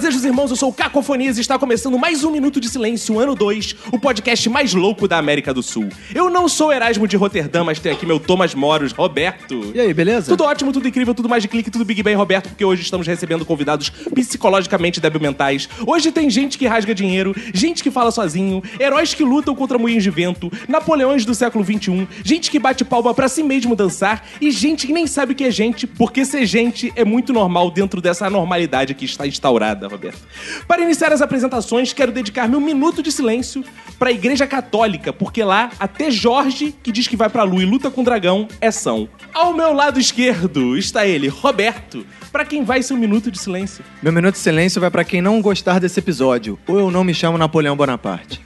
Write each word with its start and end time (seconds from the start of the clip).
Bem, 0.00 0.06
fazejos 0.06 0.24
irmãos, 0.24 0.50
eu 0.50 0.56
sou 0.56 0.70
o 0.70 0.72
Cacofonias 0.72 1.36
e 1.36 1.42
está 1.42 1.58
começando 1.58 1.98
mais 1.98 2.24
um 2.24 2.30
Minuto 2.30 2.58
de 2.58 2.70
Silêncio, 2.70 3.18
ano 3.18 3.34
2, 3.34 3.76
o 3.92 3.98
podcast 3.98 4.48
mais 4.48 4.72
louco 4.72 5.06
da 5.06 5.18
América 5.18 5.52
do 5.52 5.62
Sul. 5.62 5.90
Eu 6.14 6.30
não 6.30 6.48
sou 6.48 6.72
Erasmo 6.72 7.06
de 7.06 7.18
Roterdã, 7.18 7.62
mas 7.62 7.78
tenho 7.78 7.94
aqui 7.94 8.06
meu 8.06 8.18
Thomas 8.18 8.54
Moros, 8.54 8.92
Roberto. 8.92 9.72
E 9.74 9.78
aí, 9.78 9.92
beleza? 9.92 10.28
Tudo 10.28 10.44
ótimo, 10.44 10.72
tudo 10.72 10.88
incrível, 10.88 11.14
tudo 11.14 11.28
mais 11.28 11.42
de 11.42 11.50
clique, 11.50 11.70
tudo 11.70 11.84
Big 11.84 12.02
Bang, 12.02 12.16
Roberto, 12.16 12.48
porque 12.48 12.64
hoje 12.64 12.80
estamos 12.80 13.06
recebendo 13.06 13.44
convidados 13.44 13.90
psicologicamente 13.90 15.02
debilmentais. 15.02 15.68
Hoje 15.86 16.10
tem 16.10 16.30
gente 16.30 16.56
que 16.56 16.66
rasga 16.66 16.94
dinheiro, 16.94 17.36
gente 17.52 17.82
que 17.82 17.90
fala 17.90 18.10
sozinho, 18.10 18.62
heróis 18.78 19.12
que 19.12 19.22
lutam 19.22 19.54
contra 19.54 19.76
moinhos 19.76 20.02
de 20.02 20.10
vento, 20.10 20.50
Napoleões 20.66 21.26
do 21.26 21.34
século 21.34 21.62
XXI, 21.62 22.08
gente 22.24 22.50
que 22.50 22.58
bate 22.58 22.86
palma 22.86 23.12
pra 23.12 23.28
si 23.28 23.42
mesmo 23.42 23.76
dançar 23.76 24.26
e 24.40 24.50
gente 24.50 24.86
que 24.86 24.94
nem 24.94 25.06
sabe 25.06 25.32
o 25.32 25.36
que 25.36 25.44
é 25.44 25.50
gente, 25.50 25.86
porque 25.86 26.24
ser 26.24 26.46
gente 26.46 26.90
é 26.96 27.04
muito 27.04 27.34
normal 27.34 27.70
dentro 27.70 28.00
dessa 28.00 28.28
anormalidade 28.28 28.94
que 28.94 29.04
está 29.04 29.26
instaurada, 29.26 29.89
Roberto. 29.90 30.20
Para 30.66 30.82
iniciar 30.82 31.12
as 31.12 31.20
apresentações, 31.20 31.92
quero 31.92 32.12
dedicar 32.12 32.48
meu 32.48 32.60
minuto 32.60 33.02
de 33.02 33.10
silêncio 33.10 33.64
para 33.98 34.10
a 34.10 34.12
Igreja 34.12 34.46
Católica, 34.46 35.12
porque 35.12 35.42
lá 35.42 35.70
até 35.78 36.10
Jorge, 36.10 36.74
que 36.82 36.92
diz 36.92 37.06
que 37.06 37.16
vai 37.16 37.28
pra 37.28 37.42
lua 37.42 37.62
e 37.62 37.66
luta 37.66 37.90
com 37.90 38.00
o 38.00 38.04
dragão, 38.04 38.48
é 38.60 38.70
são. 38.70 39.08
Ao 39.34 39.52
meu 39.52 39.72
lado 39.72 39.98
esquerdo 39.98 40.76
está 40.76 41.06
ele, 41.06 41.28
Roberto, 41.28 42.06
para 42.30 42.44
quem 42.44 42.64
vai 42.64 42.82
ser 42.82 42.94
um 42.94 42.98
minuto 42.98 43.30
de 43.30 43.38
silêncio. 43.38 43.84
Meu 44.02 44.12
minuto 44.12 44.34
de 44.34 44.40
silêncio 44.40 44.80
vai 44.80 44.90
pra 44.90 45.04
quem 45.04 45.20
não 45.20 45.40
gostar 45.42 45.80
desse 45.80 45.98
episódio. 45.98 46.58
Ou 46.66 46.78
eu 46.78 46.90
não 46.90 47.04
me 47.04 47.12
chamo 47.12 47.36
Napoleão 47.36 47.76
Bonaparte. 47.76 48.40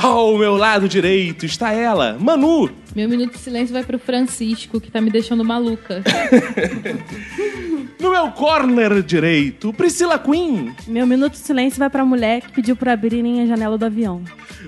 Ao 0.00 0.38
meu 0.38 0.56
lado 0.56 0.88
direito 0.88 1.44
está 1.44 1.72
ela, 1.72 2.16
Manu. 2.20 2.70
Meu 2.94 3.08
minuto 3.08 3.32
de 3.32 3.38
silêncio 3.38 3.72
vai 3.72 3.82
pro 3.82 3.98
Francisco, 3.98 4.80
que 4.80 4.92
tá 4.92 5.00
me 5.00 5.10
deixando 5.10 5.44
maluca. 5.44 6.02
No 8.00 8.12
meu 8.12 8.30
corner 8.30 9.02
direito, 9.02 9.72
Priscila 9.72 10.20
Queen. 10.20 10.72
Meu 10.86 11.04
minuto 11.04 11.32
de 11.32 11.38
silêncio 11.38 11.80
vai 11.80 11.90
pra 11.90 12.04
mulher 12.04 12.40
que 12.42 12.52
pediu 12.52 12.76
pra 12.76 12.92
abrirem 12.92 13.42
a 13.42 13.46
janela 13.46 13.76
do 13.76 13.84
avião. 13.84 14.22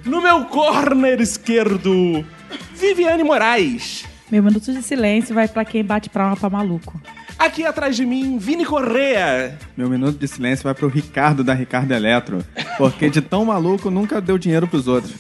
No 0.05 0.21
meu 0.21 0.47
corner 0.47 1.21
esquerdo, 1.21 2.27
Viviane 2.75 3.23
Moraes. 3.23 4.05
Meu 4.29 4.43
minuto 4.43 4.73
de 4.73 4.83
silêncio 4.83 5.33
vai 5.33 5.47
pra 5.47 5.65
quem 5.65 5.85
bate 5.85 6.11
palma 6.11 6.37
pra 6.37 6.51
maluco. 6.51 7.01
Aqui 7.41 7.65
atrás 7.65 7.97
de 7.97 8.05
mim, 8.05 8.37
Vini 8.37 8.67
Correa. 8.67 9.59
Meu 9.75 9.89
minuto 9.89 10.19
de 10.19 10.29
silêncio 10.29 10.63
vai 10.63 10.75
pro 10.75 10.89
Ricardo 10.89 11.43
da 11.43 11.55
Ricardo 11.55 11.91
Eletro, 11.91 12.45
porque 12.77 13.09
de 13.09 13.23
tão 13.23 13.47
maluco 13.47 13.91
nunca 13.91 14.21
deu 14.21 14.37
dinheiro 14.37 14.69
pros 14.69 14.87
outros. 14.87 15.15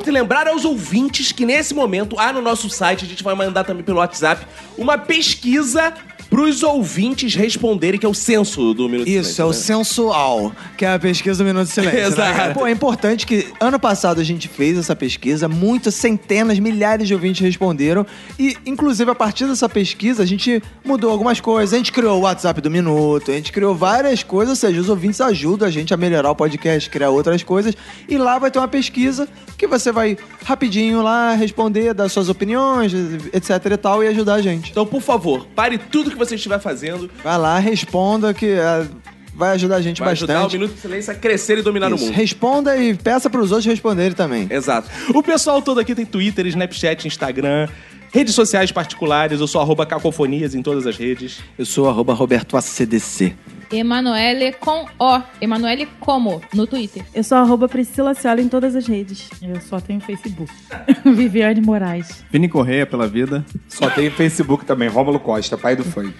E 0.06 0.11
lembrar 0.11 0.49
aos 0.49 0.65
ouvintes 0.65 1.31
que 1.31 1.47
nesse 1.47 1.75
momento, 1.75 2.19
há 2.19 2.33
no 2.33 2.43
nosso 2.43 2.69
site, 2.69 3.05
a 3.05 3.09
gente 3.09 3.22
vai 3.22 3.34
mandar 3.34 3.62
também 3.65 3.84
pelo 3.84 3.99
WhatsApp, 3.99 4.44
uma 4.77 4.99
pesquisa 4.99 5.94
pros 6.31 6.63
ouvintes 6.63 7.35
responderem, 7.35 7.99
que 7.99 8.07
é 8.07 8.09
o 8.09 8.15
censo 8.15 8.73
do 8.73 8.89
Minuto 8.89 9.09
Isso, 9.09 9.43
é 9.43 9.45
o 9.45 9.53
Silêncio, 9.53 9.77
né? 9.79 9.85
sensual, 9.85 10.53
que 10.79 10.85
é 10.85 10.95
a 10.95 10.99
pesquisa 10.99 11.43
do 11.43 11.47
Minuto 11.47 11.67
Silêncio. 11.67 11.99
né, 11.99 12.07
Exato. 12.07 12.37
cara? 12.37 12.55
Pô, 12.55 12.67
é 12.67 12.71
importante 12.71 13.27
que 13.27 13.49
ano 13.59 13.81
passado 13.81 14.21
a 14.21 14.25
gente 14.25 14.47
fez 14.47 14.79
essa 14.79 14.95
pesquisa, 14.95 15.49
muitas, 15.49 15.95
centenas, 15.97 16.59
milhares 16.61 17.09
de 17.09 17.15
ouvintes 17.15 17.41
responderam. 17.41 18.07
E, 18.39 18.57
inclusive, 18.65 19.11
a 19.11 19.15
partir 19.15 19.47
dessa 19.47 19.69
pesquisa, 19.69 20.23
a 20.23 20.27
gente 20.27 20.63
mudou 20.85 21.11
algumas 21.11 21.41
coisas. 21.41 21.75
A 21.75 21.79
gente 21.79 21.91
criou 21.91 22.19
o 22.19 22.23
WhatsApp 22.23 22.61
do 22.61 22.71
Minuto, 22.71 23.33
a 23.33 23.35
gente 23.35 23.51
criou 23.51 23.75
várias 23.75 24.23
coisas, 24.23 24.51
ou 24.51 24.57
seja, 24.57 24.81
os 24.81 24.89
ouvintes 24.89 25.21
ajudam 25.21 25.67
a 25.67 25.71
gente 25.71 25.93
a 25.93 25.97
melhorar 25.97 26.31
o 26.31 26.37
podcast, 26.37 26.89
criar 26.89 27.11
outras 27.11 27.43
coisas. 27.43 27.75
E 28.09 28.17
lá 28.17 28.39
vai 28.39 28.53
ter 28.53 28.61
uma 28.61 28.69
pesquisa 28.69 29.29
que 29.59 29.67
você 29.67 29.91
vai 29.91 30.17
rapidinho 30.45 31.03
lá 31.03 31.35
responder, 31.35 31.93
dar 31.93 32.09
suas 32.09 32.29
opiniões, 32.29 32.93
etc 33.33 33.51
e 33.73 33.77
tal, 33.77 34.05
e 34.05 34.09
ajudar 34.09 34.35
a 34.35 34.43
gente. 34.43 34.71
Então, 34.71 34.87
por 34.87 35.03
favor, 35.03 35.47
pare 35.57 35.77
tudo 35.77 36.11
que 36.11 36.19
você 36.20 36.34
estiver 36.36 36.60
fazendo. 36.60 37.10
Vai 37.22 37.38
lá, 37.38 37.58
responda 37.58 38.32
que 38.32 38.47
é, 38.47 38.86
vai 39.34 39.50
ajudar 39.53 39.76
a 39.76 39.82
gente 39.82 40.00
Vai 40.00 40.10
bastante. 40.10 40.31
ajudar 40.32 40.48
o 40.48 40.53
Minuto 40.53 40.75
de 40.75 40.81
Silêncio 40.81 41.12
a 41.12 41.14
crescer 41.16 41.58
e 41.58 41.62
dominar 41.62 41.91
Isso, 41.92 42.04
o 42.04 42.06
mundo. 42.06 42.14
Responda 42.16 42.76
e 42.76 42.94
peça 42.94 43.28
pros 43.31 43.50
outros 43.50 43.66
responderem 43.66 44.12
também. 44.12 44.47
Exato. 44.50 44.88
O 45.14 45.22
pessoal 45.22 45.60
todo 45.62 45.81
aqui 45.81 45.94
tem 45.94 46.04
Twitter, 46.06 46.47
Snapchat, 46.47 47.06
Instagram, 47.06 47.69
redes 48.12 48.34
sociais 48.34 48.70
particulares. 48.70 49.41
Eu 49.41 49.47
sou 49.47 49.60
arroba 49.60 49.86
cacofonias 49.86 50.54
em 50.54 50.62
todas 50.62 50.86
as 50.86 50.97
redes. 50.97 51.41
Eu 51.58 51.64
sou 51.66 51.88
arroba 51.88 52.12
Roberto 52.14 52.56
ACDC. 52.56 53.34
Emanuele 53.72 54.53
com 54.53 54.86
O. 54.98 55.22
Emanuele 55.41 55.88
como, 56.00 56.41
no 56.53 56.66
Twitter. 56.66 57.04
Eu 57.14 57.22
sou 57.22 57.38
arroba 57.38 57.69
Priscila 57.69 58.14
Ciola 58.14 58.41
em 58.41 58.48
todas 58.48 58.75
as 58.75 58.86
redes. 58.86 59.28
Eu 59.41 59.60
só 59.60 59.81
tenho 59.81 60.00
Facebook. 60.00 60.53
Viviane 61.04 61.60
Moraes. 61.60 62.25
Vini 62.31 62.48
Correia 62.48 62.84
pela 62.86 63.06
vida. 63.06 63.44
Só 63.69 63.88
tem 63.91 64.10
Facebook 64.10 64.64
também, 64.64 64.88
Rômulo 64.88 65.20
Costa, 65.20 65.56
pai 65.56 65.76
do 65.76 65.84
funk. 65.84 66.14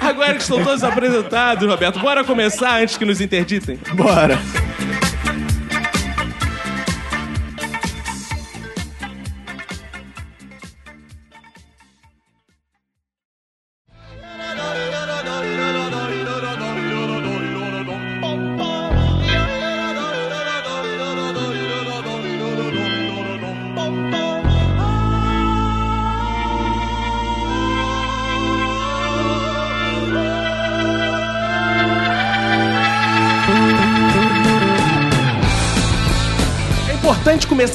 Agora 0.00 0.34
que 0.34 0.42
estão 0.42 0.62
todos 0.62 0.84
apresentados, 0.84 1.68
Roberto, 1.68 1.98
bora 2.00 2.24
começar 2.24 2.80
antes 2.80 2.96
que 2.96 3.04
nos 3.04 3.20
interditem? 3.20 3.78
Bora. 3.94 4.38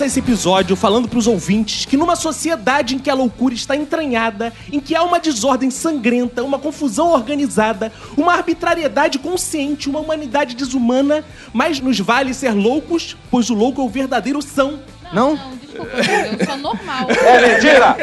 Começar 0.03 0.05
esse 0.05 0.19
episódio 0.19 0.75
falando 0.75 1.07
pros 1.07 1.27
ouvintes 1.27 1.85
que 1.85 1.95
numa 1.95 2.15
sociedade 2.15 2.95
em 2.95 2.99
que 2.99 3.09
a 3.09 3.13
loucura 3.13 3.53
está 3.53 3.75
entranhada, 3.75 4.53
em 4.71 4.79
que 4.79 4.95
há 4.95 5.03
uma 5.03 5.19
desordem 5.19 5.69
sangrenta, 5.71 6.43
uma 6.43 6.59
confusão 6.59 7.11
organizada, 7.11 7.91
uma 8.17 8.33
arbitrariedade 8.33 9.19
consciente, 9.19 9.89
uma 9.89 9.99
humanidade 9.99 10.55
desumana, 10.55 11.23
mas 11.53 11.79
nos 11.79 11.99
vale 11.99 12.33
ser 12.33 12.51
loucos, 12.51 13.15
pois 13.31 13.49
o 13.49 13.53
louco 13.53 13.81
é 13.81 13.85
o 13.85 13.89
verdadeiro 13.89 14.41
são. 14.41 14.79
Não? 15.13 15.35
Não, 15.35 15.57
desculpa, 15.57 15.91
eu 15.95 16.45
sou 16.45 16.57
normal. 16.57 17.07
É 17.23 17.53
mentira! 17.53 17.95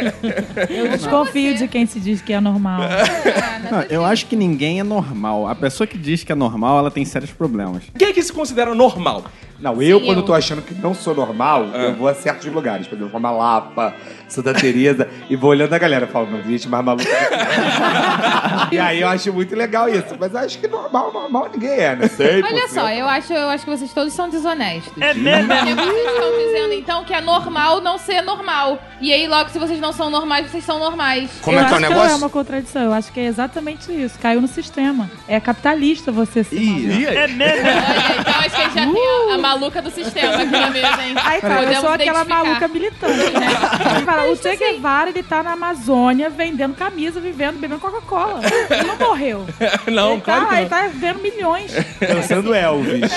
Eu 0.71 0.89
desconfio 0.91 1.57
de 1.57 1.67
quem 1.67 1.85
se 1.85 1.99
diz 1.99 2.23
que 2.23 2.33
é 2.33 2.41
normal. 2.41 2.83
Não, 3.71 3.83
eu 3.83 4.05
acho 4.05 4.27
que 4.27 4.37
ninguém 4.37 4.79
é 4.79 4.85
normal. 4.85 5.49
A 5.49 5.55
pessoa 5.55 5.87
que 5.87 5.99
diz 5.99 6.23
que 6.23 6.31
é 6.31 6.37
normal, 6.37 6.79
ela 6.79 6.91
tem 6.91 7.05
sérios 7.05 7.33
problemas. 7.33 7.83
O 7.95 7.99
que 7.99 8.05
é 8.05 8.13
que 8.13 8.23
se 8.23 8.33
considera 8.33 8.75
normal? 8.75 9.25
Não, 9.61 9.81
eu, 9.83 10.01
Sim, 10.01 10.07
quando 10.07 10.19
eu. 10.19 10.25
tô 10.25 10.33
achando 10.33 10.63
que 10.63 10.75
não 10.75 10.95
sou 10.95 11.15
normal, 11.15 11.67
eu 11.75 11.95
vou 11.95 12.09
a 12.09 12.15
certos 12.15 12.47
lugares. 12.47 12.87
Por 12.87 12.97
exemplo, 12.97 13.19
uma 13.19 13.31
Lapa, 13.31 13.95
Santa 14.27 14.55
Teresa, 14.55 15.09
e 15.29 15.37
vou 15.37 15.51
olhando 15.51 15.73
a 15.75 15.79
galera. 15.79 16.07
Falo, 16.07 16.31
não 16.31 16.41
existe 16.41 16.69
mais 16.69 16.85
maluco. 16.85 17.05
e 18.73 18.79
aí 18.79 19.01
eu 19.01 19.09
acho 19.09 19.33
muito 19.33 19.55
legal 19.55 19.89
isso. 19.89 20.17
Mas 20.19 20.33
eu 20.33 20.39
acho 20.39 20.59
que 20.59 20.67
normal, 20.67 21.13
normal 21.13 21.51
ninguém 21.53 21.71
é, 21.71 21.97
né? 21.97 22.09
Sei, 22.09 22.43
Olha 22.43 22.69
só, 22.69 22.91
eu 22.91 23.07
acho, 23.07 23.33
eu 23.33 23.49
acho 23.49 23.65
que 23.65 23.71
vocês 23.71 23.93
todos 23.93 24.13
são 24.15 24.29
desonestos. 24.29 24.93
É 25.01 25.13
mesmo? 25.13 25.49
Porque 25.49 25.75
vocês 25.75 26.07
estão 26.07 26.39
dizendo, 26.39 26.73
então, 26.73 27.05
que 27.05 27.13
é 27.13 27.21
normal 27.21 27.81
não 27.81 27.99
ser 27.99 28.23
normal. 28.23 28.81
E 29.01 29.13
aí, 29.13 29.29
logo, 29.29 29.51
se 29.51 29.59
vocês 29.59 29.81
não 29.81 29.93
são 29.93 30.09
normais, 30.09 30.51
vocês 30.51 30.65
são 30.65 30.79
normais. 30.79 31.31
Como 31.43 31.59
eu 31.59 31.63
é 31.63 31.69
que 31.69 31.75
é 31.75 31.77
o 31.77 31.81
negócio? 31.81 32.05
não 32.05 32.11
é 32.11 32.15
uma 32.15 32.31
contradição. 32.31 32.83
Eu 32.83 32.93
acho 32.93 33.13
que 33.13 33.21
é 33.21 33.27
exatamente 33.27 33.93
isso. 33.93 34.19
Caiu 34.19 34.41
no 34.41 34.49
sistema. 34.49 35.11
É 35.29 35.39
capitalista 35.39 36.11
você 36.11 36.43
ser. 36.45 36.57
E 36.57 36.91
aí? 36.91 37.07
Olha, 37.07 38.21
então 38.21 38.35
acho 38.35 38.55
que 38.55 38.61
a 38.61 38.65
gente 38.65 38.75
já 38.75 38.93
tem 38.93 39.09
a, 39.09 39.35
a 39.35 39.39
maluca 39.51 39.83
do 39.83 39.91
sistema 39.91 40.35
aqui 40.37 40.47
na 40.47 40.71
mesa, 40.71 41.03
hein? 41.03 41.15
Aí, 41.25 41.41
cara, 41.41 41.73
eu 41.73 41.81
sou 41.81 41.91
aquela 41.91 42.25
maluca 42.25 42.69
militante, 42.69 43.31
né? 43.33 43.49
Cara, 44.07 44.31
o 44.31 44.37
Che 44.37 44.57
Guevara, 44.57 45.11
ele 45.11 45.23
tá 45.23 45.43
na 45.43 45.53
Amazônia 45.53 46.31
vendendo 46.31 46.75
camisa, 46.75 47.21
vivendo, 47.21 47.59
bebendo 47.59 47.81
Coca-Cola. 47.81 48.41
Ele 48.71 48.85
não 48.85 48.97
morreu. 48.97 49.47
Não, 49.91 50.13
ele 50.13 50.21
claro 50.23 50.43
tá, 50.43 50.49
que 50.49 50.55
ele 50.55 50.63
não. 50.63 50.69
tá 50.69 50.89
vendo 50.95 51.21
milhões. 51.21 51.73
Dançando 52.01 52.55
Elvis. 52.55 53.11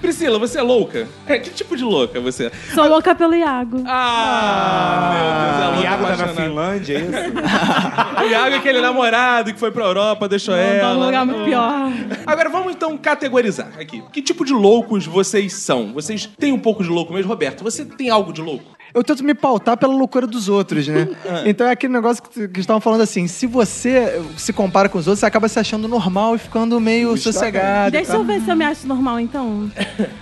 Priscila, 0.00 0.38
você 0.38 0.58
é 0.58 0.62
louca? 0.62 1.08
É, 1.26 1.38
que 1.38 1.50
tipo 1.50 1.76
de 1.76 1.82
louca 1.84 2.20
você 2.20 2.46
é? 2.46 2.52
Sou 2.74 2.86
louca 2.88 3.14
pelo 3.14 3.34
Iago. 3.34 3.82
Ah, 3.86 5.12
meu 5.12 5.70
Deus, 5.72 5.78
é 5.78 5.82
Iago 5.84 6.04
tá 6.06 6.16
na. 6.16 6.28
Finlândia, 6.28 6.98
é 6.98 7.00
isso? 7.00 8.18
O 8.18 8.24
Iago 8.30 8.54
é 8.54 8.58
aquele 8.58 8.80
namorado 8.80 9.52
que 9.52 9.58
foi 9.60 9.70
pra 9.70 9.84
Europa, 9.84 10.28
deixou 10.28 10.54
Tá 10.54 10.60
ela. 10.60 10.94
num 10.94 11.04
lugar 11.06 11.24
muito 11.24 11.44
pior. 11.44 11.90
Agora 12.26 12.48
vamos 12.48 12.72
então 12.72 12.96
categorizar 12.98 13.68
aqui. 13.78 14.02
Que 14.12 14.20
tipo 14.28 14.44
de 14.44 14.52
loucos 14.52 15.06
vocês 15.06 15.54
são? 15.54 15.92
Vocês 15.94 16.28
têm 16.38 16.52
um 16.52 16.58
pouco 16.58 16.82
de 16.82 16.88
louco 16.90 17.12
mesmo, 17.12 17.30
Roberto? 17.30 17.64
Você 17.64 17.84
tem 17.84 18.10
algo 18.10 18.32
de 18.32 18.42
louco? 18.42 18.77
Eu 18.98 19.04
tento 19.04 19.22
me 19.22 19.32
pautar 19.32 19.76
pela 19.76 19.94
loucura 19.94 20.26
dos 20.26 20.48
outros, 20.48 20.88
né? 20.88 21.08
Então 21.46 21.66
é 21.66 21.70
aquele 21.70 21.92
negócio 21.92 22.22
que, 22.22 22.48
que 22.48 22.60
estavam 22.60 22.80
falando 22.80 23.00
assim: 23.02 23.26
se 23.28 23.46
você 23.46 24.20
se 24.36 24.52
compara 24.52 24.88
com 24.88 24.98
os 24.98 25.06
outros, 25.06 25.20
você 25.20 25.26
acaba 25.26 25.48
se 25.48 25.58
achando 25.58 25.86
normal 25.86 26.34
e 26.34 26.38
ficando 26.38 26.80
meio 26.80 27.16
sossegado. 27.16 27.92
Deixa 27.92 28.12
tá? 28.12 28.18
eu 28.18 28.24
ver 28.24 28.40
se 28.40 28.50
eu 28.50 28.56
me 28.56 28.64
acho 28.64 28.86
normal, 28.86 29.20
então. 29.20 29.70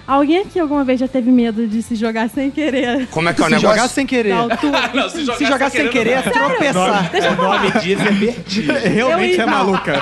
Alguém 0.06 0.40
aqui 0.40 0.58
alguma 0.61 0.84
vez 0.84 1.00
já 1.00 1.08
teve 1.08 1.31
medo 1.31 1.67
de 1.67 1.82
se 1.82 1.94
jogar 1.94 2.28
sem 2.28 2.50
querer? 2.50 3.06
Como 3.08 3.28
é 3.28 3.34
que 3.34 3.40
é 3.40 3.44
o 3.44 3.49
Se 3.49 3.55
negócio? 3.55 3.76
jogar 3.76 3.88
sem 3.88 4.06
querer. 4.06 4.34
Não, 4.94 5.08
se 5.08 5.25
jogar, 5.25 5.37
Se 5.38 5.44
jogar 5.46 5.70
sem 5.70 5.88
querer, 5.88 6.11
é 6.11 6.23
tropeçar. 6.23 7.11
Deixa 7.11 7.28
eu 7.28 7.32
O 7.32 7.37
nome 7.37 7.69
falar. 7.70 7.82
disso 7.82 8.02
é 8.02 8.11
vertigem. 8.11 8.76
Realmente 8.94 9.37
Eu- 9.38 9.43
é 9.43 9.46
maluca. 9.46 9.93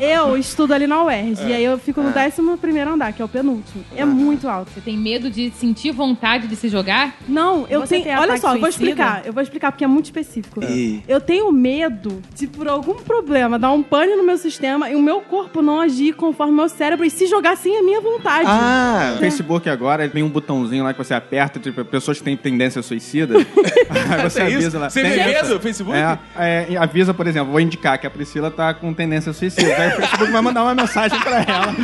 Eu 0.00 0.36
estudo 0.36 0.72
ali 0.72 0.86
na 0.86 1.02
UERJ. 1.02 1.42
E 1.48 1.52
aí 1.52 1.64
eu 1.64 1.78
fico 1.78 2.00
no 2.02 2.10
11 2.10 2.56
primeiro 2.60 2.92
andar, 2.92 3.12
que 3.12 3.20
é 3.20 3.24
o 3.24 3.28
penúltimo. 3.28 3.84
É 3.96 4.04
muito 4.04 4.48
alto. 4.48 4.70
Você 4.72 4.80
tem 4.80 4.96
medo 4.96 5.30
de 5.30 5.50
sentir 5.50 5.90
vontade 5.92 6.46
de 6.46 6.56
se 6.56 6.68
jogar? 6.68 7.16
Não, 7.28 7.66
eu 7.68 7.80
Você 7.80 7.95
olha 8.18 8.36
só, 8.38 8.54
eu 8.54 8.60
vou 8.60 8.68
explicar. 8.68 9.22
Eu 9.24 9.32
vou 9.32 9.42
explicar 9.42 9.72
porque 9.72 9.84
é 9.84 9.86
muito 9.86 10.06
específico. 10.06 10.62
Ih. 10.64 11.02
Eu 11.08 11.20
tenho 11.20 11.50
medo 11.52 12.22
de, 12.34 12.46
por 12.46 12.68
algum 12.68 12.94
problema, 12.94 13.58
dar 13.58 13.70
um 13.72 13.82
pane 13.82 14.14
no 14.16 14.22
meu 14.24 14.36
sistema 14.38 14.90
e 14.90 14.94
o 14.96 15.02
meu 15.02 15.20
corpo 15.20 15.62
não 15.62 15.80
agir 15.80 16.14
conforme 16.14 16.52
o 16.52 16.56
meu 16.56 16.68
cérebro 16.68 17.04
e 17.04 17.10
se 17.10 17.26
jogar 17.26 17.56
sem 17.56 17.78
a 17.78 17.82
minha 17.82 18.00
vontade. 18.00 18.46
Ah, 18.48 19.14
O 19.16 19.18
Facebook 19.18 19.68
agora 19.68 20.08
tem 20.08 20.22
um 20.22 20.28
botãozinho 20.28 20.84
lá 20.84 20.92
que 20.92 20.98
você 20.98 21.14
aperta, 21.14 21.58
tipo, 21.58 21.84
pessoas 21.84 22.18
que 22.18 22.24
têm 22.24 22.36
tendência 22.36 22.82
suicida. 22.82 23.34
Aí 23.88 24.22
você 24.22 24.40
Tem 24.40 24.54
avisa 24.54 24.68
isso? 24.68 24.78
lá. 24.78 24.90
Você 24.90 25.02
Tem 25.02 25.16
medo, 25.16 25.60
Facebook? 25.60 25.96
É, 25.98 26.18
é, 26.38 26.66
e 26.70 26.76
avisa, 26.76 27.14
por 27.14 27.26
exemplo, 27.26 27.50
vou 27.52 27.60
indicar 27.60 27.98
que 27.98 28.06
a 28.06 28.10
Priscila 28.10 28.50
tá 28.50 28.74
com 28.74 28.92
tendência 28.92 29.32
suicida. 29.32 29.74
Aí 29.76 29.88
o 29.88 29.96
Facebook 29.96 30.32
vai 30.32 30.42
mandar 30.42 30.62
uma 30.62 30.74
mensagem 30.74 31.18
pra 31.20 31.40
ela. 31.42 31.74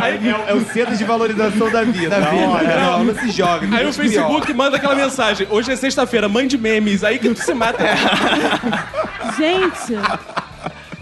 Aí 0.00 0.18
é, 0.28 0.50
é 0.50 0.54
o 0.54 0.64
centro 0.66 0.96
de 0.96 1.04
valorização 1.04 1.70
da 1.70 1.82
vida. 1.84 2.16
Olha, 2.16 2.80
não, 2.80 3.04
não 3.04 3.14
se 3.14 3.30
joga. 3.30 3.66
não 3.66 3.76
Aí 3.76 3.82
o 3.84 3.90
deixa 3.90 4.02
pior. 4.02 4.10
Facebook 4.12 4.54
manda 4.54 4.76
aquela 4.76 4.94
mensagem. 4.94 5.09
Hoje 5.50 5.72
é 5.72 5.76
sexta-feira, 5.76 6.28
mande 6.28 6.56
memes. 6.58 7.02
Aí 7.04 7.18
que 7.18 7.28
tu 7.30 7.42
se 7.42 7.54
mata. 7.54 7.78
Gente. 9.36 9.94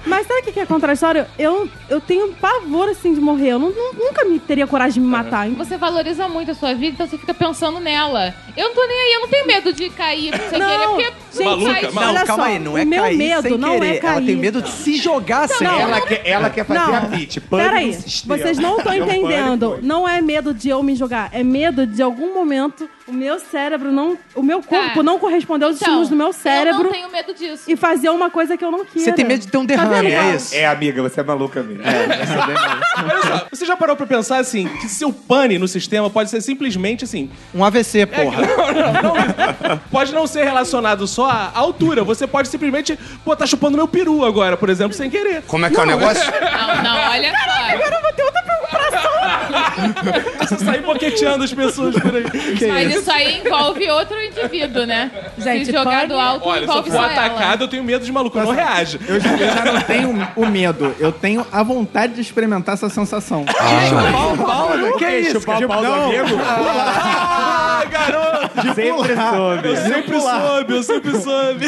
Mas 0.07 0.27
sabe 0.27 0.41
o 0.41 0.45
que 0.45 0.53
que 0.53 0.61
é 0.61 0.65
contraditório? 0.65 1.27
Eu, 1.39 1.69
eu 1.91 2.01
tenho 2.01 2.33
pavor, 2.35 2.89
assim, 2.89 3.13
de 3.13 3.21
morrer. 3.21 3.49
Eu 3.51 3.59
não- 3.59 3.71
não- 3.71 3.93
nunca 3.93 4.25
me 4.25 4.39
teria 4.39 4.67
coragem 4.67 4.95
de 4.95 5.01
me 5.01 5.07
matar. 5.07 5.47
Você 5.51 5.77
valoriza 5.77 6.27
muito 6.29 6.51
a 6.53 6.55
sua 6.55 6.73
vida, 6.73 6.93
então 6.95 7.07
você 7.07 7.19
fica 7.19 7.35
pensando 7.35 7.79
nela. 7.79 8.33
Eu 8.57 8.69
não 8.69 8.75
tô 8.75 8.87
nem 8.87 8.97
aí, 8.97 9.13
eu 9.15 9.21
não 9.21 9.29
tenho 9.29 9.47
medo 9.47 9.71
de 9.73 9.91
cair 9.91 10.31
Não, 10.31 10.39
querer, 10.49 10.87
porque 10.89 11.03
gente, 11.33 11.45
Maluca, 11.45 11.73
faz- 11.75 11.95
maluca. 11.95 12.11
olha 12.21 12.27
calma 12.27 12.45
só, 12.45 12.49
aí, 12.51 12.59
não 12.59 12.73
o 12.73 12.79
é 12.79 12.85
meu 12.87 13.03
cair 13.03 13.17
medo 13.19 13.43
sem 13.43 13.59
não 13.59 13.73
querer. 13.81 13.87
é 13.87 13.89
Ela 13.99 14.15
tem 14.17 14.25
cair. 14.27 14.37
medo 14.37 14.63
de 14.63 14.71
se 14.71 14.97
jogar 14.97 15.47
sem. 15.49 15.67
Não. 15.67 15.79
Ela 15.81 16.01
quer, 16.01 16.23
ela 16.27 16.49
quer 16.51 16.65
fazer 16.65 16.81
Não. 16.81 16.95
a 16.95 17.01
pitch. 17.03 17.39
Peraí, 17.51 17.93
vocês 18.25 18.59
não 18.59 18.79
estão 18.79 18.93
É 18.93 18.99
entendendo. 18.99 19.79
Não 19.83 20.09
é 20.09 20.23
medo 20.23 20.55
de 20.55 20.71
eu 20.71 20.83
me 20.83 20.95
jogar, 20.97 21.29
é 21.33 21.43
medo 21.45 21.87
de 21.87 22.01
algum 22.03 22.33
momento 22.33 22.89
o 23.09 23.13
meu 23.13 23.39
cérebro 23.41 23.91
não. 23.91 24.17
O 24.35 24.43
meu 24.43 24.63
corpo 24.63 24.97
Tá. 24.97 25.03
não 25.03 25.19
corresponder 25.19 25.65
aos 25.65 25.77
Então, 25.77 25.87
estímulos 25.87 26.09
do 26.11 26.17
meu 26.17 26.27
Eu 26.29 26.33
cérebro 26.33 26.85
não 26.85 26.93
tenho 26.93 27.11
medo 27.11 27.33
disso. 27.35 27.65
e 27.67 27.75
fazer 27.77 28.11
uma 28.11 28.31
coisa 28.31 28.57
que 28.57 28.65
eu 28.65 28.71
não 28.71 28.85
queira. 28.85 29.01
Você 29.01 29.13
tem 29.13 29.25
medo 29.25 29.41
de 29.41 29.49
ter 29.49 29.57
um 29.59 29.67
Tá 29.67 29.75
derrame, 29.77 30.13
é 30.13 30.35
isso? 30.35 30.55
É, 30.55 30.67
amiga, 30.67 31.03
você 31.03 31.21
é 31.21 31.23
maluca 31.25 31.63
mesmo. 31.63 31.83
Olha 31.85 32.27
só, 32.27 33.47
você 33.51 33.65
já 33.65 33.77
parou 33.77 33.97
pra 33.97 34.07
pensar 34.07 34.39
assim, 34.39 34.69
que 34.81 34.89
seu 34.89 35.13
pane 35.13 35.59
no 35.59 35.67
sistema 35.69 36.09
pode 36.11 36.31
ser 36.31 36.41
simplesmente 36.41 37.05
assim. 37.05 37.31
Um 37.55 37.65
AVC, 37.65 38.07
porra. 38.07 38.39
Pode 39.91 40.13
não 40.13 40.27
ser 40.27 40.45
relacionado 40.45 41.07
só 41.07 41.29
à 41.31 41.51
altura. 41.55 42.03
Você 42.05 42.27
pode 42.27 42.49
simplesmente, 42.49 42.99
pô, 43.25 43.35
tá 43.37 43.47
chupando 43.47 43.77
meu 43.77 43.89
peru 43.89 44.25
agora, 44.25 44.57
por 44.57 44.69
exemplo, 44.69 44.93
sem 44.97 45.09
querer. 45.11 45.43
Como 45.47 45.65
é 45.67 45.71
que 45.71 45.77
é 45.79 45.83
o 45.83 45.87
negócio? 45.87 46.23
Não, 46.31 46.83
não, 46.83 47.11
olha 47.11 47.33
só. 47.33 47.75
Agora 47.75 47.97
eu 47.97 48.03
vou 48.03 48.13
ter 48.13 48.23
outra 48.23 48.43
preocupação. 48.43 49.11
Você 50.41 50.59
sair 50.65 50.83
boqueteando 50.83 51.45
as 51.45 51.53
pessoas 51.53 51.95
por 51.99 52.15
aí. 52.17 52.25
Mas 52.69 52.95
isso 52.95 53.11
aí 53.11 53.41
envolve 53.45 53.91
outro 53.91 54.17
indivíduo, 54.23 54.87
né? 54.87 55.11
Gente, 55.39 55.67
se 55.67 55.73
jogar 55.73 56.01
pode- 56.01 56.07
do 56.09 56.19
alto 56.19 56.49
Olha, 56.49 56.59
se 56.61 56.65
eu 56.67 56.71
envolve 56.71 56.91
for 56.91 56.97
só 56.97 57.05
atacado, 57.05 57.65
eu 57.65 57.69
tenho 57.69 57.85
medo 57.85 58.05
de 58.05 58.13
maluco, 58.13 58.39
eu 58.39 58.45
não 58.45 58.53
reage. 58.53 58.99
Eu, 59.07 59.21
já- 59.21 59.31
eu 59.33 59.39
já 59.55 59.65
não 59.73 59.81
tenho 59.83 60.29
o 60.37 60.47
medo, 60.47 60.95
eu 60.99 61.13
tenho 61.13 61.47
a 61.53 61.63
vontade 61.63 62.15
de 62.15 62.21
experimentar 62.21 62.75
essa 62.75 62.89
sensação. 62.89 63.45
Chupar 63.89 64.33
o 64.33 64.39
pau, 64.39 64.77
né? 64.77 64.93
Que 64.99 65.07
isso? 65.19 65.41
Chupar 65.41 65.63
o 65.63 65.69
pau 65.69 65.83
do 65.83 65.89
Não. 65.89 66.05
amigo? 66.07 66.39
Ah, 66.43 67.85
garoto! 67.91 68.75
Sempre 68.75 69.17
soube. 69.17 69.69
Eu 69.69 69.77
sempre 69.77 70.21
soube, 70.21 70.75
eu 70.75 70.83
sempre 70.83 71.21
soube. 71.21 71.67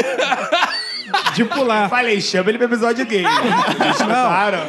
De 1.35 1.45
pular. 1.45 1.89
Falei, 1.89 2.21
chama 2.21 2.51
ele 2.51 2.59
pro 2.59 2.67
episódio 2.69 3.05
gay. 3.05 3.25
Eles 3.25 3.97
chutaram. 3.97 4.61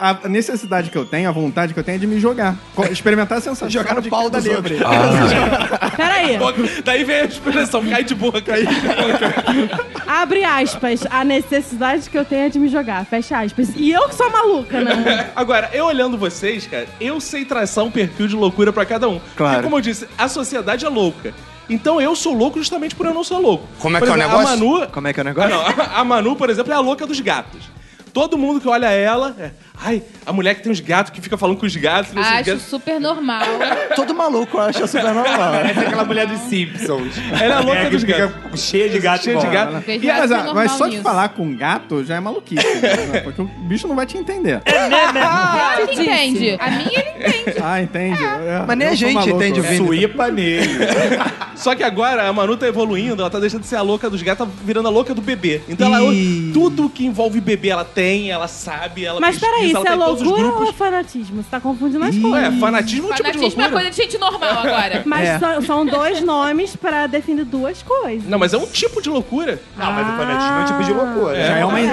A 0.00 0.28
necessidade 0.28 0.88
que 0.90 0.96
eu 0.96 1.04
tenho, 1.04 1.28
a 1.28 1.32
vontade 1.32 1.74
que 1.74 1.78
eu 1.78 1.84
tenho 1.84 1.96
é 1.96 1.98
de 1.98 2.06
me 2.06 2.18
jogar. 2.18 2.56
Experimentar 2.90 3.36
a 3.36 3.40
sensação 3.42 3.68
Jogar 3.68 3.96
no 3.96 4.00
de 4.02 4.08
pau 4.08 4.22
queda 4.30 4.38
dos 4.40 4.46
livre. 4.46 4.78
Peraí. 5.96 6.38
Daí 6.82 7.04
vem 7.04 7.16
a 7.16 7.24
expressão, 7.24 7.84
cai 7.86 8.02
de 8.02 8.14
boca. 8.14 8.40
Cai 8.40 8.64
de 8.64 8.74
boca. 8.74 9.86
Abre 10.06 10.42
aspas. 10.44 11.00
A 11.10 11.22
necessidade 11.24 12.08
que 12.08 12.16
eu 12.16 12.24
tenho 12.24 12.46
é 12.46 12.48
de 12.48 12.58
me 12.58 12.68
jogar. 12.68 13.04
Fecha 13.04 13.38
aspas. 13.40 13.68
E 13.76 13.90
eu 13.90 14.08
que 14.08 14.14
sou 14.14 14.30
maluca, 14.30 14.80
né? 14.80 15.30
Agora, 15.36 15.68
eu 15.72 15.84
olhando 15.86 16.16
vocês, 16.16 16.66
cara, 16.66 16.86
eu 17.00 17.20
sei 17.20 17.44
traçar 17.44 17.84
um 17.84 17.90
perfil 17.90 18.26
de 18.26 18.34
loucura 18.36 18.72
pra 18.72 18.86
cada 18.86 19.08
um. 19.08 19.20
Claro. 19.36 19.54
Porque, 19.56 19.62
como 19.64 19.76
eu 19.76 19.80
disse, 19.82 20.08
a 20.16 20.28
sociedade 20.28 20.84
é 20.86 20.88
louca. 20.88 21.34
Então 21.68 22.00
eu 22.00 22.16
sou 22.16 22.32
louco 22.34 22.58
justamente 22.58 22.94
por 22.96 23.06
eu 23.06 23.14
não 23.14 23.22
ser 23.22 23.36
louco. 23.36 23.68
Como 23.78 23.96
é 23.96 24.00
Por 24.00 24.06
que 24.06 24.12
é 24.12 24.14
o 24.14 24.18
exemplo, 24.18 24.38
negócio? 24.38 24.54
A 24.54 24.56
Manu, 24.80 24.88
Como 24.90 25.08
é 25.08 25.12
que 25.12 25.20
é 25.20 25.22
o 25.22 25.26
Ah, 25.26 25.28
negócio? 25.28 25.50
não. 25.50 25.84
A 25.94 26.04
Manu, 26.04 26.34
por 26.36 26.50
exemplo, 26.50 26.72
é 26.72 26.76
a 26.76 26.80
louca 26.80 27.06
dos 27.06 27.20
gatos. 27.20 27.60
Todo 28.12 28.36
mundo 28.36 28.60
que 28.60 28.66
olha 28.68 28.90
ela, 28.90 29.36
é, 29.38 29.52
ai, 29.82 30.02
a 30.26 30.32
mulher 30.32 30.54
que 30.54 30.62
tem 30.62 30.70
uns 30.70 30.80
gatos, 30.80 31.10
que 31.12 31.20
fica 31.20 31.36
falando 31.38 31.56
com 31.58 31.66
os 31.66 31.74
gatos. 31.76 32.12
não 32.12 32.22
sei 32.22 32.32
os 32.32 32.38
Acho 32.38 32.50
gatos. 32.50 32.62
super 32.64 33.00
normal. 33.00 33.42
Todo 33.96 34.14
maluco 34.14 34.58
acha 34.58 34.86
super 34.86 35.04
normal. 35.14 35.54
Essa 35.54 35.80
é 35.80 35.86
aquela 35.86 36.04
mulher 36.04 36.26
dos 36.26 36.38
Simpsons. 36.40 37.14
Ela 37.40 37.54
é 37.54 37.56
a 37.56 37.60
louca 37.60 37.84
que 37.84 37.90
dos 37.90 38.04
gatos. 38.04 38.60
cheia 38.62 38.88
de 38.88 38.98
gato. 38.98 39.24
Cheia 39.24 39.38
de 39.38 39.46
gato. 39.46 39.80
Vejo 39.86 40.04
E 40.04 40.06
Mas, 40.08 40.30
ah, 40.32 40.36
normal 40.36 40.54
mas 40.54 40.72
só 40.72 40.86
de 40.88 40.98
falar 41.00 41.30
com 41.30 41.42
um 41.42 41.56
gato 41.56 42.04
já 42.04 42.16
é 42.16 42.20
maluquice. 42.20 42.64
né? 42.64 43.20
Porque 43.20 43.40
o 43.42 43.46
bicho 43.46 43.88
não 43.88 43.96
vai 43.96 44.06
te 44.06 44.16
entender. 44.18 44.60
Ele 45.80 46.02
entende. 46.02 46.56
A 46.60 46.70
minha 46.70 46.90
ele 47.18 47.38
entende. 47.40 47.56
Ah, 47.62 47.82
entende. 47.82 48.22
É, 48.24 48.64
Mas 48.66 48.78
nem 48.78 48.86
eu 48.88 48.92
a 48.92 48.96
gente 48.96 49.14
maluco. 49.14 49.36
entende 49.36 49.60
o 49.60 49.62
Vini. 49.62 49.86
Suípa 49.86 50.28
nele. 50.28 50.68
Só 51.56 51.74
que 51.74 51.82
agora 51.82 52.26
a 52.28 52.32
Manu 52.32 52.56
tá 52.56 52.66
evoluindo, 52.66 53.20
ela 53.20 53.30
tá 53.30 53.38
deixando 53.38 53.62
de 53.62 53.66
ser 53.66 53.76
a 53.76 53.82
louca 53.82 54.08
dos 54.08 54.22
gatos, 54.22 54.46
tá 54.46 54.52
virando 54.64 54.88
a 54.88 54.90
louca 54.90 55.14
do 55.14 55.20
bebê. 55.20 55.60
Então 55.68 55.94
ela, 55.94 56.12
Ih. 56.12 56.50
tudo 56.54 56.88
que 56.88 57.04
envolve 57.04 57.40
bebê 57.40 57.68
ela 57.68 57.84
tem, 57.84 58.30
ela 58.30 58.48
sabe, 58.48 59.04
ela 59.04 59.20
Mas 59.20 59.38
peraí, 59.38 59.69
isso 59.72 59.82
tá 59.82 59.90
é 59.92 59.94
em 59.94 59.98
todos 59.98 60.20
os 60.22 60.26
loucura 60.26 60.48
ou 60.54 60.68
é 60.68 60.72
fanatismo? 60.72 61.42
Você 61.42 61.48
tá 61.50 61.60
confundindo 61.60 62.04
as 62.04 62.16
coisas. 62.16 62.58
fanatismo 62.60 63.08
é 63.08 63.12
um 63.12 63.14
tipo 63.14 63.30
de 63.30 63.32
Fanatismo 63.38 63.60
é 63.60 63.64
loucura. 63.64 63.70
coisa 63.70 63.90
de 63.90 63.96
gente 63.96 64.18
normal 64.18 64.50
agora. 64.50 65.02
Mas 65.06 65.28
É. 65.28 65.38
são, 65.38 65.62
são 65.62 65.86
dois 65.86 66.20
nomes 66.22 66.76
pra 66.76 67.06
definir 67.06 67.44
duas 67.44 67.82
coisas. 67.82 68.28
Não, 68.28 68.38
mas 68.38 68.52
é 68.54 68.58
um 68.58 68.66
tipo 68.66 69.00
de 69.02 69.08
loucura. 69.10 69.60
Não, 69.76 69.92
mas 69.92 70.06
o 70.08 70.16
fanatismo 70.16 70.58
é 70.58 70.62
um 70.62 70.64
tipo 70.66 70.84
de 70.84 70.92
loucura. 70.92 71.36
Já 71.36 71.56
é 71.58 71.64
uma, 71.64 71.80
É. 71.80 71.84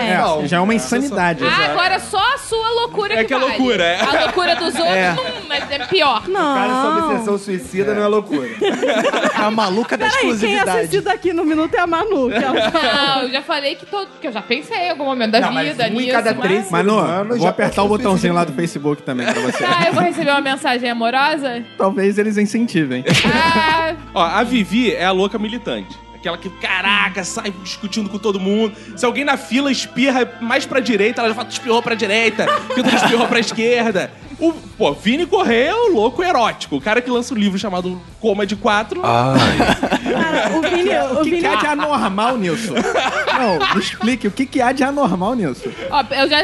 é, 0.44 0.48
já 0.48 0.58
é 0.58 0.60
uma 0.60 0.74
insanidade. 0.74 1.44
Ah, 1.46 1.72
agora 1.72 2.00
só 2.00 2.18
a 2.34 2.38
sua 2.38 2.70
loucura 2.82 3.14
É 3.14 3.18
que 3.18 3.26
que 3.26 3.34
é 3.34 3.40
vale. 3.40 3.50
loucura, 3.52 3.84
é. 3.84 4.02
A 4.02 4.24
loucura 4.26 4.56
dos 4.56 4.76
outros 4.76 4.88
É. 4.96 5.14
não, 5.14 5.24
mas 5.48 5.72
é 5.72 5.80
pior. 5.86 6.22
Cara, 6.22 6.82
sobre 6.82 7.02
Não. 7.02 7.10
obsessão 7.12 7.38
suicida 7.38 7.94
não 7.94 8.04
é 8.04 8.08
loucura. 8.08 8.48
É 8.48 9.42
a 9.42 9.52
maluca 9.52 9.98
da 9.98 10.06
Peraí, 10.06 10.20
quem 10.22 10.30
é 10.30 10.34
exclusividade. 10.34 10.70
assistida 10.80 11.12
aqui 11.14 11.34
no 11.34 11.46
Minuto 11.46 11.74
é 11.76 11.80
a 11.80 11.88
Manu. 11.88 12.30
Que 12.30 12.36
ela... 12.36 12.72
Não, 13.16 13.22
eu 13.24 13.32
já 13.32 13.42
falei 13.42 13.76
que, 13.76 13.86
todo, 13.86 14.08
que 14.20 14.28
eu 14.28 14.32
já 14.32 14.42
pensei 14.42 14.78
em 14.78 14.90
algum 14.92 15.06
momento 15.06 15.32
da 15.32 15.42
Não, 15.42 15.52
mas 15.52 15.68
vida 15.70 15.84
um 15.84 15.88
em 15.88 15.92
nisso. 15.92 16.12
cada 16.12 16.34
mas- 16.34 16.42
três 16.44 16.72
Manu, 16.72 16.96
Mano, 16.96 17.30
vou 17.30 17.40
já 17.40 17.54
apertar 17.68 17.84
o 17.84 17.88
botãozinho 17.88 18.34
lá 18.34 18.44
do 18.44 18.54
Facebook 18.54 19.02
também 19.04 19.26
pra 19.26 19.42
você. 19.42 19.64
Ah, 19.64 19.86
eu 19.88 19.94
vou 19.94 20.04
receber 20.04 20.32
uma 20.32 20.42
mensagem 20.42 20.90
amorosa? 20.90 21.64
Talvez 21.78 22.18
eles 22.18 22.38
incentivem. 22.38 23.04
Ah, 23.26 23.96
Ó, 24.14 24.22
a 24.24 24.44
Vivi 24.44 24.94
é 24.94 25.06
a 25.06 25.12
louca 25.12 25.38
militante. 25.38 25.96
Aquela 26.16 26.38
que, 26.38 26.50
caraca, 26.50 27.24
sai 27.24 27.54
discutindo 27.64 28.10
com 28.10 28.18
todo 28.18 28.40
mundo. 28.40 28.76
Se 28.96 29.06
alguém 29.06 29.24
na 29.24 29.38
fila 29.38 29.72
espirra 29.72 30.28
mais 30.42 30.66
pra 30.66 30.80
direita, 30.80 31.22
ela 31.22 31.30
já 31.30 31.36
fala, 31.36 31.48
tu 31.48 31.52
espirrou 31.52 31.82
pra 31.82 31.94
direita, 31.96 32.48
que 32.74 32.82
tu 32.84 32.96
espirrou 32.96 33.28
pra 33.28 33.40
esquerda. 33.40 34.12
O, 34.40 34.54
pô, 34.54 34.94
Vini 34.94 35.26
Correia 35.26 35.70
é 35.72 35.74
o 35.74 35.94
louco 35.94 36.24
erótico. 36.24 36.76
O 36.76 36.82
cara 36.82 37.02
que 37.02 37.10
lança 37.10 37.34
um 37.34 37.38
livro 37.38 37.58
chamado 37.58 38.00
Coma 38.22 38.46
de 38.46 38.56
Quatro. 38.56 39.02
Cara, 39.02 40.56
o 40.56 40.62
Vini... 40.70 40.90
O 40.90 41.22
O 41.22 41.24
que, 41.24 41.30
Vini... 41.32 41.42
que 41.42 41.48
há 41.48 41.56
de 41.56 41.66
anormal 41.66 42.38
nisso? 42.38 42.74
Não, 42.74 43.74
me 43.76 43.82
explique, 43.82 44.28
o 44.28 44.32
que, 44.32 44.46
que 44.46 44.62
há 44.62 44.72
de 44.72 44.84
anormal 44.84 45.34
nisso? 45.36 45.64
ó, 45.90 46.04
eu 46.14 46.30
já, 46.30 46.38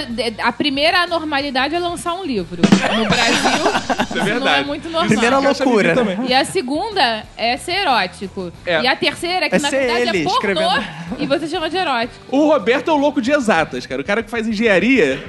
a 0.43 0.51
primeira 0.51 1.01
anormalidade 1.03 1.75
é 1.75 1.79
lançar 1.79 2.13
um 2.15 2.23
livro. 2.25 2.61
No 2.97 3.05
Brasil, 3.05 4.03
isso 4.03 4.15
não 4.15 4.21
é 4.21 4.25
verdade. 4.25 4.67
muito 4.67 4.89
normal. 4.89 5.07
Primeira 5.07 5.37
loucura. 5.39 5.93
também. 5.95 6.17
E 6.27 6.33
a 6.33 6.45
segunda 6.45 7.23
é 7.37 7.57
ser 7.57 7.73
erótico. 7.81 8.51
É. 8.65 8.81
E 8.81 8.87
a 8.87 8.95
terceira 8.95 9.45
é 9.45 9.49
que, 9.49 9.55
É 9.55 9.59
na 9.59 9.69
ser 9.69 9.79
verdade, 9.79 10.01
ele 10.01 10.21
é 10.21 10.23
pornô 10.23 10.33
escrevendo. 10.61 10.83
e 11.19 11.25
você 11.27 11.47
chama 11.47 11.69
de 11.69 11.77
erótico. 11.77 12.13
O 12.31 12.47
Roberto 12.47 12.89
é 12.89 12.93
o 12.93 12.97
louco 12.97 13.21
de 13.21 13.31
exatas, 13.31 13.85
cara. 13.85 14.01
O 14.01 14.05
cara 14.05 14.23
que 14.23 14.29
faz 14.31 14.47
engenharia 14.47 15.23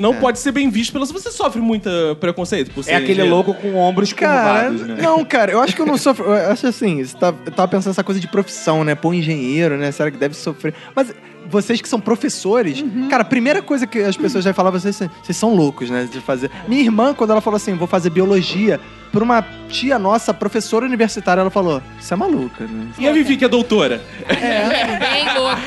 não 0.00 0.14
pode 0.14 0.38
ser 0.38 0.50
bem 0.52 0.70
visto 0.70 0.92
pela. 0.92 1.04
Você 1.06 1.30
sofre 1.30 1.60
muito 1.60 1.88
preconceito 2.20 2.70
por 2.72 2.82
ser 2.82 2.92
É 2.92 2.94
aquele 2.96 3.12
engenheiro? 3.12 3.34
louco 3.34 3.54
com 3.54 3.74
ombros 3.76 4.12
Cara, 4.12 4.70
curvados, 4.70 4.86
né? 4.88 5.02
não, 5.02 5.24
cara, 5.24 5.52
eu 5.52 5.60
acho 5.60 5.76
que 5.76 5.82
eu 5.82 5.86
não 5.86 5.96
sofro. 5.98 6.24
Eu 6.26 6.50
acho 6.52 6.66
assim, 6.66 7.04
você 7.04 7.16
tá, 7.16 7.34
eu 7.46 7.52
tava 7.52 7.68
pensando 7.68 7.92
essa 7.92 8.02
coisa 8.04 8.20
de 8.20 8.26
profissão, 8.28 8.82
né? 8.82 8.94
Pô, 8.94 9.12
engenheiro, 9.12 9.76
né? 9.76 9.92
Será 9.92 10.10
que 10.10 10.16
deve 10.16 10.34
sofrer? 10.34 10.74
Mas 10.96 11.12
vocês 11.48 11.80
que 11.80 11.88
são 11.88 12.00
professores, 12.00 12.84
cara, 13.08 13.22
a 13.22 13.24
primeira 13.24 13.62
coisa 13.62 13.86
que 13.86 13.98
as 13.98 14.16
pessoas 14.16 14.44
já 14.44 14.52
falar, 14.52 14.70
vocês, 14.70 14.96
vocês 15.22 15.36
são 15.36 15.54
loucos, 15.54 15.90
né? 15.90 16.08
De 16.10 16.20
fazer. 16.20 16.50
Minha 16.68 16.82
irmã, 16.82 17.14
quando 17.14 17.30
ela 17.30 17.40
falou 17.40 17.56
assim, 17.56 17.74
vou 17.74 17.88
fazer 17.88 18.10
biologia, 18.10 18.80
por 19.12 19.22
uma 19.22 19.44
tia 19.68 19.98
nossa, 19.98 20.32
professora 20.32 20.86
universitária, 20.86 21.40
ela 21.40 21.50
falou: 21.50 21.82
Você 21.98 22.14
é 22.14 22.16
maluca, 22.16 22.64
né? 22.64 22.86
E 22.98 23.08
a 23.08 23.12
Vivi, 23.12 23.36
que 23.36 23.44
é 23.44 23.48
doutora? 23.48 24.00
Bem 24.28 25.38
louca. 25.38 25.60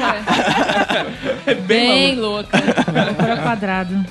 É 1.45 1.53
bem, 1.53 1.89
Bem 1.89 2.15
louca. 2.15 2.57
Loucura 2.57 3.37
quadrado. 3.37 4.05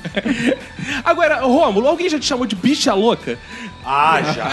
Agora, 1.04 1.40
Rômulo, 1.40 1.86
alguém 1.88 2.08
já 2.08 2.18
te 2.18 2.26
chamou 2.26 2.46
de 2.46 2.54
bicha 2.54 2.92
louca? 2.92 3.38
Ah, 3.84 4.20
já. 4.22 4.48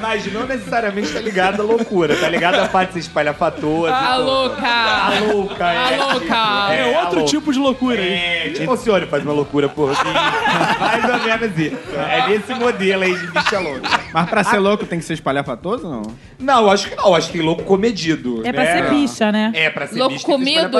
mas, 0.00 0.32
não 0.32 0.46
necessariamente 0.46 1.12
tá 1.12 1.20
ligado 1.20 1.60
à 1.60 1.64
loucura, 1.64 2.16
tá 2.16 2.28
ligado 2.28 2.58
à 2.58 2.68
parte 2.68 2.88
de 2.88 2.94
se 2.94 3.00
espalhafatosa. 3.00 3.92
A 3.94 4.14
A 4.14 5.20
louca. 5.32 5.72
é. 5.72 5.76
A 6.00 6.12
louca. 6.12 6.72
É, 6.74 6.92
É, 6.92 7.00
outro 7.00 7.24
tipo 7.24 7.52
de 7.52 7.58
loucura. 7.58 8.00
É, 8.00 8.50
tipo, 8.50 8.72
o 8.72 8.76
senhor 8.76 9.06
faz 9.06 9.22
uma 9.22 9.32
loucura 9.32 9.68
por 9.68 9.88
mim. 9.90 9.94
Mais 10.80 11.04
ou 11.04 11.22
menos 11.24 11.58
isso. 11.58 11.76
É 11.96 12.28
nesse 12.28 12.54
modelo 12.54 13.02
aí 13.04 13.14
de 13.14 13.26
bicha 13.28 13.58
louca. 13.58 14.00
Mas 14.12 14.30
pra 14.30 14.44
ser 14.44 14.58
louco 14.58 14.86
tem 14.86 14.98
que 14.98 15.04
ser 15.04 15.14
espalhafatoso 15.14 15.86
ou 15.86 15.92
não? 15.92 16.02
Não, 16.38 16.70
acho 16.70 16.88
que 16.90 16.96
não. 16.96 17.14
Acho 17.14 17.26
que 17.28 17.38
tem 17.38 17.42
louco 17.46 17.62
comedido. 17.64 18.42
É 18.44 18.52
pra 18.52 18.64
né? 18.64 18.76
ser 18.82 18.90
bicha, 18.90 19.32
né? 19.32 19.52
É, 19.54 19.70
pra 19.70 19.86
ser 19.86 19.98
Louco 19.98 20.14
que 20.14 20.20
ser 20.20 20.26
comido. 20.26 20.70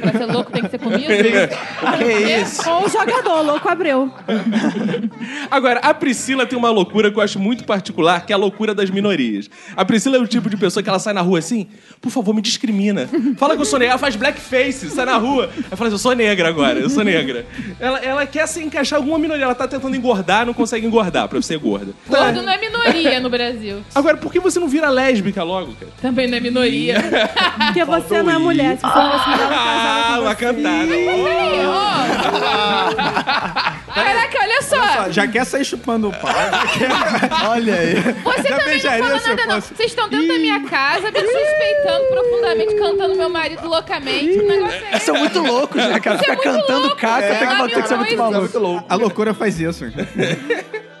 Pra 0.00 0.12
ser 0.12 0.26
louco 0.26 0.50
tem 0.52 0.62
que 0.62 0.70
ser 0.70 0.78
comido. 0.78 1.00
Que 1.98 2.40
isso? 2.40 2.68
Ou 2.70 2.84
o 2.86 2.88
jogador, 2.88 3.42
louco 3.42 3.68
Abreu. 3.68 4.10
Agora, 5.50 5.80
a 5.80 5.92
Priscila 5.94 6.46
tem 6.46 6.58
uma 6.58 6.70
loucura 6.70 7.10
que 7.10 7.18
eu 7.18 7.22
acho 7.22 7.38
muito 7.38 7.64
particular, 7.64 8.24
que 8.24 8.32
é 8.32 8.34
a 8.34 8.38
loucura 8.38 8.74
das 8.74 8.90
minorias. 8.90 9.48
A 9.76 9.84
Priscila 9.84 10.16
é 10.16 10.20
o 10.20 10.26
tipo 10.26 10.48
de 10.48 10.56
pessoa 10.56 10.82
que 10.82 10.88
ela 10.88 10.98
sai 10.98 11.12
na 11.12 11.20
rua 11.20 11.38
assim, 11.38 11.66
por 12.00 12.10
favor, 12.10 12.34
me 12.34 12.40
discrimina. 12.42 13.08
Fala 13.36 13.54
que 13.56 13.62
eu 13.62 13.66
sou 13.66 13.78
ela 13.90 13.98
faz 13.98 14.16
blackface, 14.16 14.88
sai 14.90 15.04
na 15.04 15.16
rua. 15.16 15.50
Ela 15.56 15.76
fala 15.76 15.88
assim, 15.88 15.94
eu 15.94 15.98
sou 15.98 16.12
negra 16.14 16.48
agora, 16.48 16.78
eu 16.78 16.88
sou 16.90 17.04
negra. 17.04 17.44
Ela, 17.78 17.98
ela 17.98 18.26
quer 18.26 18.46
se 18.46 18.62
encaixar 18.62 18.98
alguma 18.98 19.18
minoria, 19.18 19.44
ela 19.44 19.54
tá 19.54 19.66
tentando 19.68 19.94
engordar, 19.96 20.46
não 20.46 20.54
consegue 20.54 20.86
engordar 20.86 21.28
pra 21.28 21.40
ser 21.42 21.58
gorda. 21.58 21.92
Gordo 22.08 22.42
não 22.42 22.52
é 22.52 22.58
minoria 22.58 23.20
no 23.20 23.28
Brasil. 23.30 23.84
Agora, 23.94 24.16
por 24.16 24.32
que 24.32 24.40
você 24.40 24.58
não 24.58 24.68
vira 24.68 24.88
lésbica 24.88 25.42
logo, 25.42 25.74
cara? 25.74 25.92
Também 26.00 26.26
não 26.28 26.36
é 26.36 26.40
minoria. 26.40 26.96
Porque 27.66 27.84
você 27.84 28.22
não 28.22 28.32
é 28.32 28.38
mulher. 28.38 28.76
Se 28.76 28.82
você 28.82 28.92
fosse 28.92 29.28
mulher, 29.28 29.48
Ah, 29.52 30.18
uma 30.20 30.34
cantada. 30.34 30.86
Peraí, 30.86 31.66
ó. 31.66 31.90
Caraca, 33.94 34.38
olha 34.40 34.62
só. 34.62 35.10
Já 35.10 35.26
quer 35.26 35.44
sair 35.44 35.64
chupando 35.64 36.08
o 36.08 36.12
pau. 36.12 36.30
Olha 37.50 37.74
aí. 37.74 37.94
Você 37.94 38.48
Já 38.48 38.58
também 38.58 38.82
não 38.82 39.08
fala 39.08 39.20
nada, 39.20 39.46
não. 39.46 39.60
Vocês 39.60 39.90
estão 39.90 40.08
dentro 40.08 40.28
da 40.28 40.38
minha 40.38 40.60
casa, 40.68 41.10
me 41.10 41.20
suspeitando 41.20 42.06
profundamente, 42.10 42.74
cantando 42.76 43.16
meu 43.16 43.28
marido 43.28 43.68
loucamente. 43.80 44.38
O 44.38 44.46
negócio 44.46 44.86
é 44.90 44.98
São 44.98 45.16
muito 45.16 45.40
loucos, 45.40 45.76
né, 45.76 46.00
cara? 46.00 46.18
Fica 46.18 46.34
muito 46.34 46.44
cantando 46.44 46.80
louco, 46.80 46.96
caca, 46.96 47.24
é. 47.24 47.38
tem 47.38 47.48
que 47.48 47.56
bater 47.56 47.82
que 47.82 47.88
você 47.88 47.94
é 47.94 47.96
muito 47.96 48.16
maluco. 48.16 48.84
A 48.88 48.94
loucura 48.94 49.34
faz 49.34 49.58
isso. 49.58 49.84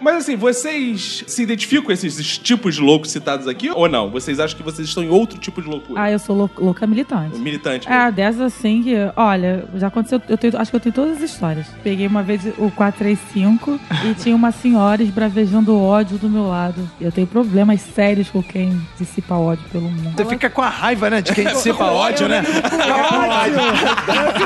Mas 0.00 0.16
assim, 0.16 0.36
vocês 0.36 1.24
se 1.26 1.42
identificam 1.42 1.84
com 1.84 1.92
esses 1.92 2.38
tipos 2.38 2.74
de 2.76 2.80
loucos 2.80 3.10
citados 3.10 3.46
aqui 3.46 3.70
ou 3.70 3.88
não? 3.88 4.10
Vocês 4.10 4.40
acham 4.40 4.56
que 4.56 4.62
vocês 4.62 4.88
estão 4.88 5.02
em 5.02 5.08
outro 5.10 5.38
tipo 5.38 5.60
de 5.60 5.68
loucura? 5.68 6.00
Ah, 6.02 6.10
eu 6.10 6.18
sou 6.18 6.34
lou- 6.36 6.50
louca 6.56 6.86
militante. 6.86 7.38
Militante. 7.38 7.88
mesmo. 7.88 8.02
É, 8.02 8.10
dessas 8.12 8.40
assim 8.40 8.82
que, 8.82 8.94
olha, 9.16 9.64
já 9.74 9.88
aconteceu, 9.88 10.20
eu 10.28 10.38
tenho- 10.38 10.58
acho 10.58 10.70
que 10.70 10.76
eu 10.76 10.80
tenho 10.80 10.94
todas 10.94 11.16
as 11.18 11.22
histórias. 11.30 11.66
Peguei 11.82 12.06
uma 12.06 12.22
vez 12.22 12.42
o 12.58 12.70
435 12.70 13.78
e 14.04 14.14
tinha 14.22 14.34
uma 14.34 14.52
senhora 14.52 15.02
esbravejando 15.02 15.78
ódio 15.78 16.16
do 16.18 16.28
meu 16.28 16.46
lado. 16.48 16.88
Eu 17.00 17.12
tenho 17.12 17.26
problemas 17.26 17.80
sérios 17.80 18.30
com 18.30 18.42
quem 18.42 18.80
dissipa 18.98 19.34
ódio 19.34 19.64
pelo 19.70 19.84
mundo. 19.90 20.14
Você 20.16 20.24
fica 20.24 20.48
com 20.48 20.62
a 20.62 20.68
raiva, 20.68 21.10
né? 21.10 21.20
De 21.20 21.32
quem 21.34 21.44
dissipa 21.48 21.84
ódio, 21.84 22.28
né? 22.28 22.38
Eu 22.38 22.44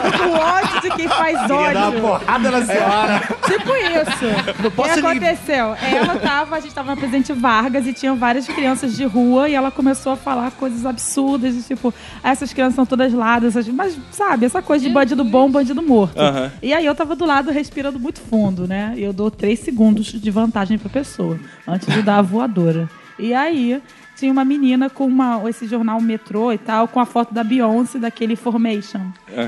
fico 0.03 0.19
com 0.19 0.31
ódio 0.39 0.81
de 0.83 0.91
quem 0.97 1.09
faz 1.09 1.41
Queria 1.43 1.47
dar 1.47 1.57
uma 1.61 1.87
ódio. 1.89 2.01
porrada 2.01 2.51
na 2.51 2.63
senhora. 2.65 3.21
Tipo 3.47 3.77
isso. 3.77 4.25
Não 4.61 4.67
O 4.69 4.71
que 4.71 4.77
posso 4.77 5.01
nem... 5.01 5.11
aconteceu? 5.11 5.44
Ela 5.53 6.17
tava, 6.19 6.57
a 6.57 6.61
gente 6.61 6.75
tava 6.75 6.89
na 6.89 6.97
Presidente 6.97 7.33
Vargas 7.33 7.87
e 7.87 7.93
tinham 7.93 8.17
várias 8.17 8.47
crianças 8.47 8.97
de 8.97 9.05
rua 9.05 9.49
e 9.49 9.55
ela 9.55 9.71
começou 9.71 10.13
a 10.13 10.17
falar 10.17 10.51
coisas 10.53 10.85
absurdas, 10.87 11.55
de 11.55 11.63
tipo, 11.63 11.93
"Ah, 12.23 12.31
essas 12.31 12.53
crianças 12.53 12.75
são 12.75 12.87
todas 12.87 13.13
ladas, 13.13 13.57
essas- 13.57 13.73
mas 13.73 13.97
sabe, 14.11 14.47
essa 14.47 14.63
coisa 14.63 14.85
de 14.87 14.91
bandido 14.93 15.25
bom, 15.25 15.51
bandido 15.51 15.83
morto. 15.83 16.19
Aham. 16.19 16.51
E 16.63 16.73
aí 16.73 16.85
eu 16.87 16.95
tava 16.95 17.15
do 17.17 17.25
lado 17.25 17.51
respirando 17.51 17.99
muito 17.99 18.21
fundo, 18.21 18.67
né? 18.67 18.95
E 18.97 19.03
eu 19.03 19.13
dou 19.13 19.31
três 19.31 19.59
segundos 19.61 20.07
de 20.07 20.31
vantagem 20.31 20.79
pra 20.79 20.89
pessoa, 20.89 21.39
antes 21.67 21.93
de 21.93 22.03
dar 22.03 22.19
a 22.19 22.23
voadora. 22.23 22.89
E 23.19 23.33
aí 23.33 23.81
tinha 24.17 24.33
uma 24.33 24.45
menina 24.45 24.89
com 24.89 25.07
uma, 25.07 25.43
esse 25.49 25.67
jornal 25.67 26.01
metrô 26.01 26.53
e 26.53 26.59
tal, 26.59 26.87
com 26.89 27.01
a 27.01 27.07
foto 27.07 27.35
da 27.35 27.43
Beyoncé, 27.43 27.99
daquele 27.99 28.37
Formation. 28.37 29.01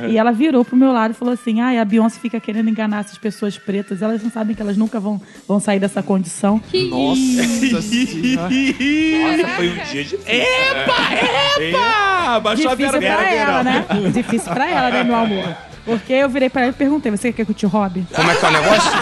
E 0.08 0.16
ela 0.18 0.32
virou 0.32 0.64
pro 0.64 0.76
meu 0.76 0.92
lado 0.92 1.12
e 1.12 1.14
falou 1.14 1.34
assim: 1.34 1.60
ai, 1.60 1.78
a 1.78 1.84
Beyoncé 1.84 2.18
fica 2.20 2.40
querendo 2.40 2.68
enganar 2.68 3.00
essas 3.00 3.18
pessoas 3.18 3.56
pretas, 3.58 4.02
elas 4.02 4.22
não 4.22 4.30
sabem 4.30 4.54
que 4.54 4.62
elas 4.62 4.76
nunca 4.76 4.98
vão, 4.98 5.20
vão 5.46 5.60
sair 5.60 5.78
dessa 5.78 6.02
condição. 6.02 6.60
Nossa 6.90 7.82
senhora. 7.82 8.42
Nossa, 8.42 9.48
foi 9.56 9.68
um 9.70 9.74
dia 9.74 10.04
difícil. 10.04 10.18
Epa! 10.26 11.60
Epa! 11.60 12.40
Baixou 12.40 12.70
a 12.70 12.74
Difícil 12.74 13.00
Vera 13.00 13.16
pra 13.16 13.30
Vera. 13.30 13.36
ela, 13.36 13.62
né? 13.62 13.84
Difícil 14.12 14.52
pra 14.52 14.68
ela, 14.68 14.90
né, 14.90 15.04
meu 15.04 15.14
amor? 15.16 15.56
Porque 15.84 16.12
eu 16.12 16.28
virei 16.28 16.50
pra 16.50 16.62
ela 16.62 16.70
e 16.70 16.74
perguntei: 16.74 17.12
você 17.12 17.32
quer 17.32 17.44
que 17.44 17.52
eu 17.52 17.54
te 17.54 17.64
roube? 17.64 18.04
Como 18.12 18.28
é 18.28 18.34
que 18.34 18.44
é 18.44 18.48
o 18.48 18.52
negócio? 18.52 18.95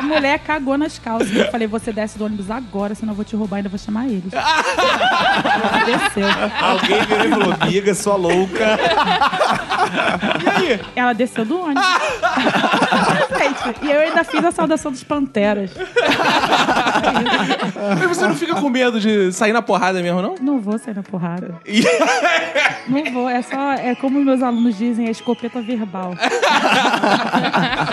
A 0.00 0.02
mulher 0.02 0.38
cagou 0.38 0.78
nas 0.78 0.98
calças. 0.98 1.30
Eu 1.36 1.50
falei: 1.50 1.68
você 1.68 1.92
desce 1.92 2.16
do 2.16 2.24
ônibus 2.24 2.50
agora, 2.50 2.94
senão 2.94 3.12
eu 3.12 3.16
vou 3.16 3.24
te 3.24 3.36
roubar 3.36 3.56
e 3.56 3.58
ainda 3.58 3.68
vou 3.68 3.78
chamar 3.78 4.06
eles. 4.06 4.32
Ela 4.32 5.84
desceu. 5.84 6.26
Alguém 6.58 7.02
virou 7.02 7.26
e 7.26 7.28
falou, 7.28 7.54
miga, 7.66 7.94
sua 7.94 8.16
louca. 8.16 8.78
Ela 10.96 11.12
desceu 11.12 11.44
do 11.44 11.60
ônibus. 11.60 11.84
E 13.82 13.90
eu 13.90 14.00
ainda 14.00 14.24
fiz 14.24 14.44
a 14.44 14.50
saudação 14.52 14.90
dos 14.92 15.02
panteras. 15.04 15.70
Mas 17.98 18.08
você 18.08 18.26
não 18.26 18.34
fica 18.34 18.54
com 18.54 18.68
medo 18.68 19.00
de 19.00 19.32
sair 19.32 19.52
na 19.52 19.62
porrada 19.62 20.02
mesmo, 20.02 20.20
não? 20.22 20.34
Não 20.40 20.60
vou 20.60 20.78
sair 20.78 20.94
na 20.94 21.02
porrada. 21.02 21.54
Não 22.88 23.04
vou, 23.12 23.28
é 23.30 23.40
só. 23.42 23.72
É 23.74 23.94
como 23.94 24.20
meus 24.24 24.42
alunos 24.42 24.76
dizem, 24.76 25.06
é 25.06 25.10
escopeta 25.10 25.62
verbal. 25.62 26.12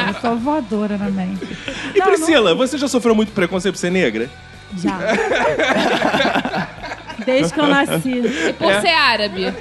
eu 0.08 0.22
sou 0.22 0.36
voadora 0.38 0.98
na 0.98 1.10
mente. 1.12 1.46
E 1.94 2.00
Não, 2.00 2.08
Priscila, 2.08 2.56
você 2.56 2.78
já 2.80 2.88
sofreu 2.88 3.14
muito 3.14 3.32
preconceito 3.32 3.76
por 3.76 3.80
ser 3.80 3.92
negra? 3.92 4.28
não- 4.74 4.80
já. 4.82 4.98
Desde 7.28 7.54
que 7.54 7.60
eu 7.60 7.68
nasci. 7.68 8.22
E 8.50 8.54
por 8.54 8.74
ser 8.82 8.90
árabe, 8.94 9.54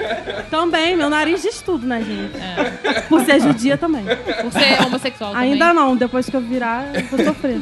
Também, 0.51 0.97
meu 0.97 1.11
nariz 1.11 1.43
diz 1.43 1.61
tudo, 1.61 1.87
né, 1.87 2.01
gente? 2.01 3.07
Por 3.09 3.25
ser 3.25 3.41
judia 3.41 3.77
também. 3.77 4.05
por 4.05 4.53
ser 4.53 4.81
homossexual 4.87 5.33
também. 5.33 5.53
Ainda 5.53 5.75
não, 5.75 5.97
depois 5.97 6.31
que 6.31 6.37
eu 6.37 6.41
virar, 6.41 6.95
eu 6.95 7.05
vou 7.07 7.25
sofrer. 7.25 7.61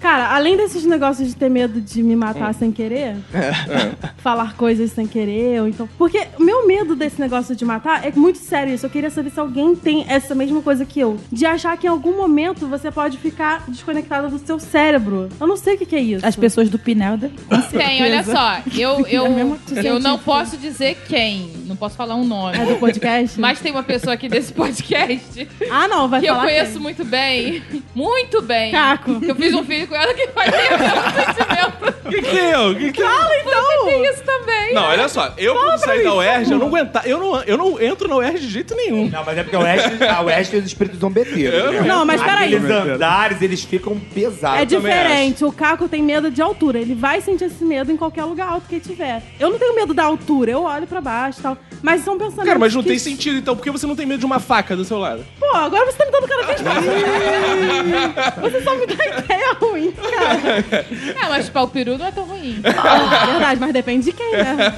Cara, 0.00 0.34
além 0.34 0.56
desses 0.56 0.84
negócios 0.84 1.28
de 1.28 1.34
ter 1.36 1.48
medo 1.48 1.80
de 1.80 2.02
me 2.02 2.14
matar 2.14 2.54
sem 2.54 2.70
querer, 2.70 3.16
É. 3.34 3.92
falar 4.22 4.54
coisas 4.56 4.92
sem 4.92 5.06
querer, 5.06 5.60
ou 5.60 5.68
então. 5.68 5.88
Porque 5.98 6.26
o 6.38 6.42
meu 6.42 6.66
medo 6.66 6.94
desse 6.94 7.20
negócio 7.20 7.54
de 7.56 7.64
matar 7.64 8.04
é 8.06 8.12
muito 8.14 8.38
sério 8.38 8.72
isso. 8.74 8.86
Eu 8.86 8.90
queria 8.90 9.10
saber 9.10 9.30
se 9.30 9.40
alguém 9.40 9.74
tem 9.74 10.04
essa 10.08 10.34
mesma 10.34 10.60
coisa 10.62 10.84
que 10.84 11.00
eu. 11.00 11.18
De 11.32 11.44
achar 11.46 11.76
que 11.76 11.86
em 11.86 11.90
algum 11.90 12.16
momento 12.16 12.66
você 12.66 12.90
pode 12.90 13.18
ficar 13.18 13.64
desconectado 13.68 14.28
do 14.28 14.38
seu 14.38 14.58
cérebro. 14.60 15.28
Eu 15.40 15.46
não 15.46 15.56
sei 15.56 15.74
o 15.74 15.78
que, 15.78 15.86
que 15.86 15.96
é 15.96 16.00
isso. 16.00 16.26
As 16.26 16.36
pessoas 16.36 16.68
do 16.68 16.78
Pinel, 16.78 17.18
com 17.48 17.60
Tem, 17.76 18.02
olha 18.02 18.22
só. 18.22 18.58
Eu, 18.76 19.06
eu, 19.08 19.26
É 19.26 19.28
mesmo 19.28 19.58
eu 19.74 19.94
não 19.94 20.00
científico. 20.12 20.24
posso 20.24 20.56
dizer 20.56 20.96
quem. 21.08 21.50
Não 21.66 21.74
posso 21.76 21.96
falar 21.96 22.14
um 22.14 22.24
nome. 22.24 22.56
É 22.58 22.64
do 22.66 22.76
podcast? 22.76 23.38
Mas 23.40 23.60
tem 23.60 23.72
uma 23.72 23.82
pessoa 23.82 24.14
aqui 24.14 24.28
desse 24.28 24.52
podcast 24.52 25.48
Ah, 25.70 25.88
não, 25.88 26.08
vai 26.08 26.20
que 26.20 26.26
eu 26.26 26.34
falar. 26.34 26.46
conheço 26.46 26.72
quem? 26.72 26.80
muito 26.80 27.04
bem. 27.04 27.62
Muito 27.94 28.42
bem. 28.42 28.70
Caco. 28.72 29.20
Que 29.20 29.30
eu 29.30 29.34
fiz 29.36 29.54
um 29.54 29.64
filho 29.64 29.87
ela 29.94 30.14
que 30.14 30.26
vai 30.28 30.50
ter 30.50 30.74
o 30.74 30.78
mesmo 30.78 31.02
sentimento. 31.12 31.98
O 32.08 32.10
que, 32.10 32.22
que 32.22 32.36
eu? 32.36 32.74
Que 32.74 32.92
que 32.92 33.02
eu? 33.02 33.06
Então. 33.06 33.84
Tem 33.84 34.06
isso 34.06 34.22
também. 34.24 34.72
Não, 34.72 34.82
olha 34.84 35.08
só. 35.10 35.34
Eu, 35.36 35.54
quando 35.54 35.78
saí 35.78 36.02
da 36.02 36.14
UERJ, 36.14 36.52
eu 36.52 36.58
não 36.58 36.68
aguentar. 36.68 37.06
Eu 37.06 37.18
não, 37.18 37.42
eu 37.42 37.58
não 37.58 37.82
entro 37.82 38.08
na 38.08 38.16
UERJ 38.16 38.46
de 38.46 38.48
jeito 38.48 38.74
nenhum. 38.74 39.10
Não, 39.10 39.22
mas 39.22 39.36
é 39.36 39.42
porque 39.42 39.56
o 39.56 39.60
Oeste, 39.60 40.04
a 40.04 40.22
Oeste 40.22 40.50
tem 40.52 40.60
os 40.60 40.66
espíritos 40.66 41.00
zombeteiros. 41.00 41.54
Eu 41.54 41.72
né? 41.72 41.80
Não, 41.82 42.06
mas 42.06 42.22
peraí. 42.22 42.54
Aqueles 42.54 42.70
andares, 42.70 43.42
eles 43.42 43.62
ficam 43.62 43.98
pesados. 44.14 44.60
É 44.60 44.64
diferente. 44.64 45.44
O 45.44 45.52
Caco 45.52 45.86
tem 45.86 46.02
medo 46.02 46.30
de 46.30 46.40
altura. 46.40 46.78
Ele 46.78 46.94
vai 46.94 47.20
sentir 47.20 47.44
esse 47.44 47.62
medo 47.62 47.92
em 47.92 47.96
qualquer 47.98 48.24
lugar 48.24 48.48
alto 48.52 48.66
que 48.66 48.76
ele 48.76 48.84
tiver. 48.84 49.22
Eu 49.38 49.50
não 49.50 49.58
tenho 49.58 49.74
medo 49.74 49.92
da 49.92 50.04
altura. 50.04 50.50
Eu 50.50 50.62
olho 50.62 50.86
pra 50.86 51.02
baixo 51.02 51.40
e 51.40 51.42
tal. 51.42 51.58
Mas 51.82 52.02
são 52.02 52.16
pensamentos 52.16 52.46
Cara, 52.46 52.58
mas 52.58 52.74
não 52.74 52.82
que- 52.82 52.88
tem 52.88 52.98
sentido, 52.98 53.36
então. 53.38 53.54
Por 53.54 53.62
que 53.62 53.70
você 53.70 53.86
não 53.86 53.94
tem 53.94 54.06
medo 54.06 54.20
de 54.20 54.26
uma 54.26 54.40
faca 54.40 54.74
do 54.74 54.84
seu 54.84 54.98
lado? 54.98 55.24
Pô, 55.38 55.54
agora 55.54 55.84
você 55.84 55.98
tá 55.98 56.06
me 56.06 56.10
dando 56.10 56.46
vez 56.46 56.60
mais. 56.62 56.84
você 58.40 58.62
só 58.62 58.74
me 58.74 58.86
dá 58.86 58.94
ideia 58.94 59.52
ruim, 59.60 59.77
cara. 59.92 60.64
Ah, 61.20 61.28
mas 61.30 61.48
pau 61.48 61.66
peru 61.68 61.98
não 61.98 62.06
é 62.06 62.10
tão 62.10 62.24
ruim. 62.24 62.60
Verdade, 62.62 63.60
mas 63.60 63.72
depende 63.72 64.04
de 64.06 64.12
quem, 64.12 64.32
né? 64.32 64.72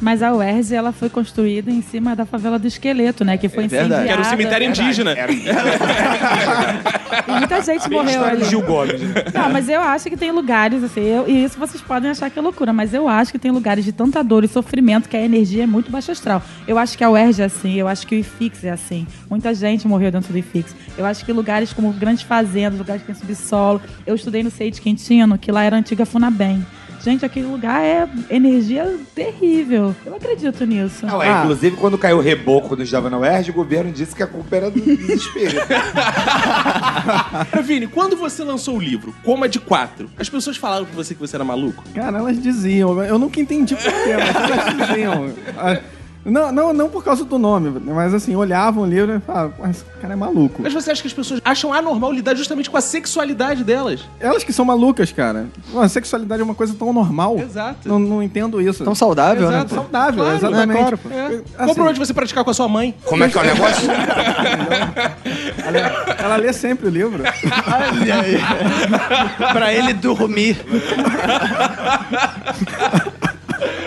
Mas 0.00 0.22
a 0.22 0.32
UERJ, 0.32 0.74
ela 0.74 0.92
foi 0.92 1.08
construída 1.08 1.70
em 1.70 1.82
cima 1.82 2.14
da 2.16 2.24
favela 2.26 2.58
do 2.58 2.66
Esqueleto, 2.66 3.24
né? 3.24 3.36
Que 3.38 3.48
foi 3.48 3.64
É 3.64 3.66
incendiada. 3.66 4.04
Que 4.04 4.10
era 4.10 4.20
um 4.20 4.24
cemitério 4.24 4.68
indígena. 4.68 5.12
Era 5.12 5.32
E 7.26 7.30
muita 7.32 7.60
gente 7.62 7.88
morreu 7.90 8.24
ali. 8.24 8.44
Gil 8.44 8.62
Gomes. 8.62 9.00
Não, 9.34 9.50
mas 9.50 9.68
eu 9.68 9.80
acho 9.80 10.08
que 10.10 10.16
tem 10.16 10.30
lugares, 10.30 10.82
assim, 10.84 11.00
eu- 11.00 11.28
e 11.28 11.44
isso 11.44 11.58
vocês 11.58 11.82
podem 11.82 12.10
achar 12.10 12.30
que 12.30 12.38
é 12.38 12.42
loucura, 12.42 12.72
mas 12.72 12.92
eu 12.94 13.08
acho 13.08 13.32
que 13.32 13.38
tem 13.38 13.50
lugares 13.50 13.84
de 13.84 13.92
tanta 13.92 14.22
dor 14.22 14.44
e 14.44 14.48
sofrimento 14.48 15.08
que 15.08 15.16
a 15.16 15.20
energia 15.20 15.64
é 15.64 15.66
muito 15.66 15.90
baixa 15.90 16.12
astral. 16.12 16.42
Eu 16.66 16.78
acho 16.78 16.96
que 16.96 17.04
a 17.04 17.10
UERJ 17.10 17.42
é 17.42 17.44
assim, 17.46 17.74
eu 17.74 17.88
acho 17.88 18.06
que 18.06 18.14
o 18.14 18.18
IFIX 18.18 18.64
é 18.64 18.70
assim. 18.70 19.06
Muita 19.30 19.54
gente 19.54 19.86
morreu 19.88 20.10
dentro 20.10 20.32
do 20.32 20.38
IFIX. 20.38 20.74
Eu 20.96 21.04
acho 21.06 21.24
que 21.24 21.32
lugares 21.32 21.72
como 21.72 21.92
grandes 21.92 22.22
fazendas, 22.22 22.78
lugares 22.78 23.02
que 23.02 23.06
tem 23.12 23.14
subsolo. 23.14 23.80
Eu 24.06 24.14
estudei 24.28 24.42
no 24.42 24.50
CEI 24.50 24.70
de 24.70 24.80
Quintino, 24.80 25.38
que 25.38 25.50
lá 25.50 25.64
era 25.64 25.76
a 25.76 25.78
antiga 25.78 26.04
Funabem. 26.04 26.64
Gente, 27.02 27.24
aquele 27.24 27.46
lugar 27.46 27.80
é 27.80 28.08
energia 28.28 28.98
terrível. 29.14 29.94
Eu 30.04 30.16
acredito 30.16 30.66
nisso. 30.66 31.06
Não, 31.06 31.22
é, 31.22 31.42
Inclusive, 31.42 31.76
quando 31.76 31.96
caiu 31.96 32.18
o 32.18 32.20
reboco 32.20 32.68
quando 32.68 32.82
estava 32.82 33.08
na 33.08 33.16
UERJ, 33.18 33.50
o 33.50 33.54
governo 33.54 33.92
disse 33.92 34.14
que 34.14 34.22
a 34.22 34.26
culpa 34.26 34.56
era 34.56 34.70
do 34.70 34.80
desespero. 34.80 35.58
Vini, 37.62 37.86
quando 37.86 38.16
você 38.16 38.42
lançou 38.42 38.76
o 38.76 38.80
livro, 38.80 39.14
Coma 39.24 39.48
de 39.48 39.60
Quatro, 39.60 40.10
as 40.18 40.28
pessoas 40.28 40.56
falaram 40.56 40.84
pra 40.84 40.94
você 40.94 41.14
que 41.14 41.20
você 41.20 41.36
era 41.36 41.44
maluco? 41.44 41.84
Cara, 41.94 42.18
elas 42.18 42.42
diziam, 42.42 43.02
eu 43.02 43.18
nunca 43.18 43.40
entendi 43.40 43.76
por 43.76 43.84
quê, 43.84 44.16
mas 44.18 44.36
elas 44.36 44.88
diziam. 44.88 45.34
Não, 46.30 46.52
não, 46.52 46.72
não 46.72 46.88
por 46.88 47.02
causa 47.04 47.24
do 47.24 47.38
nome, 47.38 47.80
mas 47.84 48.14
assim, 48.14 48.34
olhavam 48.36 48.84
o 48.84 48.86
livro 48.86 49.16
e 49.16 49.20
falavam, 49.20 49.50
"Pô, 49.52 49.66
esse 49.66 49.84
cara 50.00 50.12
é 50.12 50.16
maluco. 50.16 50.62
Mas 50.62 50.72
você 50.72 50.90
acha 50.90 51.00
que 51.02 51.08
as 51.08 51.14
pessoas 51.14 51.40
acham 51.44 51.72
anormal 51.72 52.12
lidar 52.12 52.34
justamente 52.34 52.70
com 52.70 52.76
a 52.76 52.80
sexualidade 52.80 53.64
delas? 53.64 54.00
Elas 54.20 54.44
que 54.44 54.52
são 54.52 54.64
malucas, 54.64 55.10
cara. 55.12 55.46
Pô, 55.72 55.80
a 55.80 55.88
sexualidade 55.88 56.42
é 56.42 56.44
uma 56.44 56.54
coisa 56.54 56.74
tão 56.78 56.92
normal. 56.92 57.38
Exato. 57.38 57.88
Não, 57.88 57.98
não 57.98 58.22
entendo 58.22 58.60
isso. 58.60 58.84
Tão 58.84 58.94
saudável, 58.94 59.48
Exato. 59.48 59.74
né? 59.74 59.80
saudável, 59.80 60.24
Claro, 60.24 60.36
exatamente. 60.38 60.68
né? 60.68 60.74
Claro, 60.80 60.98
pô. 60.98 61.08
É. 61.10 61.26
Assim, 61.26 61.42
Qual 61.56 61.70
o 61.70 61.74
problema 61.74 61.94
de 61.94 61.98
você 62.00 62.14
praticar 62.14 62.44
com 62.44 62.50
a 62.50 62.54
sua 62.54 62.68
mãe? 62.68 62.94
Como 63.04 63.24
é 63.24 63.28
que 63.28 63.38
é 63.38 63.40
o 63.40 63.44
negócio? 63.44 63.88
ela, 65.66 65.78
ela 66.18 66.36
lê 66.36 66.52
sempre 66.52 66.86
o 66.88 66.90
livro. 66.90 67.22
Olha 67.22 68.20
aí. 68.20 68.38
pra 69.52 69.72
ele 69.72 69.92
dormir. 69.94 70.58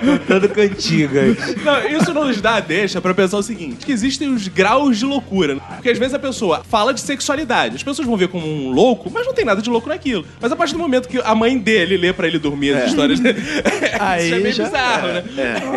Cantando 0.03 0.49
cantigas. 0.49 1.37
Não, 1.63 1.87
isso 1.87 2.13
nos 2.13 2.41
dá 2.41 2.55
a 2.55 2.59
deixa 2.59 2.99
pra 3.01 3.13
pensar 3.13 3.37
o 3.37 3.43
seguinte: 3.43 3.85
que 3.85 3.91
existem 3.91 4.29
os 4.33 4.47
graus 4.47 4.97
de 4.97 5.05
loucura. 5.05 5.57
Porque 5.75 5.89
às 5.89 5.97
vezes 5.97 6.13
a 6.13 6.19
pessoa 6.19 6.63
fala 6.67 6.93
de 6.93 7.01
sexualidade. 7.01 7.75
As 7.75 7.83
pessoas 7.83 8.07
vão 8.07 8.17
ver 8.17 8.27
como 8.27 8.45
um 8.47 8.71
louco, 8.71 9.09
mas 9.13 9.25
não 9.25 9.33
tem 9.33 9.45
nada 9.45 9.61
de 9.61 9.69
louco 9.69 9.87
naquilo. 9.89 10.25
Mas 10.39 10.51
a 10.51 10.55
partir 10.55 10.73
do 10.73 10.79
momento 10.79 11.07
que 11.07 11.19
a 11.19 11.35
mãe 11.35 11.57
dele 11.57 11.97
lê 11.97 12.11
pra 12.13 12.27
ele 12.27 12.39
dormir 12.39 12.73
as 12.75 12.89
histórias 12.89 13.19
dele, 13.19 13.39
Aí 13.99 14.25
isso 14.25 14.35
é 14.35 14.39
meio 14.39 14.53
já- 14.55 14.63
bizarro, 14.65 15.07
né? 15.07 15.23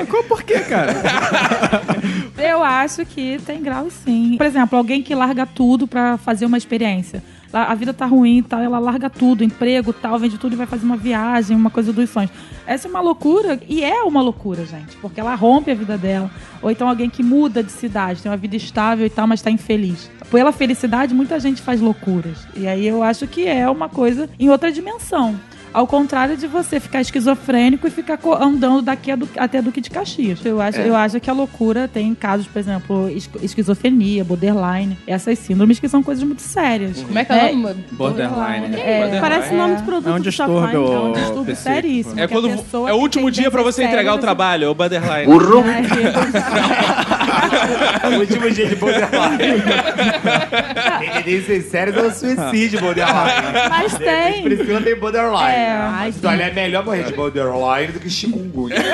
Ah, 0.03 0.07
Qual 0.07 0.25
por 0.25 0.43
quê, 0.43 0.61
cara? 0.61 0.95
Eu 2.37 2.63
acho 2.63 3.07
que 3.07 3.39
tem 3.47 3.63
grau 3.63 3.89
sim. 4.05 4.35
Por 4.37 4.47
exemplo, 4.47 4.77
alguém 4.77 5.03
que 5.03 5.15
larga 5.15 5.47
tudo 5.47 5.87
pra 5.87 6.19
fazer 6.19 6.45
uma 6.47 6.59
experiência. 6.59 7.23
A 7.55 7.75
vida 7.77 7.95
tá 7.95 8.05
ruim 8.05 8.39
e 8.39 8.43
tal, 8.43 8.61
ela 8.61 8.81
larga 8.81 9.09
tudo, 9.09 9.45
emprego 9.45 9.93
tal, 9.93 10.19
vende 10.19 10.39
tudo 10.39 10.55
e 10.55 10.57
vai 10.57 10.67
fazer 10.67 10.85
uma 10.85 10.97
viagem, 10.97 11.57
uma 11.57 11.71
coisa 11.71 11.93
dos 11.93 12.11
sonhos. 12.11 12.33
Essa 12.67 12.89
é 12.89 12.91
uma 12.91 13.01
loucura, 13.01 13.61
e 13.69 13.85
é 13.85 14.03
uma 14.03 14.21
loucura, 14.21 14.67
gente, 14.67 14.97
porque 14.97 15.21
ela 15.21 15.37
rompe 15.37 15.71
a 15.71 15.75
vida 15.75 15.97
dela. 15.97 16.29
Ou 16.61 16.69
então 16.69 16.89
alguém 16.89 17.09
que 17.09 17.23
muda 17.23 17.63
de 17.63 17.71
cidade, 17.71 18.23
tem 18.23 18.31
uma 18.31 18.37
vida 18.37 18.57
estável 18.57 19.07
e 19.07 19.11
tal, 19.11 19.29
mas 19.29 19.41
tá 19.41 19.53
infeliz. 19.53 20.11
Pela 20.31 20.51
felicidade, 20.51 21.15
muita 21.15 21.39
gente 21.39 21.63
faz 21.63 21.81
loucuras. 21.81 22.45
E 22.57 22.67
aí 22.67 22.87
eu 22.87 23.03
acho 23.05 23.27
que 23.29 23.47
é 23.47 23.71
uma 23.71 23.89
coisa 23.89 24.29
em 24.37 24.51
outra 24.51 24.73
dimensão. 24.73 25.39
Ao 25.75 25.87
contrário 25.89 26.37
de 26.37 26.47
você 26.47 26.79
ficar 26.79 27.01
esquizofrênico 27.01 27.89
e 27.89 27.91
ficar 27.91 28.17
andando 28.41 28.81
daqui 28.81 29.11
a 29.11 29.17
Du- 29.17 29.29
até 29.37 29.61
Duque 29.61 29.81
de 29.81 29.91
Caxias. 29.91 30.39
Eu 30.45 30.61
acho, 30.61 30.79
eu 30.79 30.95
acho 30.95 31.19
que 31.19 31.29
a 31.29 31.33
loucura 31.33 31.89
tem 31.89 32.15
casos, 32.15 32.47
por 32.47 32.61
exemplo, 32.61 33.11
es- 33.11 33.29
esquizofrenia, 33.43 34.23
borderline, 34.25 34.97
essas 35.05 35.37
síndromes 35.41 35.81
que 35.81 35.89
são 35.89 36.01
coisas 36.01 36.23
muito 36.23 36.43
sérias. 36.43 37.03
Como 37.03 37.19
é 37.19 37.25
que 37.25 37.33
é 37.33 37.51
o 37.53 37.57
nome? 37.57 37.85
Borderline. 37.91 38.77
É, 38.77 39.19
Parece 39.21 39.53
nome 39.53 39.75
de 39.77 39.83
produto 39.83 40.09
É 40.09 40.13
um 40.13 40.17
do 40.19 40.23
distúrbio. 40.23 40.87
Shopify. 40.87 40.95
é 40.95 40.99
um 41.01 41.13
distúrbio 41.13 41.57
seríssimo. 41.57 42.21
É, 42.21 42.29
quando, 42.29 42.49
é 42.89 42.93
o 42.93 42.97
último 42.97 43.29
dia 43.31 43.51
pra 43.51 43.63
você 43.63 43.83
entregar 43.83 44.13
o 44.13 44.15
sérias- 44.15 44.21
trabalho, 44.21 44.67
é 44.67 44.69
o 44.69 44.75
borderline. 44.77 45.27
O 45.27 45.35
último 48.21 48.49
dia 48.51 48.67
de 48.69 48.77
borderline. 48.77 49.39
Tendências 51.25 51.65
sérias 51.67 51.97
é 51.97 52.03
o 52.03 52.11
suicídio 52.13 52.81
borderline. 52.81 53.33
Mas 53.71 53.95
tem. 53.99 54.43
Priscila 54.45 54.81
tem 54.81 54.95
borderline. 54.97 55.53
É. 55.53 55.64
Mas 55.91 56.25
olha, 56.25 56.45
é 56.45 56.53
melhor 56.53 56.85
morrer 56.85 57.05
de 57.05 57.13
borderline 57.13 57.93
do 57.93 58.01
que 58.01 58.11
chikungunya. 58.11 58.77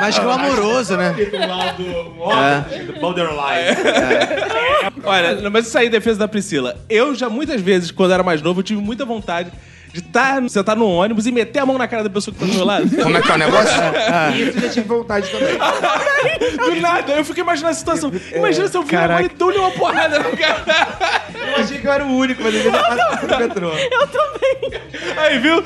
Mais 0.00 0.18
clamoroso, 0.18 0.96
né? 0.96 1.14
Do 1.76 2.92
do 2.92 3.00
borderline. 3.00 3.76
Olha, 5.04 5.50
mas 5.50 5.66
isso 5.66 5.78
aí, 5.78 5.86
em 5.86 5.90
defesa 5.90 6.18
da 6.18 6.28
Priscila. 6.28 6.76
Eu 6.88 7.14
já, 7.14 7.28
muitas 7.28 7.60
vezes, 7.60 7.90
quando 7.90 8.12
era 8.12 8.22
mais 8.22 8.42
novo, 8.42 8.60
eu 8.60 8.64
tive 8.64 8.80
muita 8.80 9.04
vontade 9.04 9.50
de 9.92 10.00
estar, 10.00 10.46
sentar 10.48 10.76
no 10.76 10.86
ônibus 10.86 11.26
e 11.26 11.32
meter 11.32 11.60
a 11.60 11.66
mão 11.66 11.78
na 11.78 11.88
cara 11.88 12.02
da 12.02 12.10
pessoa 12.10 12.34
que 12.34 12.40
tá 12.40 12.46
do 12.46 12.52
meu 12.52 12.64
lado. 12.64 12.88
Como 12.90 13.16
é 13.16 13.22
que 13.22 13.30
é 13.30 13.34
o 13.34 13.38
negócio? 13.38 13.76
Isso 14.36 14.58
eu 14.58 14.62
já 14.62 14.68
tive 14.68 14.88
vontade 14.88 15.28
também. 15.30 15.56
Do 16.56 16.80
nada, 16.80 17.12
eu 17.12 17.24
fico 17.24 17.40
imaginando 17.40 17.72
a 17.72 17.74
situação. 17.74 18.12
Imagina 18.34 18.68
se 18.68 18.76
eu 18.76 18.82
vi 18.82 18.96
a 18.96 19.08
mãe 19.08 19.24
e 19.26 19.28
dou-lhe 19.28 19.58
uma 19.58 19.70
porrada 19.70 20.18
no 20.18 20.36
cara. 20.36 21.22
Eu 21.46 21.56
achei 21.56 21.78
que 21.78 21.86
eu 21.86 21.92
era 21.92 22.04
o 22.04 22.16
único, 22.16 22.42
mas 22.42 22.54
ele 22.54 22.64
já 22.70 22.82
passa 22.82 23.26
no 23.26 23.38
metrô. 23.38 23.70
Aí, 25.16 25.38
viu? 25.38 25.62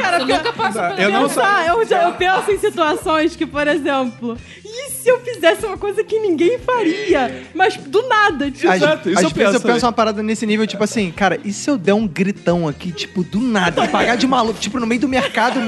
Cara, 0.00 0.18
Isso 0.18 0.26
nunca 0.26 0.52
passou 0.52 0.82
pela 0.82 0.92
Eu 0.92 1.08
minha 1.08 1.20
não 1.20 1.28
Pensar, 1.28 1.66
eu, 1.66 1.86
já, 1.86 2.02
eu 2.04 2.12
penso 2.14 2.50
em 2.50 2.58
situações 2.58 3.36
que, 3.36 3.46
por 3.46 3.66
exemplo, 3.66 4.36
e 4.64 4.87
se 5.08 5.10
eu 5.10 5.20
fizesse 5.20 5.64
uma 5.64 5.76
coisa 5.78 6.04
que 6.04 6.18
ninguém 6.18 6.58
faria? 6.58 7.44
Mas 7.54 7.76
do 7.76 8.06
nada, 8.08 8.50
tipo, 8.50 8.68
Às, 8.68 8.76
Exato, 8.76 9.08
isso 9.08 9.18
às 9.18 9.24
eu 9.24 9.30
vezes 9.30 9.32
penso 9.32 9.56
eu 9.56 9.60
também. 9.60 9.74
penso 9.76 9.86
uma 9.86 9.92
parada 9.92 10.22
nesse 10.22 10.44
nível, 10.46 10.66
tipo 10.66 10.84
assim, 10.84 11.10
cara, 11.10 11.40
e 11.44 11.52
se 11.52 11.70
eu 11.70 11.78
der 11.78 11.94
um 11.94 12.06
gritão 12.06 12.68
aqui, 12.68 12.92
tipo, 12.92 13.22
do 13.24 13.40
nada, 13.40 13.86
pagar 13.88 14.16
de 14.16 14.26
maluco, 14.26 14.58
tipo, 14.60 14.78
no 14.78 14.86
meio 14.86 15.00
do 15.00 15.08
mercado, 15.08 15.58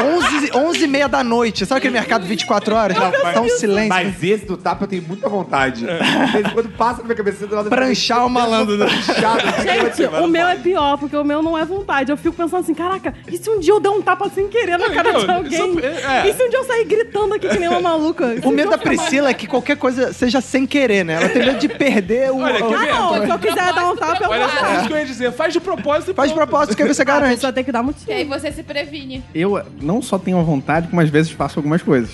11, 0.00 0.50
11 0.56 0.84
e 0.84 0.86
meia 0.86 1.08
da 1.08 1.22
noite, 1.22 1.64
sabe 1.66 1.78
aquele 1.78 1.94
mercado 1.94 2.24
24 2.26 2.74
horas? 2.74 2.96
tá 2.96 3.40
um 3.40 3.48
silêncio. 3.48 3.88
Mas 3.88 4.22
esse 4.22 4.46
do 4.46 4.56
tapa 4.56 4.84
eu 4.84 4.88
tenho 4.88 5.02
muita 5.02 5.28
vontade. 5.28 5.80
De 5.86 6.32
vez 6.32 6.46
em 6.46 6.50
quando 6.50 6.68
passa 6.70 6.98
na 6.98 7.04
minha 7.04 7.16
cabeça 7.16 7.46
do 7.46 7.54
lado 7.54 7.68
Pranchar 7.70 8.26
o 8.26 8.30
malandro. 8.30 8.76
né? 8.76 8.86
Pranchado. 8.86 9.40
Gente, 9.62 10.04
o 10.22 10.26
meu 10.26 10.46
é 10.48 10.56
pior, 10.56 10.98
porque 10.98 11.16
o 11.16 11.24
meu 11.24 11.42
não 11.42 11.56
é 11.56 11.64
vontade. 11.64 12.10
Eu 12.10 12.16
fico 12.16 12.34
pensando 12.36 12.60
assim, 12.60 12.74
caraca, 12.74 13.14
e 13.30 13.36
se 13.36 13.48
um 13.48 13.58
dia 13.60 13.72
eu 13.72 13.80
der 13.80 13.90
um 13.90 14.02
tapa 14.02 14.28
sem 14.34 14.48
querer 14.48 14.78
na 14.78 14.90
cara 14.90 15.12
não, 15.12 15.24
de 15.24 15.30
alguém? 15.30 15.52
isso 15.52 15.78
é- 15.80 16.26
é. 16.26 16.30
E 16.30 16.34
se 16.34 16.42
um 16.42 16.48
dia 16.48 16.58
eu 16.58 16.64
sair 16.64 16.84
gritando 16.84 17.34
aqui 17.34 17.48
que 17.48 17.58
nem 17.58 17.68
uma 17.68 17.80
maluca? 17.80 18.34
O 18.44 18.50
medo 18.50 18.71
da 18.76 18.78
Priscila 18.78 19.30
é 19.30 19.34
que 19.34 19.46
qualquer 19.46 19.76
coisa 19.76 20.12
seja 20.12 20.40
sem 20.40 20.66
querer, 20.66 21.04
né? 21.04 21.14
Ela 21.14 21.28
tem 21.28 21.44
medo 21.44 21.58
de 21.58 21.68
perder 21.68 22.30
o. 22.30 22.38
Olha, 22.40 22.54
quer 22.62 22.74
Ah, 22.74 22.78
ver? 22.80 22.92
não, 22.92 23.26
se 23.26 23.30
eu 23.32 23.38
quiser 23.38 23.72
dar 23.74 23.90
um 23.90 23.96
tapa, 23.96 24.24
eu 24.24 24.30
Olha 24.30 24.46
vou. 24.48 24.58
só, 24.58 24.74
isso 24.76 24.86
que 24.86 24.92
eu 24.92 24.98
ia 24.98 25.06
dizer. 25.06 25.32
Faz 25.32 25.52
de 25.52 25.60
propósito 25.60 26.10
e 26.10 26.14
Faz 26.14 26.28
de 26.30 26.34
pronto. 26.34 26.48
propósito 26.48 26.76
que 26.76 26.82
aí 26.82 26.88
você 26.88 27.02
A 27.02 27.04
garante. 27.04 27.34
pessoa 27.34 27.52
tem 27.52 27.64
que 27.64 27.72
dar 27.72 27.82
motivo. 27.82 28.10
E 28.10 28.14
aí 28.14 28.24
você 28.24 28.50
se 28.52 28.62
previne. 28.62 29.22
Eu 29.34 29.62
não 29.80 30.00
só 30.02 30.18
tenho 30.18 30.38
a 30.38 30.42
vontade, 30.42 30.88
como 30.88 31.00
às 31.00 31.08
vezes 31.10 31.30
faço 31.32 31.58
algumas 31.58 31.82
coisas. 31.82 32.10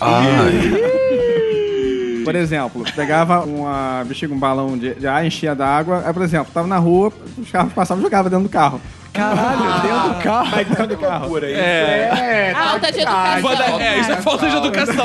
Por 2.24 2.34
exemplo, 2.34 2.84
pegava 2.94 3.40
uma 3.44 4.04
bexiga, 4.06 4.34
um 4.34 4.38
balão 4.38 4.76
de, 4.76 4.94
de 4.94 5.06
ar, 5.06 5.24
enchia 5.24 5.54
d'água. 5.54 6.02
Aí, 6.04 6.12
por 6.12 6.22
exemplo, 6.22 6.52
tava 6.52 6.66
na 6.68 6.76
rua, 6.76 7.10
os 7.38 7.50
carros 7.50 7.72
passavam 7.72 8.02
e 8.02 8.04
jogavam 8.04 8.28
dentro 8.30 8.44
do 8.44 8.50
carro. 8.50 8.80
Caralho, 9.18 9.82
dentro 9.82 10.08
do 10.08 10.22
carro. 10.22 10.48
Mas 10.50 10.68
dentro 10.68 10.86
do 10.86 10.96
carro. 10.96 11.36
Isso 11.38 11.46
É. 11.46 12.50
é. 12.50 12.54
Falta 12.54 12.92
de 12.92 13.00
educação. 13.00 13.80
É, 13.80 13.98
isso 14.00 14.12
é 14.12 14.16
falta 14.16 14.48
de 14.50 14.56
educação. 14.56 15.04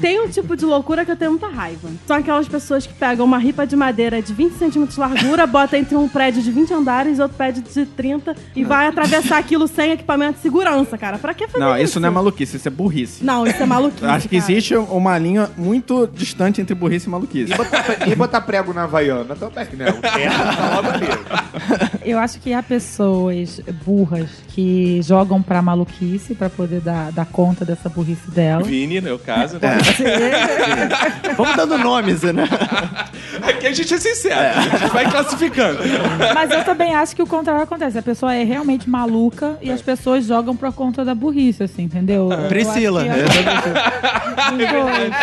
Tem 0.00 0.18
um 0.20 0.28
tipo 0.28 0.56
de 0.56 0.64
loucura 0.64 1.04
que 1.04 1.10
eu 1.10 1.16
tenho 1.16 1.32
muita 1.32 1.48
raiva. 1.48 1.88
São 2.06 2.16
aquelas 2.16 2.48
pessoas 2.48 2.86
que 2.86 2.94
pegam 2.94 3.24
uma 3.26 3.38
ripa 3.38 3.66
de 3.66 3.76
madeira 3.76 4.22
de 4.22 4.32
20 4.32 4.52
centímetros 4.54 4.94
de 4.94 5.00
largura, 5.00 5.46
bota 5.46 5.76
entre 5.76 5.94
um 5.94 6.08
prédio 6.08 6.42
de 6.42 6.50
20 6.50 6.72
andares 6.72 7.18
e 7.18 7.22
outro 7.22 7.36
prédio 7.36 7.62
de 7.62 7.84
30 7.86 8.34
e 8.56 8.64
vai 8.64 8.86
atravessar 8.86 9.38
aquilo 9.38 9.68
sem 9.68 9.92
equipamento 9.92 10.34
de 10.34 10.40
segurança, 10.40 10.96
cara. 10.96 11.18
Pra 11.18 11.34
que 11.34 11.46
fazer 11.46 11.62
Não, 11.62 11.74
isso? 11.76 11.84
isso 11.84 12.00
não 12.00 12.08
é 12.08 12.10
maluquice, 12.10 12.56
isso 12.56 12.66
é 12.68 12.70
burrice. 12.70 13.22
Não, 13.24 13.46
isso 13.46 13.62
é 13.62 13.66
maluquice. 13.66 14.06
Acho 14.06 14.28
que 14.28 14.38
cara. 14.40 14.52
existe 14.52 14.74
uma 14.74 15.18
linha 15.18 15.50
muito 15.56 16.06
distante 16.06 16.60
entre 16.62 16.74
burrice 16.74 17.06
e 17.06 17.10
maluquice. 17.10 17.52
E 17.52 17.56
botar, 17.56 18.08
e 18.08 18.14
botar 18.14 18.40
prego 18.40 18.72
na 18.72 18.84
Havaiana 18.84 19.36
também, 19.36 19.66
né? 19.76 19.90
O 19.90 20.00
terno 20.00 20.56
tá 20.56 20.74
logo 20.76 20.88
ali. 20.88 21.06
Eu 22.04 22.18
acho 22.18 22.40
que 22.40 22.52
há 22.52 22.62
pessoas 22.62 23.60
burras 23.84 24.28
que 24.48 25.00
jogam 25.02 25.40
pra 25.42 25.60
maluquice 25.62 26.34
pra 26.34 26.48
poder 26.50 26.80
dar, 26.80 27.12
dar 27.12 27.26
conta 27.26 27.64
dessa 27.64 27.88
burrice 27.88 28.30
dela. 28.30 28.62
Vini, 28.62 29.00
no 29.00 29.06
meu 29.06 29.18
caso. 29.18 29.58
né? 29.60 29.78
Vamos 31.36 31.56
dando 31.56 31.78
nomes, 31.78 32.22
né? 32.22 32.44
Aqui 33.42 33.66
a 33.66 33.72
gente 33.72 33.94
é 33.94 33.98
sincero. 33.98 34.58
A 34.58 34.78
gente 34.78 34.92
vai 34.92 35.10
classificando. 35.10 35.78
Mas 36.34 36.50
eu 36.50 36.64
também 36.64 36.94
acho 36.94 37.14
que 37.14 37.22
o 37.22 37.26
contrário 37.26 37.62
acontece. 37.62 37.98
A 37.98 38.02
pessoa 38.02 38.34
é 38.34 38.42
realmente 38.44 38.88
maluca 38.88 39.56
e 39.62 39.70
as 39.70 39.80
pessoas 39.82 40.24
jogam 40.26 40.56
pra 40.56 40.72
conta 40.72 41.04
da 41.04 41.14
burrice, 41.14 41.62
assim, 41.62 41.82
entendeu? 41.84 42.30
Eu 42.30 42.48
Priscila. 42.48 43.02
que 43.04 43.08
é- 43.08 43.14
Os 43.14 44.58
dois. 44.58 45.14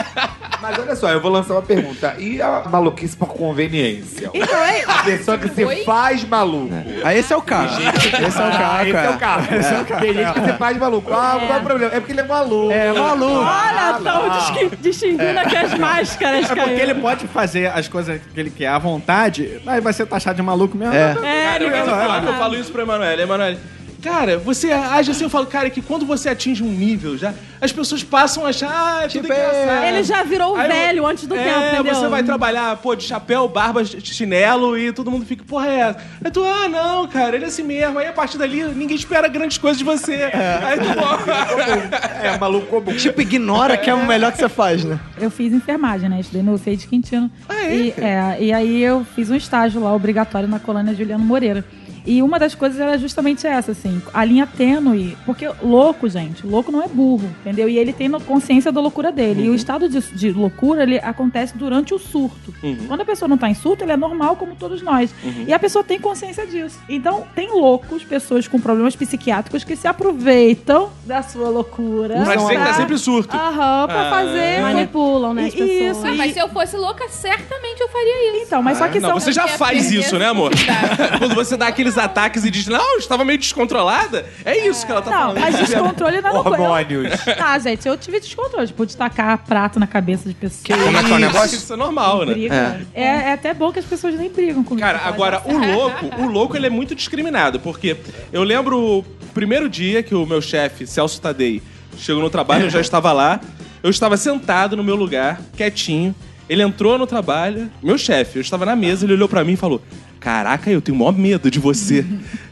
Mas 0.61 0.79
olha 0.79 0.95
só, 0.95 1.09
eu 1.11 1.21
vou 1.21 1.31
lançar 1.31 1.53
uma 1.53 1.61
pergunta. 1.61 2.15
E 2.17 2.41
a 2.41 2.63
maluquice 2.69 3.15
por 3.15 3.27
conveniência? 3.29 4.29
Então, 4.33 4.57
é, 4.59 4.83
A 4.87 5.03
pessoa 5.03 5.37
que 5.37 5.49
se 5.49 5.63
Oi? 5.63 5.83
faz 5.83 6.23
maluco. 6.37 6.69
Aí 7.03 7.17
esse 7.19 7.33
é 7.33 7.37
o 7.37 7.41
caso. 7.41 7.79
Esse 7.81 8.15
é 8.15 8.43
o 8.43 8.47
Ah, 8.47 8.51
caso, 8.51 8.87
esse 8.87 8.97
é 8.97 9.09
o 9.09 9.17
cara. 9.17 9.43
caso. 9.43 10.01
Tem 10.01 10.13
gente 10.13 10.33
que 10.33 10.41
se 10.41 10.53
faz 10.53 10.77
maluco. 10.77 11.13
Ah, 11.13 11.37
qual 11.45 11.57
é 11.57 11.61
o 11.61 11.63
problema? 11.63 11.93
É 11.95 11.99
porque 11.99 12.11
ele 12.13 12.21
é 12.21 12.23
maluco. 12.23 12.71
É 12.71 12.91
maluco. 12.93 13.45
Olha, 13.45 13.97
estão 13.97 14.77
distinguindo 14.81 15.39
aqui 15.39 15.55
as 15.57 15.73
máscaras, 15.77 16.45
É 16.51 16.55
cara. 16.55 16.67
porque 16.67 16.81
ele 16.81 16.95
pode 16.95 17.27
fazer 17.27 17.67
as 17.67 17.87
coisas 17.87 18.19
que 18.33 18.39
ele 18.39 18.49
quer 18.49 18.67
à 18.67 18.77
vontade, 18.77 19.61
aí 19.65 19.81
vai 19.81 19.93
ser 19.93 20.05
taxado 20.05 20.35
de 20.35 20.41
maluco 20.41 20.77
mesmo. 20.77 20.93
É. 20.93 21.13
Cara, 21.13 21.63
eu, 21.63 21.69
ninguém 21.69 21.83
vai 21.85 22.27
eu, 22.27 22.33
falo 22.33 22.55
isso 22.55 22.71
pra 22.71 22.83
Emanuele. 22.83 23.21
Emanuele, 23.21 23.59
cara, 24.01 24.37
você 24.37 24.71
age 24.71 25.11
assim, 25.11 25.23
eu 25.23 25.29
falo, 25.29 25.45
cara, 25.45 25.69
que 25.69 25.81
quando 25.81 26.05
você 26.05 26.29
atinge 26.29 26.63
um 26.63 26.69
nível 26.71 27.17
já, 27.17 27.33
as 27.59 27.71
pessoas 27.71 28.03
passam 28.03 28.45
a 28.45 28.49
achar, 28.49 28.69
ah, 28.71 29.03
é 29.03 29.07
tudo 29.07 29.21
Tipo, 29.21 29.33
engraçado. 29.33 29.83
Ele 29.85 30.03
já 30.03 30.23
virou 30.23 30.55
Aí 30.55 30.67
eu- 30.67 30.73
velho 30.75 31.05
antes 31.07 31.27
do 31.27 31.35
é, 31.35 31.43
tempo, 31.43 31.59
entendeu? 31.75 31.95
você 31.95 32.07
vai 32.07 32.23
trabalhar, 32.23 32.75
pô, 32.77 32.95
de 32.95 33.03
chapéu, 33.03 33.47
barba, 33.47 33.83
chinelo 33.85 34.77
e 34.77 34.91
todo 34.91 35.09
mundo 35.11 35.25
fica, 35.25 35.43
porra, 35.43 35.67
é 35.67 35.79
essa? 35.79 35.99
Aí 36.23 36.31
tu, 36.31 36.43
ah, 36.43 36.67
não, 36.69 37.07
cara, 37.07 37.35
ele 37.35 37.45
é 37.45 37.47
assim 37.47 37.63
mesmo. 37.63 37.97
Aí 37.99 38.07
a 38.07 38.13
partir 38.13 38.37
dali, 38.37 38.63
ninguém 38.63 38.95
espera 38.95 39.27
grandes 39.27 39.57
coisas 39.57 39.77
de 39.77 39.83
você. 39.83 40.13
É. 40.15 40.59
Aí 40.63 40.79
tu, 40.79 40.85
pô. 40.93 42.25
É, 42.25 42.37
maluco 42.37 42.67
comum. 42.67 42.95
Tipo, 42.95 43.21
ignora 43.21 43.77
que 43.77 43.89
é 43.89 43.93
o 43.93 44.05
melhor 44.05 44.31
que 44.31 44.37
você 44.37 44.49
faz, 44.49 44.83
né? 44.83 44.99
Eu 45.19 45.29
fiz 45.31 45.51
enfermagem, 45.53 46.09
né? 46.09 46.19
Estudei 46.19 46.43
no 46.43 46.57
CEI 46.57 46.75
de 46.77 46.87
Quintino. 46.87 47.29
Ah, 47.49 47.63
é? 47.65 47.75
E, 47.75 47.93
é, 47.97 48.37
e 48.39 48.53
aí 48.53 48.83
eu 48.83 49.05
fiz 49.15 49.29
um 49.29 49.35
estágio 49.35 49.81
lá, 49.81 49.93
obrigatório, 49.93 50.47
na 50.47 50.59
colônia 50.59 50.93
Juliano 50.93 51.23
Moreira. 51.23 51.65
E 52.07 52.23
uma 52.23 52.39
das 52.39 52.55
coisas 52.55 52.79
era 52.79 52.97
justamente 52.97 53.45
essa, 53.45 53.71
assim, 53.73 54.01
a 54.13 54.23
linha 54.23 54.47
tênue. 54.47 55.17
Porque 55.25 55.47
louco, 55.61 56.07
gente, 56.07 56.47
louco 56.47 56.71
não 56.71 56.81
é 56.81 56.87
burro, 56.87 57.29
entendeu? 57.41 57.67
E 57.67 57.77
ele 57.77 57.91
tem 57.91 58.09
consciência 58.21 58.71
da 58.71 58.79
loucura 58.79 59.11
dele. 59.11 59.43
E 59.43 59.49
o 59.49 59.53
estado 59.55 59.89
de, 59.89 59.99
de 59.99 60.31
loucura, 60.31 60.83
ele 60.83 60.97
acontece 60.99 61.57
durante 61.57 61.93
o 61.93 61.99
surto. 61.99 62.53
Quando 62.87 63.01
a 63.01 63.05
pessoa 63.05 63.27
não 63.27 63.37
tá 63.37 63.49
em 63.49 63.53
surto, 63.53 63.83
ele 63.83 63.91
é 63.91 63.97
normal 63.97 64.37
como 64.37 64.55
todos 64.55 64.81
nós. 64.81 65.13
E 65.45 65.53
a 65.53 65.59
pessoa 65.59 65.83
tem 65.83 65.99
consciência 65.99 66.47
disso. 66.47 66.79
Então, 66.87 67.25
tem 67.35 67.51
loucos, 67.51 68.03
pessoas 68.05 68.47
com 68.47 68.59
problemas 68.59 68.95
psiquiátricos 68.95 69.65
que 69.65 69.75
se 69.75 69.85
aproveitam 69.87 70.89
da 71.05 71.21
sua 71.21 71.49
loucura. 71.49 72.23
Pra 72.23 72.35
dizer 72.35 72.57
que 72.57 72.65
tá 72.65 72.73
sempre 72.73 72.97
surto. 72.97 73.35
Aham, 73.35 73.87
pra 73.87 74.07
Ah. 74.07 74.09
fazer. 74.09 74.61
Manipulam, 74.61 75.33
né, 75.33 75.45
as 75.47 75.53
Isso, 75.53 75.57
pessoas. 75.65 76.05
Ah, 76.05 76.15
mas 76.15 76.33
se 76.33 76.39
eu 76.39 76.47
fosse 76.49 76.77
louca, 76.77 77.07
certamente 77.09 77.81
eu 77.81 77.89
faria 77.89 78.37
isso. 78.37 78.45
Então, 78.47 78.63
mas 78.63 78.77
só 78.77 78.87
que 78.87 78.99
Não, 78.99 79.09
são... 79.09 79.19
você 79.19 79.31
já 79.33 79.47
faz 79.47 79.91
isso, 79.91 80.17
né, 80.17 80.27
amor? 80.27 80.51
essa 81.19 81.19
Quando 81.19 81.35
você 81.35 81.57
dá 81.57 81.67
aqueles 81.67 81.96
ataques 81.97 82.43
e 82.45 82.51
diz, 82.51 82.67
não, 82.67 82.93
eu 82.93 82.99
estava 82.99 83.23
meio 83.25 83.37
descontrolada, 83.37 84.25
é 84.45 84.67
isso 84.67 84.85
que 84.85 84.91
ela 84.91 85.01
tá 85.01 85.09
Não, 85.09 85.17
falando. 85.17 85.39
mas 85.39 85.57
descontrole 85.57 86.21
não 86.21 86.29
é 86.29 86.33
uma 86.33 86.43
coisa. 86.43 86.63
Hormônios. 86.63 87.13
Ah, 87.39 87.59
gente, 87.59 87.87
eu 87.87 87.97
tive 87.97 88.19
descontrole. 88.19 88.67
Tipo, 88.67 88.85
de 88.85 88.97
tacar 88.97 89.37
prato 89.39 89.79
na 89.79 89.87
cabeça 89.87 90.27
de 90.27 90.35
pessoas. 90.35 90.81
Como 90.81 90.97
é 90.97 91.03
que 91.03 91.11
é 91.11 91.15
o 91.15 91.19
negócio? 91.19 91.55
Isso 91.55 91.73
é 91.73 91.75
normal, 91.75 92.25
né? 92.25 92.33
Briga. 92.33 92.81
É. 92.93 93.03
é 93.03 93.33
até 93.33 93.53
bom 93.53 93.71
que 93.71 93.79
as 93.79 93.85
pessoas 93.85 94.15
nem 94.15 94.29
brigam 94.29 94.63
comigo. 94.63 94.85
Cara, 94.85 95.01
agora 95.05 95.41
o 95.45 95.57
louco, 95.57 96.21
o 96.21 96.25
louco 96.25 96.55
ele 96.55 96.67
é 96.67 96.69
muito 96.69 96.93
discriminado, 96.95 97.59
porque 97.59 97.97
eu 98.31 98.43
lembro 98.43 98.79
o 98.99 99.05
primeiro 99.33 99.69
dia 99.69 100.03
que 100.03 100.13
o 100.15 100.25
meu 100.25 100.41
chefe, 100.41 100.85
Celso 100.87 101.21
Tadei, 101.21 101.61
chegou 101.97 102.21
no 102.21 102.29
trabalho, 102.29 102.65
eu 102.65 102.69
já 102.69 102.81
estava 102.81 103.11
lá, 103.11 103.39
eu 103.83 103.89
estava 103.89 104.17
sentado 104.17 104.75
no 104.75 104.83
meu 104.83 104.95
lugar, 104.95 105.39
quietinho. 105.55 106.13
Ele 106.49 106.63
entrou 106.63 106.97
no 106.97 107.05
trabalho, 107.05 107.69
meu 107.83 107.97
chefe, 107.97 108.37
eu 108.37 108.41
estava 108.41 108.65
na 108.65 108.75
mesa, 108.75 109.05
ele 109.05 109.13
olhou 109.13 109.27
pra 109.27 109.43
mim 109.43 109.53
e 109.53 109.57
falou: 109.57 109.81
Caraca, 110.27 110.69
eu 110.69 110.81
tenho 110.81 110.97
o 110.97 110.99
maior 110.99 111.17
medo 111.17 111.49
de 111.49 111.57
você. 111.57 112.05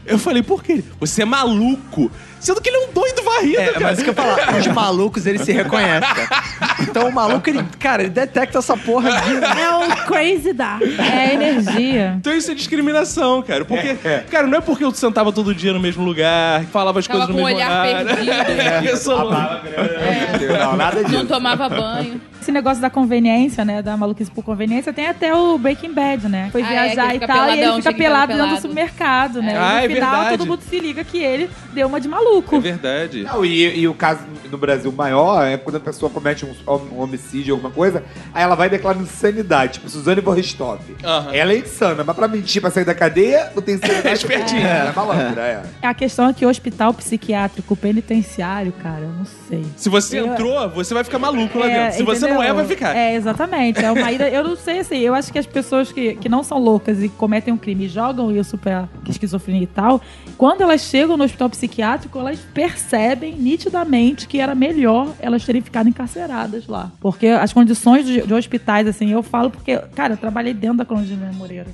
eu 0.06 0.18
falei, 0.18 0.42
por 0.42 0.64
quê? 0.64 0.82
Você 0.98 1.20
é 1.20 1.24
maluco. 1.26 2.10
Sendo 2.46 2.60
que 2.60 2.68
ele 2.68 2.76
é 2.76 2.88
um 2.88 2.92
doido 2.92 3.22
varrido, 3.24 3.60
É, 3.60 3.66
cara. 3.72 3.80
mas 3.80 3.92
isso 3.98 4.04
que 4.04 4.10
eu 4.10 4.14
falar, 4.14 4.56
os 4.56 4.66
malucos, 4.68 5.26
eles 5.26 5.40
se 5.42 5.50
reconhecem, 5.50 6.00
cara. 6.14 6.44
Então 6.82 7.08
o 7.08 7.12
maluco, 7.12 7.50
ele, 7.50 7.64
cara, 7.80 8.02
ele 8.02 8.10
detecta 8.10 8.58
essa 8.58 8.76
porra 8.76 9.10
de... 9.20 9.60
É 9.60 9.74
o 9.74 10.04
crazy 10.06 10.52
da. 10.52 10.78
É 10.80 11.34
energia. 11.34 12.14
Então 12.18 12.32
isso 12.32 12.52
é 12.52 12.54
discriminação, 12.54 13.42
cara. 13.42 13.64
Porque, 13.64 13.94
cara, 14.30 14.46
não 14.46 14.58
é 14.58 14.60
porque 14.60 14.84
eu 14.84 14.92
sentava 14.94 15.32
todo 15.32 15.52
dia 15.52 15.72
no 15.72 15.80
mesmo 15.80 16.04
lugar, 16.04 16.62
falava 16.66 17.00
as 17.00 17.06
Tava 17.08 17.26
coisas 17.26 17.34
no 17.34 17.42
com 17.42 17.42
o 17.42 17.46
mesmo 17.46 17.56
olhar 17.56 17.86
horário. 17.88 18.06
perdido. 18.06 18.86
Eu 18.86 18.96
sou. 18.96 19.28
Não, 19.28 20.76
nada 20.76 21.02
disso. 21.02 21.16
Não 21.16 21.26
tomava 21.26 21.68
banho. 21.68 22.20
Esse 22.40 22.52
negócio 22.52 22.80
da 22.80 22.88
conveniência, 22.88 23.64
né? 23.64 23.82
Da 23.82 23.96
maluquice 23.96 24.30
por 24.30 24.44
conveniência, 24.44 24.92
tem 24.92 25.08
até 25.08 25.34
o 25.34 25.58
Breaking 25.58 25.92
Bad, 25.92 26.28
né? 26.28 26.48
Foi 26.52 26.62
Ah, 26.62 26.66
é, 26.66 26.68
viajar 26.94 27.14
e 27.16 27.18
tal, 27.18 27.36
e 27.48 27.52
ele 27.52 27.60
peladão, 27.60 27.76
fica 27.78 27.92
pelado 27.94 28.26
pelado. 28.28 28.48
dentro 28.50 28.56
do 28.56 28.68
supermercado, 28.68 29.42
né? 29.42 29.56
Ah, 29.58 29.82
e 29.82 29.84
é 29.86 29.88
no 29.88 29.94
final, 29.94 30.10
verdade. 30.12 30.38
todo 30.38 30.46
mundo 30.46 30.60
se 30.68 30.78
liga 30.78 31.02
que 31.02 31.18
ele 31.18 31.50
deu 31.76 31.86
uma 31.86 32.00
de 32.00 32.08
maluco. 32.08 32.56
É 32.56 32.60
verdade. 32.60 33.22
Não, 33.22 33.44
e, 33.44 33.78
e 33.80 33.86
o 33.88 33.94
caso 33.94 34.20
no 34.50 34.58
Brasil 34.58 34.90
maior 34.90 35.44
é 35.44 35.56
quando 35.56 35.76
a 35.76 35.80
pessoa 35.80 36.10
comete 36.10 36.44
um, 36.44 36.52
um 36.92 37.00
homicídio, 37.00 37.54
alguma 37.54 37.70
coisa, 37.70 38.02
aí 38.34 38.42
ela 38.42 38.54
vai 38.54 38.68
declarar 38.68 38.98
insanidade, 39.00 39.74
tipo 39.74 39.88
Suzane 39.88 40.20
Borristov. 40.20 40.80
Aham. 41.04 41.32
Ela 41.34 41.52
é 41.52 41.58
insana, 41.58 42.02
mas 42.04 42.16
pra 42.16 42.26
mentir, 42.28 42.60
pra 42.60 42.70
sair 42.70 42.84
da 42.84 42.94
cadeia, 42.94 43.52
não 43.54 43.62
tem 43.62 43.74
insanidade. 43.76 44.08
É 44.08 44.12
espertinha. 44.12 44.66
Ela 44.68 44.90
é 44.90 44.92
malandra, 44.94 45.42
é. 45.42 45.62
A 45.82 45.94
questão 45.94 46.28
é 46.28 46.32
que 46.32 46.44
o 46.44 46.48
hospital 46.48 46.92
psiquiátrico 46.94 47.76
penitenciário, 47.76 48.72
cara, 48.82 49.00
eu 49.02 49.12
não 49.12 49.24
sei. 49.48 49.64
Se 49.76 49.88
você 49.88 50.18
Eu- 50.20 50.26
entrou, 50.26 50.68
você 50.70 50.94
vai 50.94 51.04
ficar 51.04 51.18
maluco 51.18 51.58
lá 51.58 51.68
É, 51.70 51.84
dentro. 51.84 51.96
Se 51.98 52.02
você 52.02 52.20
não 52.26 52.34
é, 52.42 52.46
entendeu? 52.46 52.54
vai 52.56 52.66
ficar. 52.66 52.96
É, 52.96 53.14
exatamente. 53.14 53.84
É 53.84 53.90
uma 53.92 54.10
ida. 54.12 54.28
Eu 54.28 54.42
não 54.44 54.56
sei 54.56 54.78
assim. 54.80 54.98
Eu 54.98 55.14
acho 55.14 55.32
que 55.32 55.38
as 55.38 55.46
pessoas 55.46 55.92
que, 55.92 56.14
que 56.16 56.28
não 56.28 56.42
são 56.42 56.58
loucas 56.58 57.02
e 57.02 57.08
cometem 57.08 57.52
um 57.52 57.56
crime 57.58 57.84
e 57.86 57.88
jogam 57.88 58.30
isso 58.34 58.56
pra 58.56 58.88
esquizofrenia 59.08 59.62
e 59.62 59.66
tal, 59.66 60.00
quando 60.38 60.62
elas 60.62 60.80
chegam 60.82 61.16
no 61.16 61.24
hospital 61.24 61.48
psiquiátrico, 61.50 61.65
elas 62.14 62.38
percebem 62.54 63.34
nitidamente 63.34 64.26
que 64.26 64.40
era 64.40 64.54
melhor 64.54 65.14
elas 65.20 65.44
terem 65.44 65.60
ficado 65.60 65.88
encarceradas 65.88 66.66
lá. 66.66 66.92
Porque 67.00 67.28
as 67.28 67.52
condições 67.52 68.06
de, 68.06 68.22
de 68.22 68.34
hospitais, 68.34 68.86
assim, 68.86 69.10
eu 69.10 69.22
falo 69.22 69.50
porque, 69.50 69.76
cara, 69.94 70.14
eu 70.14 70.16
trabalhei 70.16 70.54
dentro 70.54 70.78
da 70.78 70.84
colônia 70.84 71.16
de 71.16 71.36
Moreira. 71.36 71.66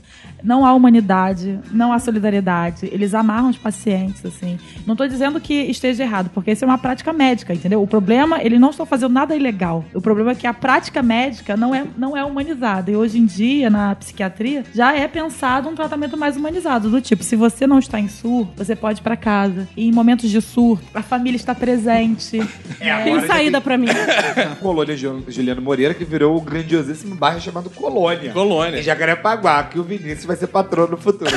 Não 0.42 0.66
há 0.66 0.72
humanidade, 0.74 1.58
não 1.70 1.92
há 1.92 1.98
solidariedade. 1.98 2.88
Eles 2.90 3.14
amarram 3.14 3.48
os 3.48 3.58
pacientes, 3.58 4.24
assim. 4.24 4.58
Não 4.86 4.96
tô 4.96 5.06
dizendo 5.06 5.40
que 5.40 5.54
esteja 5.54 6.02
errado, 6.02 6.30
porque 6.34 6.50
isso 6.52 6.64
é 6.64 6.66
uma 6.68 6.78
prática 6.78 7.12
médica, 7.12 7.54
entendeu? 7.54 7.82
O 7.82 7.86
problema, 7.86 8.42
eles 8.42 8.60
não 8.60 8.70
estão 8.70 8.84
fazendo 8.84 9.12
nada 9.12 9.36
ilegal. 9.36 9.84
O 9.94 10.00
problema 10.00 10.32
é 10.32 10.34
que 10.34 10.46
a 10.46 10.54
prática 10.54 11.02
médica 11.02 11.56
não 11.56 11.74
é, 11.74 11.84
não 11.96 12.16
é 12.16 12.24
humanizada. 12.24 12.90
E 12.90 12.96
hoje 12.96 13.18
em 13.18 13.26
dia, 13.26 13.70
na 13.70 13.94
psiquiatria, 13.94 14.64
já 14.74 14.94
é 14.94 15.06
pensado 15.06 15.68
um 15.68 15.74
tratamento 15.74 16.16
mais 16.16 16.36
humanizado. 16.36 16.90
Do 16.90 17.00
tipo, 17.00 17.22
se 17.22 17.36
você 17.36 17.66
não 17.66 17.78
está 17.78 18.00
em 18.00 18.08
surto, 18.08 18.52
você 18.56 18.74
pode 18.74 19.00
ir 19.00 19.02
pra 19.02 19.16
casa. 19.16 19.68
Em 19.88 19.92
momentos 19.92 20.30
de 20.30 20.40
surto, 20.40 20.84
a 20.94 21.02
família 21.02 21.36
está 21.36 21.54
presente. 21.54 22.40
É, 22.80 23.02
Tem 23.04 23.26
saída 23.26 23.60
pra 23.60 23.76
mim. 23.78 23.86
já 23.86 24.34
tem 24.34 24.54
Colônia 24.56 24.96
Ju- 24.96 25.24
Juliano 25.28 25.60
Moreira, 25.62 25.94
que 25.94 26.04
virou 26.04 26.36
o 26.36 26.40
grandiosíssimo 26.40 27.14
bairro 27.14 27.40
chamado 27.40 27.70
Colônia. 27.70 28.32
Colônia. 28.32 28.78
Em 28.80 28.82
Jacarepaguá, 28.82 29.62
que 29.64 29.78
o 29.78 29.82
Vinícius 29.82 30.24
vai 30.24 30.36
ser 30.36 30.46
patrão 30.48 30.86
no 30.86 30.96
futuro. 30.96 31.30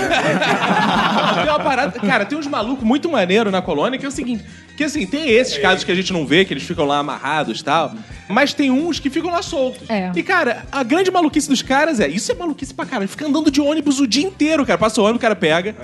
Tem 1.35 1.49
uma 1.49 1.59
parada. 1.59 1.99
Cara, 1.99 2.25
tem 2.25 2.37
uns 2.37 2.47
malucos 2.47 2.83
muito 2.83 3.09
maneiro 3.09 3.51
na 3.51 3.61
colônia 3.61 3.99
que 3.99 4.05
é 4.05 4.07
o 4.07 4.11
seguinte: 4.11 4.43
Que 4.75 4.83
assim, 4.83 5.05
tem 5.05 5.29
esses 5.29 5.57
casos 5.57 5.83
que 5.83 5.91
a 5.91 5.95
gente 5.95 6.11
não 6.11 6.25
vê, 6.25 6.43
que 6.43 6.53
eles 6.53 6.63
ficam 6.63 6.85
lá 6.85 6.99
amarrados 6.99 7.61
e 7.61 7.63
tal. 7.63 7.93
Mas 8.27 8.53
tem 8.53 8.71
uns 8.71 8.99
que 8.99 9.09
ficam 9.09 9.31
lá 9.31 9.41
soltos. 9.41 9.89
É. 9.89 10.11
E, 10.15 10.21
cara, 10.23 10.65
a 10.71 10.83
grande 10.83 11.09
maluquice 11.11 11.47
dos 11.47 11.61
caras 11.61 11.99
é. 11.99 12.07
Isso 12.07 12.31
é 12.31 12.35
maluquice 12.35 12.73
pra 12.73 12.85
caralho. 12.85 13.07
Fica 13.07 13.25
andando 13.27 13.49
de 13.49 13.61
ônibus 13.61 13.99
o 13.99 14.07
dia 14.07 14.23
inteiro, 14.25 14.65
cara. 14.65 14.77
Passa 14.77 14.99
o 14.99 15.03
ônibus, 15.03 15.19
o 15.19 15.21
cara 15.21 15.35
pega. 15.35 15.75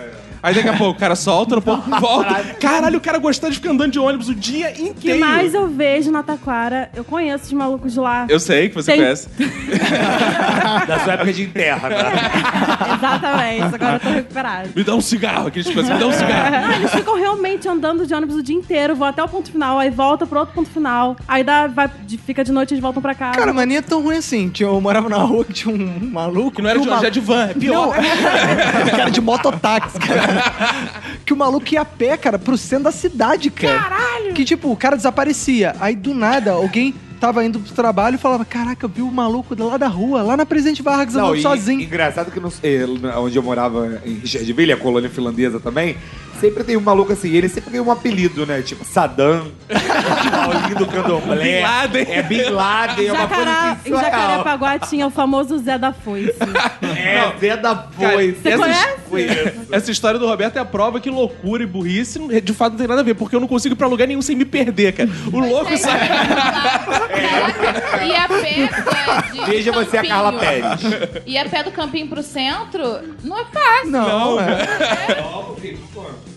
Aí 0.44 0.56
daqui 0.56 0.68
a 0.70 0.74
pouco 0.76 0.98
o 0.98 1.00
cara 1.00 1.16
solta, 1.16 1.56
no 1.56 1.62
pouco 1.62 1.88
volta. 2.02 2.44
Caralho, 2.60 2.98
o 2.98 3.02
cara 3.02 3.20
gostando 3.20 3.52
de 3.54 3.60
ficar 3.60 3.70
andando 3.70 3.92
de 3.92 4.00
ônibus 4.00 4.28
o 4.28 4.34
dia 4.34 4.72
O 4.72 4.74
que 4.74 4.82
inteiro. 4.82 5.20
mais 5.20 5.54
eu 5.54 5.68
vejo 5.68 6.10
na 6.10 6.24
Taquara, 6.24 6.90
eu 6.96 7.04
conheço 7.04 7.46
os 7.46 7.54
malucos 7.54 7.94
de 7.94 8.00
lá. 8.00 8.26
Eu 8.28 8.40
sei 8.40 8.68
que 8.70 8.74
você 8.74 8.92
Tem- 8.92 9.02
conhece. 9.02 9.30
Da 10.88 11.00
sua 11.04 11.14
época 11.14 11.32
de 11.34 11.44
enterra, 11.44 11.90
tá? 11.90 12.12
Exatamente, 12.98 13.76
agora 13.76 13.94
eu 13.96 14.00
tô 14.00 14.10
recuperado. 14.10 14.70
Me 14.76 14.84
dá 14.84 14.96
um 14.96 15.02
cigarro, 15.02 15.48
aqueles 15.48 15.70
coisas, 15.72 15.92
me 15.94 16.00
dá 16.00 16.08
um 16.08 16.12
cigarro. 16.14 16.56
Ah, 16.56 16.76
eles 16.76 16.92
ficam 16.92 17.16
realmente 17.16 17.68
andando 17.68 18.06
de 18.08 18.14
ônibus 18.14 18.36
o 18.36 18.44
dia 18.44 18.56
inteiro, 18.82 18.96
vão 18.96 19.08
até 19.08 19.24
o 19.24 19.28
ponto 19.28 19.52
final, 19.52 19.78
aí 19.78 19.89
volta 19.89 20.26
pro 20.26 20.39
outro 20.39 20.56
ponto 20.56 20.70
final, 20.70 21.15
aí 21.28 21.44
dá, 21.44 21.67
vai, 21.67 21.89
de- 22.06 22.17
fica 22.17 22.44
de 22.44 22.52
noite 22.52 22.72
e 22.72 22.74
eles 22.74 22.82
voltam 22.82 23.02
pra 23.02 23.13
casa. 23.13 23.38
Cara, 23.38 23.54
mas 23.54 23.67
nem 23.67 23.78
é 23.78 23.82
tão 23.82 24.02
ruim 24.02 24.17
assim. 24.17 24.50
Tinha- 24.50 24.67
Eu 24.70 24.82
morava 24.82 25.08
na 25.08 25.17
rua 25.17 25.46
que 25.46 25.54
tinha 25.54 25.74
um 25.74 26.10
maluco. 26.10 26.52
Que 26.56 26.62
não 26.62 26.70
era 26.70 26.80
de 26.80 26.88
o 26.89 27.00
já 27.00 27.10
de 27.10 27.20
van, 27.20 27.46
é 27.50 27.54
pior. 27.54 27.96
Não, 27.96 28.89
cara 28.98 29.10
de 29.12 29.22
mototáxi, 29.22 30.00
cara. 30.00 30.91
Que 31.26 31.34
o 31.34 31.38
maluco 31.38 31.65
ia 31.74 31.82
a 31.82 31.86
pé, 31.86 32.17
cara, 32.17 32.39
pro 32.39 32.58
centro 32.58 32.86
da 32.86 32.91
cidade, 32.91 33.50
cara. 33.52 33.80
Caralho! 33.80 34.34
Que 34.34 34.44
tipo, 34.44 34.72
o 34.72 34.76
cara 34.76 34.96
desaparecia. 34.98 35.76
Aí 35.80 35.96
do 35.96 36.13
nada, 36.13 36.54
alguém 36.54 36.94
tava 37.20 37.46
indo 37.46 37.60
pro 37.60 37.74
trabalho 37.74 38.15
e 38.15 38.17
falava: 38.17 38.44
Caraca, 38.44 38.84
eu 38.86 38.89
vi 38.89 39.02
o 39.02 39.12
maluco 39.12 39.56
lá 39.58 39.78
da 39.78 39.88
rua, 39.88 40.22
lá 40.24 40.36
na 40.36 40.46
Presidente 40.46 40.82
Vargas, 40.82 41.15
andando 41.15 41.39
sozinho. 41.41 41.82
Engraçado 41.82 42.32
que 42.32 42.39
no, 42.39 42.52
onde 43.22 43.38
eu 43.38 43.44
morava 43.44 44.02
em 44.06 44.15
Richardville, 44.15 44.74
a 44.74 44.78
colônia 44.78 45.10
finlandesa 45.10 45.60
também, 45.60 45.96
sempre 46.42 46.64
tem 46.64 46.76
um 46.76 46.82
maluco 46.82 47.14
assim, 47.14 47.30
ele 47.34 47.48
sempre 47.48 47.70
ganha 47.72 47.84
um 47.84 47.92
apelido, 47.92 48.46
né? 48.46 48.62
Tipo 48.62 48.84
Saddam, 48.84 49.48
Paulinho 49.70 50.76
do 50.78 50.86
Candomblé. 50.88 51.44
Bin 51.44 51.62
Laden. 51.62 52.06
É 52.10 52.22
Bin 52.24 52.42
Laden, 52.50 53.08
é 53.08 53.14
uma 53.14 53.28
coisa 53.28 53.44
Jacará, 53.46 53.72
assim 53.72 53.90
em. 53.94 53.96
Jacarepaguá 54.00 54.80
tinha 54.80 55.08
o 55.08 55.12
famoso 55.12 55.58
Zé 55.60 55.78
da 55.78 55.94
Foice. 55.94 56.34
É, 57.02 57.32
Zé 57.40 57.58
da 57.58 57.76
Foice. 57.76 58.38
Você 58.42 58.50
Essas- 58.50 58.86
conhece? 59.10 59.54
Essa 59.72 59.92
história 59.92 60.20
do 60.20 60.28
Roberto 60.28 60.58
é 60.58 60.60
a 60.60 60.66
prova 60.66 61.00
que 61.00 61.10
loucura 61.10 61.64
e 61.64 61.66
burrice 61.66 62.18
não- 62.20 62.28
de 62.28 62.54
fato 62.54 62.72
não 62.74 62.80
tem 62.80 62.88
nada 62.88 63.02
a 63.02 63.04
ver, 63.04 63.14
porque 63.16 63.36
eu 63.36 63.40
não 63.40 63.48
consigo 63.48 63.74
ir 63.76 63.78
pra 63.78 63.88
lugar 63.88 64.08
nenhum 64.08 64.22
sem 64.22 64.36
me 64.36 64.46
perder, 64.46 64.94
cara. 64.94 65.10
O 65.32 65.40
louco 65.40 65.76
sai. 65.78 66.00
E 68.04 68.16
a 68.16 68.28
pé 68.28 68.50
é, 68.50 69.32
de 69.32 69.46
Veja 69.46 69.72
você 69.72 69.98
a 69.98 70.06
Carla. 70.06 70.34
Pérez. 70.34 70.80
E 71.26 71.38
a 71.38 71.46
pé 71.48 71.64
do 71.64 71.72
campinho 71.72 72.08
pro 72.08 72.24
centro 72.24 72.82
não 73.24 73.38
é 73.40 73.46
fácil. 73.46 73.90
Não, 73.92 74.40
é. 74.40 74.58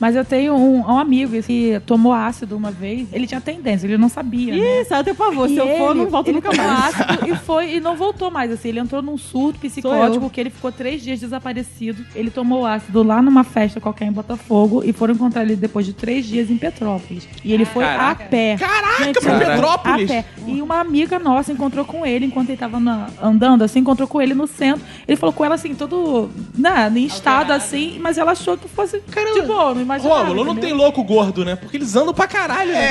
Mas 0.05 0.15
eu 0.17 0.23
tenho 0.25 0.55
um, 0.55 0.81
um 0.81 0.99
amigo 0.99 1.41
que 1.43 1.81
tomou 1.87 2.13
ácido 2.13 2.55
uma 2.59 2.71
vez. 2.71 3.09
Ele 3.11 3.27
tinha 3.27 3.41
tendência, 3.41 3.87
ele 3.87 3.97
não 3.97 4.11
sabia. 4.11 4.55
né? 4.55 4.83
Isso, 4.83 4.93
eu 4.93 5.03
tenho 5.03 5.17
pavor. 5.17 5.49
Se 5.49 5.55
E 5.55 5.57
eu 5.57 5.79
for, 5.79 5.95
não 5.95 6.11
volto 6.11 6.27
ele 6.29 6.35
nunca 6.37 6.51
tomou 6.51 6.67
mais. 6.71 6.95
ácido 7.01 7.27
e 7.31 7.37
foi 7.37 7.77
e 7.77 7.81
não 7.81 7.97
voltou 7.97 8.31
mais. 8.31 8.51
Assim, 8.53 8.69
ele 8.69 8.81
entrou 8.81 9.01
num 9.01 9.17
surto 9.17 9.59
psicótico 9.61 10.29
que 10.29 10.39
ele 10.39 10.51
ficou 10.51 10.71
três 10.71 11.03
dias 11.03 11.21
desaparecido. 11.21 12.05
Ele 12.15 12.31
tomou 12.31 12.67
ácido 12.67 13.03
lá 13.03 13.23
numa 13.23 13.45
festa 13.45 13.81
qualquer 13.81 14.05
em 14.05 14.13
Botafogo 14.13 14.83
e 14.85 14.93
foram 14.93 15.15
encontrar 15.15 15.41
ele 15.43 15.57
depois 15.57 15.87
de 15.87 15.95
três 15.95 16.27
dias 16.27 16.51
em 16.51 16.59
Petrópolis. 16.59 17.27
E 17.43 17.51
ele 17.55 17.65
foi 17.65 17.83
Caraca. 17.85 18.25
a 18.25 18.29
pé. 18.29 18.57
Caraca, 18.59 19.13
pra 19.23 19.39
pra 19.39 19.39
Petrópolis? 19.39 20.11
A 20.11 20.15
pé. 20.15 20.25
E 20.47 20.61
uma 20.61 20.81
amiga 20.81 21.19
nossa 21.19 21.51
encontrou 21.51 21.85
com 21.87 22.05
ele 22.05 22.27
enquanto 22.27 22.51
ele 22.51 22.59
tava 22.59 22.79
na- 22.79 23.09
andando, 23.23 23.63
assim, 23.63 23.79
encontrou 23.79 24.07
com 24.07 24.21
ele 24.21 24.35
no 24.35 24.47
centro. 24.47 24.85
Ele 25.09 25.17
falou 25.17 25.33
com 25.33 25.43
ela 25.47 25.55
assim, 25.55 25.75
todo 25.75 26.29
né, 26.55 26.93
em 26.95 27.07
estado 27.07 27.53
assim, 27.53 27.99
mas 28.03 28.19
ela 28.19 28.33
achou 28.33 28.59
que 28.59 28.69
fosse 28.69 29.01
de 29.01 29.43
boa, 29.47 29.75
imaginava. 29.97 30.21
Rômulo, 30.21 30.45
não 30.45 30.53
entendeu? 30.53 30.69
tem 30.71 30.79
louco 30.79 31.03
gordo, 31.05 31.45
né? 31.45 31.57
Porque 31.57 31.77
eles 31.77 31.95
andam 31.97 32.13
pra 32.15 32.27
caralho, 32.27 32.73
né? 32.73 32.91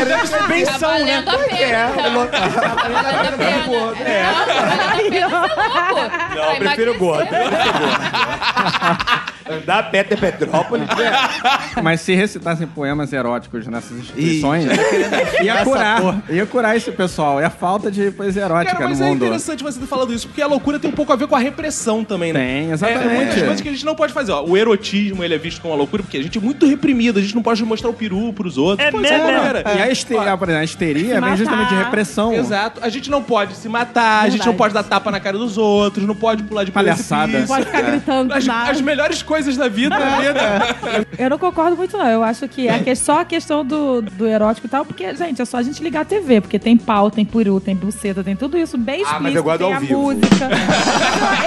É. 0.00 0.04
Deve 0.04 0.26
ser 0.26 0.46
bem 0.48 0.64
são, 0.66 0.74
né? 0.78 1.22
valendo 1.22 1.28
a 1.30 1.38
pena. 1.38 1.56
É, 1.56 1.88
então. 1.90 2.12
valendo 2.12 2.18
a 2.18 2.26
pena. 2.26 2.88
Não, 2.88 3.02
valendo 3.02 3.34
a 3.34 3.38
pena 3.38 3.62
ser 3.62 3.66
louco. 3.68 3.96
Não, 6.34 6.34
Pra 6.34 6.54
eu 6.54 6.56
prefiro 6.56 6.94
emagrecer. 6.94 6.98
gordo. 6.98 7.28
Andar 9.48 9.78
a 9.78 9.82
pé 9.84 10.00
até 10.00 10.16
Petrópolis, 10.16 10.86
né? 10.88 11.12
Mas 11.82 12.00
se 12.00 12.14
recitassem 12.14 12.66
poemas 12.66 13.12
eróticos 13.12 13.66
nessas 13.66 13.98
instituições, 13.98 14.64
Ih, 14.64 15.44
ia 15.44 15.64
curar. 15.64 16.22
Ia 16.30 16.46
curar 16.46 16.76
esse 16.76 16.90
pessoal. 16.92 17.40
É 17.40 17.44
a 17.46 17.50
falta 17.50 17.90
de 17.90 18.10
poesia 18.10 18.42
erótica 18.42 18.74
Cara, 18.76 18.88
mas 18.88 18.98
no 19.00 19.04
é 19.04 19.08
mundo. 19.08 19.24
interessante 19.24 19.62
você 19.62 19.78
ter 19.80 19.86
falado 19.86 20.12
isso, 20.12 20.28
porque 20.28 20.42
a 20.42 20.46
loucura 20.46 20.78
tem 20.78 20.90
um 20.90 20.94
pouco 20.94 21.12
a 21.12 21.16
ver 21.16 21.26
com 21.26 21.34
a 21.36 21.38
repressão 21.38 22.04
também, 22.04 22.32
né? 22.32 22.40
Tem, 22.40 22.70
É, 22.70 22.72
exatamente. 22.72 23.14
muitas 23.14 23.38
coisas 23.42 23.60
que 23.60 23.68
a 23.68 23.72
gente 23.72 23.84
não 23.84 23.94
pode 23.94 24.12
fazer. 24.12 24.32
Ó, 24.32 24.44
o 24.44 24.56
erotismo, 24.56 25.22
ele 25.24 25.34
é 25.34 25.38
visto 25.38 25.60
como 25.60 25.72
uma 25.74 25.78
loucura, 25.78 26.02
porque 26.02 26.16
a 26.18 26.22
gente 26.22 26.38
é 26.38 26.40
muito 26.40 26.66
reprimido, 26.66 27.18
a 27.18 27.22
gente 27.22 27.34
não 27.34 27.42
pode 27.42 27.64
mostrar 27.64 27.90
o 27.90 27.94
peru 27.94 28.32
pros 28.32 28.56
outros. 28.58 28.90
Pô, 28.90 29.00
isso 29.00 29.12
é 29.12 29.18
maneira. 29.18 29.64
E 29.76 29.82
a 29.82 29.90
histeria, 29.90 30.36
por 30.36 30.48
exemplo, 30.48 30.60
a 30.60 30.64
histeria 30.64 31.20
vem 31.20 31.36
justamente 31.36 31.68
de 31.68 31.74
repressão. 31.76 32.32
Exato. 32.34 32.80
A 32.82 32.88
gente 32.88 33.10
não 33.10 33.22
pode 33.22 33.54
se 33.56 33.68
matar, 33.68 34.20
a 34.24 34.28
gente 34.28 34.38
não 34.40 34.52
Verdade. 34.52 34.58
pode 34.58 34.74
dar 34.74 34.82
tapa 34.82 35.10
na 35.10 35.20
cara 35.20 35.38
dos 35.38 35.56
outros, 35.58 36.06
não 36.06 36.14
pode 36.14 36.42
pular 36.44 36.64
de 36.64 36.70
Palhaçada. 36.72 37.32
precipício. 37.32 37.48
Pode 37.48 37.66
ficar 37.66 37.82
gritando 37.82 38.32
As, 38.32 38.48
as 38.48 38.80
melhores 38.80 39.22
coisas 39.22 39.31
da 39.58 39.68
vida. 39.68 39.96
Eu 41.18 41.30
não 41.30 41.38
concordo 41.38 41.76
muito, 41.76 41.96
não. 41.96 42.06
Eu 42.08 42.22
acho 42.22 42.46
que 42.48 42.68
é 42.68 42.78
que- 42.78 42.94
só 42.94 43.20
a 43.20 43.24
questão 43.24 43.64
do, 43.64 44.02
do 44.02 44.26
erótico 44.26 44.66
e 44.66 44.70
tal, 44.70 44.84
porque, 44.84 45.14
gente, 45.14 45.40
é 45.40 45.44
só 45.44 45.56
a 45.56 45.62
gente 45.62 45.82
ligar 45.82 46.02
a 46.02 46.04
TV, 46.04 46.40
porque 46.40 46.58
tem 46.58 46.76
pau, 46.76 47.10
tem 47.10 47.24
peru, 47.24 47.58
tem 47.60 47.74
buceta, 47.74 48.22
tem 48.22 48.36
tudo 48.36 48.58
isso 48.58 48.76
bem 48.76 48.96
Ah, 48.96 48.98
explícito, 48.98 49.22
mas 49.22 49.34
eu 49.34 49.42
gosto 49.42 49.58
tem 49.58 49.66
ao 49.68 49.72
a 49.74 49.78
vivo. 49.80 50.00
música. 50.02 50.48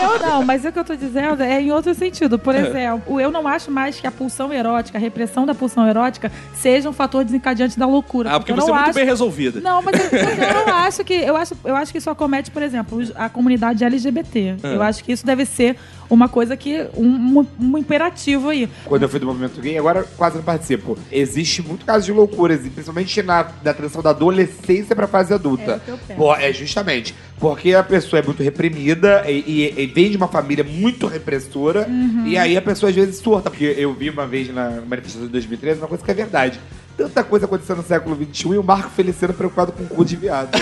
eu, 0.02 0.20
não, 0.28 0.44
mas 0.44 0.66
o 0.66 0.72
que 0.72 0.80
eu 0.80 0.84
tô 0.84 0.96
dizendo 0.96 1.42
é 1.44 1.62
em 1.62 1.72
outro 1.72 1.94
sentido. 1.94 2.38
Por 2.40 2.56
exemplo, 2.56 3.20
eu 3.22 3.32
não 3.32 3.48
acho 3.48 3.72
mais 3.72 4.00
que 4.00 4.08
a 4.08 4.12
pulsão 4.12 4.52
erótica, 4.52 4.98
a 4.98 5.02
repressão 5.02 5.46
da 5.46 5.54
pulsão 5.54 5.88
erótica, 5.88 6.32
seja 6.54 6.90
um 6.90 6.94
fator 6.94 7.24
desencadeante 7.24 7.78
da 7.78 7.86
loucura. 7.86 8.32
Ah, 8.34 8.40
porque 8.40 8.52
eu 8.52 8.56
você 8.56 8.64
é 8.64 8.68
não 8.68 8.76
muito 8.76 8.90
acho... 8.90 8.96
bem 9.00 9.06
resolvida. 9.06 9.60
Não, 9.62 9.82
mas 9.82 9.96
eu, 10.12 10.20
eu 10.20 10.66
não 10.66 10.74
acho 10.76 11.04
que. 11.04 11.14
Eu 11.14 11.36
acho, 11.38 11.54
eu 11.64 11.76
acho 11.76 11.92
que 11.92 11.98
isso 11.98 12.10
acomete, 12.10 12.52
por 12.52 12.62
exemplo, 12.64 13.00
a 13.16 13.30
comunidade 13.30 13.84
LGBT. 13.84 14.56
Ah. 14.64 14.68
Eu 14.68 14.82
acho 14.82 15.04
que 15.04 15.12
isso 15.12 15.26
deve 15.26 15.46
ser 15.46 15.76
uma 16.10 16.28
coisa 16.30 16.56
que. 16.58 16.88
um, 16.96 17.46
um, 17.60 17.78
imperativo 17.78 18.50
aí. 18.50 18.70
Quando 18.86 19.04
eu 19.04 19.10
fui 19.10 19.20
do 19.20 19.26
movimento 19.26 19.60
gay, 19.62 19.78
agora 19.78 20.04
quase 20.18 20.38
não 20.38 20.44
participo. 20.44 20.98
Existe 21.12 21.62
muito 21.62 21.86
caso 21.86 22.06
de 22.06 22.12
loucuras, 22.12 22.60
principalmente 22.62 23.22
na, 23.22 23.48
na 23.64 23.74
transição 23.74 24.02
da 24.02 24.12
adolescência 24.12 24.96
pra 24.96 25.08
fase 25.08 25.34
adulta. 25.34 25.82
É 25.88 25.94
o 25.94 25.98
que 25.98 26.12
eu. 26.12 26.16
Pô, 26.16 26.36
é 26.36 26.52
justamente. 26.54 27.14
Porque 27.40 27.74
a 27.74 27.84
pessoa 27.84 28.20
é 28.20 28.24
muito 28.24 28.42
reprimida 28.42 29.24
e, 29.30 29.74
e- 29.78 29.82
e 29.84 29.86
vem 29.88 30.10
de 30.10 30.18
uma 30.18 30.28
família 30.28 30.64
muito 30.64 31.06
repressora, 31.08 31.86
Uhum. 31.88 32.26
e 32.28 32.38
aí 32.38 32.56
a 32.56 32.62
pessoa 32.62 32.90
às 32.90 32.96
vezes 32.96 33.18
surta. 33.18 33.50
Porque 33.50 33.76
eu 33.78 33.94
vi 33.94 34.10
uma 34.10 34.26
vez 34.26 34.54
na 34.54 34.82
manifestação 34.88 35.26
de 35.28 35.32
2013 35.34 35.80
uma 35.80 35.88
coisa 35.88 36.04
que 36.04 36.12
é 36.12 36.14
verdade. 36.14 36.60
Tanta 36.98 37.24
coisa 37.24 37.46
acontecendo 37.46 37.78
no 37.78 37.84
século 37.84 38.16
XXI 38.16 38.54
e 38.54 38.58
o 38.58 38.64
Marco 38.64 38.90
Feliciano 38.90 39.34
preocupado 39.34 39.72
com 39.74 39.84
o 39.84 39.88
cu 39.88 40.06
de 40.06 40.16
viado. 40.16 40.58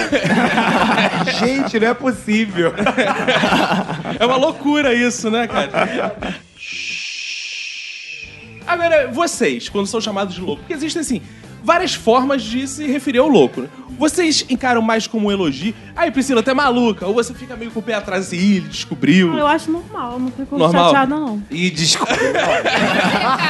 Gente, 1.40 1.80
não 1.80 1.88
é 1.88 1.94
possível. 1.94 2.74
É 4.20 4.26
uma 4.26 4.38
loucura 4.38 4.94
isso, 4.94 5.30
né, 5.30 5.48
cara? 5.48 6.16
Agora, 8.66 9.08
vocês, 9.08 9.68
quando 9.68 9.88
são 9.88 10.00
chamados 10.00 10.36
de 10.36 10.42
louco, 10.42 10.62
porque 10.62 10.74
existem, 10.74 11.02
assim, 11.02 11.22
várias 11.64 11.94
formas 11.94 12.42
de 12.44 12.68
se 12.68 12.86
referir 12.88 13.20
ao 13.20 13.28
louco, 13.28 13.62
né? 13.62 13.68
Vocês 13.98 14.44
encaram 14.50 14.82
mais 14.82 15.06
como 15.06 15.28
um 15.28 15.32
elogio? 15.32 15.74
Aí, 15.96 16.10
Priscila, 16.10 16.42
tu 16.42 16.50
é 16.50 16.54
maluca? 16.54 17.06
Ou 17.06 17.14
você 17.14 17.32
fica 17.34 17.56
meio 17.56 17.70
com 17.70 17.80
o 17.80 17.84
pé 17.84 17.94
atrás 17.94 18.26
assim, 18.26 18.38
"Ih, 18.38 18.56
ele 18.58 18.68
descobriu? 18.68 19.38
Eu 19.38 19.46
acho 19.46 19.72
normal, 19.72 20.20
não 20.20 20.32
fico 20.32 20.58
Normal? 20.58 20.86
chateada, 20.86 21.16
não. 21.16 21.42
E 21.52 21.70
desculpa. 21.70 22.12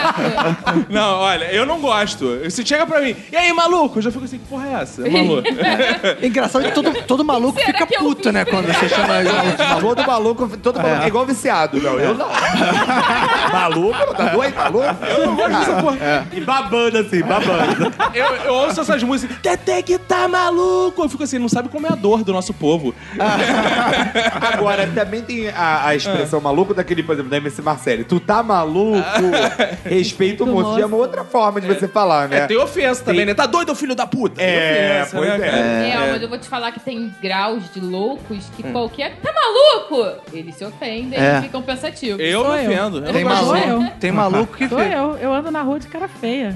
Não, 0.89 1.19
olha, 1.19 1.45
eu 1.53 1.65
não 1.65 1.79
gosto. 1.79 2.39
Você 2.43 2.65
chega 2.65 2.85
pra 2.85 3.01
mim, 3.01 3.15
e 3.31 3.35
aí, 3.35 3.51
maluco? 3.53 3.99
Eu 3.99 4.03
já 4.03 4.11
fico 4.11 4.25
assim, 4.25 4.37
que 4.37 4.45
porra 4.45 4.67
é 4.67 4.73
essa? 4.81 5.07
É 5.07 5.09
maluco. 5.09 5.47
É 5.47 6.17
engraçado 6.27 6.63
que 6.65 6.71
todo, 6.71 6.91
todo 7.03 7.23
maluco 7.25 7.59
Será 7.59 7.77
fica 7.79 7.95
eu 7.95 7.99
puto, 7.99 8.31
né? 8.31 8.45
Quando 8.45 8.67
você 8.67 8.89
chama 8.89 9.19
ele 9.19 9.29
de 9.29 9.35
maluco. 9.35 9.95
Todo 9.95 10.07
maluco, 10.07 10.57
todo 10.57 10.79
maluco 10.81 11.03
é 11.03 11.07
igual 11.07 11.25
viciado. 11.25 11.81
Não, 11.81 11.99
eu 11.99 12.13
não. 12.15 12.27
maluco? 13.51 14.13
Tá 14.15 14.25
doido? 14.29 14.55
Maluco? 14.55 15.05
Eu 15.07 15.25
não 15.27 15.35
gosto 15.35 15.49
dessa 15.51 15.81
porra. 15.81 16.27
E 16.31 16.41
babando 16.41 16.97
assim, 16.99 17.21
babando. 17.21 17.93
Eu, 18.13 18.25
eu 18.45 18.53
ouço 18.53 18.81
essas 18.81 19.01
músicas, 19.03 19.37
Tete 19.41 19.83
que 19.83 19.97
tá 19.97 20.27
maluco. 20.27 21.03
Eu 21.03 21.09
fico 21.09 21.23
assim, 21.23 21.39
não 21.39 21.49
sabe 21.49 21.69
como 21.69 21.87
é 21.87 21.91
a 21.91 21.95
dor 21.95 22.23
do 22.23 22.31
nosso 22.33 22.53
povo. 22.53 22.93
Agora, 24.53 24.87
também 24.87 25.21
tem 25.21 25.49
a, 25.49 25.87
a 25.87 25.95
expressão 25.95 26.39
maluco 26.41 26.73
daquele, 26.73 27.03
por 27.03 27.13
exemplo, 27.13 27.29
da 27.31 27.37
MC 27.37 27.61
Marcelli. 27.61 28.03
Tu 28.03 28.19
tá 28.19 28.41
maluco? 28.43 29.03
Respeito 29.85 30.43
o 30.43 30.47
moço. 30.47 30.75
Já 30.75 30.83
é 30.83 30.85
uma 30.85 30.97
outra 30.97 31.23
forma 31.23 31.59
de 31.61 31.67
você 31.67 31.87
falar, 31.87 32.27
né? 32.27 32.39
É, 32.39 32.47
tem 32.47 32.57
ofensa 32.57 33.03
também, 33.03 33.25
né? 33.25 33.33
Tá 33.33 33.45
doido, 33.45 33.73
filho 33.75 33.95
da 33.95 34.05
puta? 34.05 34.35
Tem 34.35 34.45
É, 34.45 34.99
ofensa, 35.03 35.17
pois 35.17 35.39
né, 35.39 35.47
é. 35.47 35.89
É, 35.91 36.11
mas 36.11 36.21
eu 36.21 36.29
vou 36.29 36.37
te 36.37 36.47
falar 36.47 36.71
que 36.71 36.79
tem 36.79 37.13
graus 37.21 37.63
de 37.73 37.79
loucos 37.79 38.49
que 38.55 38.63
qualquer. 38.63 39.15
Tá 39.21 39.31
maluco? 39.33 40.19
Eles 40.31 40.55
se 40.55 40.65
ofendem 40.65 41.19
É. 41.19 41.39
e 41.39 41.41
ficam 41.43 41.61
pensativos. 41.61 42.19
Eu 42.19 42.43
me 42.43 42.49
ofendo. 42.49 42.97
Eu 43.05 43.13
Tem 43.13 43.23
não 43.23 43.29
gosto 43.31 43.43
Sou 43.45 43.55
maluco, 43.57 43.83
eu. 43.85 43.91
tem 43.99 44.11
maluco 44.11 44.57
que 44.57 44.69
Sou 44.69 44.81
eu. 44.81 45.17
Eu 45.17 45.33
ando 45.33 45.51
na 45.51 45.61
rua 45.61 45.79
de 45.79 45.87
cara 45.87 46.07
feia. 46.07 46.53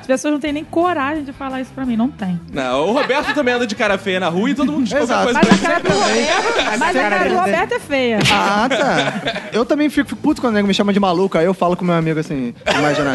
As 0.00 0.06
pessoas 0.06 0.32
não 0.32 0.40
têm 0.40 0.52
nem 0.54 0.64
coragem 0.64 1.24
de 1.24 1.32
falar 1.32 1.60
isso 1.60 1.70
pra 1.74 1.84
mim. 1.84 1.96
Não 1.96 2.08
tem. 2.08 2.40
Não, 2.52 2.88
o 2.88 2.92
Roberto 2.92 3.34
também 3.34 3.54
anda 3.54 3.66
de 3.66 3.74
cara 3.74 3.98
feia 3.98 4.18
na 4.20 4.28
rua 4.28 4.50
e 4.50 4.54
todo 4.54 4.72
mundo 4.72 4.84
diz 4.84 4.92
qualquer 4.92 5.04
Exato. 5.04 5.24
coisa 5.24 5.40
Mas 5.42 5.60
pra 5.60 5.68
a 5.68 5.80
cara 5.80 5.82
do 5.82 5.98
Roberto, 5.98 6.78
mas 6.78 6.96
a 6.96 7.00
cara 7.10 7.28
do 7.28 7.36
Roberto 7.36 7.72
é 7.74 7.78
feia. 7.80 8.18
Ah, 8.32 8.68
tá. 8.68 9.48
Eu 9.52 9.64
também 9.64 9.90
fico, 9.90 10.08
fico 10.08 10.20
puto 10.20 10.40
quando 10.40 10.52
o 10.52 10.56
nego 10.56 10.66
me 10.68 10.74
chama 10.74 10.92
de 10.92 11.00
maluco. 11.00 11.36
Aí 11.36 11.44
eu 11.44 11.54
falo 11.54 11.76
com 11.76 11.84
meu 11.84 11.94
amigo 11.94 12.18
assim, 12.20 12.54
imagina. 12.78 13.12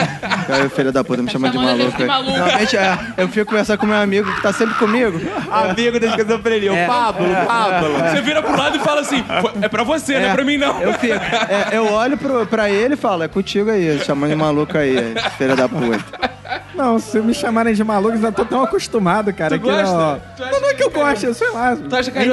Aí, 0.50 0.70
filho 0.70 0.92
da 0.92 1.04
puta, 1.04 1.22
me 1.24 1.30
chama 1.32 1.50
de 1.50 1.56
chamando 1.56 1.70
a 1.70 1.76
gente 1.76 1.84
maluco. 1.84 1.98
de 1.98 2.06
maluco. 2.06 2.32
Normalmente 2.38 2.78
é. 2.78 2.98
Eu 3.18 3.28
fico 3.30 3.46
conversando 3.48 3.78
com 3.80 3.86
meu 3.86 3.98
amigo 4.02 4.32
que 4.34 4.42
tá 4.42 4.52
sempre 4.54 4.76
comigo. 4.76 5.20
Amigo 5.52 6.00
da 6.00 6.08
esquizofrenia, 6.08 6.72
É. 6.74 6.84
o 6.86 6.88
Pablo, 6.88 7.26
É. 7.34 7.46
Pablo. 7.46 7.90
Você 8.10 8.22
vira 8.22 8.42
pro 8.42 8.58
lado 8.58 8.78
e 8.78 8.80
fala 8.80 9.02
assim: 9.02 9.24
"Foi- 9.42 9.52
é 9.62 9.68
pra 9.70 9.84
você, 9.84 10.20
não 10.20 10.30
é 10.30 10.34
pra 10.34 10.44
mim 10.44 10.58
não. 10.58 10.82
Eu 10.82 10.94
fico. 10.94 11.14
É, 11.14 11.70
eu 11.78 11.92
olho 11.92 12.18
pro, 12.18 12.46
pra 12.46 12.70
ele 12.70 12.94
e 12.94 12.98
falo, 12.98 13.24
é 13.24 13.28
contigo 13.28 13.70
aí, 13.70 14.00
chamando 14.06 14.30
de 14.30 14.36
maluco 14.36 14.78
aí, 14.78 15.14
filha 15.38 15.56
da 15.56 15.68
puta. 15.70 16.39
Não, 16.80 16.98
se 16.98 17.20
me 17.20 17.34
chamarem 17.34 17.74
de 17.74 17.84
maluco, 17.84 18.16
eu 18.16 18.22
já 18.22 18.32
tô 18.32 18.46
tão 18.46 18.64
acostumado, 18.64 19.34
cara. 19.34 19.60
Tu 19.60 19.62
que 19.62 19.70
gosta? 19.70 19.98
Não, 19.98 20.22
Tu 20.38 20.42
não, 20.50 20.62
não 20.62 20.70
é 20.70 20.74
que 20.74 20.84
eu 20.84 20.88
é 20.88 20.90
goste, 20.90 21.34
sei 21.34 21.50
lá. 21.50 21.76
Tu 21.76 21.94
acha 21.94 22.10
que 22.10 22.18
é 22.18 22.22
é 22.22 22.26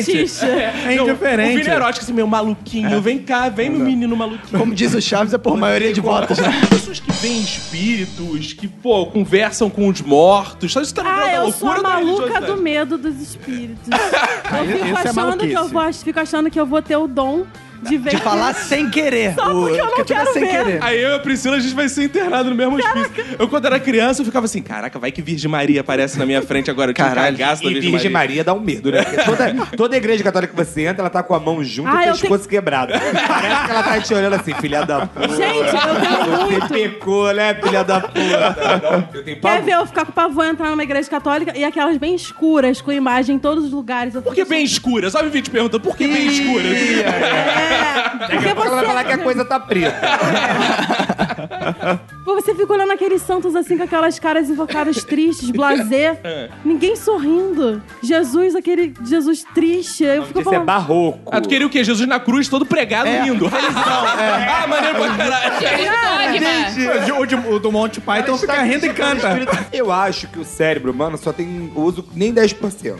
indiferente. 0.00 0.44
É 0.44 0.96
Não, 0.96 1.08
indiferente. 1.08 1.54
O 1.54 1.58
Vini 1.58 1.68
é 1.70 1.74
erótico, 1.74 2.04
assim, 2.04 2.12
meu 2.12 2.26
maluquinho, 2.26 3.00
vem 3.00 3.20
cá, 3.20 3.48
vem 3.48 3.70
meu 3.70 3.78
menino 3.78 4.16
maluquinho. 4.16 4.58
Como 4.58 4.74
diz 4.74 4.94
o 4.94 5.00
Chaves, 5.00 5.32
é 5.32 5.38
por 5.38 5.56
maioria 5.56 5.92
de 5.92 6.00
votos, 6.00 6.38
né? 6.38 6.50
Pessoas 6.68 6.98
que 6.98 7.12
veem 7.12 7.40
espíritos, 7.40 8.52
que, 8.52 8.66
pô, 8.66 9.06
conversam 9.06 9.70
com 9.70 9.86
os 9.86 10.00
mortos. 10.00 10.72
Sabe, 10.72 10.86
Isso 10.86 10.94
tá 10.96 11.04
no 11.04 11.10
Ah, 11.10 11.34
eu 11.34 11.52
sou 11.52 11.70
a 11.70 11.76
da 11.76 11.82
maluca 11.82 12.40
do 12.40 12.56
medo 12.56 12.98
dos 12.98 13.20
espíritos. 13.20 13.86
Eu 14.54 14.66
fico, 14.66 14.86
é 14.86 15.08
achando 15.08 15.38
que 15.38 15.52
eu 15.52 15.68
vou, 15.68 15.92
fico 15.92 16.20
achando 16.20 16.50
que 16.50 16.60
eu 16.60 16.66
vou 16.66 16.80
ter 16.82 16.96
o 16.96 17.06
dom 17.06 17.44
de. 17.84 17.98
De 17.98 18.16
falar 18.18 18.54
sem 18.54 18.90
querer. 18.90 19.34
Só 19.34 19.44
porque 19.50 19.80
eu 19.80 19.86
não 19.86 19.98
é 19.98 20.04
quero 20.04 20.32
sem 20.32 20.42
ver. 20.44 20.50
querer. 20.50 20.78
Aí 20.82 21.00
eu 21.02 21.10
e 21.10 21.14
a 21.14 21.18
Priscila, 21.18 21.56
a 21.56 21.60
gente 21.60 21.74
vai 21.74 21.88
ser 21.88 22.04
internado 22.04 22.50
no 22.50 22.56
mesmo 22.56 22.76
hospício. 22.76 23.12
Eu, 23.38 23.48
quando 23.48 23.66
era 23.66 23.78
criança, 23.78 24.20
eu 24.22 24.24
ficava 24.26 24.46
assim, 24.46 24.62
caraca, 24.62 24.98
vai 24.98 25.10
que 25.12 25.22
Virgem 25.22 25.50
Maria 25.50 25.80
aparece 25.80 26.18
na 26.18 26.26
minha 26.26 26.42
frente 26.42 26.70
agora. 26.70 26.90
Eu 26.90 26.94
tinha 26.94 27.08
Caralho. 27.08 27.36
da 27.36 27.52
E 27.54 27.56
Virgem, 27.56 27.90
Virgem 27.90 28.10
Maria. 28.10 28.10
Maria 28.10 28.44
dá 28.44 28.54
um 28.54 28.60
medo, 28.60 28.90
né? 28.90 29.02
Porque 29.02 29.22
toda, 29.24 29.54
toda 29.76 29.96
igreja 29.96 30.22
católica 30.24 30.52
que 30.54 30.64
você 30.64 30.82
entra, 30.86 31.02
ela 31.02 31.10
tá 31.10 31.22
com 31.22 31.34
a 31.34 31.40
mão 31.40 31.62
junto 31.62 31.88
Ah, 31.88 32.06
e 32.06 32.10
o 32.10 32.16
pescoço 32.16 32.48
quebrado. 32.48 32.92
Parece 32.92 33.64
que 33.64 33.70
ela 33.70 33.82
tá 33.82 34.00
te 34.00 34.14
olhando 34.14 34.34
assim, 34.34 34.54
filha 34.54 34.84
da 34.84 35.06
puta. 35.06 35.28
Gente, 35.36 35.58
eu 35.58 36.00
tenho 36.00 36.36
Você 36.38 36.52
muito. 36.52 36.68
pecou, 36.68 37.32
né, 37.34 37.54
filha 37.54 37.84
da 37.84 38.00
puta? 38.00 39.08
Eu 39.14 39.22
tenho 39.24 39.40
Quer 39.40 39.62
ver 39.62 39.72
eu 39.72 39.86
ficar 39.86 40.06
com 40.06 40.12
pavor 40.12 40.44
entrar 40.46 40.70
numa 40.70 40.82
igreja 40.82 41.08
católica 41.08 41.52
e 41.56 41.64
aquelas 41.64 41.96
bem 41.98 42.14
escuras, 42.14 42.80
com 42.80 42.90
imagem 42.92 43.36
em 43.36 43.38
todos 43.38 43.64
os 43.64 43.72
lugares. 43.72 44.14
Eu 44.14 44.22
Por 44.22 44.34
que 44.34 44.40
fico 44.42 44.50
bem 44.54 44.64
escura? 44.64 45.10
Só 45.10 45.22
me 45.22 45.28
vi 45.30 45.42
te 45.42 45.50
perguntando, 45.50 45.82
por 45.82 45.96
que 45.96 46.06
bem 46.06 46.26
escura? 46.26 46.64
É, 46.64 47.73
porque 48.30 48.48
Ela 48.48 48.76
vai 48.76 48.86
falar 48.86 49.04
que 49.04 49.12
a 49.12 49.16
você, 49.16 49.22
coisa 49.22 49.44
tá 49.44 49.60
preta. 49.60 50.00
Você 52.24 52.54
fica 52.54 52.72
olhando 52.72 52.92
aqueles 52.92 53.22
santos 53.22 53.54
assim 53.56 53.76
com 53.76 53.84
aquelas 53.84 54.18
caras 54.18 54.48
invocadas 54.50 55.02
tristes, 55.04 55.50
blasé. 55.50 56.50
Ninguém 56.64 56.96
sorrindo. 56.96 57.82
Jesus, 58.02 58.54
aquele 58.54 58.92
Jesus 59.04 59.44
triste. 59.54 60.04
Eu 60.04 60.24
fico 60.26 60.40
Isso 60.40 60.48
é 60.48 60.52
falando. 60.52 60.66
barroco. 60.66 61.20
Ah, 61.30 61.40
tu 61.40 61.48
queria 61.48 61.66
o 61.66 61.70
quê? 61.70 61.82
Jesus 61.84 62.08
na 62.08 62.18
cruz, 62.20 62.48
todo 62.48 62.64
pregado, 62.66 63.08
lindo. 63.24 63.50
Ah, 63.54 64.66
maneiro 64.66 64.96
pra 64.98 65.16
caralho. 65.16 65.58
De 65.58 66.80
dogma. 66.80 67.18
O, 67.20 67.26
de- 67.26 67.34
o 67.34 67.58
do 67.58 67.72
Monty 67.72 68.00
Python 68.00 68.36
fica 68.38 68.62
rindo 68.62 68.86
e 68.86 68.92
canta. 68.92 69.38
Eu 69.72 69.90
acho 69.92 70.26
que 70.28 70.38
o 70.38 70.44
cérebro 70.44 70.92
humano 70.92 71.16
só 71.18 71.32
tem 71.32 71.70
uso 71.74 72.04
nem 72.14 72.32
10%. 72.32 72.96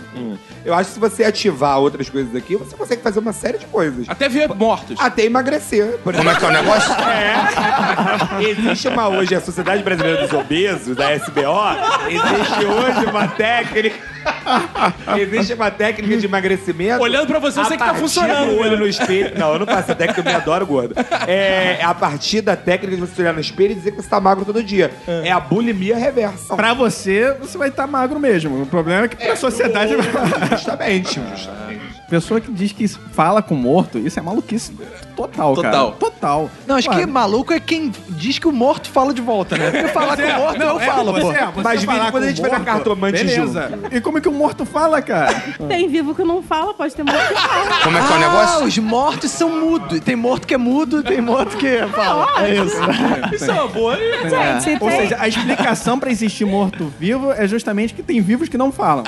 Eu 0.64 0.74
acho 0.74 0.88
que 0.88 0.94
se 0.94 1.00
você 1.00 1.24
ativar 1.24 1.78
outras 1.78 2.08
coisas 2.08 2.34
aqui, 2.34 2.56
você 2.56 2.76
consegue 2.76 3.02
fazer 3.02 3.18
uma 3.20 3.32
série 3.32 3.58
de 3.58 3.66
coisas. 3.66 4.06
Até 4.08 4.28
ver 4.28 4.48
mortos. 4.54 4.96
Até 4.98 5.24
emagrecer. 5.24 5.98
Por 6.02 6.14
Como 6.14 6.28
é 6.30 6.34
que 6.34 6.44
é 6.44 6.48
o 6.48 6.52
negócio? 6.52 6.94
Existe 8.40 8.88
uma 8.88 9.08
hoje, 9.08 9.34
a 9.34 9.40
Sociedade 9.40 9.82
Brasileira 9.82 10.22
dos 10.22 10.32
Obesos, 10.32 10.96
da 10.96 11.14
SBO, 11.14 12.08
existe 12.08 12.64
hoje 12.64 13.06
uma 13.06 13.28
técnica. 13.28 14.13
Existe 15.18 15.54
uma 15.54 15.70
técnica 15.70 16.16
de 16.16 16.26
emagrecimento. 16.26 17.02
Olhando 17.02 17.26
pra 17.26 17.38
você, 17.38 17.58
eu 17.58 17.62
a 17.62 17.66
sei 17.66 17.76
que 17.76 17.84
tá 17.84 17.94
funcionando, 17.94 18.50
do 18.50 18.60
olho 18.60 18.78
no 18.78 18.86
espelho. 18.86 19.38
Não, 19.38 19.52
eu 19.52 19.58
não 19.58 19.66
faço 19.66 19.80
essa 19.80 19.94
técnica, 19.94 20.20
eu 20.20 20.24
me 20.24 20.34
adoro 20.34 20.66
gordo. 20.66 20.94
É 21.26 21.82
a 21.82 21.94
partir 21.94 22.40
da 22.40 22.56
técnica 22.56 22.96
de 22.96 23.00
você 23.00 23.22
olhar 23.22 23.34
no 23.34 23.40
espelho 23.40 23.72
e 23.72 23.74
dizer 23.74 23.92
que 23.92 24.02
você 24.02 24.08
tá 24.08 24.20
magro 24.20 24.44
todo 24.44 24.62
dia. 24.62 24.90
É, 25.06 25.30
a 25.30 25.40
bulimia 25.40 25.96
reversa. 25.96 26.54
Pra 26.56 26.74
você, 26.74 27.32
você 27.34 27.56
vai 27.56 27.68
estar 27.68 27.86
magro 27.86 28.18
mesmo. 28.18 28.62
O 28.62 28.66
problema 28.66 29.06
é 29.06 29.08
que 29.08 29.16
pra 29.16 29.36
sociedade... 29.36 29.94
Justamente, 30.50 31.20
justamente. 31.30 31.94
Pessoa 32.08 32.40
que 32.40 32.52
diz 32.52 32.72
que 32.72 32.86
fala 32.86 33.42
com 33.42 33.54
morto, 33.54 33.98
isso 33.98 34.18
é 34.18 34.22
maluquice 34.22 34.72
total, 35.16 35.56
cara. 35.56 35.70
Total. 35.70 35.92
Total. 35.92 36.50
Não, 36.66 36.76
acho 36.76 36.90
que 36.90 37.06
maluco 37.06 37.52
é 37.52 37.60
quem 37.60 37.92
diz 38.10 38.38
que 38.38 38.46
o 38.46 38.52
morto 38.52 38.90
fala 38.90 39.14
de 39.14 39.22
volta, 39.22 39.56
né? 39.56 39.70
Porque 39.70 39.88
falar 39.88 40.16
com 40.16 40.22
o 40.22 40.34
morto, 40.34 40.62
eu 40.62 40.80
é, 40.80 40.86
falo, 40.86 41.12
você, 41.12 41.20
pô. 41.20 41.32
é, 41.32 41.46
você 41.46 41.62
Mas, 41.62 41.84
Vini, 41.84 42.10
quando 42.10 42.24
a 42.24 42.28
gente 42.28 42.40
vai 42.40 42.50
na 42.50 42.60
cartomante 42.60 43.24
beleza. 43.24 43.78
E 43.90 44.00
como 44.00 44.13
é 44.18 44.20
que 44.20 44.28
o 44.28 44.32
morto 44.32 44.64
fala, 44.64 45.00
cara? 45.02 45.34
Tem 45.68 45.88
vivo 45.88 46.14
que 46.14 46.22
não 46.24 46.42
fala, 46.42 46.74
pode 46.74 46.94
ter 46.94 47.02
morto 47.02 47.28
que 47.28 47.34
fala. 47.34 47.80
Como 47.82 47.98
é 47.98 48.00
que 48.00 48.06
é 48.06 48.10
o 48.10 48.14
Ah, 48.14 48.18
negócio? 48.18 48.66
os 48.66 48.78
mortos 48.78 49.30
são 49.30 49.48
mudos. 49.60 50.00
Tem 50.00 50.16
morto 50.16 50.46
que 50.46 50.54
é 50.54 50.58
mudo, 50.58 51.02
tem 51.02 51.20
morto 51.20 51.56
que 51.56 51.78
fala. 51.94 52.26
É 52.44 52.54
isso. 52.54 52.76
Isso 53.34 53.50
é 53.50 53.52
uma 53.54 53.68
boa. 53.68 53.96
Gente, 53.96 54.82
Ou 54.82 54.88
tem- 54.88 55.00
seja, 55.00 55.16
a 55.18 55.28
explicação 55.28 55.98
pra 55.98 56.10
existir 56.10 56.44
morto-vivo 56.44 57.32
é 57.32 57.46
justamente 57.48 57.94
que 57.94 58.02
tem 58.02 58.20
vivos 58.20 58.48
que 58.48 58.56
não 58.58 58.70
falam. 58.72 59.04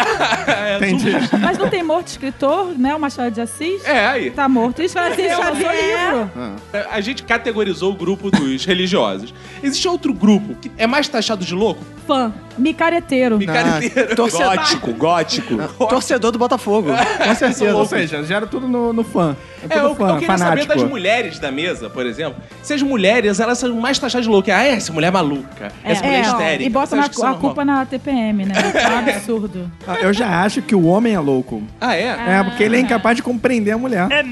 Entendi. 0.77 1.11
Mas 1.41 1.59
não 1.59 1.69
tem 1.69 1.83
morto 1.83 2.09
escritor, 2.09 2.79
né? 2.79 2.95
O 2.95 3.01
Machado 3.01 3.31
de 3.31 3.41
Assis? 3.41 3.85
É, 3.85 4.07
aí. 4.07 4.31
Tá 4.31 4.49
morto. 4.49 4.83
Isso 4.83 4.95
Francisco 4.95 5.23
é 5.23 5.35
seu 5.35 5.43
Xavier. 5.45 6.11
livro. 6.11 6.31
A 6.91 7.01
gente 7.01 7.23
categorizou 7.23 7.93
o 7.93 7.97
grupo 7.97 8.31
dos 8.31 8.65
religiosos. 8.65 9.33
Existe 9.63 9.89
outro 9.89 10.13
grupo 10.13 10.55
que 10.55 10.71
é 10.77 10.87
mais 10.87 11.09
taxado 11.09 11.45
de 11.45 11.55
louco? 11.55 11.85
fã. 12.07 12.33
Micareteiro. 12.57 13.37
Micareteiro. 13.37 14.15
torcedor, 14.15 14.57
Gótico, 14.57 14.93
gótico. 14.93 15.57
torcedor 15.89 16.33
do 16.33 16.39
Botafogo. 16.39 16.91
Com 16.91 17.35
certeza. 17.35 17.77
Ou 17.77 17.85
seja, 17.85 18.23
gera 18.23 18.47
tudo 18.47 18.69
no, 18.69 18.93
no 18.93 19.03
fã. 19.05 19.37
É 19.71 19.79
É, 19.79 19.81
eu, 19.81 19.95
fã, 19.95 20.09
eu 20.09 20.15
queria 20.15 20.27
fanático. 20.39 20.67
saber 20.69 20.81
das 20.81 20.89
mulheres 20.89 21.39
da 21.39 21.51
mesa, 21.53 21.89
por 21.91 22.07
exemplo. 22.07 22.43
Se 22.63 22.73
as 22.75 22.83
mulheres, 22.83 23.39
elas 23.41 23.59
são 23.59 23.75
mais 23.77 23.99
taxadas 23.99 24.25
de 24.25 24.31
louca. 24.31 24.55
Ah, 24.57 24.65
é, 24.65 24.71
essa 24.73 24.93
mulher 24.93 25.09
é 25.09 25.11
maluca. 25.11 25.73
Essa 25.85 26.03
mulher 26.05 26.19
é 26.19 26.23
histérica. 26.23 26.65
e 26.65 26.69
bota 26.71 26.97
na- 26.97 27.03
é 27.03 27.07
a 27.07 27.09
normal? 27.19 27.39
culpa 27.39 27.65
na 27.65 27.85
TPM, 27.87 28.45
né? 28.47 28.55
É 28.75 28.89
um 28.89 28.99
absurdo. 28.99 29.71
Ah, 29.87 29.97
Eu 30.01 30.13
já 30.13 30.43
acho 30.43 30.63
que 30.63 30.75
o 30.75 30.85
homem 30.87 31.15
é 31.15 31.21
louco. 31.21 31.63
Ah, 31.81 31.95
é? 31.97 32.05
É, 32.39 32.43
porque 32.45 32.63
ele 32.63 32.77
é 32.77 32.81
incapaz 32.81 33.17
de 33.17 33.23
compreender 33.23 33.73
a 33.73 33.79
mulher. 33.79 34.07
É 34.11 34.23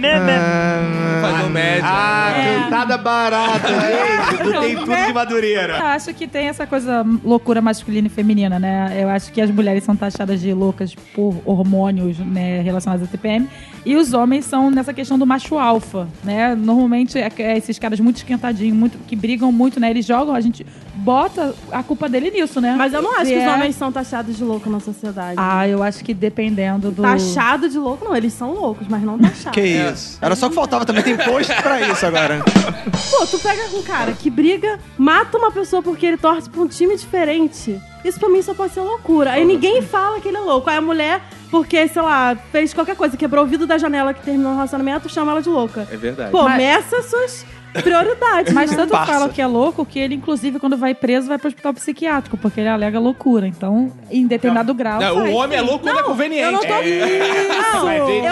Fazer 1.20 1.44
um 1.46 1.50
médio. 1.50 1.84
Ah, 1.84 2.32
cantada 2.64 2.98
barata, 2.98 3.68
gente. 3.68 4.44
Não 4.52 4.60
tem 4.60 4.76
tudo 4.76 5.06
de 5.06 5.12
madureira. 5.12 5.78
Eu 5.78 5.86
acho 5.86 6.12
que 6.14 6.26
tem 6.26 6.48
essa 6.48 6.66
coisa 6.66 7.04
loucura 7.24 7.60
masculina 7.60 8.06
e 8.06 8.10
feminina, 8.10 8.58
né? 8.58 8.96
Eu 8.98 9.08
acho 9.08 9.32
que 9.32 9.40
as 9.40 9.50
mulheres 9.50 9.84
são 9.84 9.96
taxadas 9.96 10.40
de 10.40 10.52
loucas 10.52 10.94
por 11.14 11.34
hormônios 11.44 12.18
né, 12.18 12.60
relacionados 12.62 13.06
à 13.06 13.10
TPM. 13.10 13.48
E 13.84 13.96
os 13.96 14.14
homens 14.14 14.46
são 14.46 14.70
nessa 14.70 14.94
questão 14.94 15.18
do 15.18 15.26
macho 15.26 15.58
alfa, 15.58 16.08
né? 16.22 16.54
Normalmente, 16.54 17.18
é, 17.18 17.30
é 17.38 17.58
esses 17.58 17.78
caras 17.78 18.00
muito 18.00 18.16
esquentadinhos, 18.16 18.76
muito, 18.76 18.98
que 19.06 19.14
brigam 19.14 19.52
muito, 19.52 19.78
né? 19.78 19.90
Eles 19.90 20.06
jogam, 20.06 20.34
a 20.34 20.40
gente 20.40 20.66
bota 20.94 21.54
a 21.70 21.82
culpa 21.82 22.08
dele 22.08 22.30
nisso, 22.30 22.60
né? 22.62 22.74
Mas 22.78 22.94
eu 22.94 23.02
não 23.02 23.12
acho 23.12 23.30
que 23.30 23.36
os 23.36 23.42
é- 23.42 23.52
homens 23.52 23.76
são 23.76 23.92
taxados 23.92 24.36
de 24.36 24.42
louco 24.44 24.70
na 24.70 24.80
sociedade. 24.80 25.34
Ah, 25.36 25.68
eu 25.68 25.82
acho 25.82 26.02
que 26.02 26.14
dependendo 26.14 26.90
do... 26.90 27.02
Taxado 27.02 27.68
de 27.68 27.78
louco, 27.78 28.04
não. 28.04 28.16
Eles 28.16 28.32
são 28.32 28.54
loucos, 28.54 28.86
mas 28.88 29.02
não 29.02 29.18
taxados. 29.18 29.52
Que 29.52 29.66
isso. 29.66 30.18
Era 30.20 30.34
só 30.34 30.48
que 30.48 30.54
faltava 30.54 30.86
também. 30.86 31.02
Tem 31.02 31.16
post 31.16 31.54
pra 31.62 31.80
isso 31.82 32.06
agora. 32.06 32.42
Pô, 33.10 33.26
tu 33.26 33.38
pega 33.38 33.76
um 33.76 33.82
cara 33.82 34.12
que 34.12 34.30
briga, 34.30 34.78
mata 34.96 35.36
uma 35.36 35.50
pessoa 35.50 35.82
porque 35.82 36.06
ele 36.06 36.16
torce 36.16 36.48
pra 36.48 36.62
um 36.62 36.66
time 36.68 36.96
diferente. 36.96 37.78
Isso 38.04 38.18
pra 38.18 38.28
mim 38.28 38.40
só 38.42 38.54
pode 38.54 38.72
ser 38.72 38.80
loucura. 38.80 39.32
Aí 39.32 39.44
ninguém 39.44 39.82
fala 39.82 40.20
que 40.20 40.28
ele 40.28 40.36
é 40.36 40.40
louco. 40.40 40.68
Aí 40.70 40.76
a 40.76 40.80
mulher, 40.80 41.22
porque, 41.54 41.86
sei 41.86 42.02
lá, 42.02 42.36
fez 42.50 42.74
qualquer 42.74 42.96
coisa, 42.96 43.16
quebrou 43.16 43.44
o 43.44 43.46
vidro 43.46 43.64
da 43.64 43.78
janela 43.78 44.12
que 44.12 44.20
terminou 44.22 44.50
o 44.50 44.54
relacionamento, 44.56 45.08
chama 45.08 45.30
ela 45.30 45.40
de 45.40 45.48
louca. 45.48 45.86
É 45.88 45.96
verdade. 45.96 46.32
Pô, 46.32 46.42
Mas- 46.42 46.56
meça 46.56 47.00
suas 47.02 47.46
prioridades. 47.82 48.52
Mas 48.52 48.70
né? 48.70 48.76
tanto 48.76 48.90
fala 48.92 49.28
que 49.28 49.40
é 49.42 49.46
louco 49.46 49.84
que 49.84 49.98
ele, 49.98 50.14
inclusive, 50.14 50.58
quando 50.58 50.76
vai 50.76 50.94
preso, 50.94 51.28
vai 51.28 51.38
pro 51.38 51.48
hospital 51.48 51.74
psiquiátrico, 51.74 52.36
porque 52.36 52.60
ele 52.60 52.68
alega 52.68 52.98
loucura. 52.98 53.46
Então, 53.46 53.92
em 54.10 54.26
determinado 54.26 54.72
grau. 54.74 55.00
Não, 55.00 55.26
o 55.30 55.34
homem 55.34 55.58
é 55.58 55.62
louco 55.62 55.80
quando 55.80 55.98
é 55.98 56.02
conveniente. 56.02 56.42
Eu 56.44 56.52
não 56.52 56.60
tô, 56.60 56.74
ele 56.74 57.04
Isso! 57.04 57.76
Eu 57.76 57.82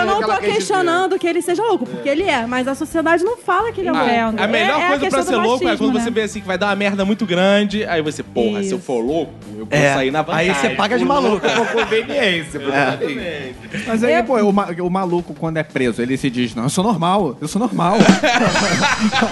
não 0.07 0.15
é 0.15 0.19
aquela 0.19 0.37
tô 0.37 0.43
questionando 0.43 1.19
que 1.19 1.27
ele 1.27 1.43
seja 1.43 1.63
louco, 1.63 1.87
porque 1.87 2.09
ele 2.09 2.23
é, 2.25 2.47
mas 2.47 2.67
a 2.69 2.75
sociedade 2.75 3.25
não 3.25 3.37
fala 3.37 3.73
que 3.73 3.81
ele 3.81 3.89
é 3.89 3.93
louco. 3.93 4.07
Entendo. 4.09 4.41
A 4.41 4.47
melhor 4.47 4.79
É- 4.79 4.83
é 4.83 4.85
a 4.85 4.89
coisa 4.89 5.09
pra 5.09 5.19
questão 5.19 5.25
ser 5.43 5.47
louco 5.49 5.69
é 5.69 5.77
quando 5.77 5.93
você 5.93 6.05
né? 6.07 6.11
vê 6.11 6.23
assim 6.23 6.41
que 6.41 6.47
vai 6.47 6.59
dar 6.59 6.67
uma 6.67 6.77
merda 6.77 7.05
muito 7.05 7.27
grande, 7.27 7.85
aí 7.87 8.01
você, 8.03 8.23
porra, 8.23 8.63
se 8.63 8.71
eu 8.73 8.79
Isso. 8.79 8.87
for 8.87 9.01
louco, 9.05 9.33
eu 9.57 9.67
vou 9.67 9.69
É. 9.79 9.95
sair 9.95 10.11
na 10.11 10.23
vantagem. 10.23 10.51
Aí 10.51 10.55
você 10.57 10.71
paga 10.71 10.99
de 10.99 11.05
maluco. 11.05 11.41
Com 11.49 11.67
conveniência. 11.81 12.59
Exatamente. 12.59 13.55
Mas 13.87 14.05
aí, 14.05 14.23
pô, 14.23 14.37
o, 14.39 14.53
ma- 14.53 14.69
o 14.81 14.91
maluco, 14.91 15.35
quando 15.35 15.57
é 15.57 15.63
preso, 15.63 16.01
ele 16.03 16.17
se 16.17 16.29
diz, 16.31 16.55
não, 16.55 16.65
eu 16.65 16.71
sou 16.71 16.85
normal, 16.85 17.37
eu 17.41 17.49
sou 17.49 17.61
normal. 17.61 17.97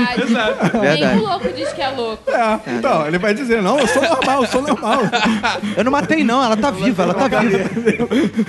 verdade. 0.00 0.70
Verdade. 0.72 1.04
Nenhum 1.06 1.22
louco 1.22 1.48
diz 1.54 1.72
que 1.72 1.82
é 1.82 1.88
louco. 1.88 2.30
É, 2.30 2.60
então, 2.78 3.06
ele 3.06 3.18
vai 3.18 3.34
dizer, 3.34 3.62
não, 3.62 3.78
eu 3.78 3.86
sou 3.86 4.02
normal, 4.02 4.42
eu 4.42 4.48
sou 4.48 4.62
normal. 4.62 5.00
Eu 5.76 5.84
não 5.84 5.90
matei, 5.92 6.22
não. 6.24 6.42
Ela 6.42 6.56
tá 6.56 6.70
viva, 6.70 7.02
ela 7.04 7.14
tá 7.14 7.26
viva. 7.28 7.68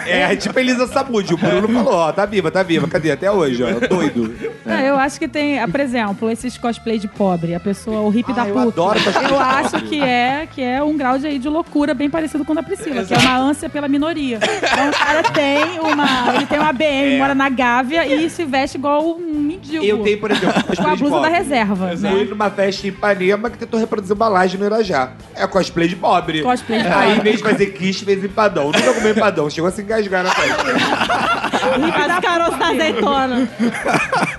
É, 0.05 0.35
tipo 0.35 0.57
Elisa 0.59 0.87
Samud. 0.87 1.33
O 1.33 1.37
Bruno 1.37 1.67
falou, 1.67 1.93
ó, 1.93 2.11
tá 2.11 2.25
viva, 2.25 2.51
tá 2.51 2.61
viva. 2.63 2.87
Cadê? 2.87 3.11
Até 3.11 3.31
hoje, 3.31 3.63
ó. 3.63 3.87
Doido. 3.87 4.35
É, 4.65 4.89
eu 4.89 4.97
acho 4.97 5.19
que 5.19 5.27
tem, 5.27 5.59
ah, 5.59 5.67
por 5.67 5.79
exemplo, 5.79 6.29
esses 6.29 6.57
cosplay 6.57 6.99
de 6.99 7.07
pobre, 7.07 7.55
a 7.55 7.59
pessoa, 7.59 8.01
o 8.01 8.09
hippie 8.09 8.31
Ah, 8.31 8.35
da 8.35 8.47
eu 8.47 8.53
puta. 8.55 8.67
adoro 8.67 8.99
Eu 9.29 9.39
acho 9.39 9.81
que 9.83 10.01
é, 10.01 10.47
que 10.51 10.61
é 10.61 10.81
um 10.83 10.95
grau 10.97 11.17
de, 11.17 11.27
aí 11.27 11.39
de 11.39 11.47
loucura 11.49 11.93
bem 11.93 12.09
parecido 12.09 12.43
com 12.45 12.51
o 12.51 12.55
da 12.55 12.63
Priscila, 12.63 13.03
que 13.03 13.13
é 13.13 13.17
uma 13.17 13.37
ânsia 13.37 13.69
pela 13.69 13.87
minoria. 13.87 14.39
Então 14.41 14.89
o 14.89 14.93
cara 14.93 15.23
tem 15.23 15.79
uma. 15.79 16.35
Ele 16.35 16.45
tem 16.45 16.59
uma 16.59 16.73
BM, 16.73 17.17
mora 17.17 17.35
na 17.35 17.49
Gávea 17.49 18.05
e 18.05 18.29
se 18.29 18.43
veste 18.45 18.77
igual 18.77 19.15
um 19.17 19.39
mendigo. 19.39 19.83
Eu 19.83 19.99
tenho, 19.99 20.19
por 20.19 20.31
exemplo, 20.31 20.63
Com 20.75 20.87
a 20.87 20.95
blusa 20.95 21.19
da. 21.21 21.27
Reserva. 21.37 21.87
Fui 21.89 21.97
Né? 22.09 22.23
numa 22.29 22.49
festa 22.49 22.85
em 22.85 22.89
Ipanema 22.89 23.49
que 23.49 23.57
tentou 23.57 23.79
reproduzir 23.79 24.15
uma 24.15 24.27
laje 24.27 24.57
no 24.57 24.65
Irajá. 24.65 25.13
É 25.35 25.45
cosplay 25.47 25.87
de 25.87 25.95
pobre. 25.95 26.41
Cosplay 26.41 26.81
de 26.81 26.87
Aí, 26.87 26.93
pobre. 26.93 27.19
em 27.19 27.23
vez 27.23 27.37
de 27.37 27.43
fazer 27.43 27.65
quiche, 27.67 28.05
fez 28.05 28.23
empadão. 28.23 28.65
Nunca 28.65 28.93
comi 28.93 29.09
empadão. 29.11 29.49
Chegou 29.49 29.67
a 29.67 29.71
se 29.71 29.81
engasgar 29.81 30.23
na 30.23 30.31
festa. 30.31 30.63
As 32.15 32.19
caroças 32.19 32.59
da 32.59 32.67
azeitona. 32.69 33.49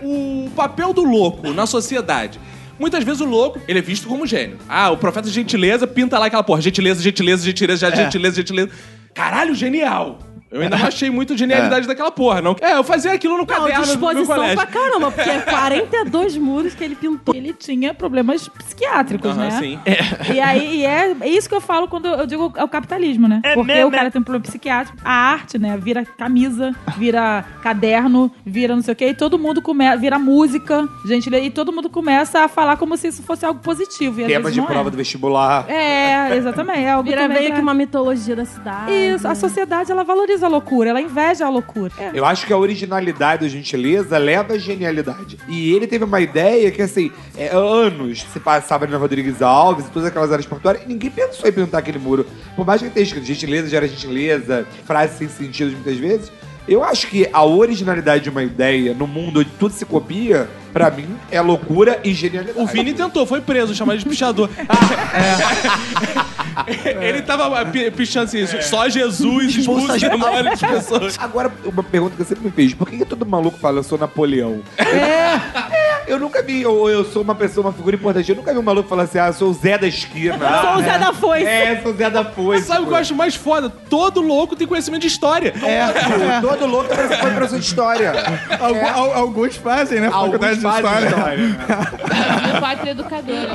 o 0.03 0.51
papel 0.55 0.93
do 0.93 1.03
louco 1.05 1.53
na 1.53 1.67
sociedade. 1.67 2.39
Muitas 2.79 3.03
vezes 3.05 3.21
o 3.21 3.25
louco, 3.25 3.59
ele 3.67 3.79
é 3.79 3.83
visto 3.83 4.07
como 4.07 4.27
gênio. 4.27 4.59
Ah, 4.69 4.91
o 4.91 4.97
profeta 4.99 5.29
de 5.29 5.35
gentileza 5.35 5.87
pinta 5.87 6.19
lá 6.19 6.27
aquela 6.27 6.43
porra, 6.43 6.61
gentileza, 6.61 7.03
gentileza, 7.03 7.43
gentileza, 7.45 7.91
já, 7.91 7.95
gentileza, 7.97 8.37
gentileza. 8.37 8.71
Caralho, 9.15 9.55
genial! 9.55 10.19
Eu 10.57 10.63
ainda 10.63 10.77
não 10.77 10.87
achei 10.87 11.11
muito 11.11 11.37
genialidade 11.37 11.87
daquela 11.87 12.11
porra, 12.11 12.41
não. 12.43 12.57
É, 12.61 12.77
eu 12.77 12.85
fazia 12.85 13.13
aquilo 13.13 13.35
no 13.35 13.41
Não, 13.41 13.47
caderno 13.47 13.73
do 13.73 13.75
meu 13.77 13.85
disposição 13.87 14.35
colégio. 14.37 14.57
pra 14.57 14.67
caramba, 14.67 15.11
porque 15.11 15.31
é 15.31 15.41
42 15.47 16.37
muros 16.37 16.75
que 16.75 16.83
ele 16.85 16.95
pintou. 16.95 17.35
Ele 17.35 17.53
tinha 17.53 17.93
problemas 17.95 18.49
psiquiátricos, 18.49 19.31
Aham, 19.33 19.39
né? 19.45 19.51
sim. 19.59 19.79
E 20.35 20.41
aí, 20.41 20.77
e 20.81 20.85
é, 20.87 21.15
é 21.21 21.29
isso 21.29 21.49
que 21.49 21.55
eu 21.55 21.61
falo 21.61 21.89
quando 21.89 22.07
eu 22.07 22.27
digo 22.27 22.53
é 22.57 22.65
o 22.65 22.69
capitalismo, 22.69 23.29
né? 23.29 23.41
Porque 23.55 23.85
o 23.85 23.91
cara 23.91 24.11
tem 24.11 24.21
um 24.21 24.25
problema 24.25 24.45
psiquiátrico, 24.45 24.99
a 25.05 25.13
arte, 25.13 25.59
né? 25.59 25.77
Vira 25.81 26.05
camisa, 26.05 26.75
vira 26.97 27.45
caderno, 27.63 28.31
vira 28.45 28.75
não 28.75 28.83
sei 28.83 28.93
o 28.93 28.97
quê, 28.97 29.09
e 29.09 29.15
todo 29.15 29.39
mundo 29.39 29.61
começa, 29.63 29.97
vira 29.99 30.19
música, 30.19 30.89
gente, 31.07 31.29
e 31.35 31.51
todo 31.51 31.73
mundo 31.73 31.89
começa 31.91 32.41
a 32.45 32.49
falar 32.49 32.77
como 32.77 32.97
se 32.97 33.09
isso 33.09 33.23
fosse 33.23 33.45
algo 33.45 33.61
positivo. 33.61 34.21
E 34.21 34.25
às 34.25 34.29
Temas 34.29 34.43
vezes 34.45 34.55
de 34.55 34.61
não 34.61 34.67
prova 34.67 34.89
é. 34.89 34.91
do 34.91 34.97
vestibular. 34.97 35.69
É, 35.69 36.37
exatamente. 36.37 36.81
É 36.81 36.91
algo 36.91 37.09
Vira 37.09 37.23
também 37.23 37.37
meio 37.39 37.49
pra- 37.49 37.57
que 37.57 37.63
uma 37.63 37.75
mitologia 37.75 38.37
da 38.37 38.45
cidade. 38.45 38.93
Isso, 38.93 39.27
a 39.27 39.35
sociedade 39.35 39.91
ela 39.91 40.05
valoriza 40.05 40.46
a 40.47 40.49
loucura, 40.49 40.91
ela 40.91 41.01
inveja 41.01 41.47
a 41.47 41.49
loucura. 41.49 41.93
É. 41.99 42.11
Eu 42.15 42.25
acho 42.25 42.47
que 42.47 42.53
a 42.53 42.57
originalidade 42.57 43.47
do 43.47 43.49
Gentileza 43.49 44.19
leva 44.19 44.55
à 44.55 44.59
genialidade. 44.59 45.39
E 45.49 45.73
ele 45.73 45.87
teve 45.87 46.05
uma 46.05 46.21
ideia 46.21 46.71
que, 46.71 46.83
assim, 46.83 47.11
é, 47.37 47.55
anos 47.55 48.23
se 48.33 48.41
passava 48.41 48.87
na 48.87 48.97
Rodrigues 48.97 49.43
Alves 49.43 49.87
e 49.87 49.91
todas 49.91 50.09
aquelas 50.09 50.33
áreas 50.33 50.47
portuárias, 50.47 50.85
e 50.85 50.89
ninguém 50.89 51.11
pensou 51.11 51.49
em 51.49 51.53
pintar 51.53 51.81
aquele 51.81 51.99
muro. 51.99 52.27
Por 52.55 52.67
mais 52.67 52.81
que 52.81 52.87
ele 52.87 52.95
tenha 52.95 53.05
escrito 53.05 53.27
gentileza, 53.27 53.69
gera 53.69 53.87
gentileza, 53.87 54.67
frases 54.85 55.19
sem 55.19 55.29
sentido 55.29 55.73
muitas 55.73 55.97
vezes. 55.97 56.33
Eu 56.69 56.83
acho 56.83 57.07
que 57.07 57.29
a 57.33 57.45
originalidade 57.45 58.25
de 58.25 58.31
uma 58.31 58.43
ideia 58.43 58.93
no 58.93 59.07
mundo 59.07 59.41
onde 59.41 59.51
tudo 59.59 59.73
se 59.73 59.85
copia, 59.85 60.49
pra 60.73 60.91
mim, 60.91 61.07
é 61.31 61.41
loucura 61.41 62.01
e 62.03 62.13
genialidade. 62.13 62.59
O 62.59 62.67
Vini 62.67 62.93
tentou, 62.93 63.25
foi 63.25 63.41
preso, 63.41 63.75
chamado 63.75 63.99
de 63.99 64.05
pichador. 64.05 64.51
Ele 67.01 67.23
tava 67.23 67.65
pi- 67.67 67.91
pichando 67.91 68.25
assim, 68.27 68.47
só 68.63 68.89
Jesus 68.89 69.55
expulsa 69.55 69.97
Expulsa 69.97 70.09
demônios 70.09 70.59
de 70.59 70.67
pessoas. 70.67 71.17
Agora, 71.21 71.53
uma 71.65 71.83
pergunta 71.83 72.17
que 72.17 72.23
eu 72.23 72.27
sempre 72.27 72.45
me 72.47 72.51
fiz: 72.51 72.73
por 72.75 72.89
que, 72.89 72.97
que 72.99 73.05
todo 73.05 73.25
maluco 73.27 73.59
fala 73.59 73.79
eu 73.79 73.83
sou 73.83 73.99
Napoleão? 73.99 74.61
É! 74.79 75.67
eu 76.07 76.19
nunca 76.19 76.43
vi, 76.43 76.65
ou 76.67 76.89
eu 76.91 77.05
sou 77.05 77.23
uma 77.23 77.35
pessoa, 77.35 77.67
uma 77.67 77.73
figura 77.73 77.97
importante. 77.97 78.29
Eu 78.31 78.37
nunca 78.37 78.53
vi 78.53 78.59
um 78.59 78.63
maluco 78.63 78.89
falar 78.89 79.05
assim, 79.05 79.19
ah, 79.19 79.29
eu 79.29 79.33
sou 79.33 79.51
o 79.51 79.55
Zé 79.55 79.77
da 79.79 79.87
esquina. 79.87 80.39
Sou 80.61 80.75
o 80.77 80.83
Zé 80.83 80.99
da 80.99 81.13
Foice. 81.13 81.47
É, 81.47 81.81
sou 81.83 81.93
o 81.93 81.97
Zé 81.97 82.11
da 82.11 82.25
Foice. 82.25 82.67
Sabe 82.67 82.83
o 82.83 82.87
que 82.87 82.93
eu 82.93 82.97
acho 82.97 83.15
mais 83.15 83.35
foda? 83.35 83.69
Todo 83.69 84.21
louco 84.21 84.55
tem 84.57 84.67
conhecimento 84.67 85.03
de 85.03 85.09
história. 85.09 85.53
É, 85.63 86.41
todo 86.41 86.67
louco 86.67 86.95
foi 86.95 87.31
professor 87.33 87.59
de 87.59 87.65
história. 87.65 88.13
Algu- 88.61 88.87
al- 88.87 89.15
Alguns 89.15 89.57
fazem, 89.57 90.01
né? 90.01 90.11
Faculdade 90.11 90.65
Alguns 90.65 90.77
de 90.77 90.83
fazem 90.83 91.09
História. 91.09 91.39
história. 91.47 92.53
Meu 92.53 92.61
pai 92.61 92.79
é 92.85 92.91
educadora. 92.91 93.51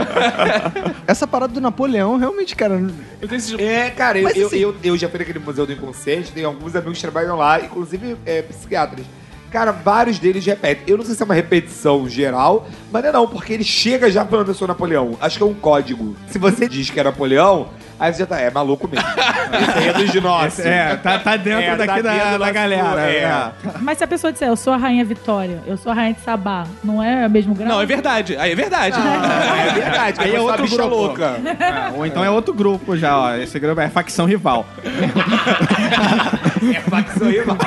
Essa 1.08 1.28
parada 1.28 1.54
do 1.54 1.62
Napoleão, 1.62 2.18
realmente, 2.18 2.56
cara. 2.56 2.82
Eu 3.22 3.28
tenho 3.28 3.38
esse... 3.40 3.62
É, 3.62 3.90
cara, 3.90 4.18
eu, 4.18 4.24
Mas, 4.24 4.36
eu, 4.38 4.48
assim- 4.48 4.58
eu, 4.58 4.76
eu 4.84 4.98
já 4.98 5.10
fui 5.10 5.20
naquele 5.20 5.40
Museu 5.40 5.66
do 5.66 5.74
Inconsciente, 5.74 6.32
tem 6.32 6.44
alguns 6.44 6.76
amigos 6.76 6.98
que 6.98 7.02
trabalham 7.02 7.36
lá, 7.38 7.60
inclusive 7.62 8.16
é, 8.26 8.42
psiquiatras. 8.42 9.06
Cara, 9.52 9.72
vários 9.74 10.18
deles 10.18 10.46
repetem. 10.46 10.86
Eu 10.88 10.98
não 10.98 11.04
sei 11.04 11.14
se 11.14 11.22
é 11.22 11.26
uma 11.26 11.34
repetição 11.34 12.08
geral, 12.08 12.68
mas 12.90 13.04
não 13.04 13.10
é 13.10 13.12
não, 13.12 13.28
porque 13.28 13.52
ele 13.52 13.66
chega 13.66 14.10
já 14.10 14.26
falando 14.26 14.48
eu 14.48 14.54
sou 14.54 14.66
Napoleão. 14.66 15.18
Acho 15.20 15.38
que 15.38 15.44
é 15.44 15.46
um 15.46 15.54
código. 15.54 16.16
Se 16.30 16.40
você 16.40 16.70
diz 16.70 16.90
que 16.90 16.98
é 16.98 17.04
Napoleão, 17.04 17.68
aí 18.02 18.14
você 18.14 18.20
já 18.20 18.26
tá, 18.26 18.40
é 18.40 18.50
maluco 18.52 18.88
mesmo. 18.88 19.08
Esse 19.08 19.78
aí 19.80 19.88
é 19.90 19.94
dos 19.94 20.12
de 20.12 20.20
nós. 20.22 20.60
É, 20.60 20.96
tá, 20.98 21.20
tá 21.20 21.38
dentro 21.38 21.62
É, 21.62 21.70
tá 21.76 21.86
daqui 21.86 22.02
da, 22.02 22.12
dentro 22.14 22.30
da 22.32 22.38
nosso- 22.40 22.54
galera. 22.54 23.02
é. 23.02 23.16
é. 23.18 23.52
Mas 23.82 23.98
se 23.98 24.04
a 24.04 24.08
pessoa 24.08 24.32
disser, 24.34 24.48
eu 24.48 24.56
sou 24.58 24.74
a 24.74 24.78
rainha 24.78 25.06
Vitória, 25.06 25.60
eu 25.66 25.78
sou 25.78 25.92
a 25.92 25.96
rainha 25.96 26.14
de 26.14 26.22
Sabá, 26.22 26.66
não 26.84 27.02
é 27.02 27.26
o 27.26 27.30
mesmo 27.30 27.54
grau? 27.56 27.70
Não, 27.70 27.82
é 27.82 27.86
verdade. 27.86 28.36
Aí 28.38 28.52
é 28.52 28.56
verdade. 28.56 28.98
É 29.72 29.74
verdade, 29.74 30.20
Aí 30.22 30.36
é 30.36 30.40
outro 30.42 30.64
bicha 30.64 30.76
grupo. 30.76 30.96
louca. 30.96 31.36
É, 31.46 31.98
ou 31.98 32.06
então 32.06 32.24
é 32.24 32.30
outro 32.30 32.54
grupo 32.54 32.98
já, 32.98 33.18
ó. 33.18 33.36
Esse 33.36 33.58
grupo 33.60 33.80
é 33.80 33.88
facção 33.90 34.26
rival. 34.26 34.66
É 36.76 36.80
facção 36.82 37.28
rival. 37.30 37.58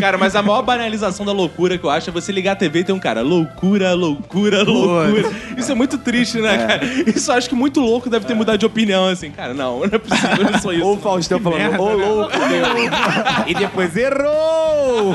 Cara, 0.00 0.18
mas 0.18 0.34
a 0.34 0.42
maior 0.42 0.62
banalização 0.62 1.24
da 1.24 1.32
loucura 1.32 1.78
que 1.78 1.84
eu 1.84 1.90
acho 1.90 2.10
é 2.10 2.12
você 2.12 2.32
ligar 2.32 2.52
a 2.52 2.56
TV 2.56 2.80
e 2.80 2.84
ter 2.84 2.92
um 2.92 2.98
cara, 2.98 3.22
loucura, 3.22 3.94
loucura, 3.94 4.62
loucura. 4.64 5.30
Isso 5.56 5.70
é 5.70 5.74
muito 5.74 5.96
triste, 5.98 6.38
né, 6.40 6.58
cara? 6.66 6.84
Isso 6.84 7.30
eu 7.30 7.36
acho 7.36 7.48
que 7.48 7.54
muito 7.54 7.80
louco 7.80 8.10
deve 8.10 8.26
ter 8.26 8.34
mudado 8.34 8.58
de 8.58 8.66
opinião, 8.66 9.06
assim. 9.08 9.30
Cara, 9.30 9.54
não, 9.54 9.63
não 9.72 9.84
é 9.84 9.98
possível, 9.98 10.46
eu 10.46 10.50
não 10.52 10.58
sou 10.58 10.72
isso. 10.72 10.84
Ou 10.84 10.94
o 10.94 10.98
Faustão 10.98 11.40
falando, 11.40 11.80
ô 11.80 11.92
louco, 11.94 12.36
meu. 12.38 13.46
E 13.46 13.54
depois 13.54 13.96
errou! 13.96 15.14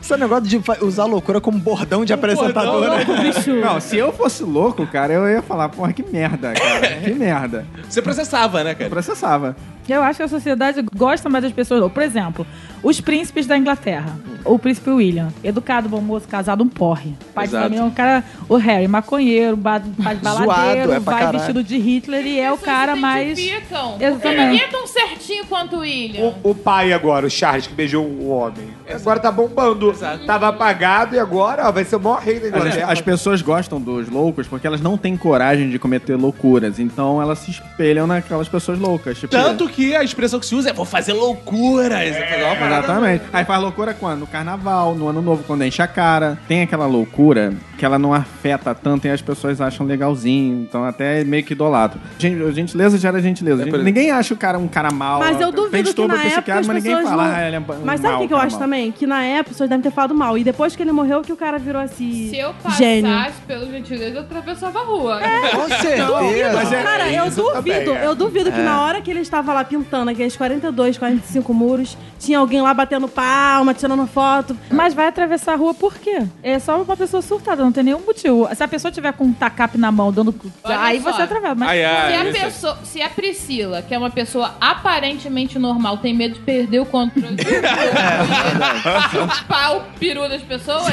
Esse 0.00 0.16
negócio 0.16 0.44
de 0.44 0.60
usar 0.84 1.04
loucura 1.04 1.40
como 1.40 1.58
bordão 1.58 2.04
de 2.04 2.12
apresentador, 2.12 2.80
né? 2.88 3.04
Bicho. 3.04 3.54
Não, 3.56 3.80
se 3.80 3.96
eu 3.96 4.12
fosse 4.12 4.42
louco, 4.42 4.86
cara, 4.86 5.12
eu 5.12 5.28
ia 5.28 5.42
falar, 5.42 5.68
porra, 5.68 5.92
que 5.92 6.02
merda, 6.02 6.52
cara. 6.52 6.92
Que 7.02 7.12
merda. 7.14 7.66
Você 7.88 8.02
processava, 8.02 8.62
né, 8.64 8.74
cara? 8.74 8.90
Processava. 8.90 9.56
Eu 9.88 10.02
acho 10.02 10.18
que 10.18 10.22
a 10.22 10.28
sociedade 10.28 10.84
gosta 10.94 11.28
mais 11.28 11.44
das 11.44 11.52
pessoas. 11.52 11.90
Por 11.90 12.02
exemplo, 12.02 12.46
os 12.82 13.00
príncipes 13.00 13.46
da 13.46 13.56
Inglaterra. 13.56 14.16
O 14.44 14.58
príncipe 14.58 14.90
William, 14.90 15.28
educado, 15.44 15.88
bom 15.88 16.00
moço, 16.00 16.26
casado, 16.28 16.62
um 16.64 16.68
porre. 16.68 17.14
Pai 17.34 17.44
de 17.46 17.50
Exato. 17.50 17.64
família, 17.64 17.84
um 17.84 17.90
cara, 17.90 18.24
o 18.48 18.56
Harry, 18.56 18.88
maconheiro, 18.88 19.56
ba- 19.56 19.80
faz 20.02 20.18
Zoado, 20.22 20.46
baladeiro, 20.46 20.80
é 20.92 21.00
pra 21.00 21.12
vai 21.12 21.14
caralho. 21.18 21.38
vestido 21.38 21.62
de 21.64 21.78
Hitler 21.78 22.26
e 22.26 22.40
é 22.40 22.50
o 22.52 22.58
cara 22.58 22.96
mais. 22.96 23.38
Exatamente. 23.38 24.24
Ninguém 24.50 24.60
é 24.62 24.68
tão 24.68 24.86
certinho 24.86 25.46
quanto 25.46 25.76
o 25.76 25.80
William. 25.80 26.34
O, 26.42 26.50
o 26.50 26.54
pai 26.54 26.92
agora, 26.92 27.26
o 27.26 27.30
Charles, 27.30 27.66
que 27.66 27.74
beijou 27.74 28.04
o 28.04 28.28
homem. 28.28 28.68
Agora 28.92 29.18
tá 29.20 29.30
bombando. 29.32 29.90
Exato. 29.90 30.26
Tava 30.26 30.48
apagado 30.48 31.14
e 31.14 31.18
agora 31.18 31.66
ó, 31.68 31.72
vai 31.72 31.84
ser 31.84 31.96
o 31.96 32.00
maior 32.00 32.20
rei 32.20 32.38
da 32.40 32.48
As, 32.48 32.54
Inglaterra. 32.64 32.92
as 32.92 33.00
pessoas 33.00 33.40
gostam 33.40 33.80
dos 33.80 34.08
loucos 34.10 34.46
porque 34.46 34.66
elas 34.66 34.80
não 34.82 34.98
têm 34.98 35.16
coragem 35.16 35.70
de 35.70 35.78
cometer 35.78 36.16
loucuras. 36.16 36.78
Então 36.78 37.20
elas 37.22 37.38
se 37.38 37.50
espelham 37.52 38.06
naquelas 38.06 38.48
pessoas 38.48 38.78
loucas. 38.78 39.18
Tipo, 39.18 39.30
Tanto 39.32 39.68
que 39.68 39.94
a 39.96 40.02
expressão 40.04 40.38
que 40.38 40.44
se 40.46 40.54
usa 40.54 40.70
é 40.70 40.72
vou 40.72 40.84
fazer 40.84 41.12
loucura. 41.14 41.98
Você 42.04 42.12
fazer 42.26 42.42
uma 42.44 42.56
parada- 42.56 42.84
Exatamente. 42.84 43.24
Aí 43.32 43.44
faz 43.44 43.62
loucura 43.62 43.94
quando? 43.94 44.26
No 44.32 44.38
carnaval, 44.38 44.94
no 44.94 45.08
ano 45.08 45.20
novo, 45.20 45.44
quando 45.46 45.62
enche 45.62 45.82
a 45.82 45.86
cara. 45.86 46.38
Tem 46.48 46.62
aquela 46.62 46.86
loucura 46.86 47.52
que 47.76 47.84
ela 47.84 47.98
não 47.98 48.14
afeta 48.14 48.74
tanto 48.74 49.06
e 49.06 49.10
as 49.10 49.20
pessoas 49.20 49.60
acham 49.60 49.84
legalzinho. 49.84 50.62
Então 50.62 50.84
até 50.86 51.20
é 51.20 51.24
meio 51.24 51.44
que 51.44 51.52
idolato. 51.52 51.98
Gen- 52.18 52.50
Gentileza 52.54 52.96
gera 52.96 53.20
gentileza. 53.20 53.64
É, 53.64 53.66
por- 53.70 53.80
Ninguém 53.80 54.10
acha 54.10 54.32
o 54.32 54.36
cara 54.38 54.56
um 54.58 54.66
cara 54.68 54.90
mau. 54.90 55.18
Mas 55.18 55.38
eu 55.38 55.52
duvido 55.52 55.92
que 55.92 56.06
na 56.06 56.24
época 56.24 56.54
as 56.60 56.66
mas 56.66 56.76
ninguém 56.76 56.94
pessoas 56.96 57.10
fala, 57.10 57.28
não... 57.28 57.34
ah, 57.36 57.46
ele 57.46 57.56
é 57.56 57.58
um 57.60 57.64
Mas 57.84 58.00
sabe 58.00 58.14
o 58.14 58.18
que, 58.20 58.28
que 58.28 58.32
eu 58.32 58.38
acho 58.38 58.52
mau. 58.52 58.60
também? 58.60 58.90
Que 58.90 59.06
na 59.06 59.22
época 59.22 59.40
as 59.42 59.48
pessoas 59.48 59.68
devem 59.68 59.82
ter 59.82 59.90
falado 59.90 60.14
mal. 60.14 60.38
E 60.38 60.42
depois 60.44 60.74
que 60.74 60.82
ele 60.82 60.92
morreu, 60.92 61.20
que 61.20 61.32
o 61.32 61.36
cara 61.36 61.58
virou 61.58 61.82
assim... 61.82 62.30
Se 62.30 62.38
eu 62.38 62.54
passasse 62.54 62.78
Gênio. 62.82 63.12
pelo 63.46 63.70
gentileza, 63.70 64.16
eu 64.16 64.22
atravessava 64.22 64.78
a 64.80 64.84
rua. 64.84 65.20
Com 65.50 65.68
certeza. 65.76 66.52
Mas 66.54 66.72
é- 66.72 66.82
Cara, 66.82 67.12
eu 67.12 67.24
duvido, 67.30 67.52
também, 67.84 67.96
é. 67.98 68.06
eu 68.06 68.14
duvido 68.14 68.50
que 68.50 68.60
na 68.62 68.80
hora 68.82 69.02
que 69.02 69.10
ele 69.10 69.20
estava 69.20 69.52
lá 69.52 69.62
pintando 69.62 70.10
aqueles 70.10 70.34
42, 70.36 70.96
45 70.96 71.52
muros, 71.52 71.98
tinha 72.22 72.38
alguém 72.38 72.62
lá 72.62 72.72
batendo 72.72 73.08
palma, 73.08 73.74
tirando 73.74 74.06
foto. 74.06 74.56
Mas 74.70 74.94
vai 74.94 75.08
atravessar 75.08 75.54
a 75.54 75.56
rua 75.56 75.74
por 75.74 75.94
quê? 75.94 76.22
É 76.42 76.58
só 76.58 76.80
uma 76.80 76.96
pessoa 76.96 77.20
surtada, 77.20 77.64
não 77.64 77.72
tem 77.72 77.82
nenhum 77.82 78.00
motivo. 78.06 78.48
Se 78.54 78.62
a 78.62 78.68
pessoa 78.68 78.92
tiver 78.92 79.12
com 79.12 79.24
um 79.24 79.32
tacape 79.32 79.76
na 79.76 79.90
mão, 79.90 80.12
dando. 80.12 80.34
Olha 80.62 80.80
aí 80.80 81.00
só. 81.02 81.12
você 81.12 81.22
atravessa. 81.22 81.54
Mas 81.56 81.68
Ai, 81.70 81.84
ai, 81.84 82.12
Se 82.12 82.16
a, 82.16 82.24
isso 82.30 82.36
é- 82.36 82.44
pessoa, 82.44 82.78
se 82.84 83.02
a 83.02 83.08
Priscila, 83.08 83.82
que 83.82 83.92
é 83.94 83.98
uma 83.98 84.10
pessoa 84.10 84.54
aparentemente 84.60 85.58
normal, 85.58 85.98
tem 85.98 86.14
medo 86.14 86.34
de 86.34 86.40
perder 86.40 86.80
o 86.80 86.86
controle 86.86 87.34
do 87.36 87.42
corpo 87.44 89.26
e 89.26 89.36
chupar 89.38 89.76
o 89.76 89.80
peru 89.98 90.28
das 90.28 90.42
pessoas, 90.42 90.84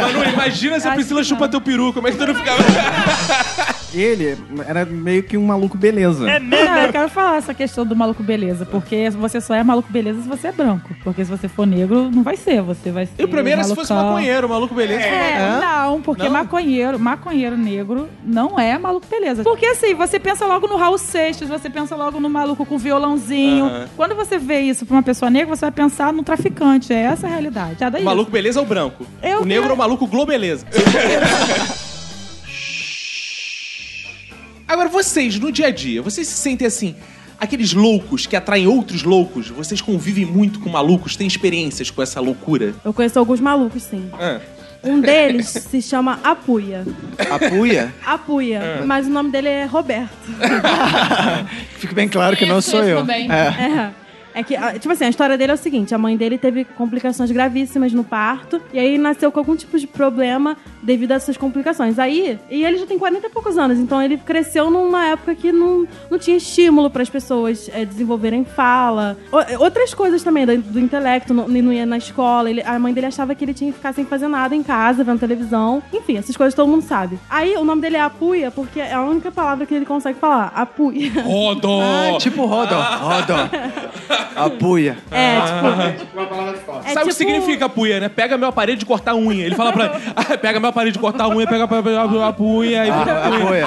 Manu, 0.00 0.24
imagina 0.32 0.80
se 0.80 0.88
a 0.88 0.92
Priscila 0.92 1.22
chupa 1.22 1.48
teu 1.48 1.60
peru, 1.60 1.92
como 1.92 2.08
é 2.08 2.12
que 2.12 2.16
tu 2.16 2.26
não 2.26 2.34
ficava? 2.34 2.62
Ele 3.94 4.36
era 4.66 4.84
meio 4.84 5.22
que 5.22 5.36
um 5.36 5.46
maluco 5.46 5.76
beleza. 5.78 6.30
É, 6.30 6.36
eu 6.86 6.92
quero 6.92 7.08
falar 7.08 7.36
essa 7.38 7.54
questão 7.54 7.86
do 7.86 7.96
maluco 7.96 8.22
beleza, 8.22 8.66
porque 8.66 9.08
você 9.10 9.40
só 9.40 9.54
é 9.54 9.62
maluco 9.64 9.90
beleza 9.90 9.97
se 10.02 10.28
você 10.28 10.48
é 10.48 10.52
branco. 10.52 10.88
Porque 11.04 11.24
se 11.24 11.30
você 11.30 11.48
for 11.48 11.66
negro, 11.66 12.10
não 12.10 12.22
vai 12.22 12.36
ser. 12.36 12.62
Você 12.62 12.90
vai 12.90 13.06
ser. 13.06 13.12
E 13.18 13.24
o 13.24 13.28
primeiro 13.28 13.60
é 13.60 13.64
se 13.64 13.74
fosse 13.74 13.92
maconheiro, 13.92 14.48
maluco 14.48 14.74
beleza. 14.74 15.00
É, 15.02 15.60
não, 15.60 16.00
porque 16.00 16.24
Não? 16.24 16.30
maconheiro, 16.30 16.98
maconheiro 16.98 17.56
negro 17.56 18.08
não 18.24 18.58
é 18.58 18.78
maluco 18.78 19.06
beleza. 19.08 19.42
Porque 19.42 19.66
assim, 19.66 19.94
você 19.94 20.18
pensa 20.18 20.46
logo 20.46 20.66
no 20.66 20.76
Raul 20.76 20.98
Seixas, 20.98 21.48
você 21.48 21.68
pensa 21.70 21.94
logo 21.96 22.18
no 22.20 22.28
maluco 22.30 22.64
com 22.64 22.78
violãozinho. 22.78 23.66
Aham. 23.66 23.88
Quando 23.96 24.14
você 24.14 24.38
vê 24.38 24.60
isso 24.60 24.84
pra 24.86 24.96
uma 24.96 25.02
pessoa 25.02 25.30
negra, 25.30 25.54
você 25.54 25.62
vai 25.62 25.72
pensar 25.72 26.12
no 26.12 26.22
traficante. 26.22 26.92
É 26.92 27.02
essa 27.02 27.26
a 27.26 27.30
realidade. 27.30 27.76
Já 27.80 27.88
daí 27.90 28.02
O 28.02 28.04
maluco 28.04 28.30
beleza 28.30 28.60
é 28.60 28.62
o 28.62 28.66
branco. 28.66 29.04
Eu 29.22 29.42
o 29.42 29.44
negro 29.44 29.62
quero- 29.62 29.72
é 29.72 29.74
o 29.74 29.78
maluco 29.78 30.06
globeleza. 30.06 30.66
Agora, 34.66 34.88
vocês, 34.88 35.38
no 35.38 35.50
dia 35.50 35.68
a 35.68 35.70
dia, 35.70 36.02
vocês 36.02 36.26
se 36.28 36.34
sentem 36.36 36.66
assim, 36.66 36.94
aqueles 37.38 37.72
loucos 37.72 38.26
que 38.26 38.36
atraem 38.36 38.66
outros 38.66 39.02
loucos? 39.02 39.48
Vocês 39.48 39.80
convivem 39.80 40.24
muito 40.24 40.60
com 40.60 40.68
malucos, 40.70 41.16
têm 41.16 41.26
experiências 41.26 41.90
com 41.90 42.02
essa 42.02 42.20
loucura? 42.20 42.74
Eu 42.84 42.92
conheço 42.92 43.18
alguns 43.18 43.40
malucos, 43.40 43.82
sim. 43.82 44.10
Ah. 44.14 44.40
Um 44.82 45.00
deles 45.00 45.48
se 45.70 45.82
chama 45.82 46.20
Apuia. 46.22 46.84
Apuia? 47.30 47.92
Apuia. 48.04 48.58
É. 48.58 48.84
Mas 48.84 49.06
o 49.06 49.10
nome 49.10 49.30
dele 49.30 49.48
é 49.48 49.64
Roberto. 49.64 50.12
Fique 51.78 51.94
bem 51.94 52.08
claro 52.08 52.36
que 52.36 52.46
não 52.46 52.60
sou 52.60 52.82
eu. 52.82 53.04
É. 53.10 53.26
É. 53.26 54.07
É 54.38 54.42
que, 54.42 54.54
ah, 54.54 54.72
tipo 54.78 54.92
assim, 54.92 55.04
a 55.04 55.08
história 55.08 55.36
dele 55.36 55.50
é 55.52 55.54
o 55.54 55.58
seguinte: 55.58 55.94
a 55.94 55.98
mãe 55.98 56.16
dele 56.16 56.38
teve 56.38 56.64
complicações 56.64 57.30
gravíssimas 57.30 57.92
no 57.92 58.04
parto, 58.04 58.60
e 58.72 58.78
aí 58.78 58.96
nasceu 58.98 59.32
com 59.32 59.38
algum 59.40 59.56
tipo 59.56 59.78
de 59.78 59.86
problema 59.86 60.56
devido 60.82 61.12
a 61.12 61.14
essas 61.16 61.36
complicações. 61.36 61.98
Aí, 61.98 62.38
e 62.50 62.64
ele 62.64 62.78
já 62.78 62.86
tem 62.86 62.98
40 62.98 63.26
e 63.26 63.30
poucos 63.30 63.58
anos, 63.58 63.78
então 63.78 64.00
ele 64.00 64.16
cresceu 64.16 64.70
numa 64.70 65.06
época 65.06 65.34
que 65.34 65.50
não, 65.50 65.86
não 66.10 66.18
tinha 66.18 66.36
estímulo 66.36 66.88
para 66.88 67.02
as 67.02 67.10
pessoas 67.10 67.68
é, 67.74 67.84
desenvolverem 67.84 68.44
fala. 68.44 69.16
O- 69.32 69.62
outras 69.64 69.92
coisas 69.92 70.22
também 70.22 70.46
do, 70.46 70.56
do 70.58 70.78
intelecto, 70.78 71.34
não, 71.34 71.44
ele 71.48 71.62
não 71.62 71.72
ia 71.72 71.84
na 71.84 71.98
escola. 71.98 72.48
ele- 72.48 72.62
a 72.62 72.78
mãe 72.78 72.92
dele 72.94 73.06
achava 73.06 73.34
que 73.34 73.44
ele 73.44 73.52
tinha 73.54 73.70
que 73.72 73.76
ficar 73.76 73.92
sem 73.92 74.04
fazer 74.04 74.28
nada 74.28 74.54
em 74.54 74.62
casa, 74.62 75.02
vendo 75.02 75.18
televisão. 75.18 75.82
Enfim, 75.92 76.16
essas 76.16 76.36
coisas 76.36 76.54
todo 76.54 76.68
mundo 76.68 76.82
sabe. 76.82 77.18
Aí 77.28 77.54
o 77.56 77.64
nome 77.64 77.82
dele 77.82 77.96
é 77.96 78.00
Apuia, 78.02 78.50
porque 78.52 78.80
é 78.80 78.94
a 78.94 79.02
única 79.02 79.32
palavra 79.32 79.66
que 79.66 79.74
ele 79.74 79.84
consegue 79.84 80.18
falar: 80.18 80.52
Apuia. 80.54 81.10
Rodo! 81.22 81.68
Ah, 81.80 82.18
tipo 82.18 82.44
rodo, 82.46 82.74
rodo. 82.74 83.34
Apuia. 84.36 84.96
É, 85.10 85.40
tipo. 85.40 86.16
Uma 86.18 86.26
palavra 86.26 86.58
só. 86.64 86.80
É 86.84 86.92
Sabe 86.92 87.06
o 87.06 87.08
que 87.08 87.14
tipo- 87.18 87.30
significa 87.30 87.68
puia, 87.68 88.00
né? 88.00 88.08
Pega 88.08 88.36
meu 88.38 88.48
aparelho 88.48 88.78
de 88.78 88.86
cortar 88.86 89.14
unha. 89.14 89.44
Ele 89.44 89.54
fala 89.54 89.72
pra 89.72 90.00
ah, 90.16 90.36
pega 90.38 90.58
meu 90.60 90.70
aparelho 90.70 90.92
de 90.92 90.98
cortar 90.98 91.28
unha, 91.28 91.46
pega 91.46 91.64
a, 91.64 92.24
a, 92.24 92.28
a 92.28 92.32
puia 92.32 92.86
e 92.86 92.90
Ah, 92.90 93.04
puia. 93.04 93.38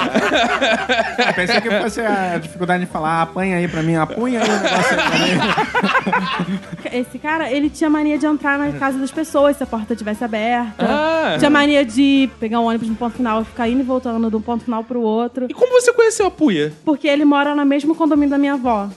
Eu 1.28 1.34
pensei 1.34 1.60
que 1.60 1.70
fosse 1.80 2.00
a 2.00 2.38
dificuldade 2.38 2.84
de 2.84 2.90
falar, 2.90 3.22
apanha 3.22 3.56
aí 3.56 3.68
pra 3.68 3.82
mim, 3.82 3.94
apunha 3.96 4.40
aí 4.42 4.48
o 4.48 4.52
negócio 4.60 4.96
aí 4.98 5.36
pra 5.36 6.46
mim. 6.46 6.60
Esse 6.92 7.18
cara, 7.18 7.50
ele 7.50 7.70
tinha 7.70 7.88
mania 7.88 8.18
de 8.18 8.26
entrar 8.26 8.58
na 8.58 8.72
casa 8.72 8.98
das 8.98 9.10
pessoas 9.10 9.56
se 9.56 9.62
a 9.62 9.66
porta 9.66 9.92
estivesse 9.94 10.22
aberta. 10.24 10.74
Ah. 10.80 11.36
Tinha 11.38 11.50
mania 11.50 11.84
de 11.84 12.28
pegar 12.38 12.60
um 12.60 12.64
ônibus 12.66 12.88
no 12.88 12.94
ponto 12.94 13.16
final 13.16 13.42
e 13.42 13.44
ficar 13.44 13.68
indo 13.68 13.80
e 13.80 13.82
voltando 13.82 14.28
de 14.28 14.36
um 14.36 14.40
ponto 14.42 14.64
final 14.64 14.84
pro 14.84 15.00
outro. 15.00 15.46
E 15.48 15.54
como 15.54 15.72
você 15.72 15.92
conheceu 15.92 16.26
a 16.26 16.30
puia? 16.30 16.72
Porque 16.84 17.08
ele 17.08 17.24
mora 17.24 17.54
no 17.54 17.64
mesmo 17.64 17.94
condomínio 17.94 18.30
da 18.30 18.38
minha 18.38 18.54
avó. 18.54 18.88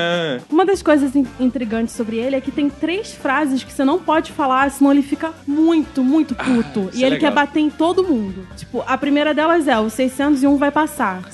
Uma 0.50 0.64
das 0.64 0.82
coisas 0.82 1.03
in- 1.14 1.26
intrigantes 1.40 1.94
sobre 1.94 2.16
ele 2.16 2.36
é 2.36 2.40
que 2.40 2.50
tem 2.50 2.68
três 2.70 3.12
frases 3.12 3.62
que 3.64 3.72
você 3.72 3.84
não 3.84 3.98
pode 3.98 4.32
falar, 4.32 4.70
senão 4.70 4.90
ele 4.92 5.02
fica 5.02 5.32
muito, 5.46 6.02
muito 6.04 6.34
puto. 6.34 6.88
isso 6.92 6.98
e 7.00 7.04
é 7.04 7.06
ele 7.06 7.16
legal. 7.16 7.30
quer 7.30 7.34
bater 7.34 7.60
em 7.60 7.70
todo 7.70 8.04
mundo. 8.04 8.46
Tipo, 8.56 8.84
a 8.86 8.96
primeira 8.96 9.34
delas 9.34 9.66
é: 9.68 9.78
o 9.78 9.90
601 9.90 10.56
vai 10.56 10.70
passar. 10.70 11.20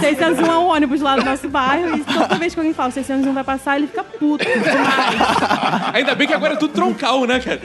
601 0.00 0.46
é 0.46 0.58
um 0.58 0.66
ônibus 0.68 1.00
lá 1.00 1.16
do 1.16 1.24
nosso 1.24 1.48
bairro 1.48 1.96
e 1.96 2.04
toda 2.04 2.34
vez 2.36 2.54
que 2.54 2.60
alguém 2.60 2.74
fala 2.74 2.90
601 2.90 3.32
vai 3.32 3.44
passar, 3.44 3.76
ele 3.76 3.86
fica 3.86 4.04
puto 4.04 4.44
demais. 4.44 5.92
Ainda 5.94 6.14
bem 6.14 6.26
que 6.26 6.34
agora 6.34 6.54
é 6.54 6.56
tudo 6.56 6.72
troncal, 6.74 7.24
né, 7.26 7.40
cara? 7.40 7.60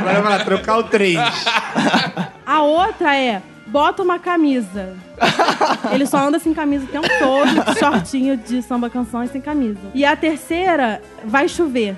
Agora 0.00 0.20
vai 0.22 0.38
lá 0.38 0.44
trocar 0.44 0.78
o 0.78 0.84
3. 0.84 1.18
A 2.46 2.62
outra 2.62 3.16
é: 3.16 3.42
bota 3.66 4.02
uma 4.02 4.18
camisa. 4.18 4.94
Ele 5.92 6.06
só 6.06 6.18
anda 6.18 6.38
sem 6.38 6.52
camisa 6.52 6.84
o 6.84 6.88
tempo 6.88 7.08
todo, 7.18 7.72
de 7.72 7.78
shortinho 7.78 8.36
de 8.36 8.62
samba 8.62 8.90
canção 8.90 9.22
e 9.22 9.28
sem 9.28 9.40
camisa. 9.40 9.78
E 9.94 10.04
a 10.04 10.14
terceira, 10.16 11.00
vai 11.24 11.48
chover. 11.48 11.96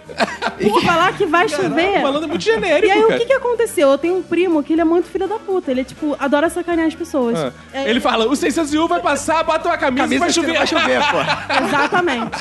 Por 0.62 0.82
falar 0.82 1.12
que 1.16 1.26
vai 1.26 1.48
chover. 1.48 2.00
Falando 2.02 2.24
é 2.24 2.26
muito 2.26 2.42
genérico, 2.44 2.86
E 2.86 2.90
aí, 2.90 3.02
o 3.02 3.08
cara. 3.08 3.20
que 3.20 3.26
que 3.26 3.32
aconteceu? 3.32 3.90
Eu 3.90 3.98
tenho 3.98 4.16
um 4.18 4.22
primo 4.22 4.62
que 4.62 4.72
ele 4.72 4.80
é 4.82 4.84
muito 4.84 5.08
filho 5.08 5.26
da 5.26 5.38
puta. 5.38 5.70
Ele, 5.70 5.84
tipo, 5.84 6.16
adora 6.18 6.48
sacanear 6.50 6.86
as 6.88 6.94
pessoas. 6.94 7.38
Ah. 7.38 7.52
É, 7.72 7.88
Ele 7.90 8.00
fala, 8.00 8.26
o 8.28 8.36
601 8.36 8.86
vai 8.86 9.00
passar, 9.00 9.42
bota 9.44 9.68
uma 9.68 9.78
camisa, 9.78 10.04
e 10.14 10.18
Camisa 10.18 10.20
vai 10.20 10.32
chover. 10.32 10.56
vai 10.58 10.66
chover, 10.66 11.00
pô. 11.10 11.18
Exatamente. 11.66 12.38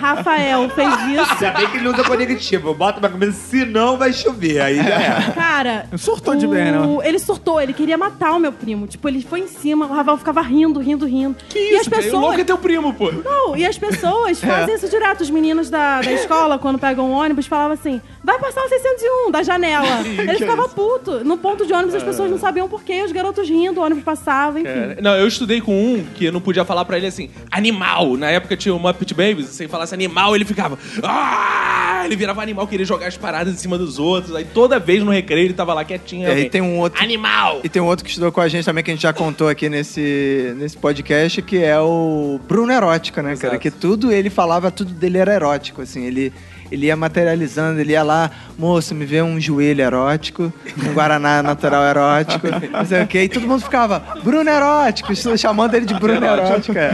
Rafael 0.00 0.68
fez 0.70 0.88
isso. 1.08 1.44
Ainda 1.44 1.58
bem 1.58 1.68
que 1.70 1.76
ele 1.76 1.88
usa 1.88 2.04
conectivo. 2.04 2.74
Bota 2.74 2.98
uma 2.98 3.08
camisa, 3.08 3.32
senão 3.32 3.96
vai 3.96 4.12
chover. 4.12 4.60
Aí 4.60 4.76
já 4.76 4.94
é. 5.00 5.32
Cara. 5.34 5.86
Surtou 5.96 6.34
de 6.34 6.46
o- 6.46 6.50
bem, 6.50 6.72
né? 6.72 6.78
Ele 7.04 7.18
surtou, 7.18 7.60
ele 7.60 7.72
queria 7.72 7.96
matar 7.98 8.32
o 8.32 8.38
meu 8.38 8.52
primo. 8.52 8.86
Tipo, 8.86 9.08
ele 9.08 9.22
foi 9.22 9.40
em 9.40 9.46
cima, 9.48 9.86
o 9.86 9.88
Rafael 10.02 10.18
ficava 10.18 10.40
rindo, 10.42 10.80
rindo, 10.80 11.06
rindo. 11.06 11.36
Que 11.48 11.58
e 11.58 11.74
as 11.76 11.80
isso? 11.82 11.90
O 11.90 11.92
pessoas. 11.96 12.22
louco 12.22 12.40
é 12.40 12.44
teu 12.44 12.58
primo, 12.58 12.92
pô. 12.94 13.10
Não, 13.10 13.56
e 13.56 13.64
as 13.64 13.78
pessoas 13.78 14.42
É. 14.42 14.46
fazem 14.46 14.74
isso 14.74 14.88
direto. 14.88 15.20
Os 15.22 15.30
meninos 15.30 15.70
da, 15.70 16.00
da 16.02 16.12
escola, 16.12 16.58
quando 16.58 16.78
pegam 16.78 17.10
um 17.10 17.12
ônibus, 17.12 17.46
falavam 17.46 17.72
assim: 17.72 18.00
vai 18.22 18.38
passar 18.38 18.62
o 18.64 18.68
601 18.68 19.30
da 19.30 19.42
janela. 19.42 20.00
Ele 20.06 20.38
ficava 20.38 20.68
puto. 20.68 21.24
No 21.24 21.36
ponto 21.38 21.64
de 21.66 21.72
ônibus, 21.72 21.94
as 21.94 22.02
pessoas 22.02 22.30
não 22.30 22.38
sabiam 22.38 22.68
por 22.68 22.82
quê. 22.82 23.02
Os 23.04 23.12
garotos 23.12 23.48
rindo, 23.48 23.80
o 23.80 23.84
ônibus 23.84 24.04
passava, 24.04 24.60
enfim. 24.60 24.68
É, 24.70 24.98
Não, 25.00 25.14
eu 25.16 25.26
estudei 25.26 25.60
com 25.60 25.72
um 25.72 26.04
que 26.14 26.24
eu 26.26 26.32
não 26.32 26.40
podia 26.40 26.64
falar 26.64 26.84
pra 26.84 26.96
ele 26.96 27.06
assim, 27.06 27.30
animal. 27.50 28.16
Na 28.16 28.30
época 28.30 28.56
tinha 28.56 28.74
o 28.74 28.78
Muppet 28.78 29.14
Babies, 29.14 29.48
se 29.48 29.62
ele 29.62 29.70
falasse 29.70 29.94
animal, 29.94 30.34
ele 30.34 30.44
ficava. 30.44 30.78
Ah! 31.02 32.02
Ele 32.04 32.16
virava 32.16 32.42
animal, 32.42 32.66
queria 32.66 32.84
jogar 32.84 33.06
as 33.06 33.16
paradas 33.16 33.54
em 33.54 33.56
cima 33.56 33.78
dos 33.78 33.98
outros. 33.98 34.34
Aí 34.34 34.44
toda 34.44 34.78
vez 34.80 35.02
no 35.04 35.10
recreio 35.12 35.46
ele 35.46 35.54
tava 35.54 35.72
lá 35.72 35.84
quietinho. 35.84 36.26
E 36.28 36.30
aí 36.30 36.50
tem 36.50 36.60
um 36.60 36.78
outro. 36.80 37.00
Animal! 37.00 37.60
E 37.62 37.68
tem 37.68 37.80
um 37.80 37.86
outro 37.86 38.04
que 38.04 38.10
estudou 38.10 38.32
com 38.32 38.40
a 38.40 38.48
gente 38.48 38.64
também, 38.64 38.82
que 38.82 38.90
a 38.90 38.94
gente 38.94 39.02
já 39.02 39.12
contou 39.12 39.48
aqui 39.48 39.68
nesse, 39.68 39.91
nesse 40.00 40.76
podcast, 40.76 41.42
que 41.42 41.62
é 41.62 41.78
o 41.78 42.40
Bruno 42.48 42.72
Erótica, 42.72 43.22
né, 43.22 43.36
cara? 43.36 43.54
Exato. 43.54 43.58
Que 43.60 43.70
tudo 43.70 44.12
ele 44.12 44.30
falava, 44.30 44.70
tudo 44.70 44.92
dele 44.92 45.18
era 45.18 45.34
erótico, 45.34 45.82
assim. 45.82 46.04
Ele, 46.04 46.32
ele 46.72 46.86
ia 46.86 46.96
materializando, 46.96 47.78
ele 47.80 47.92
ia 47.92 48.02
lá, 48.02 48.30
moço, 48.58 48.94
me 48.94 49.04
vê 49.04 49.20
um 49.22 49.38
joelho 49.40 49.82
erótico, 49.82 50.52
um 50.82 50.92
guaraná 50.94 51.42
natural 51.42 51.84
erótico, 51.84 52.46
não 52.70 52.84
sei 52.86 53.02
o 53.02 53.06
quê. 53.06 53.22
E 53.24 53.28
todo 53.28 53.46
mundo 53.46 53.62
ficava, 53.62 54.02
Bruno 54.22 54.48
Erótico, 54.48 55.14
chamando 55.36 55.74
ele 55.74 55.84
de 55.86 55.94
Bruno 55.94 56.24
Erótico. 56.24 56.76
É. 56.78 56.92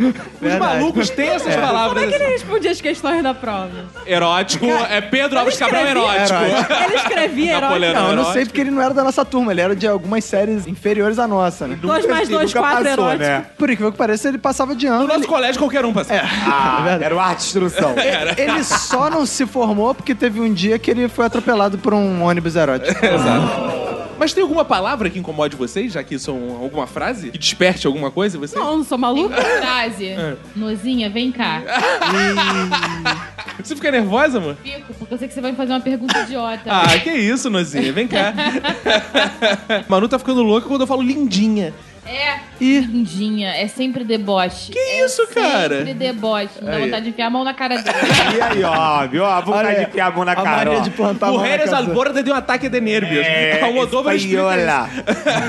Os 0.00 0.14
Verdade. 0.40 0.58
malucos 0.58 1.10
têm 1.10 1.28
essas 1.28 1.54
Como 1.54 1.66
palavras. 1.66 2.02
é 2.02 2.06
que 2.06 2.14
ele 2.14 2.26
respondia 2.28 2.70
as 2.70 2.80
questões 2.80 3.22
da 3.22 3.34
prova? 3.34 3.70
Erótico, 4.06 4.64
é 4.66 5.00
Pedro 5.00 5.38
Alves 5.38 5.56
Cabral 5.58 5.86
erótico. 5.86 6.38
Ele 6.84 6.94
escrevia 6.96 7.56
erótico. 7.58 7.78
Não, 7.94 8.10
eu 8.10 8.16
não 8.16 8.32
sei 8.32 8.44
porque 8.46 8.60
ele 8.60 8.70
não 8.70 8.80
era 8.82 8.94
da 8.94 9.04
nossa 9.04 9.24
turma, 9.24 9.52
ele 9.52 9.60
era 9.60 9.76
de 9.76 9.86
algumas 9.86 10.24
séries 10.24 10.66
inferiores 10.66 11.18
à 11.18 11.26
nossa, 11.28 11.66
né? 11.66 11.78
Dois 11.80 12.06
mais 12.06 12.28
dois, 12.28 12.52
nunca 12.54 12.60
quatro 12.66 12.84
passou, 12.84 13.04
erótico. 13.04 13.24
né? 13.24 13.44
Por 13.58 13.68
incrível 13.70 13.92
que 13.92 13.98
pareça, 13.98 14.28
ele 14.28 14.38
passava 14.38 14.74
de 14.74 14.86
ano. 14.86 15.00
No 15.00 15.06
nosso 15.08 15.20
ele- 15.20 15.26
colégio 15.26 15.58
qualquer 15.60 15.84
um 15.84 15.92
passava. 15.92 16.20
Ah, 16.24 16.98
era 17.00 17.14
o 17.14 17.20
arte 17.20 17.42
instrução. 17.44 17.94
Ele 18.36 18.62
só 18.64 19.09
não 19.10 19.26
se 19.26 19.44
formou 19.46 19.94
porque 19.94 20.14
teve 20.14 20.40
um 20.40 20.52
dia 20.52 20.78
que 20.78 20.90
ele 20.90 21.08
foi 21.08 21.26
atropelado 21.26 21.76
por 21.78 21.92
um 21.92 22.22
ônibus 22.22 22.56
erótico. 22.56 22.98
Mas 24.18 24.34
tem 24.34 24.42
alguma 24.42 24.66
palavra 24.66 25.08
que 25.08 25.18
incomode 25.18 25.56
vocês, 25.56 25.92
já 25.94 26.04
que 26.04 26.14
isso 26.16 26.30
é 26.30 26.34
um- 26.34 26.62
alguma 26.62 26.86
frase? 26.86 27.30
Que 27.30 27.38
desperte 27.38 27.86
alguma 27.86 28.10
coisa 28.10 28.36
em 28.36 28.40
vocês? 28.40 28.60
Não, 28.60 28.76
não 28.76 28.84
sou 28.84 28.98
Tem 28.98 29.00
maluca. 29.00 29.34
uma 29.34 29.42
frase. 29.62 30.10
Nozinha, 30.54 31.08
vem 31.08 31.32
cá. 31.32 31.62
Você 33.62 33.74
fica 33.74 33.90
nervosa, 33.90 34.36
amor? 34.36 34.56
Fico, 34.62 34.92
porque 34.92 35.14
eu 35.14 35.18
sei 35.18 35.26
que 35.26 35.32
você 35.32 35.40
vai 35.40 35.52
me 35.52 35.56
fazer 35.56 35.72
uma 35.72 35.80
pergunta 35.80 36.18
idiota. 36.20 36.62
Ah, 36.66 36.98
que 36.98 37.10
isso, 37.10 37.48
Nozinha, 37.48 37.92
vem 37.94 38.06
cá. 38.06 38.34
Manu 39.88 40.06
tá 40.06 40.18
ficando 40.18 40.42
louca 40.42 40.68
quando 40.68 40.82
eu 40.82 40.86
falo 40.86 41.00
lindinha. 41.00 41.72
É. 42.06 42.38
Ih. 42.60 42.80
Lindinha, 42.80 43.50
é 43.54 43.68
sempre 43.68 44.02
deboche. 44.04 44.72
Que 44.72 44.78
é 44.78 45.04
isso, 45.04 45.26
cara? 45.28 45.78
Sempre 45.78 45.94
deboche. 45.94 46.48
Me 46.60 46.66
dá 46.70 46.78
vontade 46.78 47.04
de 47.04 47.10
enfiar 47.10 47.26
a 47.26 47.30
mão 47.30 47.44
na 47.44 47.54
cara 47.54 47.76
dele. 47.76 47.90
E 48.36 48.40
aí, 48.42 48.64
ó, 48.64 49.06
viu? 49.06 49.24
A 49.24 49.40
vontade 49.40 49.68
Olha, 49.68 49.76
de 49.80 49.82
enfiar 49.90 50.06
a 50.06 50.10
mão 50.10 50.24
na 50.24 50.32
a 50.32 50.36
cara, 50.36 50.64
mania 50.64 50.78
ó. 50.80 50.82
de 50.82 50.90
plantar 50.90 51.26
a 51.26 51.30
mão 51.30 51.38
na 51.38 51.42
Mujeres 51.44 51.70
casa. 51.70 51.76
al 51.76 51.94
borde 51.94 52.22
de 52.22 52.30
um 52.30 52.34
ataque 52.34 52.68
de 52.68 52.80
nervios. 52.80 53.24
É, 53.26 53.60
Almodóvar 53.64 54.14
espanhola. 54.14 54.88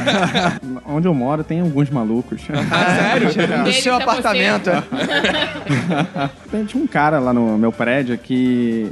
Onde 0.86 1.08
eu 1.08 1.14
moro 1.14 1.43
tem 1.43 1.62
alguns 1.62 1.89
malucos. 1.89 2.41
Ah, 2.49 2.95
sério? 3.20 3.58
No 3.58 3.64
Deles 3.64 3.82
seu 3.84 3.93
é 3.93 4.02
apartamento. 4.02 4.70
é. 4.70 4.84
Tinha 6.68 6.84
um 6.84 6.88
cara 6.88 7.20
lá 7.20 7.34
no 7.34 7.58
meu 7.58 7.72
prédio 7.72 8.18
que 8.18 8.91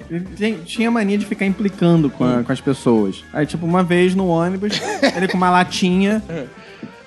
tinha 0.65 0.89
mania 0.89 1.17
de 1.17 1.25
ficar 1.25 1.45
implicando 1.45 2.09
com, 2.09 2.23
a- 2.23 2.43
com 2.43 2.51
as 2.51 2.61
pessoas. 2.61 3.23
Aí, 3.33 3.45
tipo, 3.45 3.65
uma 3.65 3.83
vez 3.83 4.15
no 4.15 4.27
ônibus, 4.27 4.79
ele 5.15 5.27
com 5.27 5.37
uma 5.37 5.49
latinha. 5.49 6.21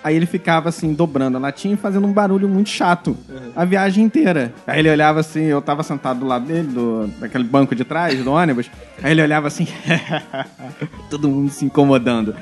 Aí 0.04 0.16
ele 0.16 0.26
ficava 0.26 0.68
assim, 0.68 0.92
dobrando 0.94 1.36
a 1.36 1.40
latinha 1.40 1.74
e 1.74 1.76
fazendo 1.76 2.06
um 2.06 2.12
barulho 2.12 2.48
muito 2.48 2.68
chato. 2.70 3.16
a 3.54 3.64
viagem 3.64 4.04
inteira. 4.04 4.52
Aí 4.66 4.80
ele 4.80 4.90
olhava 4.90 5.20
assim, 5.20 5.42
eu 5.44 5.62
tava 5.62 5.82
sentado 5.82 6.20
do 6.20 6.26
lado 6.26 6.44
dele, 6.46 6.66
do, 6.68 7.06
daquele 7.20 7.44
banco 7.44 7.74
de 7.74 7.84
trás 7.84 8.22
do 8.22 8.32
ônibus. 8.32 8.68
Aí 9.02 9.12
ele 9.12 9.22
olhava 9.22 9.46
assim, 9.48 9.66
todo 11.10 11.28
mundo 11.28 11.50
se 11.50 11.64
incomodando. 11.64 12.34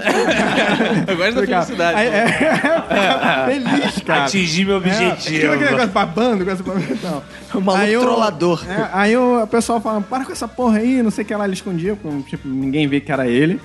Eu 1.06 1.16
gosto 1.16 1.34
da 1.34 1.46
felicidade. 1.46 1.98
Aí, 1.98 2.08
é, 2.08 2.26
feliz, 3.46 3.98
cara. 4.02 4.24
Atingi 4.24 4.64
meu 4.64 4.74
É, 4.74 4.78
objetivo. 4.78 5.36
aquilo, 5.36 5.52
aquele 5.52 5.70
negócio 5.70 5.88
babando, 5.90 6.44
babando. 6.44 6.98
Não. 7.02 7.22
O 7.54 7.60
maluco 7.64 7.84
Aí 7.84 7.92
eu- 7.92 8.00
trollador. 8.00 8.64
É, 8.68 8.88
aí 8.92 9.16
o 9.16 9.46
pessoal 9.46 9.80
fala, 9.80 10.00
para 10.00 10.24
com 10.24 10.32
essa 10.32 10.48
porra 10.48 10.78
aí, 10.78 11.02
não 11.02 11.10
sei 11.10 11.24
o 11.24 11.26
que 11.26 11.34
lá, 11.34 11.44
ele 11.44 11.54
escondia, 11.54 11.96
porque, 11.96 12.30
tipo, 12.36 12.48
ninguém 12.48 12.88
via 12.88 13.00
que 13.00 13.12
era 13.12 13.26
ele. 13.26 13.60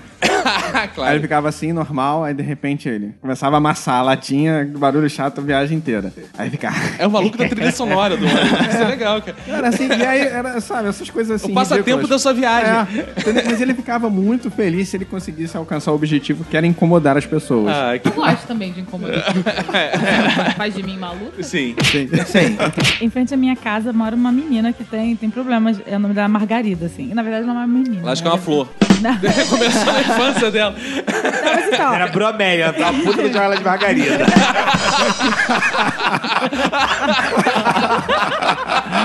Aí 0.85 0.87
claro. 0.89 1.13
ele 1.13 1.21
ficava 1.21 1.49
assim, 1.49 1.71
normal, 1.71 2.23
aí 2.23 2.33
de 2.33 2.43
repente 2.43 2.89
ele 2.89 3.13
começava 3.21 3.55
a 3.55 3.57
amassar 3.57 3.95
a 3.95 4.01
latinha, 4.01 4.69
barulho 4.77 5.09
chato 5.09 5.39
a 5.39 5.43
viagem 5.43 5.77
inteira. 5.77 6.11
Aí 6.37 6.49
ficava. 6.49 6.75
É 6.99 7.07
o 7.07 7.11
maluco 7.11 7.37
da 7.37 7.47
trilha 7.47 7.71
sonora 7.71 8.17
do. 8.17 8.25
Isso 8.25 8.77
é 8.77 8.85
legal, 8.85 9.21
cara. 9.21 9.37
Era 9.47 9.69
assim, 9.69 9.87
e 9.87 10.05
aí, 10.05 10.21
era, 10.21 10.59
sabe, 10.59 10.89
essas 10.89 11.09
coisas 11.09 11.41
assim. 11.41 11.51
O 11.51 11.55
passatempo 11.55 11.89
ridículas. 11.89 12.09
da 12.09 12.19
sua 12.19 12.33
viagem. 12.33 12.71
É, 12.71 13.43
mas 13.45 13.61
ele 13.61 13.73
ficava 13.73 14.09
muito 14.09 14.51
feliz 14.51 14.89
se 14.89 14.97
ele 14.97 15.05
conseguisse 15.05 15.55
alcançar 15.55 15.91
o 15.91 15.95
objetivo 15.95 16.43
que 16.43 16.57
era 16.57 16.67
incomodar 16.67 17.17
as 17.17 17.25
pessoas. 17.25 17.73
Ah, 17.73 17.97
que... 17.97 18.07
Eu 18.07 18.13
gosto 18.13 18.45
também 18.45 18.71
de 18.71 18.81
incomodar. 18.81 19.23
Faz 20.57 20.73
de 20.73 20.83
mim 20.83 20.97
maluca? 20.97 21.41
Sim. 21.41 21.75
Sim. 21.83 22.09
Sim. 22.25 22.57
Em 23.01 23.09
frente 23.09 23.33
à 23.33 23.37
minha 23.37 23.55
casa 23.55 23.93
mora 23.93 24.15
uma 24.15 24.31
menina 24.31 24.73
que 24.73 24.83
tem, 24.83 25.15
tem 25.15 25.29
problemas. 25.29 25.79
É 25.85 25.95
o 25.95 25.99
nome 25.99 26.13
dela 26.13 26.25
é 26.25 26.29
Margarida, 26.29 26.85
assim. 26.87 27.11
E, 27.11 27.13
na 27.13 27.23
verdade, 27.23 27.45
não 27.45 27.53
é 27.53 27.65
uma 27.65 27.67
menina. 27.67 28.01
Ela 28.01 28.11
acha 28.11 28.21
que 28.21 28.27
é 28.27 28.31
uma 28.31 28.37
né? 28.37 28.43
flor. 28.43 28.67
Começou 29.49 29.93
na 29.93 30.01
infância 30.01 30.51
dela. 30.51 30.64
Mas 30.73 31.67
então, 31.67 31.93
Era 31.93 32.07
bromélia, 32.07 32.73
tá 32.73 32.91
puta 33.03 33.29
que 33.29 33.37
ela 33.37 33.55
de 33.57 33.63
margarida. 33.63 34.25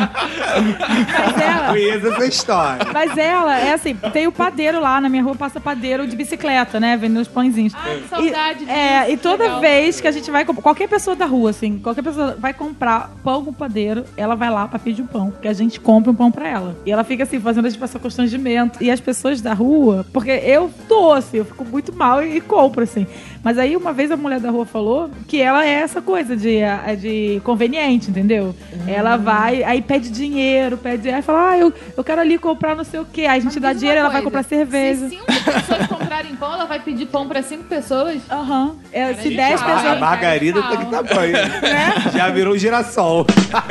mas 0.00 1.40
ela, 1.40 1.68
Conheço 1.68 2.06
essa 2.08 2.26
história. 2.26 2.86
mas 2.92 3.16
ela 3.16 3.58
é 3.58 3.72
assim, 3.72 3.94
tem 4.12 4.26
o 4.26 4.32
padeiro 4.32 4.80
lá, 4.80 5.00
na 5.00 5.08
minha 5.08 5.22
rua 5.22 5.34
passa 5.34 5.61
padeiro 5.61 6.06
de 6.06 6.16
bicicleta, 6.16 6.80
né? 6.80 6.96
Vendendo 6.96 7.20
os 7.20 7.28
pãezinhos. 7.28 7.72
Ai, 7.76 7.96
que 8.02 8.08
saudade 8.08 8.64
E, 8.64 8.70
é, 8.70 9.00
disso, 9.00 9.12
e 9.12 9.16
toda 9.16 9.44
legal. 9.44 9.61
vez 9.61 10.00
que 10.00 10.08
a 10.08 10.12
gente 10.12 10.30
vai 10.30 10.44
qualquer 10.44 10.88
pessoa 10.88 11.14
da 11.16 11.26
rua, 11.26 11.50
assim, 11.50 11.78
qualquer 11.78 12.02
pessoa 12.02 12.36
vai 12.38 12.52
comprar 12.52 13.11
pão 13.22 13.44
com 13.44 13.52
padeiro, 13.52 14.04
ela 14.16 14.34
vai 14.34 14.50
lá 14.50 14.66
pra 14.66 14.78
pedir 14.78 15.02
um 15.02 15.06
pão, 15.06 15.32
que 15.40 15.48
a 15.48 15.52
gente 15.52 15.80
compra 15.80 16.11
um 16.11 16.14
pão 16.14 16.30
pra 16.30 16.48
ela. 16.48 16.76
E 16.84 16.92
ela 16.92 17.04
fica 17.04 17.24
assim, 17.24 17.40
fazendo 17.40 17.66
a 17.66 17.68
gente 17.70 17.78
passar 17.78 17.98
constrangimento. 17.98 18.82
E 18.82 18.90
as 18.90 19.00
pessoas 19.00 19.40
da 19.40 19.52
rua, 19.54 20.04
porque 20.12 20.30
eu 20.30 20.70
tô 20.88 21.12
assim, 21.12 21.38
eu 21.38 21.44
fico 21.51 21.64
muito 21.64 21.92
mal 21.94 22.22
e, 22.22 22.36
e 22.36 22.40
compro, 22.40 22.82
assim. 22.82 23.07
Mas 23.42 23.59
aí 23.59 23.76
uma 23.76 23.92
vez 23.92 24.11
a 24.11 24.16
mulher 24.16 24.38
da 24.40 24.51
rua 24.51 24.66
falou 24.66 25.11
que 25.26 25.40
ela 25.40 25.64
é 25.64 25.70
essa 25.70 26.01
coisa 26.03 26.36
de, 26.36 26.57
é 26.59 26.94
de 26.96 27.40
conveniente, 27.44 28.11
entendeu? 28.11 28.55
Ela 28.86 29.16
vai, 29.16 29.62
aí 29.64 29.80
pede 29.82 30.11
dinheiro, 30.11 30.76
pede. 30.76 31.09
Aí 31.11 31.22
fala, 31.22 31.51
ah, 31.53 31.59
eu, 31.59 31.72
eu 31.96 32.05
quero 32.05 32.20
ali 32.20 32.38
comprar 32.38 32.74
não 32.76 32.84
sei 32.84 33.01
o 33.01 33.05
quê. 33.05 33.22
Aí 33.22 33.38
a 33.38 33.42
gente 33.42 33.55
Mas 33.55 33.62
dá 33.62 33.72
dinheiro, 33.72 33.98
uma 34.01 34.07
ela 34.07 34.12
vai 34.12 34.22
coisa, 34.22 34.38
comprar 34.38 34.57
cerveja. 34.57 35.09
Se 35.09 35.16
cinco 35.16 35.26
pessoas 35.26 35.86
comprarem 35.86 36.34
pão, 36.36 36.53
ela 36.53 36.64
vai 36.66 36.80
pedir 36.80 37.07
pão 37.07 37.26
pra 37.26 37.42
cinco 37.42 37.64
pessoas? 37.64 38.20
Aham. 38.30 38.76
É, 38.92 39.14
se 39.14 39.34
Cara, 39.34 39.48
10 39.48 39.61
gente, 39.61 39.70
A 39.70 39.74
pessoas. 39.76 40.01
margarida 40.01 40.62
tá 40.62 40.76
que 40.76 40.86
tamanho. 40.86 41.36
Já 42.14 42.28
virou 42.30 42.55
um 42.55 42.59
girassol. 42.59 43.26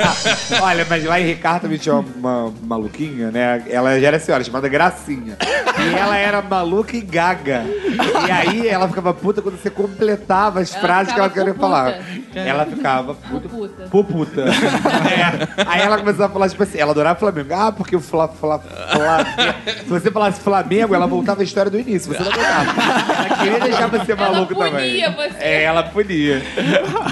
Olha, 0.61 0.85
mas 0.89 1.03
lá 1.03 1.19
em 1.19 1.25
Ricardo 1.25 1.61
também 1.63 1.77
tinha 1.77 1.95
uma, 1.95 2.05
uma 2.45 2.53
maluquinha, 2.63 3.31
né? 3.31 3.63
Ela 3.69 3.99
já 3.99 4.07
era 4.07 4.19
senhora, 4.19 4.43
chamada 4.43 4.67
Gracinha. 4.67 5.37
E 5.79 5.95
ela 5.95 6.17
era 6.17 6.41
maluca 6.41 6.95
e 6.95 7.01
gaga. 7.01 7.63
E 8.27 8.31
aí 8.31 8.67
ela 8.67 8.87
ficava 8.87 9.13
puta 9.13 9.41
quando 9.41 9.57
você 9.61 9.69
completava 9.69 10.59
as 10.59 10.71
Ela 10.73 10.81
frases 10.81 11.13
que 11.13 11.19
ela 11.19 11.29
ficava 11.29 11.51
queria 11.51 11.53
puputa. 11.53 11.67
falar. 11.69 12.45
Ela 12.47 12.65
ficava 12.65 13.13
puta. 13.15 13.49
Puta. 13.49 13.83
Puputa. 13.89 14.45
É. 15.09 15.63
Aí 15.65 15.81
ela 15.81 15.97
começou 15.97 16.25
a 16.25 16.29
falar, 16.29 16.49
tipo 16.49 16.61
assim, 16.63 16.77
ela 16.77 16.91
adorava 16.91 17.17
Flamengo. 17.19 17.53
Ah, 17.53 17.71
porque 17.71 17.95
o 17.95 17.99
Fla, 17.99 18.27
Fla, 18.27 18.59
Fla- 18.59 19.25
Se 19.83 19.89
você 19.89 20.11
falasse 20.11 20.39
Flamengo, 20.41 20.93
ela 20.93 21.07
voltava 21.07 21.41
a 21.41 21.43
história 21.43 21.69
do 21.71 21.79
início. 21.79 22.13
Você 22.13 22.21
não 22.23 22.31
aguentava. 22.31 22.81
Ela 23.25 23.37
queria 23.37 23.59
deixar 23.59 23.87
você 23.87 24.11
Ela 24.11 24.31
maluco 24.31 24.55
também. 24.55 24.71
punia 24.71 25.11
você. 25.11 25.35
É, 25.43 25.63
ela 25.63 25.83
punia. 25.83 26.41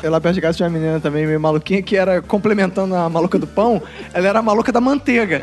Eu 0.04 0.12
lá 0.12 0.22
perto 0.22 0.36
de 0.36 0.42
casa 0.42 0.58
tinha 0.58 0.70
uma 0.70 0.78
menina 0.78 1.00
também 1.00 1.26
meio 1.26 1.40
maluquinha 1.40 1.82
que 1.82 1.96
era 1.98 2.22
complementando 2.22 2.96
a 2.96 3.10
maluca 3.10 3.38
do 3.40 3.48
pão, 3.48 3.82
ela 4.14 4.28
era 4.28 4.40
a 4.40 4.42
maluca 4.44 4.72
da 4.72 4.82
manteiga. 4.82 5.42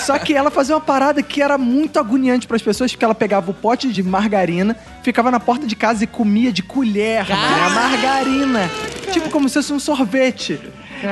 Só 0.00 0.18
que 0.18 0.34
ela 0.34 0.50
fazia 0.50 0.74
uma 0.74 0.80
parada 0.80 1.22
que 1.22 1.42
era 1.42 1.58
muito 1.58 1.98
agoniante 1.98 2.46
pras 2.50 2.60
pessoas, 2.62 2.90
porque 2.90 3.04
ela 3.04 3.14
pegava 3.14 3.48
o 3.48 3.54
pote 3.54 3.92
de 3.92 4.02
margarina, 4.02 4.76
ficava 5.04 5.30
na 5.30 5.38
porta 5.38 5.68
de 5.68 5.76
casa 5.76 6.02
e 6.02 6.06
comia 6.08 6.52
de 6.52 6.64
colher, 6.64 7.24
né, 7.28 7.34
a 7.64 7.70
margarina. 7.70 8.68
Tipo 9.12 9.30
como 9.30 9.48
se 9.48 9.54
fosse 9.54 9.72
um 9.72 9.78
sorvete. 9.78 10.60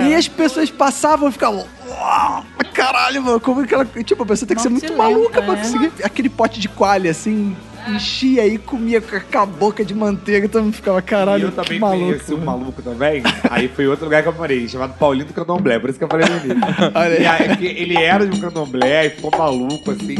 E 0.04 0.14
as 0.14 0.26
pessoas 0.26 0.68
passavam 0.68 1.28
e 1.28 1.32
ficavam. 1.32 1.64
"Uau, 1.88 2.44
Caralho, 2.74 3.22
mano, 3.22 3.40
como 3.40 3.64
que 3.66 3.72
ela. 3.72 3.84
Tipo, 3.84 4.24
a 4.24 4.26
pessoa 4.26 4.46
tem 4.48 4.56
que 4.56 4.62
ser 4.62 4.68
muito 4.68 4.92
maluca 4.96 5.40
lenta, 5.40 5.42
pra 5.42 5.54
né? 5.54 5.62
conseguir 5.62 5.92
aquele 6.04 6.28
pote 6.28 6.58
de 6.60 6.68
coalha, 6.68 7.10
assim, 7.10 7.56
enchia 7.94 8.46
e 8.46 8.58
comia 8.58 9.00
com 9.00 9.38
a 9.38 9.46
boca 9.46 9.84
de 9.84 9.94
manteiga, 9.94 10.48
todo 10.48 10.64
mundo 10.64 10.74
ficava, 10.74 11.00
caralho, 11.02 11.42
E 11.42 11.44
eu 11.44 11.50
que 11.50 11.56
também 11.56 11.78
maluco. 11.80 12.04
conheci 12.06 12.34
um 12.34 12.44
maluco 12.44 12.82
também. 12.82 13.22
Aí 13.50 13.68
foi 13.68 13.86
outro 13.86 14.04
lugar 14.04 14.22
que 14.22 14.28
eu 14.28 14.32
morei, 14.32 14.68
chamado 14.68 14.94
Paulinho 14.98 15.26
do 15.26 15.32
Candomblé. 15.34 15.78
Por 15.78 15.90
isso 15.90 15.98
que 15.98 16.04
eu 16.04 16.08
falei 16.08 16.26
no 16.28 16.36
início. 16.36 16.58
E 17.18 17.26
aí, 17.26 17.66
ele 17.66 17.96
era 17.96 18.26
de 18.26 18.36
um 18.36 18.40
candomblé 18.40 19.06
e 19.06 19.10
ficou 19.10 19.30
maluco, 19.36 19.90
assim. 19.90 20.16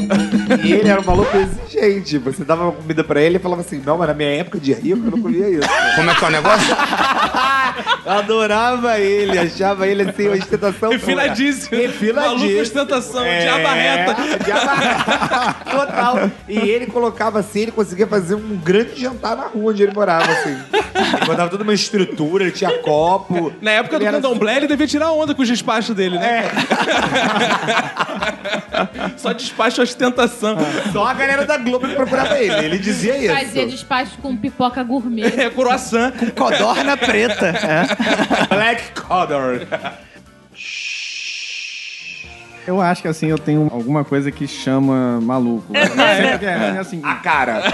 E 0.64 0.72
ele 0.72 0.88
era 0.88 1.00
um 1.00 1.04
maluco 1.04 1.30
exigente. 1.36 2.18
Você 2.18 2.44
dava 2.44 2.64
uma 2.64 2.72
comida 2.72 3.04
pra 3.04 3.20
ele 3.20 3.36
e 3.36 3.40
falava 3.40 3.60
assim: 3.62 3.80
Não, 3.84 3.98
mas 3.98 4.08
na 4.08 4.14
minha 4.14 4.30
época 4.30 4.58
de 4.58 4.72
rico 4.72 5.06
eu 5.06 5.10
não 5.10 5.20
comia 5.22 5.48
isso. 5.48 5.68
Como 5.96 6.10
é 6.10 6.14
que 6.14 6.24
é 6.24 6.28
o 6.28 6.30
negócio? 6.30 6.76
Eu 8.04 8.12
adorava 8.12 8.98
ele, 8.98 9.38
achava 9.38 9.86
ele 9.86 10.02
assim, 10.02 10.28
uma 10.28 10.36
ostentação. 10.36 10.90
Refinadíssimo. 10.90 11.68
toda. 11.70 11.82
Refinadíssimo. 11.82 12.38
Maluco 12.38 12.60
ostentação, 12.62 13.22
diaba 13.22 13.72
reta. 13.72 14.44
diaba 14.44 14.74
reta. 14.74 15.56
Total. 15.70 16.30
E 16.48 16.58
ele 16.58 16.86
colocava 16.86 17.38
assim, 17.40 17.57
ele 17.62 17.72
conseguia 17.72 18.06
fazer 18.06 18.34
um 18.34 18.56
grande 18.56 19.00
jantar 19.00 19.36
na 19.36 19.44
rua 19.46 19.72
onde 19.72 19.82
ele 19.82 19.92
morava, 19.92 20.30
assim. 20.30 20.50
Ele 20.50 21.24
botava 21.26 21.48
toda 21.50 21.62
uma 21.62 21.74
estrutura, 21.74 22.44
ele 22.44 22.52
tinha 22.52 22.78
copo. 22.78 23.52
Na 23.60 23.70
época 23.72 23.96
Ele 23.96 24.04
do 24.06 24.10
candomblé, 24.12 24.56
ele 24.56 24.66
devia 24.66 24.86
tirar 24.86 25.10
onda 25.12 25.34
com 25.34 25.42
os 25.42 25.48
despachos 25.48 25.94
dele, 25.94 26.18
né? 26.18 26.44
É, 26.44 26.48
Só 29.18 29.32
despacho 29.32 29.82
ostentação. 29.82 30.56
só 30.92 31.06
a 31.06 31.14
galera 31.14 31.44
da 31.44 31.56
Globo 31.56 31.88
que 31.88 31.94
procurava 31.94 32.38
ele. 32.38 32.64
Ele 32.64 32.78
dizia 32.78 33.16
isso. 33.16 33.34
Fazia 33.34 33.66
despacho 33.66 34.18
com 34.18 34.36
pipoca 34.36 34.82
gourmet. 34.82 35.28
É, 35.38 35.50
croissant. 35.50 36.12
Codorna 36.36 36.96
preta. 36.96 37.46
É. 37.46 38.54
Black 38.54 39.00
Codor. 39.00 39.66
Eu 42.68 42.82
acho 42.82 43.00
que 43.00 43.08
assim, 43.08 43.28
eu 43.28 43.38
tenho 43.38 43.66
alguma 43.72 44.04
coisa 44.04 44.30
que 44.30 44.46
chama 44.46 45.18
maluco. 45.22 45.74
É, 45.74 45.86
porque, 46.32 46.44
é, 46.44 46.76
assim, 46.78 47.00
A 47.02 47.14
cara. 47.14 47.62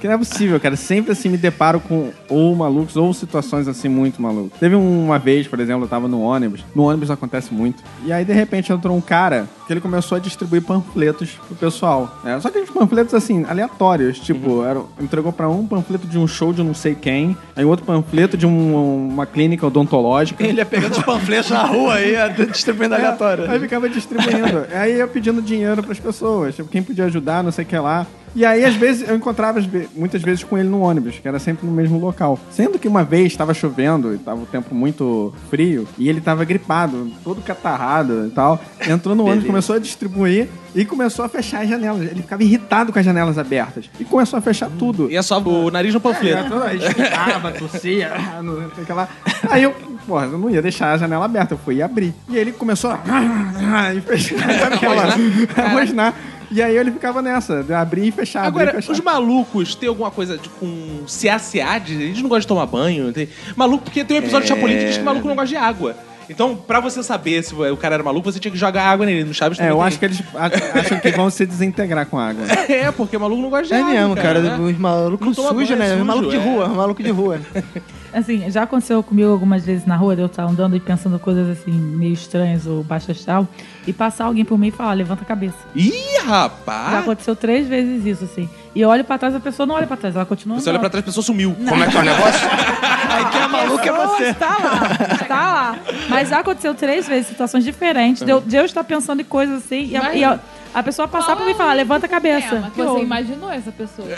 que 0.00 0.06
não 0.08 0.14
é 0.14 0.18
possível, 0.18 0.58
cara. 0.60 0.76
Sempre 0.76 1.12
assim 1.12 1.28
me 1.28 1.36
deparo 1.36 1.80
com 1.80 2.10
ou 2.28 2.54
malucos 2.54 2.96
ou 2.96 3.12
situações 3.12 3.68
assim 3.68 3.88
muito 3.88 4.20
malucas. 4.20 4.58
Teve 4.58 4.74
uma 4.74 5.18
vez, 5.18 5.46
por 5.46 5.60
exemplo, 5.60 5.84
eu 5.84 5.88
tava 5.88 6.08
no 6.08 6.20
ônibus. 6.22 6.64
No 6.74 6.84
ônibus 6.84 7.10
acontece 7.10 7.52
muito. 7.52 7.82
E 8.04 8.12
aí, 8.12 8.24
de 8.24 8.32
repente, 8.32 8.72
entrou 8.72 8.96
um 8.96 9.00
cara 9.00 9.46
que 9.66 9.72
ele 9.72 9.80
começou 9.80 10.16
a 10.16 10.18
distribuir 10.18 10.62
panfletos 10.62 11.30
pro 11.46 11.56
pessoal. 11.56 12.18
né? 12.22 12.38
Só 12.40 12.50
que 12.50 12.58
uns 12.58 12.68
panfletos 12.70 13.14
assim, 13.14 13.44
aleatórios. 13.48 14.18
Tipo, 14.18 14.62
era, 14.64 14.80
entregou 15.00 15.32
pra 15.32 15.48
um 15.48 15.66
panfleto 15.66 16.06
de 16.06 16.18
um 16.18 16.26
show 16.26 16.52
de 16.52 16.62
não 16.62 16.74
sei 16.74 16.94
quem, 16.94 17.36
aí 17.56 17.64
outro 17.64 17.84
panfleto 17.86 18.36
de 18.36 18.46
um- 18.46 19.08
uma 19.08 19.24
clínica 19.24 19.66
odontológica. 19.66 20.44
Ele 20.46 20.58
ia 20.58 20.66
pegando 20.66 20.92
os 20.92 21.02
panfletos 21.02 21.50
na 21.50 21.64
rua 21.64 21.98
e 22.00 22.12
ia 22.12 22.28
distribuindo 22.28 22.93
É, 23.00 23.50
Aí 23.50 23.60
ficava 23.60 23.88
distribuindo. 23.88 24.66
aí 24.72 24.98
eu 24.98 25.08
pedindo 25.08 25.40
dinheiro 25.42 25.82
pras 25.82 25.98
pessoas. 25.98 26.54
Tipo, 26.56 26.68
quem 26.68 26.82
podia 26.82 27.04
ajudar, 27.06 27.42
não 27.42 27.52
sei 27.52 27.64
o 27.64 27.68
que 27.68 27.76
lá. 27.76 28.06
E 28.34 28.44
aí, 28.44 28.64
às 28.64 28.74
vezes, 28.74 29.08
eu 29.08 29.14
encontrava 29.14 29.60
muitas 29.94 30.20
vezes 30.20 30.42
com 30.42 30.58
ele 30.58 30.68
no 30.68 30.80
ônibus, 30.80 31.18
que 31.20 31.28
era 31.28 31.38
sempre 31.38 31.66
no 31.66 31.72
mesmo 31.72 31.98
local. 31.98 32.38
Sendo 32.50 32.78
que 32.78 32.88
uma 32.88 33.04
vez 33.04 33.26
estava 33.26 33.54
chovendo 33.54 34.14
e 34.14 34.18
tava 34.18 34.42
o 34.42 34.46
tempo 34.46 34.74
muito 34.74 35.32
frio, 35.48 35.86
e 35.96 36.08
ele 36.08 36.20
tava 36.20 36.44
gripado, 36.44 37.10
todo 37.22 37.40
catarrado 37.42 38.26
e 38.26 38.30
tal. 38.30 38.60
Entrou 38.88 39.14
no 39.14 39.24
ônibus, 39.26 39.46
começou 39.46 39.76
a 39.76 39.78
distribuir 39.78 40.48
e 40.74 40.84
começou 40.84 41.24
a 41.24 41.28
fechar 41.28 41.62
as 41.62 41.68
janelas. 41.68 42.02
Ele 42.02 42.22
ficava 42.22 42.42
irritado 42.42 42.92
com 42.92 42.98
as 42.98 43.04
janelas 43.04 43.38
abertas. 43.38 43.88
E 44.00 44.04
começou 44.04 44.38
a 44.38 44.42
fechar 44.42 44.68
tudo. 44.78 45.10
E 45.10 45.16
é 45.16 45.22
só 45.22 45.38
o 45.40 45.70
nariz 45.70 45.94
no 45.94 46.00
panfleto. 46.00 46.54
Aí 46.62 46.78
espirrava, 46.78 47.52
tossia, 47.52 48.10
não 48.42 48.56
sei 48.74 48.82
o 48.82 48.86
que 48.86 48.92
lá. 48.92 49.08
Aí 49.48 49.62
eu, 49.62 49.72
porra, 50.06 50.26
eu 50.26 50.38
não 50.38 50.50
ia 50.50 50.60
deixar 50.60 50.92
a 50.92 50.98
janela 50.98 51.24
aberta, 51.24 51.54
eu 51.54 51.58
fui 51.58 51.80
abrir. 51.80 52.12
E 52.28 52.36
ele 52.36 52.50
começou 52.50 52.90
a. 52.90 52.98
e 53.94 54.00
fechar 54.00 54.36
a 54.50 54.52
janela. 54.76 55.14
A 55.56 55.68
rosnar. 55.68 56.14
E 56.50 56.62
aí 56.62 56.76
ele 56.76 56.90
ficava 56.90 57.20
nessa, 57.22 57.64
abrir 57.76 58.08
e 58.08 58.12
fechar, 58.12 58.44
Agora, 58.44 58.70
e 58.70 58.74
fechar. 58.74 58.92
os 58.92 59.00
malucos 59.00 59.74
têm 59.74 59.88
alguma 59.88 60.10
coisa 60.10 60.36
de, 60.38 60.48
com 60.48 61.00
CACA? 61.06 61.78
de- 61.80 61.94
Eles 61.94 62.22
não 62.22 62.28
gostam 62.28 62.40
de 62.40 62.46
tomar 62.48 62.66
banho. 62.66 63.12
Tem... 63.12 63.28
Maluco, 63.56 63.84
porque 63.84 64.04
tem 64.04 64.16
um 64.16 64.20
episódio 64.20 64.46
de 64.46 64.54
Chapolin 64.54 64.76
que 64.78 64.84
diz 64.86 64.98
que 64.98 65.02
maluco 65.04 65.26
não 65.28 65.34
gosta 65.34 65.48
de 65.48 65.56
água. 65.56 65.96
Então, 66.28 66.56
pra 66.56 66.80
você 66.80 67.02
saber 67.02 67.42
se 67.44 67.54
o 67.54 67.76
cara 67.76 67.96
era 67.96 68.02
maluco, 68.02 68.32
você 68.32 68.38
tinha 68.38 68.50
que 68.50 68.56
jogar 68.56 68.84
água 68.84 69.04
nele. 69.04 69.24
No 69.24 69.34
Chaves 69.34 69.60
É, 69.60 69.68
eu 69.70 69.74
tem. 69.76 69.84
acho 69.84 69.98
que 69.98 70.04
eles 70.06 70.22
acham 70.34 70.98
que 70.98 71.10
vão 71.10 71.28
se 71.28 71.44
desintegrar 71.44 72.06
com 72.06 72.18
água. 72.18 72.44
É, 72.66 72.90
porque 72.90 73.18
maluco 73.18 73.42
não 73.42 73.50
gosta 73.50 73.66
de 73.66 73.74
É 73.74 73.76
água. 73.80 73.90
mesmo, 73.92 74.16
cara. 74.16 74.40
né? 74.40 74.56
Os 74.58 74.78
malucos 74.78 75.36
sujos, 75.36 75.76
né? 75.76 75.90
sujo, 75.92 76.04
maluco 76.04 76.30
de 76.30 76.36
é. 76.36 76.38
rua, 76.40 76.68
maluco 76.68 77.02
de 77.02 77.10
rua. 77.10 77.40
Assim, 78.14 78.48
já 78.50 78.62
aconteceu 78.62 79.02
comigo 79.02 79.30
algumas 79.30 79.64
vezes 79.66 79.84
na 79.86 79.96
rua, 79.96 80.14
de 80.14 80.22
eu 80.22 80.26
estar 80.26 80.44
andando 80.44 80.76
e 80.76 80.80
pensando 80.80 81.18
coisas 81.18 81.48
assim, 81.58 81.72
meio 81.72 82.12
estranhas 82.12 82.66
ou 82.66 82.82
baixo 82.84 83.10
astral, 83.10 83.46
e 83.86 83.92
passar 83.92 84.26
alguém 84.26 84.44
por 84.44 84.56
mim 84.56 84.68
e 84.68 84.70
falar, 84.70 84.92
levanta 84.92 85.22
a 85.22 85.26
cabeça. 85.26 85.56
Ih, 85.74 85.92
Já 86.16 86.22
rapaz! 86.22 86.98
aconteceu 86.98 87.34
três 87.34 87.66
vezes 87.66 88.06
isso, 88.06 88.24
assim. 88.24 88.48
E 88.74 88.80
eu 88.80 88.88
olho 88.88 89.04
pra 89.04 89.18
trás, 89.18 89.34
a 89.34 89.40
pessoa 89.40 89.66
não 89.66 89.74
olha 89.74 89.86
pra 89.86 89.96
trás, 89.96 90.14
ela 90.16 90.24
continua 90.26 90.58
Você 90.60 90.68
olha 90.70 90.78
pra 90.78 90.88
trás, 90.90 91.02
a 91.04 91.06
pessoa 91.06 91.22
sumiu. 91.24 91.54
Como 91.68 91.82
é 91.82 91.86
que 91.88 91.96
é 91.96 92.00
o 92.00 92.02
negócio? 92.04 92.48
Aí 93.14 93.24
quem 93.30 93.40
é 93.42 93.46
maluco 93.48 93.80
é 93.80 93.92
pessoa 93.92 94.06
você. 94.08 94.24
Está 94.30 94.48
lá, 94.48 95.14
está 95.22 95.36
lá. 95.52 95.76
Mas 96.08 96.28
já 96.28 96.38
aconteceu 96.40 96.74
três 96.74 97.06
vezes, 97.06 97.28
situações 97.28 97.62
diferentes, 97.64 98.24
de 98.24 98.30
eu, 98.30 98.40
de 98.40 98.56
eu 98.56 98.64
estar 98.64 98.82
pensando 98.82 99.20
em 99.20 99.24
coisas 99.24 99.64
assim, 99.64 99.86
e 99.86 99.96
a, 99.96 100.14
e 100.14 100.24
a- 100.24 100.40
a 100.74 100.82
pessoa 100.82 101.06
passar 101.08 101.36
por 101.36 101.46
mim 101.46 101.52
e 101.52 101.54
falar, 101.54 101.72
levanta 101.74 102.06
a 102.06 102.08
cabeça. 102.08 102.48
Problema, 102.48 102.70
Que 102.70 102.76
Você 102.82 102.88
houve? 102.88 103.02
imaginou 103.04 103.50
essa 103.50 103.70
pessoa. 103.72 104.08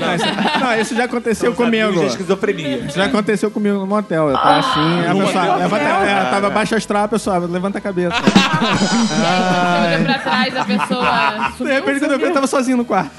Não, 0.00 0.14
isso, 0.14 0.24
não, 0.60 0.80
isso 0.80 0.94
já 0.96 1.04
aconteceu 1.04 1.52
amigos 1.52 1.64
comigo. 1.64 2.04
esquizofrenia. 2.06 2.76
Isso 2.78 2.96
já 2.96 3.04
aconteceu 3.06 3.50
comigo 3.50 3.78
no 3.78 3.86
motel. 3.86 4.30
Eu 4.30 4.36
tava 4.36 4.58
assim, 4.58 5.06
a 5.06 5.14
no 5.14 5.24
pessoa 5.24 5.44
motel? 5.44 5.58
levanta, 5.58 5.84
é, 5.84 6.24
tava 6.30 6.50
baixo 6.50 6.74
astral, 6.74 7.04
a 7.04 7.08
pessoa 7.08 7.38
levanta 7.38 7.78
a 7.78 7.80
cabeça. 7.80 8.14
Você 8.20 9.94
olha 9.94 10.04
pra 10.04 10.18
trás, 10.18 10.56
a 10.56 10.64
pessoa 10.64 11.48
De 11.52 11.56
sumiu. 11.58 11.74
repente, 11.74 11.98
quando 12.00 12.12
eu 12.12 12.18
vi, 12.18 12.24
eu 12.24 12.32
tava 12.32 12.46
sozinho 12.46 12.76
no 12.76 12.84
quarto. 12.84 13.10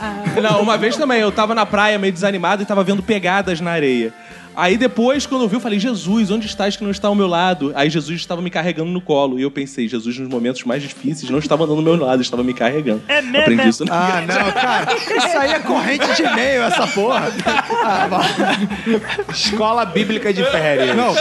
Não, 0.41 0.61
uma 0.61 0.77
vez 0.77 0.95
também, 0.97 1.19
eu 1.21 1.31
tava 1.31 1.55
na 1.55 1.65
praia 1.65 1.97
meio 1.97 2.11
desanimado 2.13 2.61
e 2.61 2.65
tava 2.65 2.83
vendo 2.83 3.01
pegadas 3.03 3.61
na 3.61 3.71
areia. 3.71 4.13
Aí 4.55 4.77
depois, 4.77 5.25
quando 5.25 5.41
eu 5.43 5.47
vi, 5.47 5.55
eu 5.55 5.59
falei, 5.59 5.79
Jesus, 5.79 6.31
onde 6.31 6.45
estás 6.47 6.75
que 6.75 6.83
não 6.83 6.91
está 6.91 7.07
ao 7.07 7.15
meu 7.15 7.27
lado? 7.27 7.71
Aí 7.75 7.89
Jesus 7.89 8.19
estava 8.19 8.41
me 8.41 8.49
carregando 8.49 8.91
no 8.91 9.01
colo. 9.01 9.37
E 9.39 9.41
eu 9.41 9.51
pensei, 9.51 9.87
Jesus, 9.87 10.17
nos 10.17 10.29
momentos 10.29 10.63
mais 10.63 10.81
difíceis, 10.81 11.29
não 11.29 11.39
estava 11.39 11.63
andando 11.65 11.77
ao 11.77 11.83
meu 11.83 11.95
lado, 12.05 12.21
estava 12.21 12.43
me 12.43 12.53
carregando. 12.53 13.01
É 13.07 13.21
mesmo? 13.21 13.39
Aprendi 13.39 13.69
isso 13.69 13.85
na 13.85 13.95
Ah, 13.95 14.21
não, 14.21 14.51
cara. 14.51 14.93
Isso 14.95 15.37
aí 15.37 15.51
é 15.51 15.59
corrente 15.59 16.13
de 16.15 16.23
e-mail, 16.23 16.63
essa 16.63 16.87
porra. 16.87 17.31
Ah, 17.83 18.09
Escola 19.31 19.85
Bíblica 19.85 20.33
de 20.33 20.43
Férias. 20.45 20.95
Não, 20.95 21.13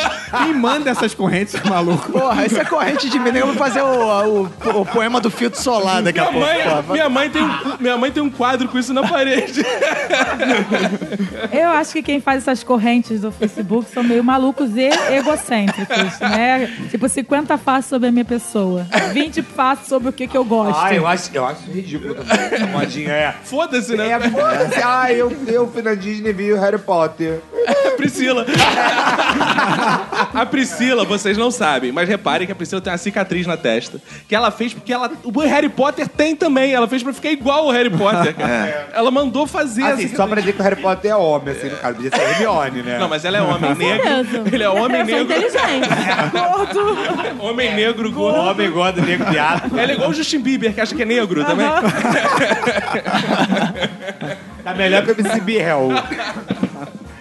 quem 0.45 0.55
manda 0.55 0.91
essas 0.91 1.15
correntes, 1.15 1.55
maluco? 1.65 2.13
porra, 2.13 2.47
isso 2.47 2.59
é 2.59 2.65
corrente 2.65 3.09
de 3.11 3.17
e-mail. 3.17 3.37
Eu 3.39 3.47
vou 3.49 3.57
fazer 3.57 3.83
o, 3.83 4.43
o, 4.45 4.81
o 4.81 4.87
poema 4.87 5.21
do 5.21 5.31
filtro 5.31 5.61
solar 5.61 6.03
daqui 6.03 6.19
a 6.21 6.31
Minha 6.31 6.33
pouco. 6.33 6.47
mãe, 6.47 6.63
porra. 6.63 6.93
minha, 6.93 7.09
mãe 7.09 7.31
tem 7.31 7.43
um, 7.43 7.51
minha 7.81 7.97
mãe 7.99 8.11
tem 8.11 8.23
um 8.23 8.31
quadro 8.31 8.69
com 8.69 8.79
isso 8.79 8.93
na 8.93 9.03
parede. 9.07 9.63
Eu 11.53 11.71
acho 11.71 11.93
que 11.93 12.03
quem 12.03 12.21
faz 12.21 12.43
essas 12.43 12.63
correntes 12.63 13.24
do 13.25 13.33
Facebook 13.33 13.91
são 13.91 14.03
meio 14.03 14.23
malucos 14.23 14.77
e 14.77 14.91
egocêntricos, 15.13 16.21
né? 16.21 16.67
Tipo, 16.91 17.09
50 17.09 17.57
fatos 17.59 17.87
sobre 17.87 18.09
a 18.09 18.13
minha 18.13 18.25
pessoa, 18.25 18.87
20 19.13 19.43
fatos 19.43 19.89
sobre 19.89 20.09
o 20.09 20.13
que, 20.13 20.27
que 20.27 20.37
eu 20.37 20.45
gosto. 20.45 20.79
Ah, 20.79 20.95
eu 20.95 21.07
acho, 21.07 21.31
eu 21.33 21.45
acho 21.47 21.71
ridículo 21.71 22.15
também. 22.15 22.37
Essa 22.37 22.67
modinha 22.67 23.13
é. 23.13 23.35
Foda-se, 23.45 23.97
né? 23.97 24.11
É, 24.11 24.21
foda-se. 24.21 24.83
Ah, 24.83 25.13
eu, 25.13 25.33
eu 25.47 25.71
fui 25.71 25.83
na 25.83 25.95
Disney 25.95 26.31
e 26.31 26.33
vi 26.33 26.53
o 26.53 26.61
Harry 26.61 26.79
Potter. 26.79 27.41
Priscila. 27.97 28.45
a 30.35 30.47
Priscila, 30.47 31.05
vocês 31.05 31.39
não 31.39 31.51
sabem, 31.51 31.93
mas 31.93 32.09
reparem 32.09 32.47
que 32.47 32.53
a 32.53 32.57
Priscila 32.57 32.81
tem 32.81 32.93
uma 32.93 32.99
cicatriz 32.99 33.47
na 33.47 33.57
testa. 33.57 34.01
Que 34.29 34.35
ela 34.35 34.51
fez 34.51 34.75
porque 34.75 34.93
ela. 34.93 35.11
O 35.23 35.41
Harry 35.41 35.69
Potter 35.69 36.09
tem 36.09 36.37
também. 36.37 36.73
Ela 36.75 36.87
fez 36.89 37.03
pra 37.03 37.13
ficar 37.13 37.31
igual 37.31 37.67
o 37.67 37.71
Harry 37.71 37.91
Potter, 37.91 38.35
cara. 38.35 38.89
Ela 38.93 39.11
mandou 39.11 39.47
fazer 39.47 39.83
a 39.83 39.95
Assim, 39.95 40.15
só 40.15 40.27
pra 40.27 40.41
dizer 40.41 40.53
que 40.53 40.61
o 40.61 40.65
Harry 40.65 40.81
Potter 40.81 41.11
é 41.11 41.17
homem, 41.17 41.55
assim, 41.55 41.69
no 41.69 41.77
caso. 41.77 41.95
Podia 41.95 42.11
ser 42.11 42.21
Hermione, 42.21 42.83
né? 42.83 42.99
Não, 42.99 43.09
mas 43.15 43.25
ela 43.25 43.39
é 43.39 43.43
homem 43.43 43.75
negro. 43.77 44.09
Ele 44.53 44.63
é 44.65 44.69
homem 44.69 45.01
Eu 45.03 45.07
sou 45.07 45.19
negro. 45.19 45.23
inteligente. 45.37 45.89
Homem 47.39 47.75
negro, 47.77 48.11
gordo. 48.11 48.41
Homem 48.41 48.69
gordo, 48.73 49.01
negro, 49.03 49.31
viado. 49.31 49.79
Ela 49.79 49.93
é 49.93 49.95
igual 49.95 50.11
o 50.11 50.15
Justin 50.15 50.41
Bieber, 50.41 50.75
que 50.75 50.81
acha 50.81 50.93
que 50.97 51.03
é 51.03 51.05
negro 51.05 51.45
também. 51.45 51.67
Tá 54.65 54.75
melhor 54.75 55.05
que 55.05 55.11
o 55.13 55.21
MC 55.21 55.41
Biel. 55.43 55.91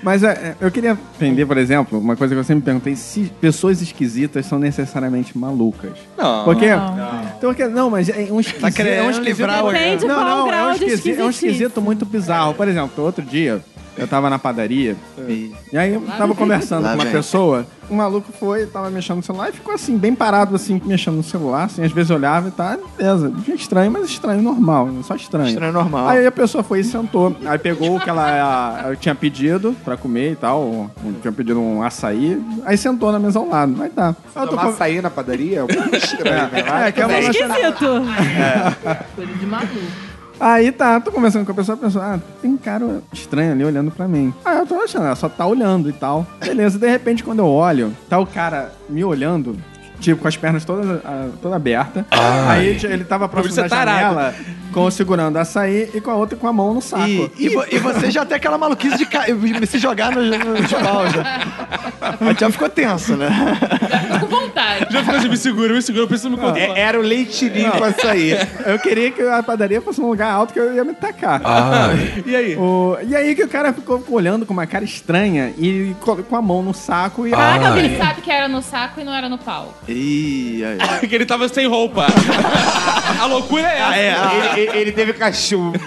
Mas 0.01 0.23
é, 0.23 0.31
é, 0.31 0.55
eu 0.59 0.71
queria 0.71 0.97
entender, 1.15 1.45
por 1.45 1.57
exemplo, 1.57 1.99
uma 1.99 2.15
coisa 2.15 2.33
que 2.33 2.39
eu 2.39 2.43
sempre 2.43 2.63
perguntei: 2.65 2.95
se 2.95 3.31
pessoas 3.41 3.81
esquisitas 3.81 4.45
são 4.45 4.57
necessariamente 4.59 5.37
malucas. 5.37 5.91
Não. 6.17 6.43
Porque. 6.45 6.67
Não. 6.73 6.93
Então, 7.37 7.49
porque- 7.53 7.67
não, 7.67 7.89
mas 7.89 8.07
é 8.09 8.27
um 8.31 8.39
esquisito. 8.39 8.61
Tá 8.75 8.83
é 8.83 9.01
um 9.01 9.09
esquisito. 9.11 9.37
livrar 9.37 9.65
o- 9.65 9.71
Depende 9.71 10.05
não, 10.05 10.15
qual 10.15 10.25
não, 10.37 10.47
grau 10.47 10.69
é 10.69 10.71
um, 10.71 10.77
de 10.77 10.85
esquisito, 10.85 11.19
é 11.19 11.23
um 11.23 11.29
esquisitice. 11.29 11.47
esquisito 11.63 11.81
muito 11.81 12.05
bizarro. 12.05 12.53
Por 12.53 12.67
exemplo, 12.67 13.03
outro 13.03 13.23
dia, 13.23 13.61
eu 13.97 14.07
tava 14.07 14.29
na 14.29 14.39
padaria. 14.39 14.95
E 15.27 15.77
aí 15.77 15.93
eu 15.93 16.01
tava 16.01 16.33
conversando 16.35 16.87
com 16.87 16.93
uma 16.95 17.05
pessoa, 17.05 17.65
um 17.89 17.95
maluco 17.95 18.31
foi, 18.39 18.65
tava 18.65 18.89
mexendo 18.89 19.17
no 19.17 19.23
celular 19.23 19.49
e 19.49 19.53
ficou 19.53 19.73
assim, 19.73 19.97
bem 19.97 20.15
parado, 20.15 20.55
assim, 20.55 20.81
mexendo 20.85 21.15
no 21.15 21.23
celular, 21.23 21.65
assim, 21.65 21.83
às 21.83 21.91
vezes 21.91 22.09
olhava 22.11 22.47
e 22.47 22.51
tá, 22.51 22.77
beleza. 22.97 23.31
Estranho, 23.53 23.91
mas 23.91 24.05
estranho 24.09 24.41
normal, 24.41 24.89
só 25.03 25.15
estranho. 25.15 25.49
Estranho 25.49 25.73
normal. 25.73 26.07
Aí 26.09 26.25
a 26.25 26.31
pessoa 26.31 26.63
foi 26.63 26.79
e 26.79 26.83
sentou. 26.83 27.35
Aí 27.45 27.57
pegou 27.59 27.95
o 27.95 27.99
que 27.99 28.09
ela, 28.09 28.95
tinha 28.99 29.13
pedido 29.15 29.75
pra 29.83 29.95
comer 29.97 30.31
e 30.31 30.35
tal. 30.35 30.63
um- 30.63 30.89
Tinha 31.21 31.31
pedido 31.31 31.59
um 31.61 31.83
açaí. 31.83 32.41
Aí 32.65 32.77
sentou 32.77 33.11
na 33.11 33.19
mesa 33.19 33.39
ao 33.39 33.47
lado. 33.47 33.81
Aí 33.81 33.89
tá. 33.89 34.15
Eu 34.35 34.41
tô 34.43 34.47
Tomar 34.49 34.63
com- 34.63 34.69
açaí 34.69 35.01
na 35.01 35.09
padaria 35.09 35.59
é 35.59 35.63
um 35.63 35.67
pouco 35.67 35.95
estranho, 35.95 36.49
né? 36.51 36.87
É, 36.87 36.91
que 36.91 37.01
é 37.01 37.05
uma 37.05 37.19
Esquisito. 37.19 37.85
Coisa 39.15 39.33
de 39.33 39.45
maluco. 39.45 40.12
Aí 40.39 40.71
tá, 40.71 40.99
tô 40.99 41.11
conversando 41.11 41.45
com 41.45 41.51
a 41.51 41.55
pessoa, 41.55 41.75
a 41.75 41.79
pessoa, 41.79 42.15
ah, 42.15 42.19
tem 42.41 42.57
cara 42.57 43.01
estranho 43.11 43.51
ali 43.51 43.63
olhando 43.63 43.91
pra 43.91 44.07
mim. 44.07 44.33
Aí 44.43 44.57
eu 44.57 44.65
tô 44.65 44.75
achando, 44.75 45.05
ela 45.05 45.15
só 45.15 45.29
tá 45.29 45.45
olhando 45.45 45.89
e 45.89 45.93
tal. 45.93 46.25
Beleza, 46.39 46.77
de 46.79 46.89
repente 46.89 47.23
quando 47.23 47.39
eu 47.39 47.47
olho, 47.47 47.95
tá 48.09 48.19
o 48.19 48.25
cara 48.25 48.71
me 48.89 49.03
olhando, 49.03 49.55
tipo, 50.03 50.21
com 50.21 50.27
as 50.27 50.35
pernas 50.37 50.63
todas, 50.65 50.99
ah, 51.05 51.27
toda 51.41 51.55
aberta. 51.55 52.05
Aí 52.11 52.75
t- 52.75 52.85
ele 52.87 53.03
tava 53.03 53.27
próximo 53.29 53.55
da 53.55 53.69
tarado. 53.69 53.99
janela, 53.99 54.35
com, 54.71 54.89
segurando 54.91 55.37
açaí 55.37 55.89
e 55.93 56.01
com 56.01 56.11
a 56.11 56.15
outra 56.15 56.37
com 56.37 56.47
a 56.47 56.53
mão 56.53 56.73
no 56.73 56.81
saco. 56.81 57.03
E, 57.07 57.31
e, 57.37 57.49
vo- 57.49 57.65
e 57.71 57.77
você 57.79 58.11
já 58.11 58.25
tem 58.25 58.35
aquela 58.37 58.57
maluquice 58.57 58.97
de 58.97 59.05
ca- 59.05 59.25
se 59.67 59.79
jogar 59.79 60.11
nos 60.11 60.71
paus. 60.71 61.13
né? 61.15 61.39
Aí 62.19 62.35
já 62.39 62.49
ficou 62.51 62.69
tenso, 62.69 63.15
né? 63.15 63.29
Tô 64.19 64.27
com 64.27 64.35
vontade. 64.41 64.87
Já 64.91 64.99
ficou 65.03 65.15
assim, 65.15 65.29
me 65.29 65.37
segura, 65.37 65.73
me 65.73 65.81
segura, 65.81 66.03
eu 66.03 66.07
preciso 66.07 66.29
me 66.29 66.37
controlar. 66.37 66.77
É, 66.77 66.79
era 66.79 66.99
o 66.99 67.01
leitinho 67.03 67.71
com 67.71 67.83
açaí. 67.83 68.31
Eu 68.65 68.77
queria 68.79 69.11
que 69.11 69.21
a 69.21 69.41
padaria 69.41 69.81
fosse 69.81 70.01
um 70.01 70.07
lugar 70.09 70.31
alto 70.31 70.53
que 70.53 70.59
eu 70.59 70.73
ia 70.73 70.83
me 70.83 70.93
tacar. 70.93 71.41
E 72.25 72.35
aí? 72.35 72.55
O- 72.57 72.97
e 73.07 73.15
aí 73.15 73.35
que 73.35 73.43
o 73.43 73.47
cara 73.47 73.71
ficou 73.73 74.03
olhando 74.09 74.45
com 74.45 74.53
uma 74.53 74.67
cara 74.67 74.83
estranha 74.83 75.53
e 75.57 75.95
co- 76.01 76.17
com 76.17 76.35
a 76.35 76.41
mão 76.41 76.61
no 76.61 76.73
saco 76.73 77.27
e... 77.27 77.31
Caraca, 77.31 77.77
ele 77.79 77.97
sabe 77.97 78.21
que 78.21 78.31
era 78.31 78.47
no 78.47 78.61
saco 78.61 78.99
e 78.99 79.03
não 79.03 79.13
era 79.13 79.29
no 79.29 79.37
pau. 79.37 79.77
Ih, 79.93 80.63
aí. 80.65 80.77
que 81.07 81.13
ele 81.15 81.25
tava 81.25 81.47
sem 81.49 81.67
roupa. 81.67 82.05
A 83.21 83.25
loucura 83.25 83.61
é 83.67 84.07
essa. 84.07 84.33
Ele, 84.33 84.61
ele- 84.69 84.77
ele 84.79 84.91
teve 84.91 85.13
cachumba. 85.13 85.77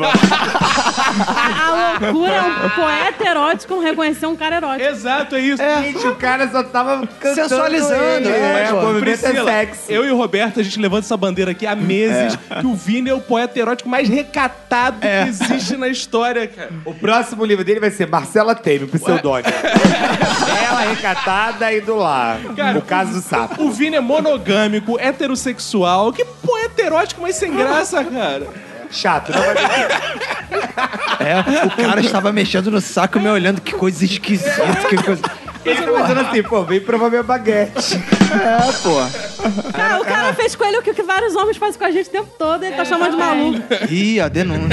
A, 1.27 1.67
a 1.67 1.99
loucura 2.01 2.33
é 2.33 2.43
um 2.67 2.71
poeta 2.71 3.29
erótico 3.29 3.81
reconhecer 3.81 4.27
um 4.27 4.37
cara 4.37 4.57
erótico. 4.57 4.89
Exato, 4.89 5.35
é 5.37 5.41
isso. 5.41 5.63
Gente, 5.83 6.07
o 6.07 6.15
cara 6.15 6.49
só 6.51 6.63
tava 6.63 7.07
cantando 7.21 7.35
Sensualizando, 7.49 8.29
ele, 8.29 8.29
é, 8.29 8.41
né? 8.41 8.69
pô. 8.71 8.77
O 8.77 8.83
movimento 8.87 9.09
é 9.09 9.29
Priscila, 9.29 9.51
sexy. 9.51 9.93
eu 9.93 10.05
e 10.07 10.11
o 10.11 10.17
Roberto, 10.17 10.61
a 10.61 10.63
gente 10.63 10.79
levanta 10.79 11.07
essa 11.07 11.17
bandeira 11.17 11.51
aqui 11.51 11.67
há 11.67 11.75
meses 11.75 12.37
que 12.61 12.67
o 12.67 12.75
Vini 12.75 13.11
é 13.11 13.15
o 13.15 13.21
poeta 13.21 13.59
erótico 13.59 13.89
mais 13.89 14.09
recatado 14.09 14.99
que 15.01 15.29
existe 15.29 15.77
na 15.77 15.89
história, 15.89 16.47
cara. 16.47 16.71
O 16.85 16.95
próximo 16.95 17.45
livro 17.45 17.65
dele 17.65 17.81
vai 17.81 17.91
ser 17.91 18.07
Marcela 18.09 18.55
Temer, 18.55 18.85
o 18.85 18.89
pseudônimo. 18.89 19.53
Ela 20.65 20.81
recatada 20.91 21.73
e 21.73 21.81
do 21.81 21.97
lar. 21.97 22.39
Cara, 22.57 22.79
o 22.79 22.83
caso 22.83 23.13
do 23.13 23.21
sapo. 23.21 23.63
O 23.65 23.71
Vini 23.73 23.96
é 23.97 24.01
monogâmico, 24.01 24.99
heterossexual. 24.99 26.13
Que 26.13 26.25
poeta 26.25 26.83
erótico, 26.83 27.21
mas 27.23 27.37
sem 27.37 27.55
graça, 27.55 28.05
cara. 28.05 28.47
Chato, 28.91 29.33
não 29.33 29.41
vai 29.43 29.55
ver. 29.55 29.67
É, 31.19 31.67
o 31.67 31.71
cara 31.71 32.01
estava 32.01 32.33
mexendo 32.33 32.71
no 32.71 32.81
saco, 32.81 33.19
me 33.19 33.29
olhando, 33.29 33.61
que 33.61 33.73
coisa 33.73 34.05
esquisita, 34.05 34.89
que 34.89 34.97
coisa... 35.03 35.23
Ele 35.65 35.83
tá 35.83 35.93
pensando 35.93 36.21
assim, 36.21 36.43
pô, 36.45 36.63
vem 36.63 36.81
provar 36.81 37.11
minha 37.11 37.25
baguete. 37.25 37.97
É, 37.97 38.73
pô. 38.83 39.73
Cara, 39.73 40.01
o 40.01 40.05
cara 40.05 40.33
fez 40.35 40.55
com 40.55 40.65
ele 40.65 40.79
o 40.79 40.83
que 40.83 41.03
vários 41.03 41.35
homens 41.35 41.57
fazem 41.57 41.77
com 41.77 41.85
a 41.85 41.91
gente 41.91 42.07
o 42.07 42.13
tempo 42.13 42.29
todo, 42.39 42.63
ele 42.63 42.77
tá 42.77 42.85
chamando 42.85 43.11
de 43.13 43.17
maluco. 43.17 43.63
Ih, 43.91 44.21
a 44.21 44.29
denúncia. 44.29 44.69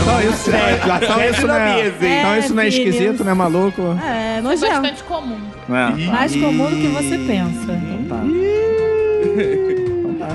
Então 0.00 0.20
isso, 0.22 0.50
Sério, 0.50 0.78
então 0.96 1.16
sério 1.16 1.34
isso 1.34 1.46
na 1.46 1.52
não 1.52 1.60
é, 1.60 1.74
mesa, 1.74 2.06
hein? 2.06 2.18
então 2.18 2.38
isso 2.38 2.54
não 2.54 2.62
é 2.62 2.68
esquisito, 2.68 3.24
não 3.24 3.32
é 3.32 3.34
maluco? 3.34 3.82
É, 4.02 4.21
É 4.50 4.54
nojento. 4.54 4.72
bastante 4.82 5.02
comum. 5.04 5.40
É. 5.68 6.06
Mais 6.10 6.34
comum 6.34 6.70
do 6.70 6.76
que 6.76 6.88
você 6.88 7.18
pensa. 7.18 7.72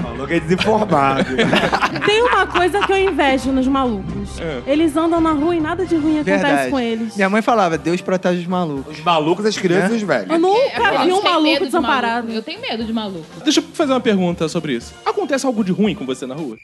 Maluco 0.04 0.34
é 0.34 0.40
desinformado. 0.40 1.26
Tem 2.06 2.22
uma 2.22 2.46
coisa 2.48 2.80
que 2.86 2.92
eu 2.92 2.98
invejo 2.98 3.52
nos 3.52 3.68
malucos. 3.68 4.38
Eles 4.66 4.96
andam 4.98 5.22
na 5.22 5.32
rua 5.32 5.56
e 5.56 5.60
nada 5.60 5.86
de 5.86 5.96
ruim 5.96 6.16
acontece 6.20 6.44
Verdade. 6.44 6.72
com 6.72 6.80
eles. 6.80 7.16
Minha 7.16 7.30
mãe 7.30 7.42
falava, 7.42 7.78
Deus 7.78 8.02
protege 8.02 8.42
os 8.42 8.48
malucos. 8.48 8.98
Os 8.98 9.04
malucos, 9.04 9.46
as 9.46 9.58
crianças 9.58 9.92
e 9.92 9.96
os 9.96 10.02
velhos. 10.02 10.30
Eu 10.30 10.40
nunca 10.40 10.60
É, 10.60 11.06
vi 11.06 11.12
a 11.12 11.16
um 11.16 11.24
maluco 11.24 11.66
desamparado. 11.66 12.32
Eu 12.32 12.42
tenho 12.42 12.60
medo 12.62 12.84
de 12.84 12.92
maluco. 12.94 13.26
Deixa 13.44 13.60
eu 13.60 13.64
fazer 13.74 13.94
uma 13.94 14.00
pergunta 14.02 14.48
sobre 14.50 14.74
isso. 14.74 14.94
Acontece 15.06 15.46
algo 15.46 15.64
de 15.64 15.72
ruim 15.72 15.96
com 15.96 16.06
você 16.06 16.26
na 16.26 16.36
rua? 16.36 16.58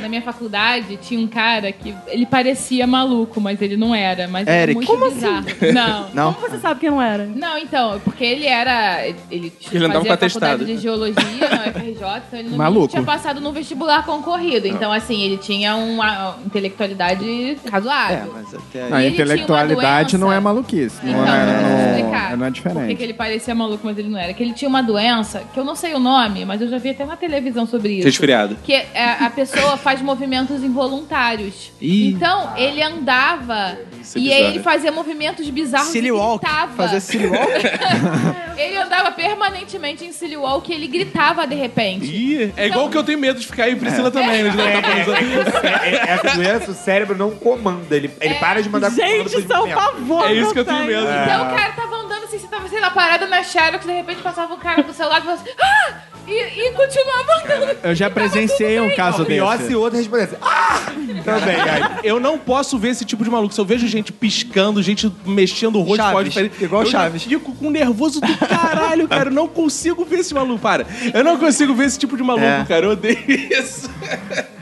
Na 0.00 0.08
minha 0.08 0.22
faculdade 0.22 0.96
tinha 0.98 1.20
um 1.20 1.26
cara 1.26 1.72
que 1.72 1.94
ele 2.08 2.26
parecia 2.26 2.86
maluco, 2.86 3.40
mas 3.40 3.60
ele 3.62 3.76
não 3.76 3.94
era. 3.94 4.28
Mas 4.28 4.46
era 4.46 4.62
Eric. 4.62 4.74
muito 4.76 4.88
Como 4.90 5.10
bizarro. 5.10 5.44
Não. 5.72 6.08
Não? 6.12 6.32
Como 6.34 6.48
você 6.48 6.58
sabe 6.58 6.80
que 6.80 6.90
não 6.90 7.00
era? 7.00 7.26
Não, 7.26 7.56
então, 7.58 8.00
porque 8.04 8.24
ele 8.24 8.46
era. 8.46 9.06
Ele, 9.30 9.52
Ele 9.72 9.84
andava 9.84 10.00
fazia 10.04 10.08
com 10.08 10.12
atestado. 10.14 10.44
faculdade 10.50 10.74
de 10.76 10.78
geologia 10.80 11.48
na 11.50 11.70
UFRJ, 11.70 12.22
então 12.28 12.38
ele 12.38 12.48
não 12.50 12.58
Maluco. 12.58 12.88
tinha 12.88 13.02
passado 13.02 13.40
no 13.40 13.52
vestibular 13.52 14.04
concorrido. 14.04 14.66
Então, 14.66 14.92
assim, 14.92 15.22
ele 15.22 15.36
tinha 15.38 15.74
uma 15.76 16.36
intelectualidade 16.44 17.58
É, 17.64 17.68
razoável. 17.70 18.32
mas 18.34 18.54
até 18.54 18.92
aí. 18.92 19.08
intelectualidade 19.08 20.18
não 20.18 20.32
é 20.32 20.38
maluquice. 20.40 20.98
Não 21.04 21.12
Então, 21.22 21.34
é, 21.34 21.62
não, 21.62 21.86
explicar. 21.98 22.36
não 22.36 22.46
é 22.46 22.50
Por 22.50 22.54
que 22.54 22.62
que 22.62 22.68
diferente. 22.68 23.02
ele 23.02 23.14
parecia 23.14 23.54
maluco, 23.54 23.80
mas 23.84 23.98
ele 23.98 24.08
não 24.08 24.18
era? 24.18 24.32
Que 24.34 24.42
ele 24.42 24.52
tinha 24.52 24.68
uma 24.68 24.82
doença, 24.82 25.42
que 25.52 25.58
eu 25.58 25.64
não 25.64 25.74
sei 25.74 25.94
o 25.94 25.98
nome, 25.98 26.44
mas 26.44 26.60
eu 26.60 26.68
já 26.68 26.73
vi 26.78 26.90
até 26.90 27.04
na 27.04 27.16
televisão 27.16 27.66
sobre 27.66 27.92
isso. 27.94 28.06
Resfriado. 28.06 28.56
Que 28.64 28.74
é, 28.74 29.16
a 29.20 29.30
pessoa 29.30 29.76
faz 29.78 30.00
movimentos 30.02 30.62
involuntários. 30.62 31.72
Ih. 31.80 32.08
Então, 32.08 32.52
ele 32.56 32.82
andava 32.82 33.76
Isso 34.00 34.18
é 34.18 34.20
e 34.20 34.24
bizarro. 34.24 34.44
ele 34.44 34.60
fazia 34.60 34.92
movimentos 34.92 35.48
bizarros 35.50 35.88
Silly 35.88 36.12
walk. 36.12 36.44
gritava. 36.44 36.72
Fazer 36.76 37.00
silly 37.00 37.26
walk. 37.26 37.50
Ele 38.56 38.76
andava 38.76 39.10
permanentemente 39.10 40.04
em 40.04 40.12
silly 40.12 40.36
walk 40.36 40.70
e 40.70 40.74
ele 40.76 40.86
gritava 40.86 41.44
de 41.44 41.56
repente. 41.56 42.06
Ih, 42.06 42.52
é 42.56 42.66
igual 42.68 42.88
que 42.88 42.96
eu 42.96 43.02
tenho 43.02 43.18
medo 43.18 43.40
de 43.40 43.46
ficar 43.48 43.64
aí, 43.64 43.74
Priscila 43.74 44.12
também, 44.12 44.44
né? 44.44 44.50
Nos 44.50 45.08
outros. 45.08 45.64
É, 45.64 45.88
é, 45.88 46.10
essa 46.10 46.36
doença, 46.36 46.70
o 46.70 46.74
cérebro 46.74 47.16
não 47.16 47.32
comanda. 47.32 47.96
Ele, 47.96 48.10
ele 48.20 48.34
para 48.34 48.62
de 48.62 48.68
mandar 48.68 48.90
comando 48.92 49.28
Gente, 49.28 49.34
é 49.34 49.38
um 49.38 49.58
movimentos. 49.58 49.74
pavor. 49.84 50.30
É 50.30 50.34
isso 50.34 50.52
que 50.52 50.58
eu 50.60 50.64
tenho 50.64 50.84
medo. 50.84 51.02
Então 51.02 51.48
o 51.48 51.56
cara 51.56 51.72
tava 51.72 51.96
andando 51.96 52.24
assim, 52.24 52.38
você 52.38 52.46
tava 52.46 52.68
sendo 52.68 52.90
parada 52.92 53.26
na 53.26 53.42
Xerox, 53.42 53.84
de 53.84 53.92
repente 53.92 54.22
passava 54.22 54.54
um 54.54 54.58
cara 54.58 54.82
do 54.84 54.92
seu 54.92 55.08
lado 55.08 55.22
e 55.22 55.24
falava 55.24 55.42
assim, 55.42 55.52
ah! 55.60 55.94
E, 56.26 56.32
e 56.32 56.63
continuava 56.72 57.32
andando. 57.44 57.76
Eu 57.82 57.94
já 57.94 58.08
presenciei 58.10 58.80
um 58.80 58.94
caso 58.94 59.24
Pior 59.24 59.56
desse. 59.56 59.68
se 59.68 59.74
o 59.74 59.80
outro 59.80 59.98
respondesse. 59.98 60.36
Ah! 60.40 60.80
Também. 61.24 61.56
Aí. 61.60 61.82
Eu 62.02 62.20
não 62.20 62.38
posso 62.38 62.78
ver 62.78 62.88
esse 62.90 63.04
tipo 63.04 63.24
de 63.24 63.30
maluco. 63.30 63.54
Se 63.54 63.60
eu 63.60 63.64
vejo 63.64 63.86
gente 63.88 64.12
piscando, 64.12 64.82
gente 64.82 65.10
mexendo 65.24 65.76
o 65.76 65.82
rosto 65.82 65.96
Chaves, 65.96 66.12
pode 66.12 66.28
diferente, 66.28 66.64
igual 66.64 66.82
eu 66.82 66.86
já 66.90 66.98
Chaves. 67.00 67.22
fico 67.24 67.54
com 67.54 67.70
nervoso 67.70 68.20
do 68.20 68.36
caralho, 68.38 69.08
cara. 69.08 69.30
Eu 69.30 69.34
não 69.34 69.48
consigo 69.48 70.04
ver 70.04 70.20
esse 70.20 70.34
maluco. 70.34 70.60
Para. 70.60 70.86
Eu 71.12 71.24
não 71.24 71.38
consigo 71.38 71.74
ver 71.74 71.86
esse 71.86 71.98
tipo 71.98 72.16
de 72.16 72.22
maluco, 72.22 72.44
É. 72.46 72.64
cara. 72.68 72.86
Eu 72.86 72.90
odeio 72.92 73.18
isso. 73.28 73.90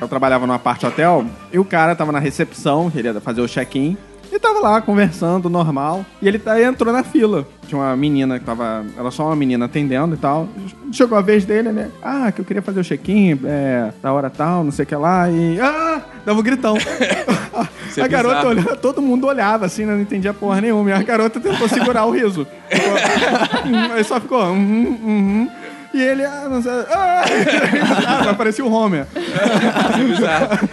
Eu 0.01 0.09
trabalhava 0.09 0.47
numa 0.47 0.59
parte 0.59 0.87
hotel 0.87 1.25
e 1.53 1.59
o 1.59 1.65
cara 1.65 1.95
tava 1.95 2.13
na 2.13 2.19
recepção, 2.19 2.91
queria 2.91 3.21
fazer 3.21 3.41
o 3.41 3.49
check-in. 3.49 3.97
E 4.33 4.39
tava 4.39 4.61
lá 4.61 4.81
conversando, 4.81 5.51
normal. 5.51 6.07
E 6.23 6.27
ele 6.27 6.39
tá- 6.39 6.59
entrou 6.63 6.91
na 6.91 7.05
fila. 7.05 7.47
Tinha 7.69 7.79
uma 7.79 7.95
menina 7.95 8.39
que 8.39 8.45
tava. 8.47 8.83
Era 8.99 9.11
só 9.11 9.27
uma 9.27 9.37
menina 9.37 9.67
atendendo 9.67 10.15
e 10.15 10.19
tal. 10.19 10.49
Chegou 10.91 11.19
a 11.19 11.21
vez 11.21 11.45
dele, 11.45 11.71
né? 11.71 11.91
Ah, 12.03 12.33
que 12.33 12.41
eu 12.41 12.45
queria 12.45 12.63
fazer 12.63 12.81
o 12.81 12.85
check-in, 12.85 13.39
é, 13.45 13.93
da 14.03 14.11
hora 14.13 14.31
tal, 14.31 14.65
não 14.65 14.71
sei 14.73 14.85
o 14.85 14.89
que 14.89 14.97
lá. 14.97 15.29
E. 15.31 15.61
Ah! 15.61 16.01
Dava 16.25 16.41
um 16.41 16.43
gritão. 16.43 16.77
é 17.97 18.01
a 18.03 18.07
garota 18.09 18.35
bizarro. 18.37 18.49
olhava, 18.51 18.77
todo 18.77 19.03
mundo 19.03 19.27
olhava 19.27 19.67
assim, 19.67 19.85
né? 19.85 19.93
não 19.95 20.01
entendia 20.01 20.33
porra 20.33 20.61
nenhuma. 20.63 20.89
E 20.89 20.93
a 20.95 21.03
garota 21.03 21.39
tentou 21.39 21.69
segurar 21.69 22.07
o 22.07 22.11
riso. 22.11 22.47
Ficou, 22.71 22.93
"Hum", 23.71 23.93
Aí 23.93 24.05
só 24.05 24.19
ficou. 24.21 24.43
Uhum, 24.45 24.99
uhum. 25.05 25.51
E 25.95 26.01
ele, 26.01 26.25
ah, 26.25 26.47
não 26.49 26.63
sei. 26.63 26.73
Ah, 26.91 27.25
ah 28.31 28.35
parecia 28.35 28.65
o 28.65 28.73
Homer. 28.73 29.07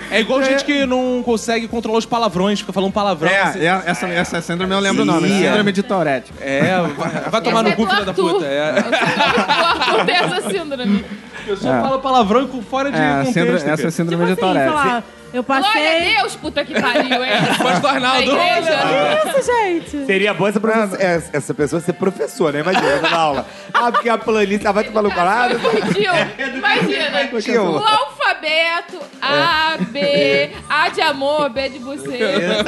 É 0.09 0.21
igual 0.21 0.41
gente 0.43 0.63
que 0.63 0.85
não 0.85 1.21
consegue 1.23 1.67
controlar 1.67 1.99
os 1.99 2.05
palavrões, 2.05 2.59
fica 2.59 2.71
falando 2.71 2.91
palavrão. 2.93 3.29
É, 3.29 3.41
assim. 3.41 3.59
é, 3.59 3.83
essa, 3.85 4.07
essa 4.07 4.41
síndrome 4.41 4.73
eu 4.73 4.79
lembro 4.79 5.03
o 5.03 5.05
nome. 5.05 5.29
É. 5.29 5.49
Síndrome 5.49 5.71
de 5.71 5.83
Tourette. 5.83 6.31
É, 6.39 6.81
vai, 6.97 7.09
vai 7.29 7.41
tomar 7.41 7.65
Essa 7.65 7.69
no 7.69 7.75
cu, 7.75 7.81
é 7.81 7.85
do 7.85 7.91
filha 7.91 8.05
da 8.05 8.13
puta. 8.13 8.45
É. 8.45 8.71
O 8.71 9.91
Arthur 9.91 10.05
tem 10.05 10.15
essa 10.15 10.49
síndrome. 10.49 11.05
Eu 11.47 11.57
só 11.57 11.67
falo 11.81 11.99
palavrão 11.99 12.47
com- 12.47 12.61
fora 12.61 12.91
de 12.91 12.97
É, 12.97 13.09
contexto. 13.17 13.33
síndrome, 13.33 13.71
essa 13.71 13.87
é 13.87 13.91
síndrome 13.91 14.23
Tipo 14.23 14.25
de 14.25 14.31
assim, 14.33 14.41
Tourette. 14.41 14.73
lá, 14.73 15.03
eu 15.33 15.43
Glória 15.43 15.63
passei... 15.65 16.15
a 16.17 16.21
Deus, 16.21 16.35
puta 16.35 16.65
que 16.65 16.73
pariu, 16.79 17.23
hein? 17.23 17.31
Pastor 17.61 17.99
Na 17.99 18.09
Arnaldo. 18.11 18.31
igreja. 18.31 18.77
Que 19.23 19.39
isso, 19.39 19.45
gente? 19.51 20.05
Seria 20.05 20.33
bom 20.33 20.47
essa, 20.47 20.59
profe- 20.59 21.01
essa- 21.03 21.29
essa 21.37 21.53
pessoa 21.53 21.81
ser 21.81 21.93
professor, 21.93 22.51
né? 22.53 22.59
Imagina, 22.61 23.01
na 23.01 23.15
aula. 23.17 23.45
Ah, 23.73 23.91
porque 23.91 24.09
a 24.09 24.17
planilha 24.17 24.59
ela 24.63 24.71
vai 24.73 24.83
tomar 24.83 25.01
no 25.03 25.11
parado. 25.13 25.59
Tio, 25.93 26.11
imagina. 26.57 27.61
O 27.61 27.77
alfabeto 27.77 28.99
A, 29.21 29.77
B, 29.91 30.51
A 30.69 30.89
de 30.89 31.01
amor, 31.01 31.49
B 31.49 31.69
de 31.69 31.79
buceta. 31.79 32.65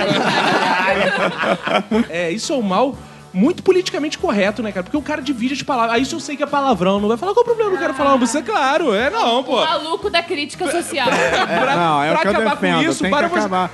É, 2.09 2.29
isso 2.31 2.53
é 2.53 2.55
um 2.55 2.61
mal 2.61 2.95
muito 3.33 3.63
politicamente 3.63 4.17
correto, 4.17 4.61
né, 4.61 4.71
cara? 4.71 4.83
Porque 4.83 4.97
o 4.97 5.01
cara 5.01 5.21
divide 5.21 5.53
as 5.53 5.61
palavras. 5.61 5.95
Aí 5.95 6.05
se 6.05 6.13
eu 6.13 6.19
sei 6.19 6.35
que 6.35 6.43
é 6.43 6.45
palavrão, 6.45 6.99
não 6.99 7.07
vai 7.07 7.17
falar 7.17 7.33
qual 7.33 7.43
o 7.43 7.45
problema 7.45 7.71
do 7.71 7.77
cara 7.77 7.93
falar 7.93 8.11
uma 8.11 8.17
buceta? 8.17 8.51
Claro, 8.51 8.93
é 8.93 9.09
não, 9.09 9.43
pô. 9.43 9.63
Maluco 9.63 10.09
da 10.09 10.21
crítica 10.21 10.69
social. 10.69 11.07
Pra, 11.09 11.75
Não, 11.75 12.03
é 12.03 12.11
o 12.11 12.13
pra 12.13 12.21
que 12.21 12.27
eu 12.27 12.31
acabar 12.31 12.55
defendo. 12.55 12.83
com 12.83 12.89
isso, 12.89 12.99
tem 13.03 13.11
que 13.11 13.17
para 13.17 13.27
você. 13.27 13.39
acabar. 13.39 13.69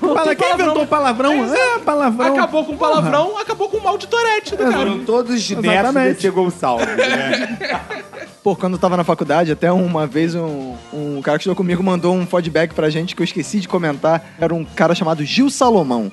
Fala, 0.00 0.34
quem 0.34 0.36
palavrão. 0.36 0.66
inventou 0.66 0.86
palavrão? 0.86 1.54
É, 1.54 1.78
palavrão. 1.78 2.34
Acabou 2.34 2.64
com 2.64 2.72
o 2.72 2.78
palavrão, 2.78 3.38
acabou 3.38 3.68
com 3.68 3.76
o 3.76 3.82
mal 3.84 3.96
de 3.96 4.08
Torete 4.08 4.56
do 4.56 4.64
cara. 4.64 4.72
Foram 4.72 5.04
todos 5.04 5.50
netos 5.50 5.94
de 5.94 6.14
Tia 6.14 6.30
Gonçalves, 6.30 6.86
né? 6.86 7.58
Pô, 8.46 8.54
quando 8.54 8.74
eu 8.74 8.78
tava 8.78 8.96
na 8.96 9.02
faculdade, 9.02 9.50
até 9.50 9.72
uma 9.72 10.06
vez 10.06 10.36
um, 10.36 10.76
um 10.92 11.20
cara 11.20 11.36
que 11.36 11.42
estudou 11.42 11.56
comigo 11.56 11.82
mandou 11.82 12.14
um 12.14 12.24
feedback 12.24 12.72
pra 12.74 12.88
gente 12.88 13.16
que 13.16 13.20
eu 13.20 13.24
esqueci 13.24 13.58
de 13.58 13.66
comentar. 13.66 14.24
Era 14.38 14.54
um 14.54 14.64
cara 14.64 14.94
chamado 14.94 15.24
Gil 15.24 15.50
Salomão. 15.50 16.12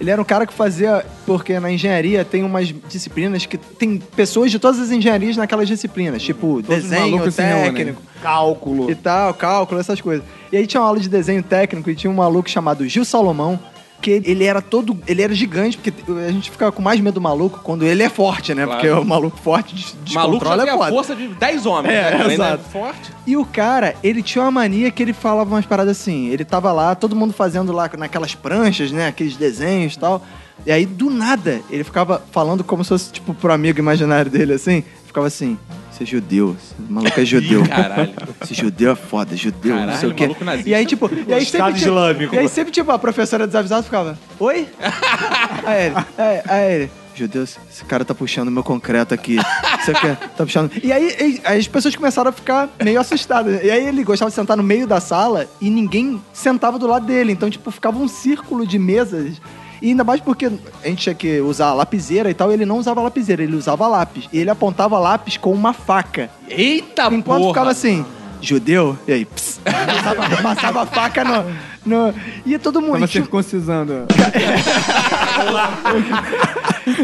Ele 0.00 0.10
era 0.10 0.18
um 0.18 0.24
cara 0.24 0.46
que 0.46 0.54
fazia. 0.54 1.04
Porque 1.26 1.60
na 1.60 1.70
engenharia 1.70 2.24
tem 2.34 2.42
umas 2.42 2.74
disciplinas 2.88 3.46
que 3.46 3.56
tem 3.56 3.96
pessoas 4.16 4.50
de 4.50 4.58
todas 4.58 4.80
as 4.80 4.90
engenharias 4.90 5.36
naquelas 5.36 5.68
disciplinas, 5.68 6.20
tipo 6.20 6.60
Todos 6.64 6.82
os 6.82 6.90
desenho 6.90 7.16
reúnem. 7.18 7.30
técnico 7.72 8.02
Cálculo. 8.20 8.90
e 8.90 8.94
tal, 8.96 9.32
cálculo, 9.34 9.78
essas 9.80 10.00
coisas. 10.00 10.24
E 10.50 10.56
aí 10.56 10.66
tinha 10.66 10.80
uma 10.80 10.88
aula 10.88 10.98
de 10.98 11.08
desenho 11.08 11.44
técnico 11.44 11.88
e 11.88 11.94
tinha 11.94 12.10
um 12.10 12.14
maluco 12.14 12.50
chamado 12.50 12.84
Gil 12.88 13.04
Salomão, 13.04 13.56
que 14.02 14.10
ele- 14.10 14.42
era 14.44 14.60
todo. 14.60 14.98
Ele 15.06 15.22
era 15.22 15.32
gigante, 15.32 15.78
porque 15.78 15.92
a 16.26 16.32
gente 16.32 16.50
fica 16.50 16.72
com 16.72 16.82
mais 16.82 16.98
medo 16.98 17.14
do 17.14 17.20
maluco 17.20 17.60
quando 17.62 17.84
ele 17.84 18.02
é 18.02 18.08
forte, 18.08 18.52
né? 18.52 18.64
Claro. 18.64 18.80
Porque 18.80 18.92
o 18.92 19.04
maluco 19.04 19.38
forte 19.38 19.72
Maluco 20.12 20.32
descontrola 20.40 20.64
tem 20.64 20.72
é 20.72 20.74
a 20.76 20.88
força 20.88 21.14
de 21.14 21.28
10 21.28 21.66
homens. 21.66 21.94
É, 21.94 22.10
né? 22.10 22.20
Ainda 22.22 22.32
exato. 22.34 22.64
forte. 22.64 23.12
E 23.24 23.36
o 23.36 23.44
cara, 23.46 23.94
ele 24.02 24.24
tinha 24.24 24.42
uma 24.42 24.50
mania 24.50 24.90
que 24.90 25.00
ele 25.04 25.12
falava 25.12 25.54
umas 25.54 25.64
paradas 25.66 25.98
assim. 26.00 26.26
Ele 26.30 26.44
tava 26.44 26.72
lá, 26.72 26.96
todo 26.96 27.14
mundo 27.14 27.32
fazendo 27.32 27.72
lá 27.72 27.88
naquelas 27.96 28.34
pranchas, 28.34 28.90
né? 28.90 29.06
Aqueles 29.06 29.36
desenhos 29.36 29.94
e 29.94 29.98
tal. 30.00 30.20
E 30.66 30.72
aí, 30.72 30.86
do 30.86 31.10
nada, 31.10 31.60
ele 31.70 31.84
ficava 31.84 32.22
falando 32.32 32.64
como 32.64 32.82
se 32.84 32.88
fosse, 32.88 33.12
tipo, 33.12 33.34
pro 33.34 33.52
amigo 33.52 33.78
imaginário 33.78 34.30
dele, 34.30 34.54
assim. 34.54 34.82
Ficava 35.06 35.26
assim, 35.28 35.56
você 35.92 36.02
é 36.02 36.06
judeu, 36.06 36.56
esse 36.58 36.74
maluco 36.90 37.20
é 37.20 37.24
judeu. 37.24 37.62
Ih, 37.64 37.68
caralho. 37.70 38.12
Esse 38.42 38.54
judeu 38.54 38.90
é 38.92 38.96
foda, 38.96 39.36
judeu, 39.36 39.72
não 39.74 39.80
Caralho, 39.82 40.00
sei 40.00 40.08
o 40.08 40.14
quê. 40.14 40.22
maluco 40.24 40.44
nazista. 40.44 40.68
E 40.70 40.74
aí, 40.74 40.86
tipo, 40.86 41.08
e 41.28 41.32
aí 41.32 41.42
Estado 41.42 41.66
sempre, 41.66 41.80
tipo, 41.80 41.86
Islâmico. 41.90 42.34
e 42.34 42.38
aí 42.38 42.48
sempre, 42.48 42.72
tipo, 42.72 42.90
a 42.90 42.98
professora 42.98 43.46
desavisada 43.46 43.82
ficava, 43.82 44.18
oi? 44.40 44.66
aí 45.64 45.86
ele, 45.86 45.94
aí, 46.18 46.42
aí 46.48 46.72
ele, 46.74 46.90
Judeu, 47.14 47.44
esse 47.44 47.84
cara 47.86 48.04
tá 48.04 48.12
puxando 48.12 48.50
meu 48.50 48.64
concreto 48.64 49.14
aqui. 49.14 49.36
Você 49.84 49.92
quer? 49.92 50.16
Tá 50.16 50.44
puxando. 50.44 50.72
E 50.82 50.92
aí, 50.92 51.14
e- 51.20 51.40
aí 51.44 51.60
as 51.60 51.68
pessoas 51.68 51.94
começaram 51.94 52.30
a 52.30 52.32
ficar 52.32 52.68
meio 52.82 52.98
assustadas. 53.00 53.62
E 53.62 53.70
aí 53.70 53.86
ele 53.86 54.02
gostava 54.02 54.30
de 54.30 54.34
sentar 54.34 54.56
no 54.56 54.64
meio 54.64 54.84
da 54.84 54.98
sala 55.00 55.46
e 55.60 55.70
ninguém 55.70 56.20
sentava 56.32 56.76
do 56.76 56.88
lado 56.88 57.06
dele. 57.06 57.30
Então, 57.30 57.48
tipo, 57.48 57.70
ficava 57.70 57.96
um 58.00 58.08
círculo 58.08 58.66
de 58.66 58.80
mesas. 58.80 59.40
E 59.84 59.88
ainda 59.90 60.02
mais 60.02 60.18
porque 60.18 60.46
a 60.46 60.88
gente 60.88 61.02
tinha 61.02 61.14
que 61.14 61.40
usar 61.42 61.74
lapiseira 61.74 62.30
e 62.30 62.34
tal, 62.34 62.50
e 62.50 62.54
ele 62.54 62.64
não 62.64 62.78
usava 62.78 63.02
lapiseira, 63.02 63.42
ele 63.42 63.54
usava 63.54 63.86
lápis. 63.86 64.26
E 64.32 64.38
ele 64.38 64.48
apontava 64.48 64.98
lápis 64.98 65.36
com 65.36 65.52
uma 65.52 65.74
faca. 65.74 66.30
Eita 66.48 67.04
Enquanto 67.12 67.40
porra. 67.42 67.48
ficava 67.52 67.70
assim, 67.70 68.02
judeu, 68.40 68.98
e 69.06 69.12
aí, 69.12 69.24
pss, 69.26 69.60
passava, 69.62 70.42
passava 70.42 70.82
a 70.82 70.86
faca 70.86 71.22
no. 71.22 71.44
no 71.84 72.14
e 72.46 72.58
todo 72.58 72.80
mundo. 72.80 72.94
Tava 72.94 73.06
circuncisando. 73.08 74.06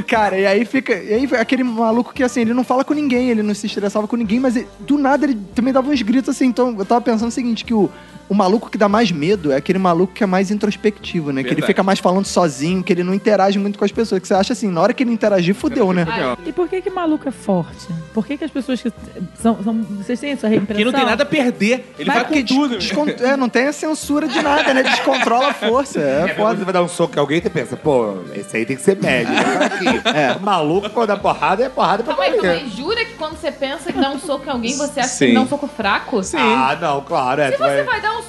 Cara, 0.06 0.38
e 0.38 0.46
aí 0.46 0.64
fica. 0.64 0.94
E 0.94 1.12
aí 1.14 1.28
aquele 1.38 1.62
maluco 1.62 2.12
que 2.14 2.22
assim, 2.22 2.40
ele 2.42 2.54
não 2.54 2.64
fala 2.64 2.84
com 2.84 2.94
ninguém, 2.94 3.30
ele 3.30 3.42
não 3.42 3.54
se 3.54 3.66
estressava 3.66 4.06
com 4.08 4.16
ninguém, 4.16 4.40
mas 4.40 4.56
ele- 4.56 4.68
do 4.80 4.98
nada 4.98 5.24
ele 5.26 5.38
também 5.54 5.72
dava 5.72 5.90
uns 5.90 6.02
gritos 6.02 6.34
assim. 6.34 6.46
Então 6.46 6.74
eu 6.78 6.84
tava 6.84 7.00
pensando 7.00 7.28
o 7.28 7.32
seguinte: 7.32 7.64
que 7.64 7.74
o, 7.74 7.90
o 8.30 8.34
maluco 8.34 8.70
que 8.70 8.78
dá 8.78 8.88
mais 8.88 9.10
medo 9.10 9.50
é 9.50 9.56
aquele 9.56 9.78
maluco 9.78 10.12
que 10.14 10.22
é 10.22 10.26
mais 10.26 10.52
introspectivo, 10.52 11.32
né? 11.32 11.42
Que 11.42 11.48
ele 11.48 11.56
Verdade. 11.56 11.72
fica 11.72 11.82
mais 11.82 11.98
falando 11.98 12.26
sozinho, 12.26 12.80
que 12.80 12.92
ele 12.92 13.02
não 13.02 13.12
interage 13.12 13.58
muito 13.58 13.76
com 13.76 13.84
as 13.84 13.90
pessoas. 13.90 14.22
Que 14.22 14.28
você 14.28 14.34
acha 14.34 14.52
assim, 14.52 14.68
na 14.70 14.80
hora 14.80 14.94
que 14.94 15.02
ele 15.02 15.10
interagir, 15.12 15.52
fudeu, 15.52 15.92
né? 15.92 16.06
E 16.46 16.52
por 16.52 16.68
que 16.68 16.80
que 16.80 16.90
maluco 16.90 17.28
é 17.28 17.32
forte? 17.32 17.88
Por 18.14 18.24
que 18.24 18.38
que 18.38 18.44
as 18.44 18.50
pessoas 18.52 18.80
que 18.80 18.92
são... 19.34 19.58
são 19.64 19.82
vocês 19.82 20.20
têm 20.20 20.30
essa 20.30 20.46
reimpressão? 20.46 20.78
Que 20.78 20.84
não 20.84 20.92
tem 20.92 21.04
nada 21.04 21.24
a 21.24 21.26
perder. 21.26 21.92
Ele 21.98 22.08
Mas 22.08 22.22
vai 22.22 22.24
com 22.24 22.44
tudo. 22.44 22.78
é, 23.24 23.36
não 23.36 23.48
tem 23.48 23.66
a 23.66 23.72
censura 23.72 24.28
de 24.28 24.40
nada, 24.40 24.72
né? 24.72 24.84
Descontrola 24.84 25.48
a 25.48 25.54
força. 25.54 25.98
É, 26.00 26.30
É, 26.30 26.34
foda. 26.34 26.56
você 26.56 26.64
vai 26.64 26.72
dar 26.72 26.82
um 26.84 26.88
soco 26.88 27.16
em 27.16 27.18
alguém, 27.18 27.42
você 27.42 27.50
pensa, 27.50 27.76
pô, 27.76 28.18
esse 28.32 28.56
aí 28.56 28.64
tem 28.64 28.76
que 28.76 28.82
ser 28.82 28.96
médio. 28.96 29.34
É. 30.14 30.38
Maluco, 30.38 30.88
quando 30.90 31.08
dá 31.08 31.16
porrada, 31.16 31.64
é 31.64 31.68
porrada 31.68 32.02
pra 32.04 32.14
Calma 32.14 32.30
valer. 32.36 32.50
aí. 32.50 32.68
Jura 32.70 33.04
que 33.04 33.14
quando 33.14 33.36
você 33.36 33.50
pensa 33.50 33.90
em 33.90 34.00
dar 34.00 34.10
um 34.10 34.18
soco 34.18 34.46
em 34.46 34.50
alguém, 34.50 34.76
você 34.76 35.00
acha 35.00 35.08
Sim. 35.08 35.26
que 35.28 35.34
dá 35.34 35.40
um 35.40 35.48
soco 35.48 35.66
fraco? 35.66 36.22
Sim. 36.22 36.36
Ah, 36.38 36.76
não, 36.80 37.00
claro. 37.02 37.40
É, 37.40 37.50
Se 37.50 37.56
tu 37.56 37.58
vai... 37.60 37.76
você 37.76 37.82
vai 37.82 38.00
dar 38.00 38.18
um 38.18 38.19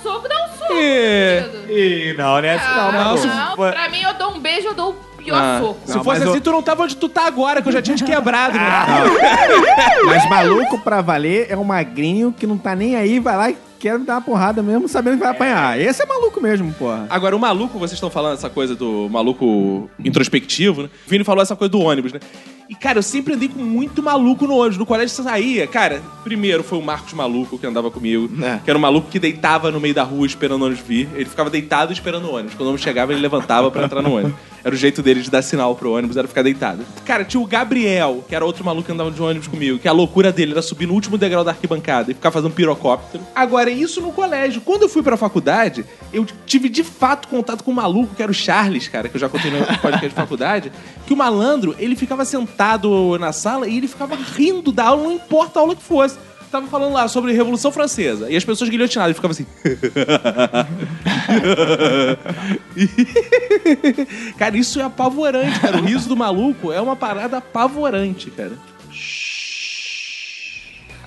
um 0.72 0.76
soco. 0.76 0.82
É. 0.82 1.50
Ih, 1.70 2.14
não, 2.18 2.40
né? 2.42 2.56
Assim, 2.56 2.66
não, 2.66 2.88
Ah, 2.90 2.92
não, 2.92 3.16
não, 3.16 3.36
não. 3.50 3.56
Pra 3.56 3.90
mim 3.90 4.02
eu 4.02 4.14
dou 4.14 4.32
um 4.36 4.40
beijo, 4.40 4.68
eu 4.68 4.74
dou 4.74 4.90
o 4.92 5.18
pior 5.24 5.38
Ah, 5.42 5.60
soco. 5.62 5.80
Se 5.86 5.96
Não, 5.96 6.04
fosse 6.04 6.20
mas 6.20 6.28
assim, 6.30 6.38
eu- 6.38 6.42
tu 6.42 6.52
não 6.52 6.62
tava 6.62 6.84
onde 6.84 6.96
tu 6.96 7.08
tá 7.10 7.26
agora, 7.28 7.62
que 7.62 7.68
eu 7.68 7.74
já 7.74 7.82
tinha 7.82 7.96
te 7.98 8.04
quebrado. 8.04 8.58
né? 8.58 8.66
Mas 10.06 10.28
maluco 10.30 10.80
pra 10.80 11.02
valer 11.02 11.48
é 11.50 11.58
um 11.58 11.64
magrinho 11.64 12.34
que 12.38 12.46
não 12.48 12.58
tá 12.58 12.76
nem 12.76 12.96
aí, 12.96 13.20
vai 13.20 13.38
lá 13.38 13.50
e 13.52 13.58
quer 13.80 13.98
dar 14.00 14.16
uma 14.16 14.22
porrada 14.22 14.62
mesmo 14.62 14.88
sabendo 14.88 15.18
que 15.18 15.24
vai 15.24 15.32
apanhar. 15.32 15.80
Esse 15.80 16.04
é 16.04 16.06
maluco 16.06 16.40
mesmo, 16.42 16.74
porra. 16.74 17.06
Agora, 17.10 17.36
o 17.36 17.40
maluco, 17.40 17.78
vocês 17.80 17.94
estão 17.94 18.10
falando 18.10 18.34
essa 18.36 18.50
coisa 18.50 18.76
do 18.76 19.08
maluco 19.10 19.90
introspectivo, 20.04 20.84
né? 20.84 20.90
O 21.06 21.10
Vini 21.10 21.24
falou 21.24 21.42
essa 21.42 21.56
coisa 21.56 21.70
do 21.72 21.80
ônibus, 21.80 22.14
né? 22.14 22.20
E, 22.72 22.74
cara, 22.76 23.00
eu 23.00 23.04
sempre 23.04 23.34
andei 23.34 23.50
com 23.50 23.62
muito 23.62 24.02
maluco 24.02 24.48
no 24.48 24.56
ônibus. 24.56 24.78
No 24.78 24.86
colégio 24.86 25.14
você 25.14 25.22
saía, 25.24 25.68
cara, 25.68 26.02
primeiro 26.24 26.64
foi 26.64 26.78
o 26.80 26.82
Marcos 26.82 27.12
Maluco 27.12 27.58
que 27.60 27.68
andava 27.68 27.92
comigo, 27.92 28.30
É. 28.42 28.60
que 28.64 28.70
era 28.70 28.80
um 28.80 28.82
maluco 28.82 29.10
que 29.12 29.20
deitava 29.20 29.70
no 29.70 29.78
meio 29.82 29.94
da 29.94 30.04
rua 30.04 30.26
esperando 30.26 30.62
o 30.62 30.66
ônibus 30.68 30.82
vir. 30.88 31.10
Ele 31.14 31.26
ficava 31.26 31.50
deitado 31.50 31.92
esperando 31.92 32.28
o 32.30 32.34
ônibus. 32.34 32.54
Quando 32.54 32.62
o 32.62 32.70
ônibus 32.70 32.82
chegava, 32.82 33.12
ele 33.12 33.20
levantava 33.20 33.70
pra 33.70 33.84
entrar 33.84 34.02
no 34.02 34.14
ônibus. 34.16 34.40
Era 34.64 34.74
o 34.74 34.78
jeito 34.78 35.02
dele 35.02 35.22
de 35.22 35.30
dar 35.30 35.42
sinal 35.42 35.76
pro 35.76 35.94
ônibus, 35.94 36.18
era 36.18 36.28
ficar 36.28 36.44
deitado. 36.44 36.86
Cara, 37.06 37.24
tinha 37.24 37.42
o 37.42 37.46
Gabriel, 37.46 38.24
que 38.28 38.36
era 38.36 38.46
outro 38.46 38.64
maluco 38.64 38.86
que 38.86 38.92
andava 38.92 39.12
de 39.12 39.22
ônibus 39.22 39.48
comigo, 39.48 39.80
que 39.80 39.88
a 39.88 39.92
loucura 39.92 40.32
dele 40.32 40.52
era 40.52 40.62
subir 40.62 40.88
no 40.88 40.94
último 40.94 41.18
degrau 41.18 41.44
da 41.44 41.52
arquibancada 41.52 42.12
e 42.12 42.14
ficar 42.14 42.32
fazendo 42.32 42.54
pirocóptero. 42.54 43.24
Agora, 43.34 43.70
isso 43.70 44.02
no 44.02 44.12
colégio. 44.12 44.62
Quando 44.62 44.84
eu 44.84 44.90
fui 44.90 45.02
pra 45.02 45.18
faculdade, 45.18 45.86
eu 46.14 46.26
tive 46.46 46.70
de 46.70 46.84
fato 46.84 47.28
contato 47.28 47.64
com 47.64 47.72
um 47.72 47.76
maluco, 47.76 48.16
que 48.16 48.22
era 48.22 48.32
o 48.32 48.36
Charles, 48.36 48.88
cara, 48.88 49.10
que 49.10 49.16
eu 49.16 49.22
já 49.22 49.30
contei 49.30 49.52
no 49.52 49.66
podcast 49.82 50.10
de 50.10 50.16
faculdade, 50.16 50.72
que 51.06 51.14
o 51.14 51.18
malandro, 51.18 51.76
ele 51.80 51.96
ficava 51.96 52.24
sentado 52.26 53.18
na 53.20 53.32
sala 53.32 53.68
e 53.68 53.78
ele 53.78 53.88
ficava 53.88 54.16
rindo 54.16 54.72
da 54.72 54.86
aula, 54.88 55.04
não 55.04 55.12
importa 55.12 55.60
a 55.60 55.62
aula 55.62 55.76
que 55.76 55.84
fosse. 55.84 56.18
Tava 56.52 56.68
falando 56.68 56.92
lá 56.92 57.08
sobre 57.08 57.32
Revolução 57.32 57.72
Francesa. 57.72 58.30
E 58.30 58.36
as 58.36 58.44
pessoas 58.44 58.70
guilhotinadas, 58.70 59.12
ele 59.12 59.16
ficava 59.16 59.32
assim. 59.32 59.46
cara, 64.38 64.58
isso 64.58 64.82
é 64.82 64.84
apavorante, 64.84 65.58
cara. 65.62 65.78
O 65.78 65.86
riso 65.86 66.10
do 66.10 66.18
maluco 66.18 66.74
é 66.74 66.82
uma 66.82 66.98
parada 66.98 67.38
apavorante, 67.38 68.30
cara. 68.32 68.52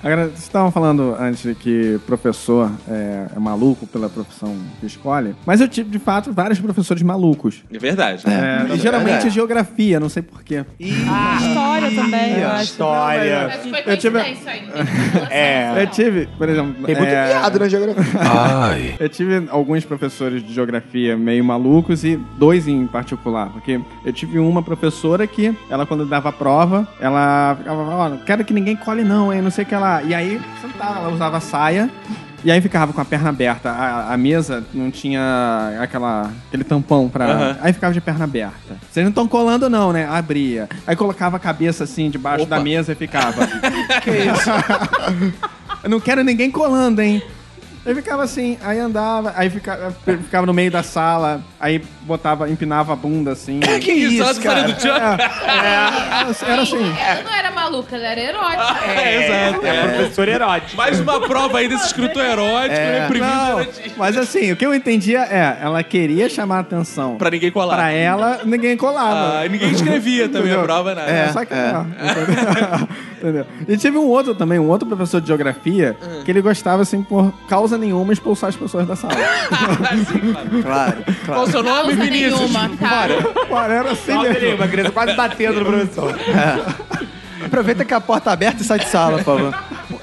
Agora, 0.05 0.25
vocês 0.27 0.43
estavam 0.43 0.69
falando 0.69 1.15
antes 1.19 1.41
de 1.41 1.55
que 1.55 1.99
professor 2.05 2.71
é, 2.87 3.25
é 3.35 3.39
maluco 3.39 3.87
pela 3.87 4.07
profissão 4.07 4.55
que 4.79 4.85
escolhe, 4.85 5.35
mas 5.47 5.59
eu 5.61 5.67
tive, 5.67 5.89
de 5.89 5.97
fato, 5.97 6.31
vários 6.31 6.59
professores 6.59 7.01
malucos. 7.01 7.63
É 7.73 7.79
verdade. 7.79 8.23
É, 8.27 8.71
e 8.75 8.77
geralmente 8.77 9.31
geografia, 9.31 9.99
não 9.99 10.07
sei 10.07 10.21
porquê. 10.21 10.63
Ah, 11.09 11.37
história 11.41 11.91
também, 11.95 12.39
eu 12.39 12.49
acho. 12.49 12.63
História. 12.65 13.59
Eu 13.83 13.97
tive-. 13.97 14.19
É. 15.31 15.81
Eu 15.81 15.87
tive, 15.87 16.27
por 16.37 16.49
exemplo. 16.49 16.85
Tem 16.85 16.95
muito 16.95 17.09
é, 17.09 17.29
piada 17.29 17.57
na 17.57 17.67
geografia. 17.67 18.21
Ai. 18.21 18.95
Eu 18.99 19.09
tive 19.09 19.47
alguns 19.49 19.85
professores 19.85 20.43
de 20.43 20.53
geografia 20.53 21.17
meio 21.17 21.43
malucos 21.43 22.03
e 22.03 22.15
dois 22.37 22.67
em 22.67 22.85
particular. 22.85 23.49
Porque 23.49 23.81
eu 24.05 24.13
tive 24.13 24.37
uma 24.37 24.61
professora 24.61 25.25
que, 25.25 25.51
ela 25.67 25.83
quando 25.87 26.05
dava 26.05 26.31
prova, 26.31 26.87
ela 26.99 27.55
ficava, 27.57 27.81
ó, 27.81 28.09
não 28.09 28.17
quero 28.19 28.45
que 28.45 28.53
ninguém 28.53 28.75
cole 28.75 29.03
não, 29.03 29.33
hein, 29.33 29.41
não 29.41 29.49
sei 29.49 29.63
o 29.63 29.67
que 29.67 29.73
E 30.03 30.13
aí, 30.13 30.41
sentava, 30.61 30.99
ela 30.99 31.09
usava 31.09 31.39
saia. 31.39 31.89
E 32.43 32.51
aí 32.51 32.61
ficava 32.61 32.93
com 32.93 33.01
a 33.01 33.05
perna 33.05 33.29
aberta. 33.29 33.71
A, 33.71 34.13
a 34.13 34.17
mesa 34.17 34.63
não 34.71 34.91
tinha 34.91 35.79
aquela, 35.81 36.31
aquele 36.47 36.63
tampão 36.63 37.09
pra. 37.09 37.25
Aham. 37.25 37.57
Aí 37.59 37.73
ficava 37.73 37.91
de 37.91 37.99
perna 37.99 38.23
aberta. 38.23 38.77
Vocês 38.91 39.03
não 39.03 39.09
estão 39.09 39.27
colando, 39.27 39.67
não, 39.67 39.91
né? 39.91 40.07
Abria. 40.07 40.69
Aí 40.85 40.95
colocava 40.95 41.37
a 41.37 41.39
cabeça 41.39 41.85
assim 41.85 42.07
debaixo 42.07 42.43
Opa. 42.43 42.55
da 42.55 42.61
mesa 42.63 42.91
e 42.91 42.95
ficava. 42.95 43.47
que 44.03 44.11
isso? 44.11 45.33
Eu 45.83 45.89
não 45.89 45.99
quero 45.99 46.23
ninguém 46.23 46.51
colando, 46.51 47.01
hein? 47.01 47.21
Aí 47.85 47.93
ficava 47.93 48.23
assim, 48.23 48.57
aí 48.63 48.79
andava, 48.79 49.31
aí 49.35 49.47
ficava, 49.47 49.91
ficava 49.91 50.45
no 50.47 50.53
meio 50.53 50.71
da 50.71 50.81
sala, 50.81 51.41
aí 51.59 51.79
botava, 52.01 52.49
empinava 52.49 52.93
a 52.93 52.95
bunda 52.95 53.31
assim. 53.33 53.59
Que 53.79 53.91
isso? 53.91 54.23
Ela 54.23 54.33
saiu 54.33 54.63
do 54.65 54.73
tchan? 54.73 55.17
É, 55.45 56.51
era 56.51 56.61
assim. 56.63 56.93
Ela 56.99 57.23
não 57.23 57.31
era 57.35 57.51
maluca, 57.51 57.95
ela 57.95 58.07
era 58.07 58.21
erótica. 58.21 58.91
É, 58.91 59.49
exato. 59.51 59.65
É 59.65 59.87
professor 59.97 60.27
erótico. 60.27 60.77
Mais 60.77 60.99
uma 60.99 61.19
prova 61.21 61.59
aí 61.59 61.67
desse 61.67 61.85
escrito 61.85 62.19
erótico, 62.19 62.75
reprimido 62.75 63.27
Não, 63.31 63.61
erotismo. 63.61 63.93
mas 63.97 64.17
assim, 64.17 64.51
o 64.51 64.55
que 64.55 64.65
eu 64.65 64.73
entendia 64.73 65.19
é, 65.19 65.59
ela 65.61 65.83
queria 65.83 66.27
chamar 66.27 66.57
a 66.57 66.59
atenção. 66.61 67.17
Pra 67.17 67.29
ninguém 67.29 67.51
colar. 67.51 67.75
Pra 67.75 67.91
ela, 67.91 68.41
ninguém 68.45 68.75
colava. 68.75 69.39
Ah, 69.39 69.45
e 69.45 69.49
ninguém 69.49 69.71
escrevia 69.71 70.27
também 70.27 70.53
a 70.53 70.59
prova, 70.63 70.95
nada. 70.95 71.11
É, 71.11 71.31
só 71.31 71.45
que 71.45 71.53
não. 71.53 71.81
Entendeu? 71.83 72.87
Entendeu? 73.21 73.45
E 73.67 73.77
tive 73.77 73.97
um 73.97 74.05
outro 74.07 74.33
também, 74.33 74.57
um 74.59 74.69
outro 74.69 74.87
professor 74.87 75.21
de 75.21 75.27
geografia, 75.27 75.95
que 76.23 76.31
ele 76.31 76.41
gostava, 76.41 76.81
assim, 76.81 77.01
por 77.03 77.31
causa 77.47 77.74
nenhuma, 77.77 78.13
expulsar 78.13 78.49
as 78.49 78.55
pessoas 78.55 78.87
da 78.87 78.95
sala. 78.95 79.13
Claro, 80.61 81.03
Qual 81.25 81.43
o 81.43 81.47
seu 81.51 81.63
nome, 81.63 81.95
Causa 81.95 82.03
Vinícius? 82.03 82.39
nenhuma, 82.39 82.69
cara. 82.77 83.23
Cara, 83.49 83.73
era 83.73 83.91
assim 83.91 84.17
mesmo. 84.19 84.35
ali, 84.37 84.53
uma 84.55 84.67
criança 84.67 84.91
quase 84.91 85.13
batendo 85.15 85.59
no 85.61 85.65
professor. 85.65 86.15
Aproveita 87.45 87.85
que 87.85 87.93
a 87.93 88.01
porta 88.01 88.25
tá 88.25 88.31
aberta 88.33 88.61
e 88.61 88.65
sai 88.65 88.79
de 88.79 88.87
sala, 88.87 89.17
por 89.19 89.23
favor. 89.25 89.55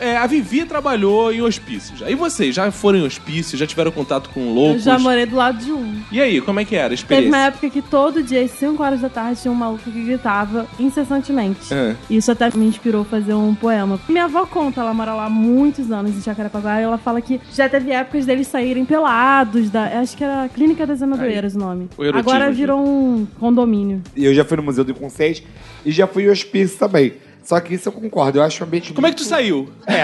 É, 0.02 0.16
a 0.16 0.26
Vivi 0.26 0.64
trabalhou 0.64 1.32
em 1.32 1.40
hospícios. 1.42 2.02
Aí 2.02 2.16
vocês 2.16 2.52
já 2.54 2.68
foram 2.72 2.98
em 2.98 3.02
hospícios, 3.04 3.58
já 3.60 3.64
tiveram 3.66 3.92
contato 3.92 4.30
com 4.30 4.40
Eu 4.40 4.52
loucos? 4.52 4.82
já 4.82 4.98
morei 4.98 5.26
do 5.26 5.36
lado 5.36 5.64
de 5.64 5.70
um. 5.70 6.00
E 6.10 6.20
aí, 6.20 6.40
como 6.40 6.58
é 6.58 6.64
que 6.64 6.74
era 6.74 6.86
a 6.86 6.88
Teve 6.88 6.94
experiência? 7.02 7.28
uma 7.28 7.38
época 7.46 7.70
que 7.70 7.80
todo 7.80 8.20
dia, 8.20 8.42
às 8.42 8.50
5 8.50 8.82
horas 8.82 9.00
da 9.00 9.08
tarde, 9.08 9.40
tinha 9.40 9.52
um 9.52 9.54
maluco 9.54 9.84
que 9.88 10.04
gritava 10.04 10.66
incessantemente. 10.80 11.72
É. 11.72 11.94
Isso 12.10 12.32
até 12.32 12.50
me 12.52 12.66
inspirou 12.66 13.02
a 13.02 13.04
fazer 13.04 13.34
um 13.34 13.54
poema. 13.54 14.00
Minha 14.08 14.24
avó 14.24 14.44
conta, 14.44 14.80
ela 14.80 14.92
mora 14.92 15.14
lá 15.14 15.26
há 15.26 15.30
muitos 15.30 15.90
anos 15.92 16.16
em 16.16 16.20
Jacarepaguá, 16.20 16.80
e 16.80 16.82
ela 16.82 16.98
fala 16.98 17.20
que 17.20 17.40
já 17.54 17.68
teve 17.68 17.92
épocas 17.92 18.26
deles 18.26 18.48
saírem 18.48 18.84
pelados, 18.84 19.70
da, 19.70 20.00
acho 20.00 20.16
que 20.16 20.24
era 20.24 20.48
Clínica 20.48 20.84
das 20.84 21.00
Anadoeiras 21.00 21.54
o 21.54 21.58
nome. 21.58 21.88
o 21.96 22.04
erotismo 22.04 22.30
Agora 22.30 22.50
virou 22.50 22.84
um 22.84 23.24
condomínio. 23.38 24.02
E 24.16 24.24
eu 24.24 24.34
já 24.34 24.44
fui 24.44 24.56
no 24.56 24.64
Museu 24.64 24.82
do 24.82 24.90
Inconsciente 24.90 25.46
e 25.86 25.92
já 25.92 26.08
fui 26.08 26.24
em 26.24 26.28
hospício 26.28 26.76
também. 26.76 27.12
Só 27.42 27.58
que 27.60 27.74
isso 27.74 27.88
eu 27.88 27.92
concordo, 27.92 28.38
eu 28.38 28.42
acho 28.42 28.62
o 28.62 28.66
ambiente 28.66 28.92
Como 28.92 29.06
é 29.06 29.10
que 29.10 29.16
tu 29.16 29.24
saiu? 29.24 29.72
É. 29.86 30.02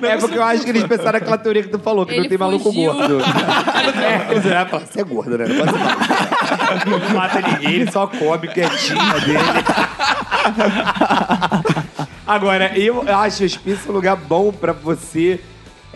é 0.06 0.16
porque 0.16 0.38
eu 0.38 0.42
acho 0.42 0.64
que 0.64 0.70
eles 0.70 0.84
pensaram 0.84 1.12
naquela 1.12 1.36
teoria 1.36 1.62
que 1.62 1.68
tu 1.68 1.78
falou, 1.78 2.06
que 2.06 2.12
não 2.12 2.20
Ele 2.20 2.28
tem 2.28 2.38
maluco 2.38 2.72
fugiu. 2.72 2.94
gordo. 2.94 3.20
é, 4.00 4.30
olharam 4.30 4.38
e 4.38 4.40
falaram, 4.70 4.86
você 4.86 5.00
é 5.00 5.04
gordo, 5.04 5.36
né? 5.36 5.44
Não 5.46 5.56
pode 5.58 5.72
ser. 5.72 5.78
Não 6.88 6.98
mata 7.14 7.42
ninguém, 7.42 7.74
ele 7.74 7.90
só 7.90 8.06
come 8.06 8.48
quietinho 8.48 9.20
dele. 9.20 9.36
Agora, 12.26 12.72
eu 12.76 13.04
acho 13.16 13.42
o 13.42 13.46
hospício 13.46 13.90
um 13.90 13.94
lugar 13.94 14.16
bom 14.16 14.50
pra 14.50 14.72
você 14.72 15.40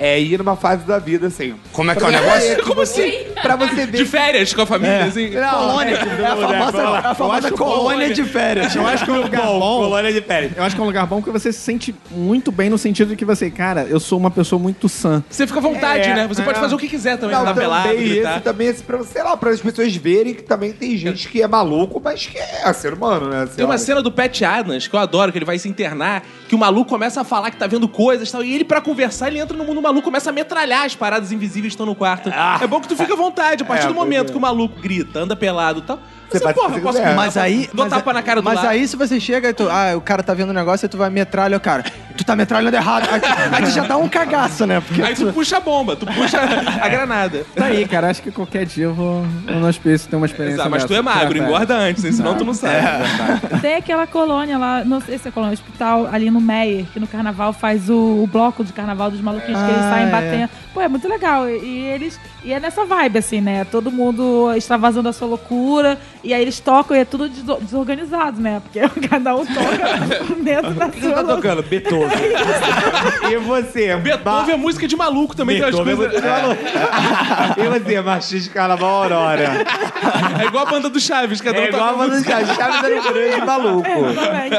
é, 0.02 0.18
ir 0.18 0.38
numa 0.38 0.56
fase 0.56 0.84
da 0.86 0.98
vida, 0.98 1.26
assim. 1.26 1.54
Como 1.72 1.90
é 1.90 1.94
que 1.94 2.02
é 2.02 2.06
o 2.06 2.10
negócio? 2.10 2.64
Como 2.64 2.80
assim? 2.80 3.12
Pra 3.42 3.54
você 3.54 3.84
ver... 3.86 3.98
De 3.98 4.04
férias 4.06 4.54
com 4.54 4.62
a 4.62 4.66
família, 4.66 5.04
assim? 5.04 5.28
Não, 5.30 5.50
Colônia. 5.58 5.94
É 5.94 6.26
a 6.26 6.36
famosa, 6.36 6.78
é 6.82 7.06
a 7.06 7.14
famosa 7.14 7.50
colônia 7.52 8.14
de 8.14 8.24
férias. 8.24 8.74
Eu 8.74 8.86
acho 8.86 9.04
que 9.04 9.10
é 9.10 9.14
um 9.14 9.20
lugar 9.22 9.42
bom. 9.46 9.82
Colônia 9.82 10.12
de 10.12 10.22
férias. 10.22 10.52
Eu 10.56 10.62
acho 10.64 10.74
que 10.74 10.80
é 10.80 10.84
um 10.84 10.86
lugar 10.86 11.06
bom 11.06 11.16
porque 11.20 11.30
você 11.30 11.52
se 11.52 11.58
sente 11.58 11.94
muito 12.10 12.50
bem 12.50 12.70
no 12.70 12.78
sentido 12.78 13.08
de 13.08 13.16
que 13.16 13.24
você, 13.26 13.50
cara, 13.50 13.82
eu 13.90 14.00
sou 14.00 14.18
uma 14.18 14.30
pessoa 14.30 14.58
muito 14.58 14.88
sã. 14.88 15.22
Você 15.28 15.46
fica 15.46 15.58
à 15.58 15.62
vontade, 15.62 16.08
É, 16.08 16.14
né? 16.14 16.26
Você 16.28 16.42
pode 16.42 16.56
é. 16.58 16.60
fazer 16.62 16.74
o 16.74 16.78
que 16.78 16.88
quiser 16.88 17.18
também, 17.18 17.34
Não, 17.36 17.42
andar 17.42 17.54
pelado, 17.54 17.88
também 17.88 18.08
gritar. 18.08 18.32
esse, 18.36 18.40
também 18.40 18.66
esse, 18.68 18.82
pra, 18.82 19.04
sei 19.04 19.22
lá, 19.22 19.36
para 19.36 19.50
as 19.50 19.60
pessoas 19.60 19.94
verem 19.94 20.32
que 20.32 20.42
também 20.42 20.72
tem 20.72 20.96
gente 20.96 21.28
que 21.28 21.42
é 21.42 21.46
maluco, 21.48 22.00
mas 22.02 22.26
que 22.26 22.38
é 22.38 22.72
ser 22.72 22.94
humano, 22.94 23.28
né? 23.28 23.46
Sei 23.46 23.56
Tem 23.56 23.64
uma 23.66 23.74
lá. 23.74 23.78
cena 23.78 24.00
do 24.02 24.10
Pat 24.10 24.40
Adams 24.42 24.86
que 24.88 24.94
eu 24.96 25.00
adoro, 25.00 25.30
que 25.30 25.36
ele 25.38 25.44
vai 25.44 25.58
se 25.58 25.68
internar, 25.68 26.22
que 26.48 26.54
o 26.54 26.58
maluco 26.58 26.88
começa 26.88 27.20
a 27.20 27.24
falar 27.24 27.50
que 27.50 27.56
tá 27.58 27.66
vendo 27.66 27.86
coisas 27.86 28.28
e 28.28 28.32
tal, 28.32 28.42
e 28.42 28.54
ele, 28.54 28.64
pra 28.64 28.80
conversar, 28.80 29.28
ele 29.28 29.38
entra 29.38 29.56
no 29.56 29.64
mundo 29.64 29.82
maluco, 29.82 29.89
começa 30.00 30.30
a 30.30 30.32
metralhar 30.32 30.84
as 30.84 30.94
paradas 30.94 31.32
invisíveis 31.32 31.72
que 31.72 31.74
estão 31.74 31.86
no 31.86 31.94
quarto. 31.94 32.28
É 32.62 32.66
bom 32.66 32.80
que 32.80 32.86
tu 32.88 32.96
fica 32.96 33.12
à 33.12 33.16
vontade, 33.16 33.62
a 33.62 33.66
partir 33.66 33.84
É, 33.86 33.88
do 33.88 33.94
momento 33.94 34.28
é. 34.28 34.32
que 34.32 34.38
o 34.38 34.40
maluco 34.40 34.80
grita, 34.80 35.18
anda 35.20 35.34
pelado 35.34 35.80
e 35.80 35.82
tal. 35.82 35.98
Você 36.30 36.44
o 36.44 36.48
que 36.48 36.54
porra, 36.54 36.68
você 36.74 36.80
posso 36.80 37.02
Mas 37.16 37.36
aí. 37.36 37.68
Dou 37.72 37.84
mas, 37.86 37.92
tapa 37.94 38.12
na 38.12 38.22
cara 38.22 38.40
do 38.40 38.44
Mas 38.44 38.56
lado. 38.56 38.68
aí, 38.68 38.86
se 38.86 38.96
você 38.96 39.18
chega 39.20 39.48
e 39.50 39.52
tu. 39.54 39.68
Ah, 39.68 39.96
o 39.96 40.00
cara 40.00 40.22
tá 40.22 40.32
vendo 40.34 40.50
um 40.50 40.54
negócio, 40.54 40.86
aí 40.86 40.88
tu 40.88 40.96
vai 40.96 41.10
metralha 41.10 41.56
o 41.56 41.60
cara. 41.60 41.84
Tu 42.16 42.24
tá 42.24 42.36
metralhando 42.36 42.76
errado. 42.76 43.08
Aí, 43.10 43.20
aí 43.52 43.62
tu 43.64 43.70
já 43.70 43.84
dá 43.84 43.96
um 43.96 44.08
cagaço, 44.08 44.66
né? 44.66 44.80
Porque 44.80 45.02
Aí 45.02 45.14
tu 45.14 45.32
puxa 45.32 45.56
a 45.56 45.60
bomba, 45.60 45.96
tu 45.96 46.06
puxa 46.06 46.38
a 46.82 46.88
granada. 46.88 47.44
Tá 47.54 47.66
aí, 47.66 47.86
cara. 47.86 48.10
Acho 48.10 48.22
que 48.22 48.30
qualquer 48.30 48.66
dia 48.66 48.84
eu 48.84 48.94
vou 48.94 49.24
eu 49.46 49.56
no 49.56 49.66
hospício 49.66 50.08
ter 50.08 50.16
uma 50.16 50.26
experiência 50.26 50.56
Exato, 50.56 50.70
mas 50.70 50.84
tu 50.84 50.88
dessa. 50.88 51.00
é 51.00 51.02
magro, 51.02 51.32
Tirar 51.34 51.46
engorda 51.46 51.74
antes, 51.76 52.04
hein? 52.04 52.12
senão 52.12 52.36
tu 52.36 52.44
não 52.44 52.54
sabe. 52.54 52.74
Tem 53.60 53.76
aquela 53.76 54.06
colônia 54.06 54.58
lá, 54.58 54.84
não 54.84 55.00
sei 55.00 55.18
se 55.18 55.28
é 55.28 55.30
colônia, 55.30 55.54
hospital 55.54 56.08
ali 56.12 56.30
no 56.30 56.40
Meyer, 56.40 56.84
que 56.92 57.00
no 57.00 57.06
carnaval 57.06 57.52
faz 57.52 57.88
o, 57.88 57.94
o 58.22 58.28
bloco 58.30 58.64
de 58.64 58.72
carnaval 58.72 59.10
dos 59.10 59.20
maluquinhos 59.20 59.58
que 59.60 59.70
eles 59.70 59.82
Ah, 59.84 59.90
saem 59.90 60.06
é. 60.06 60.10
batendo. 60.10 60.50
Pô, 60.74 60.80
é 60.80 60.88
muito 60.88 61.08
legal. 61.08 61.48
E, 61.48 61.58
e 61.58 61.78
eles. 61.86 62.20
E 62.44 62.52
é 62.52 62.60
nessa 62.60 62.84
vibe, 62.84 63.18
assim, 63.18 63.40
né? 63.40 63.64
Todo 63.64 63.90
mundo 63.90 64.52
extravasando 64.54 65.08
a 65.08 65.12
sua 65.12 65.26
loucura. 65.28 65.98
E 66.22 66.34
aí 66.34 66.42
eles 66.42 66.60
tocam 66.60 66.94
e 66.96 67.00
é 67.00 67.04
tudo 67.04 67.28
deso- 67.30 67.58
desorganizado, 67.62 68.40
né? 68.40 68.60
Porque 68.60 68.80
cada 69.08 69.34
um 69.34 69.44
toca 69.46 70.34
dentro 70.44 70.74
da 70.74 70.86
O 70.86 70.90
que 70.90 71.00
sua 71.00 71.08
você 71.10 71.14
tá 71.14 71.24
tocando? 71.24 71.62
Beethoven. 71.62 72.18
e 73.32 73.36
você? 73.38 73.96
Beethoven 73.96 74.54
é 74.54 74.56
música 74.58 74.86
de 74.86 74.96
maluco 74.96 75.34
também, 75.34 75.56
tem 75.60 75.64
umas 75.64 75.74
Beethoven 75.84 75.94
é 75.94 75.96
coisas... 75.96 76.22
muito 76.22 76.42
maluco. 76.42 76.62
E 77.80 77.84
você? 77.84 78.00
Machista 78.02 78.48
de 78.48 78.50
Carnaval 78.50 79.02
Aurora. 79.02 79.64
É 80.40 80.44
igual 80.46 80.66
a 80.66 80.70
banda 80.70 80.88
do 80.90 81.00
Chaves, 81.00 81.40
cada 81.40 81.58
um 81.58 81.62
É 81.62 81.68
igual 81.68 81.88
a 81.88 81.92
banda 81.94 82.18
de 82.20 82.24
Chaves. 82.26 82.54
Chaves 82.54 82.84
era 82.84 83.00
um 83.00 83.12
grande 83.12 83.46
maluco. 83.46 83.88
Exatamente. 83.88 84.56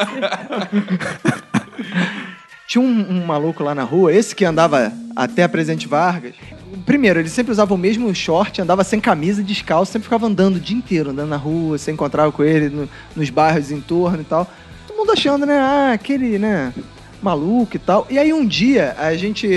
Tinha 2.68 2.82
um, 2.82 3.06
um 3.10 3.26
maluco 3.26 3.64
lá 3.64 3.76
na 3.76 3.84
rua, 3.84 4.14
esse 4.14 4.36
que 4.36 4.46
andava 4.46 4.92
até 5.16 5.44
a 5.44 5.50
Presidente 5.50 5.88
Vargas. 5.88 6.34
Primeiro, 6.86 7.20
ele 7.20 7.30
sempre 7.30 7.52
usava 7.52 7.74
o 7.74 7.78
mesmo 7.78 8.14
short, 8.16 8.62
andava 8.62 8.84
sem 8.84 9.00
camisa, 9.00 9.44
descalço, 9.44 9.92
sempre 9.92 10.06
ficava 10.06 10.26
andando 10.28 10.56
o 10.56 10.60
dia 10.60 10.78
inteiro, 10.78 11.10
andando 11.12 11.30
na 11.30 11.38
rua, 11.38 11.78
você 11.78 11.92
encontrava 11.92 12.32
com 12.32 12.44
ele 12.44 12.70
no- 12.70 12.90
nos 13.16 13.30
bairros 13.30 13.72
em 13.72 13.82
torno 13.82 14.22
e 14.22 14.26
tal. 14.26 14.50
Todo 14.88 14.98
mundo 14.98 15.12
achando, 15.12 15.46
né? 15.46 15.58
Ah, 15.60 15.92
aquele, 15.94 16.38
né? 16.40 16.74
Maluco 17.22 17.76
e 17.76 17.80
tal. 17.80 18.06
E 18.10 18.18
aí 18.18 18.34
um 18.34 18.46
dia 18.46 18.96
a 18.98 19.14
gente, 19.16 19.48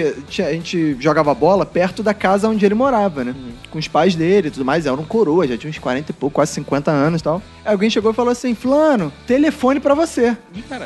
a 0.41 0.53
gente 0.53 0.97
jogava 1.01 1.35
bola 1.35 1.65
perto 1.65 2.03
da 2.03 2.13
casa 2.15 2.49
onde 2.49 2.65
ele 2.65 2.75
morava, 2.75 3.25
né? 3.25 3.35
Com 3.71 3.79
os 3.79 3.89
pais 3.89 4.15
dele 4.15 4.49
e 4.49 4.51
tudo 4.51 4.65
mais. 4.65 4.87
Era 4.87 4.95
um 4.95 5.05
coroa, 5.05 5.47
já 5.47 5.57
tinha 5.57 5.71
uns 5.71 5.79
40 5.79 6.11
e 6.11 6.15
pouco, 6.15 6.35
quase 6.35 6.53
50 6.53 6.91
anos 6.91 7.21
e 7.21 7.25
tal. 7.25 7.43
Aí 7.65 7.73
alguém 7.73 7.89
chegou 7.91 8.11
e 8.11 8.15
falou 8.15 8.31
assim: 8.33 8.55
Fulano, 8.55 9.13
telefone 9.27 9.81
pra 9.81 9.95
você. 9.95 10.37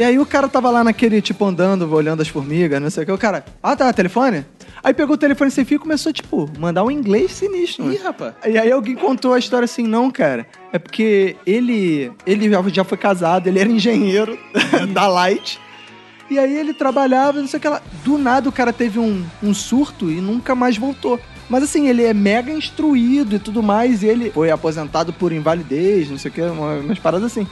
E 0.01 0.05
aí 0.05 0.18
o 0.18 0.26
cara 0.26 0.49
tava 0.49 0.70
lá 0.70 0.83
naquele, 0.85 1.20
tipo, 1.20 1.45
andando, 1.45 1.93
olhando 1.93 2.22
as 2.22 2.29
formigas, 2.29 2.81
não 2.81 2.91
sei 2.91 3.03
o 3.03 3.07
que. 3.07 3.12
O 3.12 3.18
cara, 3.18 3.45
ah 3.62 3.76
tá, 3.76 3.93
telefone? 3.93 4.45
Aí 4.83 4.95
pegou 4.95 5.14
o 5.16 5.18
telefone 5.18 5.51
sem 5.51 5.64
fio 5.64 5.76
e 5.76 5.79
começou, 5.81 6.12
tipo, 6.12 6.49
mandar 6.59 6.85
um 6.85 6.91
inglês 6.91 7.33
sinistro. 7.33 7.93
Ih, 7.93 7.97
rapaz. 7.97 8.35
E 8.47 8.57
aí 8.57 8.70
alguém 8.70 8.95
contou 8.95 9.35
a 9.35 9.39
história 9.39 9.64
assim, 9.64 9.83
não, 9.83 10.09
cara. 10.11 10.47
É 10.72 10.79
porque 10.79 11.35
ele, 11.45 12.12
ele 12.24 12.49
já- 12.49 12.62
já 12.68 12.85
foi 12.85 12.97
casado, 12.97 13.49
ele 13.49 13.59
era 13.59 13.68
engenheiro 13.68 14.39
da 14.95 15.09
Light. 15.09 15.61
E 16.31 16.39
aí 16.39 16.57
ele 16.57 16.74
trabalhava, 16.74 17.41
não 17.41 17.49
sei 17.49 17.59
o 17.59 17.61
que 17.61 17.68
lá. 17.68 17.81
Do 18.05 18.18
nada 18.18 18.49
o 18.49 18.53
cara 18.53 18.72
teve 18.72 18.99
um, 18.99 19.24
um 19.43 19.55
surto 19.55 20.11
e 20.11 20.20
nunca 20.20 20.55
mais 20.55 20.76
voltou. 20.76 21.18
Mas 21.49 21.62
assim, 21.62 21.89
ele 21.89 22.05
é 22.05 22.12
mega 22.12 22.53
instruído 22.53 23.35
e 23.37 23.39
tudo 23.39 23.62
mais. 23.62 24.03
E 24.03 24.07
ele 24.07 24.31
foi 24.31 24.51
aposentado 24.51 25.12
por 25.12 25.33
invalidez, 25.33 26.11
não 26.11 26.18
sei 26.18 26.31
o 26.31 26.35
que, 26.35 26.43
uma- 26.43 26.74
umas 26.74 26.99
paradas 26.99 27.33
assim. 27.33 27.47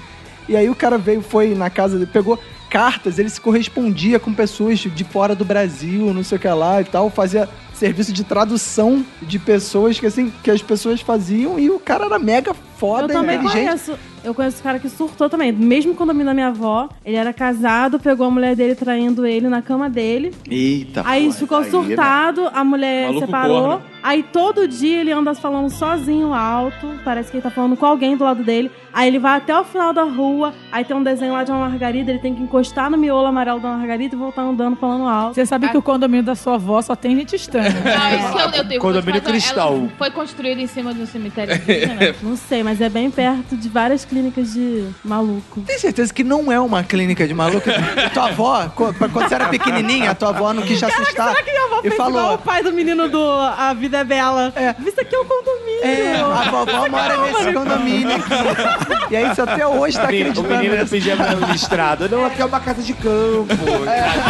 E 0.48 0.54
aí 0.56 0.68
o 0.68 0.74
cara 0.74 0.96
veio, 0.98 1.22
foi 1.22 1.54
na 1.54 1.70
casa 1.70 1.98
dele, 1.98 2.10
pegou 2.12 2.38
cartas, 2.70 3.18
ele 3.18 3.30
se 3.30 3.40
correspondia 3.40 4.18
com 4.20 4.34
pessoas 4.34 4.78
de 4.80 5.04
fora 5.04 5.34
do 5.34 5.44
Brasil, 5.44 6.12
não 6.12 6.22
sei 6.22 6.36
o 6.36 6.40
que 6.40 6.48
lá 6.48 6.80
e 6.80 6.84
tal, 6.84 7.08
fazia 7.10 7.48
serviço 7.72 8.12
de 8.12 8.22
tradução 8.24 9.04
de 9.22 9.38
pessoas 9.38 9.98
que 9.98 10.06
assim, 10.06 10.32
que 10.42 10.50
as 10.50 10.60
pessoas 10.62 11.00
faziam 11.00 11.58
e 11.58 11.70
o 11.70 11.78
cara 11.78 12.04
era 12.06 12.18
mega 12.18 12.50
Eu 12.50 12.56
foda, 12.76 13.08
também 13.08 13.36
inteligente. 13.36 13.64
conheço. 13.66 13.98
Eu 14.26 14.34
conheço 14.34 14.58
o 14.58 14.62
cara 14.64 14.80
que 14.80 14.88
surtou 14.88 15.30
também. 15.30 15.52
Mesmo 15.52 15.94
condomínio 15.94 16.26
da 16.26 16.34
minha 16.34 16.48
avó, 16.48 16.88
ele 17.04 17.16
era 17.16 17.32
casado, 17.32 18.00
pegou 18.00 18.26
a 18.26 18.30
mulher 18.30 18.56
dele 18.56 18.74
traindo 18.74 19.24
ele 19.24 19.48
na 19.48 19.62
cama 19.62 19.88
dele. 19.88 20.34
Eita, 20.50 21.02
Aí 21.06 21.26
porra, 21.26 21.36
ficou 21.36 21.58
aí, 21.58 21.64
né? 21.64 21.70
surtado, 21.70 22.50
a 22.52 22.64
mulher 22.64 23.06
Maluco 23.06 23.26
separou. 23.26 23.60
corno. 23.60 23.82
Aí 24.02 24.22
todo 24.24 24.66
dia 24.68 25.00
ele 25.00 25.12
anda 25.12 25.32
falando 25.34 25.70
sozinho 25.70 26.32
alto. 26.34 26.88
Parece 27.04 27.30
que 27.30 27.36
ele 27.36 27.42
tá 27.42 27.50
falando 27.50 27.76
com 27.76 27.86
alguém 27.86 28.16
do 28.16 28.24
lado 28.24 28.42
dele. 28.42 28.70
Aí 28.92 29.08
ele 29.08 29.18
vai 29.18 29.36
até 29.36 29.58
o 29.58 29.64
final 29.64 29.92
da 29.92 30.04
rua. 30.04 30.54
Aí 30.70 30.84
tem 30.84 30.96
um 30.96 31.02
desenho 31.02 31.32
lá 31.32 31.42
de 31.44 31.50
uma 31.50 31.68
margarida. 31.68 32.10
Ele 32.12 32.20
tem 32.20 32.34
que 32.34 32.40
encostar 32.42 32.88
no 32.90 32.96
miolo 32.96 33.26
amarelo 33.26 33.58
da 33.60 33.68
margarida 33.70 34.14
e 34.14 34.18
voltar 34.18 34.42
andando 34.42 34.76
falando 34.76 35.06
alto. 35.08 35.34
Você 35.34 35.44
sabe 35.44 35.68
que 35.68 35.76
o 35.76 35.82
condomínio 35.82 36.24
da 36.24 36.34
sua 36.36 36.54
avó 36.54 36.80
só 36.82 36.94
tem 36.94 37.16
gente 37.16 37.34
estranha. 37.34 37.70
Não, 37.70 38.18
isso 38.18 38.32
que 38.32 38.38
eu, 38.38 38.60
eu 38.62 38.68
tenho. 38.68 38.80
Condomínio 38.86 39.20
mas 39.24 39.30
Cristal. 39.32 39.74
Ela 39.74 39.88
foi 39.98 40.10
construída 40.10 40.60
em 40.60 40.66
cima 40.68 40.94
de 40.94 41.02
um 41.02 41.06
cemitério 41.06 41.54
indígena. 41.56 42.14
Não 42.22 42.36
sei, 42.36 42.62
mas 42.62 42.80
é 42.80 42.88
bem 42.88 43.10
perto 43.10 43.56
de 43.56 43.68
várias 43.68 44.04
clínicas 44.16 44.54
de 44.54 44.88
maluco. 45.04 45.60
Tem 45.60 45.78
certeza 45.78 46.12
que 46.12 46.24
não 46.24 46.50
é 46.50 46.58
uma 46.58 46.82
clínica 46.82 47.28
de 47.28 47.34
maluco? 47.34 47.68
tua 48.14 48.28
avó, 48.28 48.66
quando 48.74 49.12
você 49.12 49.34
era 49.34 49.48
pequenininha, 49.48 50.12
a 50.12 50.14
tua 50.14 50.30
avó 50.30 50.54
não 50.54 50.62
quis 50.62 50.78
te 50.78 50.86
assustar. 50.86 51.32
Será 51.32 51.42
que 51.42 51.50
minha 51.50 51.64
avó 51.66 51.78
e 51.80 51.82
fez 51.82 51.94
igual 51.94 52.12
falou, 52.12 52.34
o 52.34 52.38
pai 52.38 52.62
do 52.62 52.72
menino 52.72 53.10
do 53.10 53.22
A 53.30 53.74
Vida 53.74 53.98
é 53.98 54.04
Bela? 54.04 54.50
É. 54.56 54.74
Isso 54.86 54.98
aqui 54.98 55.14
é 55.14 55.18
um 55.20 55.24
condomínio. 55.26 55.84
é, 55.84 56.16
a 56.20 56.50
vovó 56.50 56.88
mora 56.88 57.16
nesse 57.18 57.52
condomínio 57.52 58.16
aqui. 58.16 59.12
E 59.12 59.16
aí 59.16 59.28
você 59.28 59.42
até 59.42 59.66
hoje 59.66 59.96
tá 59.98 60.04
O 60.04 60.06
acreditando 60.06 60.48
menino 60.48 60.76
do 60.76 60.80
nisso. 60.80 60.90
pijama 60.90 61.26
listrado. 61.52 62.08
Não, 62.08 62.24
aqui 62.24 62.40
é 62.40 62.44
uma 62.46 62.60
casa 62.60 62.82
de 62.82 62.94
campo. 62.94 63.46
Roberto, 63.66 64.20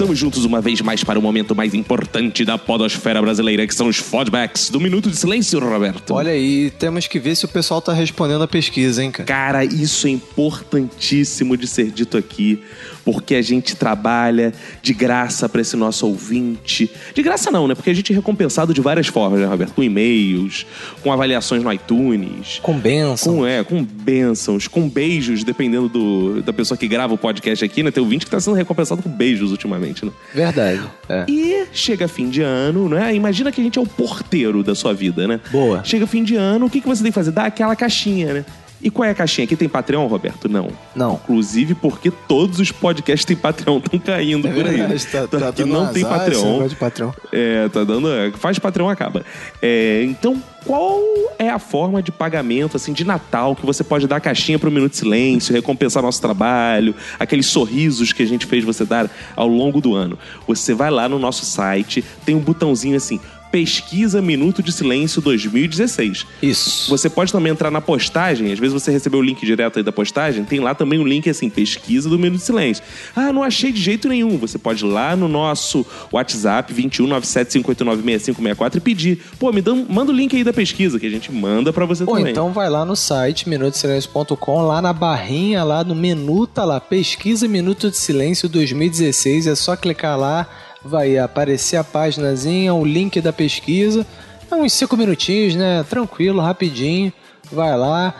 estamos 0.03 0.19
juntos 0.19 0.43
uma 0.43 0.59
vez 0.59 0.81
mais 0.81 1.01
para 1.01 1.17
o 1.17 1.21
momento 1.21 1.55
mais 1.55 1.73
importante 1.73 2.43
da 2.43 2.57
podosfera 2.57 3.21
brasileira, 3.21 3.65
que 3.65 3.73
são 3.73 3.87
os 3.87 3.95
fodbacks 3.95 4.69
do 4.69 4.77
Minuto 4.77 5.09
de 5.09 5.15
Silêncio, 5.15 5.57
Roberto. 5.61 6.13
Olha 6.13 6.31
aí, 6.31 6.71
temos 6.71 7.07
que 7.07 7.17
ver 7.19 7.35
se 7.35 7.45
o 7.45 7.47
pessoal 7.47 7.81
tá 7.81 7.93
respondendo 7.93 8.43
a 8.43 8.47
pesquisa, 8.47 9.01
hein, 9.01 9.09
cara? 9.11 9.25
Cara, 9.25 9.63
isso 9.63 10.05
é 10.05 10.09
importantíssimo 10.09 11.55
de 11.55 11.67
ser 11.67 11.89
dito 11.89 12.17
aqui, 12.17 12.61
porque 13.03 13.35
a 13.35 13.41
gente 13.41 13.75
trabalha 13.75 14.53
de 14.81 14.93
graça 14.93 15.47
para 15.49 15.61
esse 15.61 15.75
nosso 15.75 16.07
ouvinte. 16.07 16.89
De 17.13 17.21
graça 17.21 17.51
não, 17.51 17.67
né? 17.67 17.75
Porque 17.75 17.89
a 17.89 17.93
gente 17.93 18.11
é 18.11 18.15
recompensado 18.15 18.73
de 18.73 18.81
várias 18.81 19.07
formas, 19.07 19.39
né, 19.39 19.45
Roberto? 19.45 19.73
Com 19.73 19.83
e-mails, 19.83 20.65
com 21.01 21.11
avaliações 21.11 21.63
no 21.63 21.71
iTunes, 21.71 22.59
Com 22.61 22.77
benção. 22.77 23.37
com, 23.37 23.47
é, 23.47 23.63
com 23.63 23.83
bênçãos, 23.83 24.67
com 24.67 24.87
beijos, 24.89 25.43
dependendo 25.43 25.89
do, 25.89 26.41
da 26.41 26.53
pessoa 26.53 26.77
que 26.77 26.87
grava 26.87 27.13
o 27.13 27.17
podcast 27.17 27.63
aqui, 27.63 27.83
né? 27.83 27.91
Tem 27.91 28.01
ouvinte 28.03 28.25
que 28.25 28.31
tá 28.31 28.39
sendo 28.39 28.55
recompensado 28.55 29.01
com 29.01 29.09
beijos 29.09 29.51
ultimamente, 29.51 30.05
né? 30.05 30.11
Verdade. 30.33 30.81
É. 31.09 31.25
E 31.27 31.65
chega 31.71 32.07
fim 32.07 32.29
de 32.29 32.41
ano, 32.41 32.87
né? 32.89 33.13
Imagina 33.13 33.51
que 33.51 33.59
a 33.61 33.63
gente 33.63 33.77
é 33.77 33.81
o 33.81 33.85
porteiro 33.85 34.63
da 34.63 34.75
sua 34.75 34.93
vida, 34.93 35.27
né? 35.27 35.39
Boa. 35.51 35.83
Chega 35.83 36.07
fim 36.07 36.23
de 36.23 36.35
ano, 36.35 36.65
o 36.65 36.69
que, 36.69 36.81
que 36.81 36.87
você 36.87 37.03
tem 37.03 37.11
que 37.11 37.15
fazer? 37.15 37.31
Dar 37.31 37.45
aquela 37.45 37.75
caixinha, 37.75 38.33
né? 38.33 38.45
E 38.83 38.89
qual 38.91 39.07
é 39.07 39.11
a 39.11 39.15
caixinha? 39.15 39.45
Aqui 39.45 39.55
tem 39.55 39.69
Patreon, 39.69 40.05
Roberto? 40.07 40.49
Não. 40.49 40.67
Não. 40.93 41.13
Inclusive 41.23 41.73
porque 41.73 42.11
todos 42.11 42.59
os 42.59 42.69
podcasts 42.71 43.23
têm 43.25 43.35
Patreon, 43.37 43.77
estão 43.85 43.97
caindo 43.99 44.45
É 44.47 44.51
por 44.51 44.67
aí. 44.67 44.75
verdade, 44.77 45.07
tá, 45.07 45.27
tá 45.27 45.47
aqui 45.49 45.61
dando 45.63 45.71
não 45.73 45.81
azar 45.83 45.93
tem 45.93 46.03
Patreon. 46.03 46.67
de 46.67 46.75
patrão. 46.75 47.15
É, 47.31 47.69
tá 47.69 47.83
dando. 47.85 48.07
Faz 48.37 48.59
Patreon, 48.59 48.89
acaba. 48.89 49.23
É, 49.61 50.03
então, 50.03 50.41
qual 50.65 50.99
é 51.39 51.49
a 51.49 51.59
forma 51.59 52.03
de 52.03 52.11
pagamento, 52.11 52.75
assim, 52.75 52.91
de 52.91 53.05
Natal 53.05 53.55
que 53.55 53.65
você 53.65 53.83
pode 53.85 54.05
dar 54.05 54.17
a 54.17 54.19
caixinha 54.19 54.59
pro 54.59 54.69
Minuto 54.69 54.91
de 54.91 54.97
Silêncio, 54.97 55.53
recompensar 55.53 56.03
nosso 56.03 56.21
trabalho, 56.21 56.93
aqueles 57.17 57.45
sorrisos 57.45 58.11
que 58.11 58.21
a 58.21 58.27
gente 58.27 58.45
fez 58.45 58.63
você 58.65 58.83
dar 58.85 59.09
ao 59.35 59.47
longo 59.47 59.79
do 59.79 59.95
ano? 59.95 60.19
Você 60.45 60.73
vai 60.73 60.91
lá 60.91 61.07
no 61.07 61.17
nosso 61.17 61.45
site, 61.45 62.03
tem 62.25 62.35
um 62.35 62.39
botãozinho 62.39 62.97
assim. 62.97 63.19
Pesquisa 63.53 64.19
Minuto 64.19 64.63
de 64.63 64.71
Silêncio 64.71 65.21
2016. 65.21 66.25
Isso. 66.41 66.89
Você 66.89 67.07
pode 67.07 67.31
também 67.31 67.53
entrar 67.53 67.69
na 67.69 67.79
postagem, 67.79 68.51
às 68.51 68.57
vezes 68.57 68.73
você 68.73 68.89
recebeu 68.89 69.19
o 69.19 69.21
link 69.21 69.45
direto 69.45 69.77
aí 69.77 69.83
da 69.83 69.91
postagem, 69.91 70.43
tem 70.43 70.59
lá 70.59 70.73
também 70.73 70.97
um 70.97 71.05
link 71.05 71.29
assim, 71.29 71.51
pesquisa 71.51 72.09
do 72.09 72.17
Minuto 72.17 72.39
de 72.39 72.45
Silêncio. 72.45 72.83
Ah, 73.15 73.31
não 73.31 73.43
achei 73.43 73.71
de 73.71 73.79
jeito 73.79 74.09
nenhum. 74.09 74.39
Você 74.39 74.57
pode 74.57 74.83
ir 74.83 74.87
lá 74.87 75.15
no 75.15 75.27
nosso 75.27 75.85
WhatsApp 76.11 76.73
21975896564 76.73 78.77
e 78.77 78.79
pedir, 78.79 79.21
pô, 79.37 79.51
me 79.51 79.61
dá, 79.61 79.75
manda 79.75 80.11
o 80.11 80.15
link 80.15 80.35
aí 80.35 80.43
da 80.43 80.51
pesquisa 80.51 80.99
que 80.99 81.05
a 81.05 81.11
gente 81.11 81.31
manda 81.31 81.71
pra 81.71 81.85
você 81.85 82.01
Ou 82.07 82.15
também. 82.15 82.31
então 82.31 82.51
vai 82.51 82.71
lá 82.71 82.83
no 82.83 82.95
site 82.95 83.47
minutosilencio.com, 83.47 84.63
lá 84.63 84.81
na 84.81 84.93
barrinha, 84.93 85.63
lá 85.63 85.83
no 85.83 85.93
menu, 85.93 86.47
tá 86.47 86.65
lá, 86.65 86.81
pesquisa 86.81 87.47
Minuto 87.47 87.91
de 87.91 87.97
Silêncio 87.97 88.49
2016, 88.49 89.45
é 89.45 89.53
só 89.53 89.75
clicar 89.75 90.17
lá, 90.17 90.49
vai 90.83 91.17
aparecer 91.17 91.77
a 91.77 91.83
paginazinha, 91.83 92.73
o 92.73 92.85
link 92.85 93.19
da 93.21 93.31
pesquisa, 93.33 94.05
é 94.51 94.55
uns 94.55 94.73
cinco 94.73 94.97
minutinhos, 94.97 95.55
né, 95.55 95.83
tranquilo, 95.89 96.41
rapidinho, 96.41 97.11
vai 97.51 97.77
lá, 97.77 98.13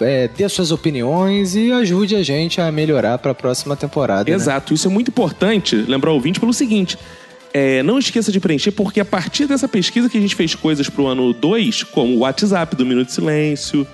é, 0.00 0.28
dê 0.28 0.48
suas 0.48 0.70
opiniões 0.70 1.54
e 1.54 1.70
ajude 1.72 2.16
a 2.16 2.22
gente 2.22 2.60
a 2.60 2.70
melhorar 2.72 3.18
pra 3.18 3.34
próxima 3.34 3.76
temporada, 3.76 4.28
né? 4.28 4.36
Exato, 4.36 4.74
isso 4.74 4.88
é 4.88 4.90
muito 4.90 5.08
importante 5.08 5.76
lembrar 5.76 6.10
o 6.10 6.14
ouvinte 6.14 6.40
pelo 6.40 6.52
seguinte. 6.52 6.98
é, 7.52 7.84
não 7.84 8.00
esqueça 8.00 8.32
de 8.32 8.40
preencher, 8.40 8.72
porque 8.72 8.98
a 8.98 9.04
partir 9.04 9.46
dessa 9.46 9.68
pesquisa 9.68 10.08
que 10.08 10.18
a 10.18 10.20
gente 10.20 10.34
fez 10.34 10.56
coisas 10.56 10.88
pro 10.88 11.06
ano 11.06 11.32
2, 11.32 11.84
como 11.84 12.16
o 12.16 12.18
WhatsApp 12.18 12.74
do 12.74 12.84
Minuto 12.84 13.06
de 13.06 13.12
Silêncio. 13.12 13.86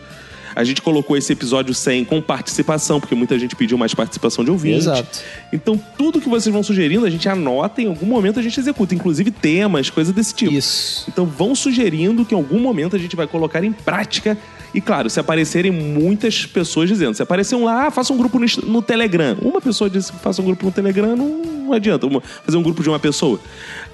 A 0.61 0.65
gente 0.65 0.83
colocou 0.83 1.17
esse 1.17 1.33
episódio 1.33 1.73
100 1.73 2.05
com 2.05 2.21
participação, 2.21 3.01
porque 3.01 3.15
muita 3.15 3.39
gente 3.39 3.57
pediu 3.57 3.79
mais 3.79 3.95
participação 3.95 4.45
de 4.45 4.51
ouvinte. 4.51 4.77
Exato. 4.77 5.21
Então, 5.51 5.81
tudo 5.97 6.21
que 6.21 6.29
vocês 6.29 6.53
vão 6.53 6.63
sugerindo, 6.63 7.07
a 7.07 7.11
gente 7.11 7.27
anota, 7.31 7.81
em 7.81 7.87
algum 7.87 8.05
momento 8.05 8.39
a 8.39 8.43
gente 8.43 8.61
executa. 8.61 8.95
Inclusive 8.95 9.31
temas, 9.31 9.89
coisas 9.89 10.15
desse 10.15 10.35
tipo. 10.35 10.53
Isso. 10.53 11.07
Então, 11.09 11.25
vão 11.25 11.55
sugerindo 11.55 12.27
que 12.27 12.35
em 12.35 12.37
algum 12.37 12.59
momento 12.61 12.95
a 12.95 12.99
gente 12.99 13.17
vai 13.17 13.27
colocar 13.27 13.65
em 13.65 13.73
prática. 13.73 14.37
E 14.75 14.81
claro, 14.83 15.09
se 15.09 15.19
aparecerem 15.19 15.73
muitas 15.73 16.45
pessoas 16.45 16.89
dizendo, 16.89 17.15
se 17.15 17.23
aparecer 17.23 17.55
um 17.57 17.65
lá, 17.65 17.87
ah, 17.87 17.91
faça 17.91 18.13
um 18.13 18.19
grupo 18.19 18.39
no, 18.39 18.47
no 18.67 18.83
Telegram. 18.83 19.37
Uma 19.41 19.63
pessoa 19.63 19.89
disse 19.89 20.13
que 20.13 20.19
faça 20.19 20.43
um 20.43 20.45
grupo 20.45 20.67
no 20.67 20.71
Telegram, 20.71 21.17
não, 21.17 21.43
não 21.43 21.73
adianta 21.73 22.07
uma- 22.07 22.21
fazer 22.21 22.57
um 22.57 22.63
grupo 22.63 22.83
de 22.83 22.89
uma 22.89 22.99
pessoa. 22.99 23.41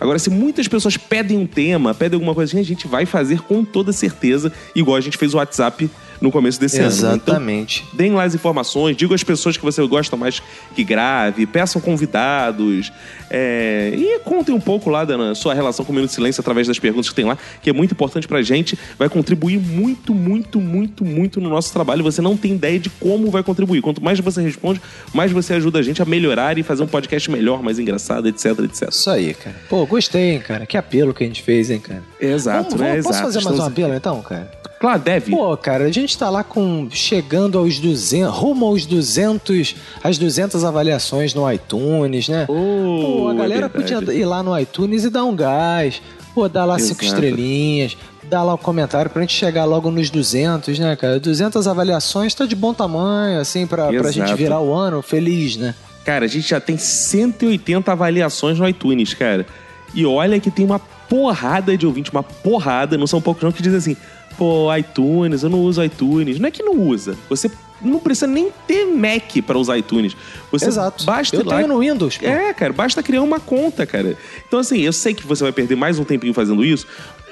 Agora, 0.00 0.18
se 0.18 0.28
muitas 0.28 0.66
pessoas 0.68 0.96
pedem 0.96 1.38
um 1.38 1.46
tema, 1.46 1.94
pedem 1.94 2.16
alguma 2.16 2.34
coisa 2.34 2.50
assim, 2.50 2.60
a 2.60 2.64
gente 2.64 2.86
vai 2.88 3.06
fazer 3.06 3.40
com 3.42 3.64
toda 3.64 3.92
certeza, 3.92 4.52
igual 4.74 4.96
a 4.96 5.00
gente 5.00 5.16
fez 5.16 5.32
o 5.32 5.36
WhatsApp 5.38 5.88
no 6.20 6.30
começo 6.30 6.58
desse 6.60 6.78
ano. 6.78 6.88
né? 6.88 6.94
Então, 6.96 7.10
Exatamente. 7.14 7.84
deem 7.92 8.12
lá 8.12 8.24
as 8.24 8.34
informações, 8.34 8.96
digam 8.96 9.14
às 9.14 9.22
pessoas 9.24 9.56
que 9.56 9.64
você 9.64 9.84
gosta 9.86 10.16
mais 10.16 10.42
que 10.74 10.82
grave, 10.84 11.46
peçam 11.46 11.80
convidados 11.80 12.92
é, 13.30 13.92
e 13.96 14.18
contem 14.20 14.54
um 14.54 14.60
pouco 14.60 14.88
lá 14.90 15.04
da 15.04 15.34
sua 15.34 15.54
relação 15.54 15.84
com 15.84 15.92
o 15.92 15.94
Minuto 15.94 16.10
de 16.10 16.14
Silêncio 16.14 16.40
através 16.40 16.66
das 16.66 16.78
perguntas 16.78 17.08
que 17.08 17.14
tem 17.14 17.24
lá, 17.24 17.36
que 17.60 17.68
é 17.70 17.72
muito 17.72 17.92
importante 17.92 18.26
pra 18.28 18.40
gente, 18.42 18.78
vai 18.98 19.08
contribuir 19.08 19.58
muito, 19.58 20.14
muito, 20.14 20.60
muito, 20.60 21.04
muito 21.04 21.40
no 21.40 21.48
nosso 21.48 21.72
trabalho. 21.72 22.02
Você 22.04 22.20
não 22.22 22.36
tem 22.36 22.52
ideia 22.52 22.78
de 22.78 22.88
como 22.90 23.30
vai 23.30 23.42
contribuir. 23.42 23.80
Quanto 23.82 24.02
mais 24.02 24.18
você 24.20 24.40
responde, 24.42 24.80
mais 25.12 25.32
você 25.32 25.54
ajuda 25.54 25.78
a 25.78 25.82
gente 25.82 26.00
a 26.00 26.04
melhorar 26.04 26.56
e 26.58 26.62
fazer 26.62 26.82
um 26.82 26.86
podcast 26.86 27.30
melhor, 27.30 27.62
mais 27.62 27.78
engraçado, 27.78 28.28
etc, 28.28 28.58
etc. 28.60 28.88
Isso 28.90 29.10
aí, 29.10 29.34
cara. 29.34 29.56
Pô, 29.68 29.84
gostei, 29.86 30.32
hein, 30.32 30.40
cara. 30.40 30.66
Que 30.66 30.76
apelo 30.76 31.12
que 31.12 31.24
a 31.24 31.26
gente 31.26 31.42
fez, 31.42 31.70
hein, 31.70 31.80
cara. 31.80 32.02
Exato, 32.20 32.76
Vamos- 32.76 32.80
né? 32.80 32.96
Posso 32.96 33.08
Exato. 33.10 33.24
fazer 33.24 33.36
mais 33.38 33.46
um 33.46 33.50
Estamos- 33.50 33.72
apelo, 33.72 33.94
então, 33.94 34.22
cara? 34.22 34.50
Claro, 34.78 35.00
deve. 35.00 35.30
Pô, 35.30 35.56
cara, 35.56 35.84
a 35.84 35.90
gente 35.90 36.16
tá 36.16 36.28
lá 36.28 36.44
com 36.44 36.88
chegando 36.90 37.58
aos 37.58 37.78
200, 37.78 38.34
rumo 38.34 38.66
aos 38.66 38.84
200, 38.84 39.74
às 40.02 40.18
200 40.18 40.64
avaliações 40.64 41.34
no 41.34 41.50
iTunes, 41.50 42.28
né? 42.28 42.44
Pô, 42.46 43.28
a 43.28 43.32
é 43.32 43.36
galera 43.36 43.68
verdade. 43.68 44.04
podia 44.04 44.14
ir 44.14 44.24
lá 44.24 44.42
no 44.42 44.58
iTunes 44.58 45.04
e 45.04 45.10
dar 45.10 45.24
um 45.24 45.34
gás. 45.34 46.02
Pô, 46.34 46.48
dar 46.48 46.66
lá 46.66 46.78
cinco 46.78 47.02
Exato. 47.02 47.24
estrelinhas, 47.24 47.96
dar 48.24 48.42
lá 48.42 48.52
um 48.52 48.58
comentário 48.58 49.10
pra 49.10 49.22
gente 49.22 49.32
chegar 49.32 49.64
logo 49.64 49.90
nos 49.90 50.10
200, 50.10 50.78
né, 50.78 50.94
cara? 50.94 51.18
200 51.18 51.66
avaliações 51.66 52.34
tá 52.34 52.44
de 52.44 52.54
bom 52.54 52.74
tamanho, 52.74 53.40
assim, 53.40 53.66
pra, 53.66 53.88
pra 53.88 54.10
gente 54.10 54.34
virar 54.34 54.60
o 54.60 54.74
ano 54.74 55.00
feliz, 55.00 55.56
né? 55.56 55.74
Cara, 56.04 56.26
a 56.26 56.28
gente 56.28 56.48
já 56.50 56.60
tem 56.60 56.76
180 56.76 57.90
avaliações 57.90 58.58
no 58.58 58.68
iTunes, 58.68 59.14
cara. 59.14 59.46
E 59.94 60.04
olha 60.04 60.38
que 60.38 60.50
tem 60.50 60.64
uma 60.64 60.78
porrada 60.78 61.76
de 61.76 61.86
ouvintes, 61.86 62.12
uma 62.12 62.22
porrada, 62.22 62.98
não 62.98 63.06
são 63.06 63.20
poucos 63.20 63.42
não, 63.42 63.50
que 63.50 63.62
dizem 63.62 63.78
assim, 63.78 63.96
pô, 64.36 64.74
iTunes, 64.74 65.42
eu 65.42 65.50
não 65.50 65.60
uso 65.60 65.82
iTunes. 65.82 66.38
Não 66.38 66.48
é 66.48 66.50
que 66.50 66.62
não 66.62 66.74
usa, 66.74 67.16
você 67.28 67.50
não 67.80 67.98
precisa 67.98 68.26
nem 68.26 68.50
ter 68.66 68.86
Mac 68.86 69.42
pra 69.46 69.58
usar 69.58 69.76
iTunes. 69.78 70.16
Você 70.50 70.66
Exato. 70.66 71.04
Basta 71.04 71.36
Eu 71.36 71.44
lá... 71.44 71.56
tenho 71.56 71.68
no 71.68 71.80
Windows, 71.80 72.16
pô. 72.16 72.26
É, 72.26 72.52
cara, 72.54 72.72
basta 72.72 73.02
criar 73.02 73.22
uma 73.22 73.38
conta, 73.38 73.86
cara. 73.86 74.16
Então, 74.46 74.58
assim, 74.58 74.80
eu 74.80 74.92
sei 74.92 75.14
que 75.14 75.26
você 75.26 75.42
vai 75.42 75.52
perder 75.52 75.76
mais 75.76 75.98
um 75.98 76.04
tempinho 76.04 76.32
fazendo 76.32 76.64
isso, 76.64 76.86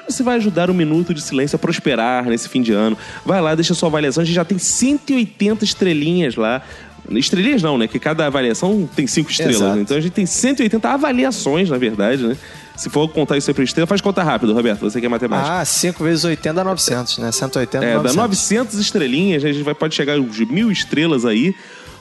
mas 0.05 0.15
você 0.15 0.23
vai 0.23 0.37
ajudar 0.37 0.71
o 0.71 0.75
Minuto 0.75 1.15
de 1.15 1.23
Silêncio 1.23 1.57
a 1.57 1.59
prosperar 1.59 2.27
nesse 2.27 2.49
fim 2.49 2.63
de 2.63 2.73
ano. 2.73 2.97
Vai 3.25 3.41
lá, 3.41 3.55
deixa 3.55 3.75
sua 3.75 3.89
avaliação. 3.89 4.23
A 4.23 4.25
gente 4.25 4.35
já 4.35 4.45
tem 4.45 4.59
180 4.59 5.65
estrelinhas 5.65 6.37
lá. 6.37 6.63
Estrelinhas 7.11 7.63
não, 7.63 7.77
né? 7.77 7.87
Que 7.87 7.99
cada 7.99 8.27
avaliação 8.27 8.89
tem 8.95 9.07
cinco 9.07 9.31
estrelas. 9.31 9.57
Exato. 9.57 9.79
Então 9.79 9.97
a 9.97 10.01
gente 10.01 10.13
tem 10.13 10.27
180 10.27 10.89
avaliações, 10.89 11.69
na 11.69 11.79
verdade, 11.79 12.27
né? 12.27 12.37
Se 12.77 12.91
for 12.91 13.09
contar 13.09 13.37
isso 13.37 13.51
aí 13.51 13.55
por 13.55 13.63
estrela, 13.63 13.87
faz 13.87 14.01
conta 14.01 14.23
rápido, 14.23 14.53
Roberto. 14.53 14.81
Você 14.81 15.01
que 15.01 15.07
é 15.07 15.09
matemática. 15.09 15.61
Ah, 15.61 15.65
5 15.65 16.03
vezes 16.03 16.25
80 16.25 16.55
dá 16.55 16.65
900, 16.65 17.19
né? 17.19 17.31
180 17.31 17.85
É, 17.85 17.91
dá 17.91 17.97
900. 17.97 18.17
900 18.17 18.75
estrelinhas, 18.79 19.45
a 19.45 19.53
gente 19.53 19.63
vai, 19.63 19.75
pode 19.75 19.95
chegar 19.95 20.19
aos 20.19 20.39
mil 20.41 20.71
estrelas 20.73 21.25
aí, 21.25 21.55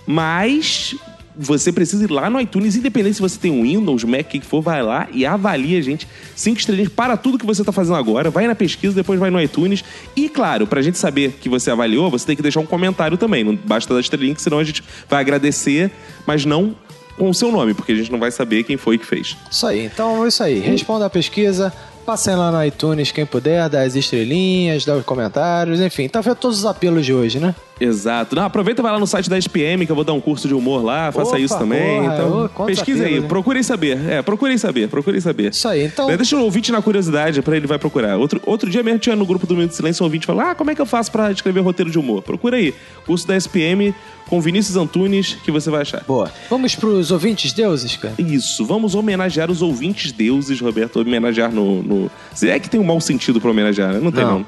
mas 0.08 0.96
você 1.36 1.72
precisa 1.72 2.04
ir 2.04 2.12
lá 2.12 2.30
no 2.30 2.40
iTunes, 2.40 2.76
independente 2.76 3.16
se 3.16 3.22
você 3.22 3.38
tem 3.40 3.52
um 3.52 3.64
Windows, 3.64 4.04
Mac, 4.04 4.28
o 4.28 4.30
que 4.30 4.42
for, 4.42 4.62
vai 4.62 4.84
lá 4.84 5.08
e 5.12 5.26
avalia 5.26 5.80
a 5.80 5.82
gente. 5.82 6.08
Cinco 6.36 6.60
estrelinhas 6.60 6.92
para 6.92 7.18
tudo 7.18 7.38
que 7.38 7.46
você 7.46 7.62
está 7.62 7.72
fazendo 7.72 7.96
agora. 7.96 8.30
Vai 8.30 8.48
na 8.48 8.56
pesquisa, 8.56 8.94
depois 8.94 9.20
vai 9.20 9.30
no 9.30 9.42
iTunes. 9.42 9.84
E, 10.16 10.30
claro, 10.30 10.68
pra 10.68 10.82
gente 10.82 10.98
saber 10.98 11.38
que 11.42 11.50
você 11.50 11.72
avaliou, 11.72 12.10
você 12.10 12.26
tem 12.26 12.36
que 12.36 12.42
deixar 12.42 12.60
um 12.60 12.66
comentário 12.66 13.18
também. 13.18 13.44
Não 13.44 13.56
basta 13.56 13.94
dar 13.94 14.00
estrelinha, 14.00 14.36
que 14.36 14.42
senão 14.42 14.60
a 14.60 14.64
gente 14.64 14.84
vai 15.10 15.22
agradecer, 15.22 15.92
mas 16.26 16.46
não 16.46 16.76
com 17.18 17.30
o 17.30 17.34
seu 17.34 17.52
nome, 17.52 17.74
porque 17.74 17.92
a 17.92 17.96
gente 17.96 18.12
não 18.12 18.20
vai 18.20 18.32
saber 18.32 18.64
quem 18.64 18.78
foi 18.78 18.98
que 18.98 19.06
fez. 19.06 19.38
Isso 19.50 19.66
aí, 19.66 19.86
então 19.86 20.26
é 20.26 20.28
isso 20.28 20.44
aí. 20.44 20.60
Responda 20.60 21.06
a 21.06 21.10
pesquisa, 21.10 21.72
passem 22.06 22.36
lá 22.36 22.52
no 22.52 22.64
iTunes 22.64 23.12
quem 23.12 23.26
puder, 23.26 23.70
dá 23.70 23.82
as 23.82 23.96
estrelinhas, 23.96 24.86
dá 24.86 24.96
os 24.96 25.06
comentários, 25.06 25.80
enfim. 25.80 26.08
Tá 26.08 26.22
vendo 26.22 26.36
todos 26.36 26.60
os 26.60 26.66
apelos 26.66 27.06
de 27.06 27.14
hoje, 27.14 27.40
né? 27.40 27.56
Exato. 27.80 28.36
Não, 28.36 28.44
aproveita 28.44 28.82
e 28.82 28.84
vai 28.84 28.92
lá 28.92 29.00
no 29.00 29.08
site 29.08 29.30
da 29.30 29.38
SPM, 29.38 29.86
que 29.86 29.92
eu 29.92 29.96
vou 29.96 30.04
dar 30.06 30.14
um 30.14 30.22
curso 30.22 30.48
de 30.48 30.54
humor 30.54 30.84
lá, 30.84 31.12
faça 31.12 31.32
Opa, 31.32 31.40
isso 31.40 31.58
também. 31.58 32.02
porra, 32.02 32.14
então, 32.14 32.46
ô, 32.46 32.50
quantos 32.50 32.76
pesquisa 32.76 33.06
aí, 33.06 33.16
hein? 33.16 33.22
procurem 33.24 33.64
saber. 33.64 34.00
É, 34.10 34.22
procurem 34.22 34.58
saber, 34.58 34.88
procurem 34.88 35.20
saber. 35.20 35.52
Isso 35.52 35.68
aí, 35.68 35.86
então. 35.86 36.08
Daí 36.08 36.18
Deixa 36.18 36.38
o 36.38 36.44
ouvinte 36.44 36.72
na 36.72 36.82
curiosidade, 36.82 37.42
pra 37.42 37.58
ele 37.58 37.68
vai 37.68 37.78
procurar. 37.80 38.18
Outro, 38.18 38.42
outro 38.46 38.70
dia 38.70 38.84
mesmo 38.84 39.00
tinha 39.00 39.16
no 39.16 39.26
grupo 39.26 39.46
do 39.48 39.56
Minuto 39.56 39.72
de 39.72 39.76
Silêncio 39.76 40.04
um 40.04 40.06
ouvinte 40.06 40.26
falou: 40.26 40.42
Ah, 40.44 40.56
como 40.56 40.72
é 40.72 40.76
que 40.76 40.82
eu 40.82 40.86
faço 40.86 41.12
pra 41.12 41.32
escrever 41.32 41.62
roteiro 41.62 41.92
de 41.92 42.00
humor? 42.00 42.22
Procura 42.22 42.58
aí. 42.58 42.74
Curso 43.06 43.28
da 43.28 43.36
SPM 43.36 43.94
com 44.30 44.40
Vinícius 44.40 44.78
Antunes, 44.78 45.38
que 45.44 45.52
você 45.52 45.70
vai 45.70 45.82
achar. 45.82 46.04
Boa. 46.08 46.32
Vamos 46.50 46.76
pros 46.76 47.12
ouvintes 47.12 47.52
deuses, 47.54 47.98
cara? 47.98 48.16
Isso, 48.18 48.66
vamos 48.66 48.96
homenagear 48.96 49.52
os 49.52 49.62
ouvintes 49.62 50.12
deuses, 50.12 50.60
Roberto. 50.62 51.00
Homenagear 51.02 51.52
no. 51.52 51.84
no... 51.84 52.12
Se 52.34 52.50
é 52.50 52.60
que 52.60 52.70
tem 52.70 52.80
um 52.80 52.84
mau 52.86 53.02
sentido 53.02 53.42
pra 53.42 53.52
homenagear, 53.52 53.94
né? 53.94 54.00
Não 54.02 54.12
tem, 54.12 54.24
Não. 54.24 54.40
não. 54.40 54.46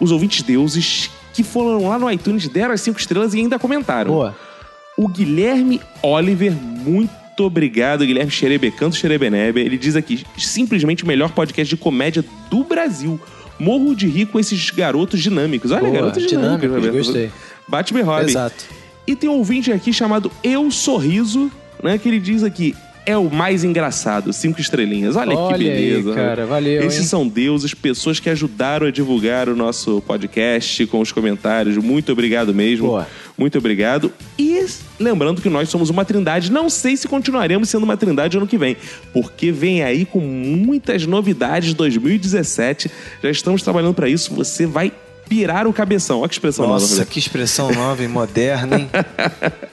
Os 0.00 0.12
ouvintes 0.12 0.42
deuses 0.42 1.10
que 1.38 1.44
foram 1.44 1.88
lá 1.88 2.00
no 2.00 2.10
iTunes, 2.10 2.48
deram 2.48 2.74
as 2.74 2.80
cinco 2.80 2.98
estrelas 2.98 3.32
e 3.32 3.38
ainda 3.38 3.60
comentaram. 3.60 4.10
Boa. 4.10 4.36
O 4.96 5.06
Guilherme 5.06 5.80
Oliver, 6.02 6.52
muito 6.52 7.44
obrigado, 7.44 8.04
Guilherme 8.04 8.28
Xerebecanto 8.28 8.96
Xerebenebe. 8.96 9.60
Ele 9.60 9.78
diz 9.78 9.94
aqui, 9.94 10.24
simplesmente 10.36 11.04
o 11.04 11.06
melhor 11.06 11.30
podcast 11.30 11.72
de 11.72 11.80
comédia 11.80 12.24
do 12.50 12.64
Brasil. 12.64 13.20
Morro 13.56 13.94
de 13.94 14.08
rir 14.08 14.26
com 14.26 14.40
esses 14.40 14.70
garotos 14.70 15.20
dinâmicos. 15.22 15.70
Olha, 15.70 15.82
Boa, 15.82 15.92
garotos 15.92 16.26
dinâmicos, 16.26 16.60
dinâmicos, 16.62 16.86
Roberto. 16.86 17.06
gostei. 17.06 17.30
Bate-me, 17.68 18.00
Robin. 18.02 18.24
Exato. 18.30 18.64
E 19.06 19.14
tem 19.14 19.30
um 19.30 19.34
ouvinte 19.34 19.70
aqui 19.70 19.92
chamado 19.92 20.32
Eu 20.42 20.68
Sorriso, 20.72 21.52
né? 21.80 21.98
Que 21.98 22.08
ele 22.08 22.18
diz 22.18 22.42
aqui. 22.42 22.74
É 23.08 23.16
o 23.16 23.30
mais 23.30 23.64
engraçado, 23.64 24.30
cinco 24.34 24.60
estrelinhas. 24.60 25.16
Olha, 25.16 25.34
Olha 25.34 25.56
que 25.56 25.70
aí, 25.70 25.92
beleza. 25.94 26.12
cara, 26.14 26.42
né? 26.42 26.46
valeu, 26.46 26.82
Esses 26.82 27.00
hein? 27.00 27.06
são 27.06 27.26
deuses, 27.26 27.72
pessoas 27.72 28.20
que 28.20 28.28
ajudaram 28.28 28.86
a 28.86 28.90
divulgar 28.90 29.48
o 29.48 29.56
nosso 29.56 30.02
podcast 30.02 30.86
com 30.88 31.00
os 31.00 31.10
comentários. 31.10 31.78
Muito 31.78 32.12
obrigado 32.12 32.54
mesmo. 32.54 32.88
Boa. 32.88 33.08
Muito 33.38 33.56
obrigado. 33.56 34.12
E 34.38 34.62
lembrando 35.00 35.40
que 35.40 35.48
nós 35.48 35.70
somos 35.70 35.88
uma 35.88 36.04
trindade. 36.04 36.52
Não 36.52 36.68
sei 36.68 36.98
se 36.98 37.08
continuaremos 37.08 37.70
sendo 37.70 37.84
uma 37.84 37.96
trindade 37.96 38.36
ano 38.36 38.46
que 38.46 38.58
vem, 38.58 38.76
porque 39.10 39.50
vem 39.50 39.82
aí 39.82 40.04
com 40.04 40.20
muitas 40.20 41.06
novidades 41.06 41.72
2017. 41.72 42.90
Já 43.22 43.30
estamos 43.30 43.62
trabalhando 43.62 43.94
para 43.94 44.06
isso. 44.10 44.34
Você 44.34 44.66
vai 44.66 44.92
pirar 45.28 45.66
o 45.66 45.72
cabeção. 45.72 46.20
Olha 46.20 46.28
que 46.28 46.34
expressão 46.34 46.66
nova, 46.66 46.80
Nossa, 46.80 47.04
que 47.04 47.18
expressão 47.18 47.70
nova 47.72 48.02
e 48.02 48.08
moderna, 48.08 48.78
hein? 48.78 48.88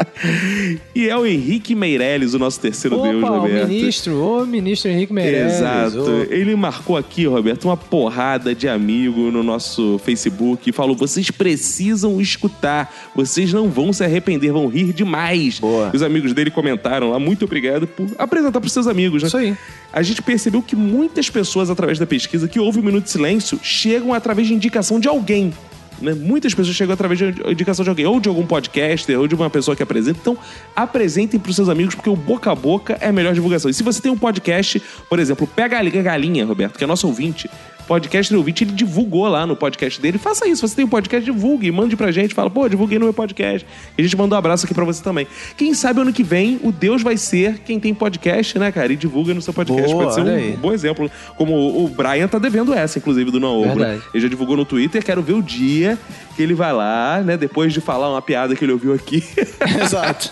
E 0.95 1.09
é 1.09 1.17
o 1.17 1.25
Henrique 1.25 1.75
Meirelles, 1.75 2.33
o 2.33 2.39
nosso 2.39 2.59
terceiro 2.59 3.01
deus, 3.01 3.21
Opa, 3.23 3.31
o 3.33 3.39
Roberto. 3.41 3.67
ministro, 3.67 4.41
o 4.41 4.45
ministro 4.45 4.89
Henrique 4.89 5.11
Meirelles. 5.11 5.55
Exato. 5.55 6.27
Ele 6.29 6.55
marcou 6.55 6.95
aqui, 6.95 7.25
Roberto, 7.25 7.65
uma 7.65 7.75
porrada 7.75 8.55
de 8.55 8.67
amigo 8.67 9.29
no 9.29 9.43
nosso 9.43 9.99
Facebook 10.03 10.69
e 10.69 10.73
falou: 10.73 10.95
vocês 10.95 11.29
precisam 11.29 12.21
escutar, 12.21 12.93
vocês 13.13 13.51
não 13.51 13.69
vão 13.69 13.91
se 13.91 14.03
arrepender, 14.03 14.53
vão 14.53 14.67
rir 14.67 14.93
demais. 14.93 15.59
Boa. 15.59 15.91
Os 15.93 16.01
amigos 16.01 16.33
dele 16.33 16.49
comentaram 16.49 17.09
lá, 17.11 17.19
muito 17.19 17.45
obrigado 17.45 17.85
por 17.85 18.07
apresentar 18.17 18.59
para 18.59 18.69
seus 18.69 18.87
amigos, 18.87 19.21
né? 19.21 19.27
Isso 19.27 19.37
aí. 19.37 19.55
A 19.95 20.03
gente 20.03 20.21
percebeu 20.21 20.61
que 20.61 20.75
muitas 20.75 21.29
pessoas, 21.29 21.69
através 21.69 21.97
da 21.97 22.05
pesquisa, 22.05 22.49
que 22.49 22.59
houve 22.59 22.81
o 22.81 22.83
Minuto 22.83 23.05
de 23.05 23.11
Silêncio, 23.11 23.57
chegam 23.63 24.13
através 24.13 24.45
de 24.45 24.53
indicação 24.53 24.99
de 24.99 25.07
alguém. 25.07 25.53
Né? 26.01 26.13
Muitas 26.13 26.53
pessoas 26.53 26.75
chegam 26.75 26.93
através 26.93 27.17
de 27.17 27.49
indicação 27.49 27.81
de 27.81 27.87
alguém, 27.89 28.05
ou 28.05 28.19
de 28.19 28.27
algum 28.27 28.45
podcaster, 28.45 29.17
ou 29.17 29.25
de 29.25 29.33
uma 29.33 29.49
pessoa 29.49 29.73
que 29.73 29.81
apresenta. 29.81 30.19
Então, 30.19 30.37
apresentem 30.75 31.39
para 31.39 31.49
os 31.49 31.55
seus 31.55 31.69
amigos, 31.69 31.95
porque 31.95 32.09
o 32.09 32.15
boca 32.17 32.51
a 32.51 32.55
boca 32.55 32.97
é 32.99 33.07
a 33.07 33.13
melhor 33.13 33.33
divulgação. 33.33 33.71
E 33.71 33.73
se 33.73 33.83
você 33.83 34.01
tem 34.01 34.11
um 34.11 34.17
podcast, 34.17 34.83
por 35.09 35.17
exemplo, 35.17 35.47
Pega 35.47 35.79
a 35.79 35.83
Galinha, 35.83 36.45
Roberto, 36.45 36.77
que 36.77 36.83
é 36.83 36.87
nosso 36.87 37.07
ouvinte, 37.07 37.49
podcast 37.87 38.35
ouvinte, 38.35 38.63
ele 38.63 38.71
divulgou 38.71 39.27
lá 39.27 39.45
no 39.45 39.55
podcast 39.55 40.01
dele. 40.01 40.17
Faça 40.17 40.47
isso, 40.47 40.67
você 40.67 40.75
tem 40.75 40.85
um 40.85 40.89
podcast, 40.89 41.23
divulgue, 41.23 41.71
mande 41.71 41.95
pra 41.95 42.11
gente, 42.11 42.33
fala, 42.33 42.49
pô, 42.49 42.67
divulguei 42.67 42.99
no 42.99 43.05
meu 43.05 43.13
podcast. 43.13 43.65
E 43.97 44.01
a 44.01 44.03
gente 44.03 44.17
manda 44.17 44.35
um 44.35 44.37
abraço 44.37 44.65
aqui 44.65 44.73
pra 44.73 44.83
você 44.83 45.03
também. 45.03 45.27
Quem 45.55 45.73
sabe 45.73 46.01
ano 46.01 46.11
que 46.11 46.23
vem 46.23 46.59
o 46.63 46.71
Deus 46.71 47.01
vai 47.01 47.17
ser 47.17 47.59
quem 47.59 47.79
tem 47.79 47.93
podcast, 47.93 48.57
né, 48.59 48.71
cara? 48.71 48.91
E 48.91 48.95
divulga 48.95 49.33
no 49.33 49.41
seu 49.41 49.53
podcast. 49.53 49.91
Boa, 49.91 50.03
Pode 50.03 50.15
ser 50.15 50.21
um 50.21 50.35
aí. 50.35 50.57
bom 50.59 50.73
exemplo. 50.73 51.09
Como 51.37 51.85
o 51.85 51.87
Brian 51.87 52.27
tá 52.27 52.39
devendo 52.39 52.73
essa, 52.73 52.99
inclusive, 52.99 53.31
do? 53.31 53.45
Verdade. 53.63 54.01
Ele 54.13 54.23
já 54.23 54.29
divulgou 54.29 54.57
no 54.57 54.65
Twitter, 54.65 55.03
quero 55.03 55.21
ver 55.21 55.33
o 55.33 55.41
dia 55.41 55.97
que 56.35 56.43
ele 56.43 56.53
vai 56.53 56.73
lá, 56.73 57.21
né, 57.21 57.37
depois 57.37 57.71
de 57.71 57.79
falar 57.79 58.09
uma 58.09 58.21
piada 58.21 58.55
que 58.55 58.65
ele 58.65 58.73
ouviu 58.73 58.93
aqui. 58.93 59.23
Exato. 59.81 60.29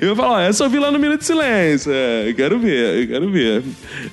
Eu 0.00 0.14
vou 0.14 0.24
falar, 0.24 0.36
ó, 0.36 0.40
essa 0.40 0.64
eu 0.64 0.70
vi 0.70 0.78
lá 0.78 0.90
no 0.90 0.98
Minuto 0.98 1.20
de 1.20 1.26
Silêncio. 1.26 1.90
É, 1.92 2.32
quero 2.34 2.58
ver, 2.58 3.02
eu 3.02 3.08
quero 3.08 3.30
ver. 3.30 3.62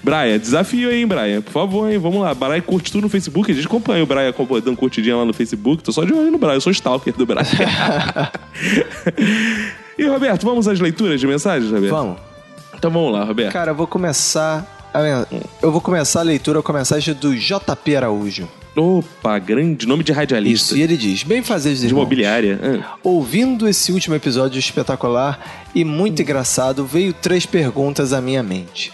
Brian, 0.03 0.39
desafio 0.39 0.89
aí, 0.89 1.01
hein, 1.01 1.07
Brian? 1.07 1.41
Por 1.41 1.51
favor, 1.51 1.89
hein? 1.89 1.99
Vamos 1.99 2.21
lá. 2.21 2.33
Brian, 2.33 2.61
curte 2.61 2.91
tudo 2.91 3.03
no 3.03 3.09
Facebook. 3.09 3.51
A 3.51 3.55
gente 3.55 3.67
acompanha 3.67 4.03
o 4.03 4.07
Brian 4.07 4.33
dando 4.63 4.75
curtidinha 4.75 5.15
lá 5.15 5.25
no 5.25 5.33
Facebook. 5.33 5.83
Tô 5.83 5.91
só 5.91 6.03
de 6.03 6.13
olho 6.13 6.31
no 6.31 6.37
Brian. 6.37 6.53
Eu 6.53 6.61
sou 6.61 6.71
stalker 6.71 7.13
do 7.13 7.25
Brian. 7.25 7.45
e, 9.97 10.05
Roberto, 10.07 10.45
vamos 10.45 10.67
às 10.67 10.79
leituras 10.79 11.19
de 11.19 11.27
mensagens, 11.27 11.71
Roberto? 11.71 11.91
Vamos. 11.91 12.17
Então 12.75 12.89
vamos 12.89 13.13
lá, 13.13 13.23
Roberto. 13.23 13.53
Cara, 13.53 13.71
eu 13.71 13.75
vou 13.75 13.87
começar. 13.87 14.77
Eu 15.61 15.71
vou 15.71 15.81
começar 15.81 16.21
a 16.21 16.23
leitura 16.23 16.63
com 16.63 16.71
a 16.71 16.75
mensagem 16.75 17.13
do 17.13 17.35
JP 17.35 17.95
Araújo. 17.95 18.47
Opa, 18.75 19.39
grande 19.39 19.87
nome 19.87 20.03
de 20.03 20.11
radialista. 20.11 20.73
Isso, 20.73 20.77
e 20.77 20.81
ele 20.81 20.95
diz: 20.95 21.23
Bem 21.23 21.41
fazer 21.41 21.73
De 21.73 21.87
imobiliária. 21.87 22.59
Ah. 22.81 22.95
Ouvindo 23.03 23.67
esse 23.67 23.91
último 23.91 24.15
episódio 24.15 24.59
espetacular 24.59 25.67
e 25.73 25.83
muito 25.83 26.21
engraçado, 26.21 26.85
veio 26.85 27.13
três 27.13 27.45
perguntas 27.45 28.13
à 28.13 28.21
minha 28.21 28.43
mente. 28.43 28.93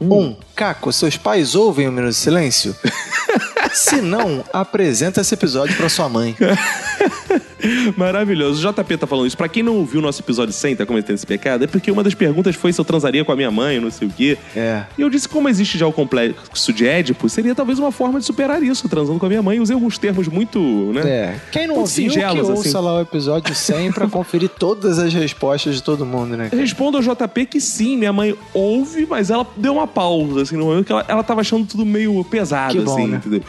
Um, 0.00 0.34
Caco, 0.56 0.92
seus 0.92 1.16
pais 1.16 1.54
ouvem 1.54 1.86
o 1.86 1.92
Minuto 1.92 2.10
de 2.10 2.16
Silêncio? 2.16 2.74
Se 3.72 4.00
não, 4.00 4.44
apresenta 4.52 5.20
esse 5.20 5.32
episódio 5.32 5.76
pra 5.76 5.88
sua 5.88 6.08
mãe. 6.08 6.36
Maravilhoso. 7.96 8.66
O 8.66 8.72
JP 8.72 8.96
tá 8.96 9.06
falando 9.06 9.26
isso. 9.26 9.36
Pra 9.36 9.48
quem 9.48 9.62
não 9.62 9.76
ouviu 9.76 10.00
o 10.00 10.02
nosso 10.02 10.20
episódio 10.20 10.52
100, 10.52 10.76
tá 10.76 10.86
cometendo 10.86 11.16
esse 11.16 11.26
pecado, 11.26 11.64
é 11.64 11.66
porque 11.66 11.90
uma 11.90 12.02
das 12.02 12.14
perguntas 12.14 12.54
foi 12.54 12.72
se 12.72 12.80
eu 12.80 12.84
transaria 12.84 13.24
com 13.24 13.32
a 13.32 13.36
minha 13.36 13.50
mãe, 13.50 13.80
não 13.80 13.90
sei 13.90 14.08
o 14.08 14.10
quê. 14.10 14.38
É. 14.54 14.84
E 14.96 15.02
eu 15.02 15.10
disse 15.10 15.28
como 15.28 15.48
existe 15.48 15.78
já 15.78 15.86
o 15.86 15.92
complexo 15.92 16.72
de 16.72 16.86
Édipo, 16.86 17.28
seria 17.28 17.54
talvez 17.54 17.78
uma 17.78 17.92
forma 17.92 18.18
de 18.18 18.24
superar 18.26 18.62
isso, 18.62 18.88
transando 18.88 19.18
com 19.18 19.26
a 19.26 19.28
minha 19.28 19.42
mãe. 19.42 19.60
Usei 19.60 19.74
alguns 19.74 19.98
termos 19.98 20.28
muito, 20.28 20.58
né? 20.92 21.02
É. 21.04 21.40
Quem 21.50 21.66
não 21.66 21.76
ouviu, 21.76 22.08
que 22.08 22.14
singelos, 22.14 22.48
ouça 22.48 22.68
assim. 22.68 22.86
lá 22.86 22.96
o 22.96 23.00
episódio 23.00 23.54
100 23.54 23.92
pra 23.92 24.06
conferir 24.08 24.48
todas 24.48 24.98
as 24.98 25.12
respostas 25.12 25.76
de 25.76 25.82
todo 25.82 26.04
mundo, 26.04 26.36
né? 26.36 26.48
cara? 26.48 26.60
Respondo 26.60 26.96
ao 26.96 27.02
JP 27.02 27.46
que 27.46 27.60
sim, 27.60 27.96
minha 27.96 28.12
mãe 28.12 28.34
ouve, 28.52 29.06
mas 29.08 29.30
ela 29.30 29.46
deu 29.56 29.74
uma 29.74 29.86
pausa, 29.86 30.42
assim, 30.42 30.56
no 30.56 30.64
momento 30.66 30.86
que 30.86 30.92
ela, 30.92 31.04
ela 31.08 31.22
tava 31.22 31.40
achando 31.40 31.66
tudo 31.66 31.84
meio 31.84 32.22
pesado, 32.24 32.74
Que 32.74 32.80
bom, 32.80 32.94
assim, 32.94 33.06
né? 33.06 33.16
entendeu? 33.18 33.42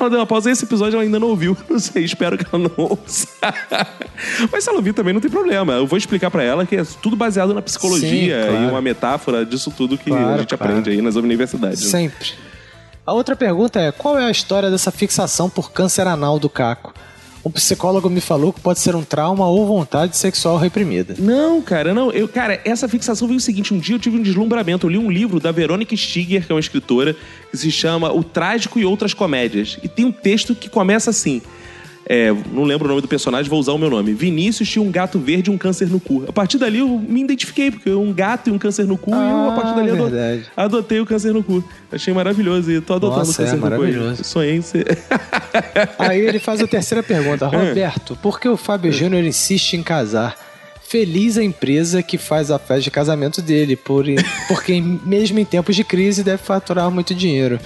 Ela 0.00 0.10
deu 0.10 0.18
uma 0.20 0.26
pausa 0.26 0.48
e 0.48 0.52
esse 0.52 0.64
episódio 0.64 0.94
ela 0.96 1.02
ainda 1.04 1.18
não 1.18 1.28
ouviu. 1.28 1.56
Não 1.68 1.78
sei, 1.78 2.04
espero 2.04 2.36
que 2.38 2.44
ela 2.52 2.62
não 2.62 2.84
ouça. 2.84 3.26
Mas 4.52 4.64
se 4.64 4.70
ela 4.70 4.78
ouvir 4.78 4.92
também 4.92 5.12
não 5.12 5.20
tem 5.20 5.30
problema. 5.30 5.72
Eu 5.74 5.86
vou 5.86 5.96
explicar 5.98 6.30
pra 6.30 6.42
ela 6.42 6.64
que 6.66 6.76
é 6.76 6.84
tudo 7.02 7.16
baseado 7.16 7.52
na 7.52 7.60
psicologia 7.62 8.42
Sim, 8.44 8.48
claro. 8.50 8.64
e 8.64 8.70
uma 8.70 8.80
metáfora 8.80 9.44
disso 9.44 9.72
tudo 9.76 9.98
que 9.98 10.12
a 10.12 10.16
Claro, 10.16 10.38
gente 10.40 10.56
claro. 10.56 10.72
aprende 10.72 10.90
aí 10.90 11.02
nas 11.02 11.16
universidades. 11.16 11.82
né? 11.84 11.90
Sempre. 11.90 12.32
A 13.06 13.12
outra 13.12 13.34
pergunta 13.36 13.80
é: 13.80 13.90
qual 13.92 14.18
é 14.18 14.24
a 14.24 14.30
história 14.30 14.70
dessa 14.70 14.90
fixação 14.90 15.50
por 15.50 15.72
câncer 15.72 16.06
anal 16.06 16.38
do 16.38 16.48
Caco? 16.48 16.94
Um 17.44 17.50
psicólogo 17.50 18.08
me 18.08 18.22
falou 18.22 18.52
que 18.52 18.60
pode 18.60 18.78
ser 18.78 18.96
um 18.96 19.04
trauma 19.04 19.46
ou 19.46 19.66
vontade 19.66 20.16
sexual 20.16 20.56
reprimida. 20.56 21.14
Não, 21.18 21.60
cara, 21.60 21.92
não. 21.92 22.10
Eu, 22.10 22.26
cara, 22.26 22.58
essa 22.64 22.88
fixação 22.88 23.28
veio 23.28 23.36
o 23.36 23.40
seguinte: 23.40 23.74
um 23.74 23.78
dia 23.78 23.96
eu 23.96 23.98
tive 23.98 24.16
um 24.16 24.22
deslumbramento. 24.22 24.86
Eu 24.86 24.90
li 24.90 24.98
um 24.98 25.10
livro 25.10 25.38
da 25.38 25.52
Verônica 25.52 25.94
Stiger, 25.94 26.46
que 26.46 26.52
é 26.52 26.54
uma 26.54 26.60
escritora, 26.60 27.14
que 27.50 27.56
se 27.56 27.70
chama 27.70 28.10
O 28.10 28.24
Trágico 28.24 28.78
e 28.78 28.84
Outras 28.86 29.12
Comédias. 29.12 29.78
E 29.82 29.88
tem 29.88 30.06
um 30.06 30.12
texto 30.12 30.54
que 30.54 30.70
começa 30.70 31.10
assim. 31.10 31.42
É, 32.06 32.32
não 32.52 32.64
lembro 32.64 32.84
o 32.86 32.88
nome 32.88 33.00
do 33.00 33.08
personagem, 33.08 33.48
vou 33.48 33.58
usar 33.58 33.72
o 33.72 33.78
meu 33.78 33.88
nome. 33.90 34.12
Vinícius 34.12 34.68
tinha 34.68 34.82
um 34.82 34.90
gato 34.90 35.18
verde 35.18 35.50
e 35.50 35.54
um 35.54 35.58
câncer 35.58 35.88
no 35.88 35.98
cu. 35.98 36.24
A 36.28 36.32
partir 36.32 36.58
dali 36.58 36.78
eu 36.78 36.88
me 36.88 37.22
identifiquei, 37.22 37.70
porque 37.70 37.90
um 37.90 38.12
gato 38.12 38.48
e 38.50 38.52
um 38.52 38.58
câncer 38.58 38.84
no 38.86 38.96
cu, 38.98 39.10
e 39.10 39.14
eu, 39.14 39.50
a 39.50 39.52
partir 39.54 39.74
dali 39.74 39.90
ado- 39.90 40.10
verdade. 40.10 40.44
adotei 40.56 41.00
o 41.00 41.06
câncer 41.06 41.32
no 41.32 41.42
cu. 41.42 41.64
Achei 41.90 42.12
maravilhoso 42.12 42.70
e 42.70 42.80
tô 42.80 42.94
adotando 42.94 43.18
Nossa, 43.26 43.32
o 43.32 43.36
câncer 43.36 43.52
é 43.52 43.56
no 43.56 43.62
cu. 43.62 43.68
maravilhoso. 43.70 44.24
Sonhei 44.24 44.56
em 44.56 44.62
ser. 44.62 44.98
Aí 45.98 46.20
ele 46.20 46.38
faz 46.38 46.60
a 46.60 46.66
terceira 46.66 47.02
pergunta: 47.02 47.46
Roberto, 47.48 48.16
por 48.22 48.38
que 48.40 48.48
o 48.48 48.56
Fábio 48.56 48.92
Júnior 48.92 49.24
insiste 49.24 49.74
em 49.74 49.82
casar? 49.82 50.36
Feliz 50.86 51.36
a 51.36 51.42
empresa 51.42 52.02
que 52.02 52.18
faz 52.18 52.50
a 52.50 52.58
festa 52.58 52.82
de 52.82 52.90
casamento 52.90 53.42
dele, 53.42 53.74
por, 53.74 54.04
porque 54.46 54.80
mesmo 55.04 55.38
em 55.38 55.44
tempos 55.44 55.74
de 55.74 55.82
crise 55.82 56.22
deve 56.22 56.42
faturar 56.42 56.90
muito 56.90 57.14
dinheiro. 57.14 57.58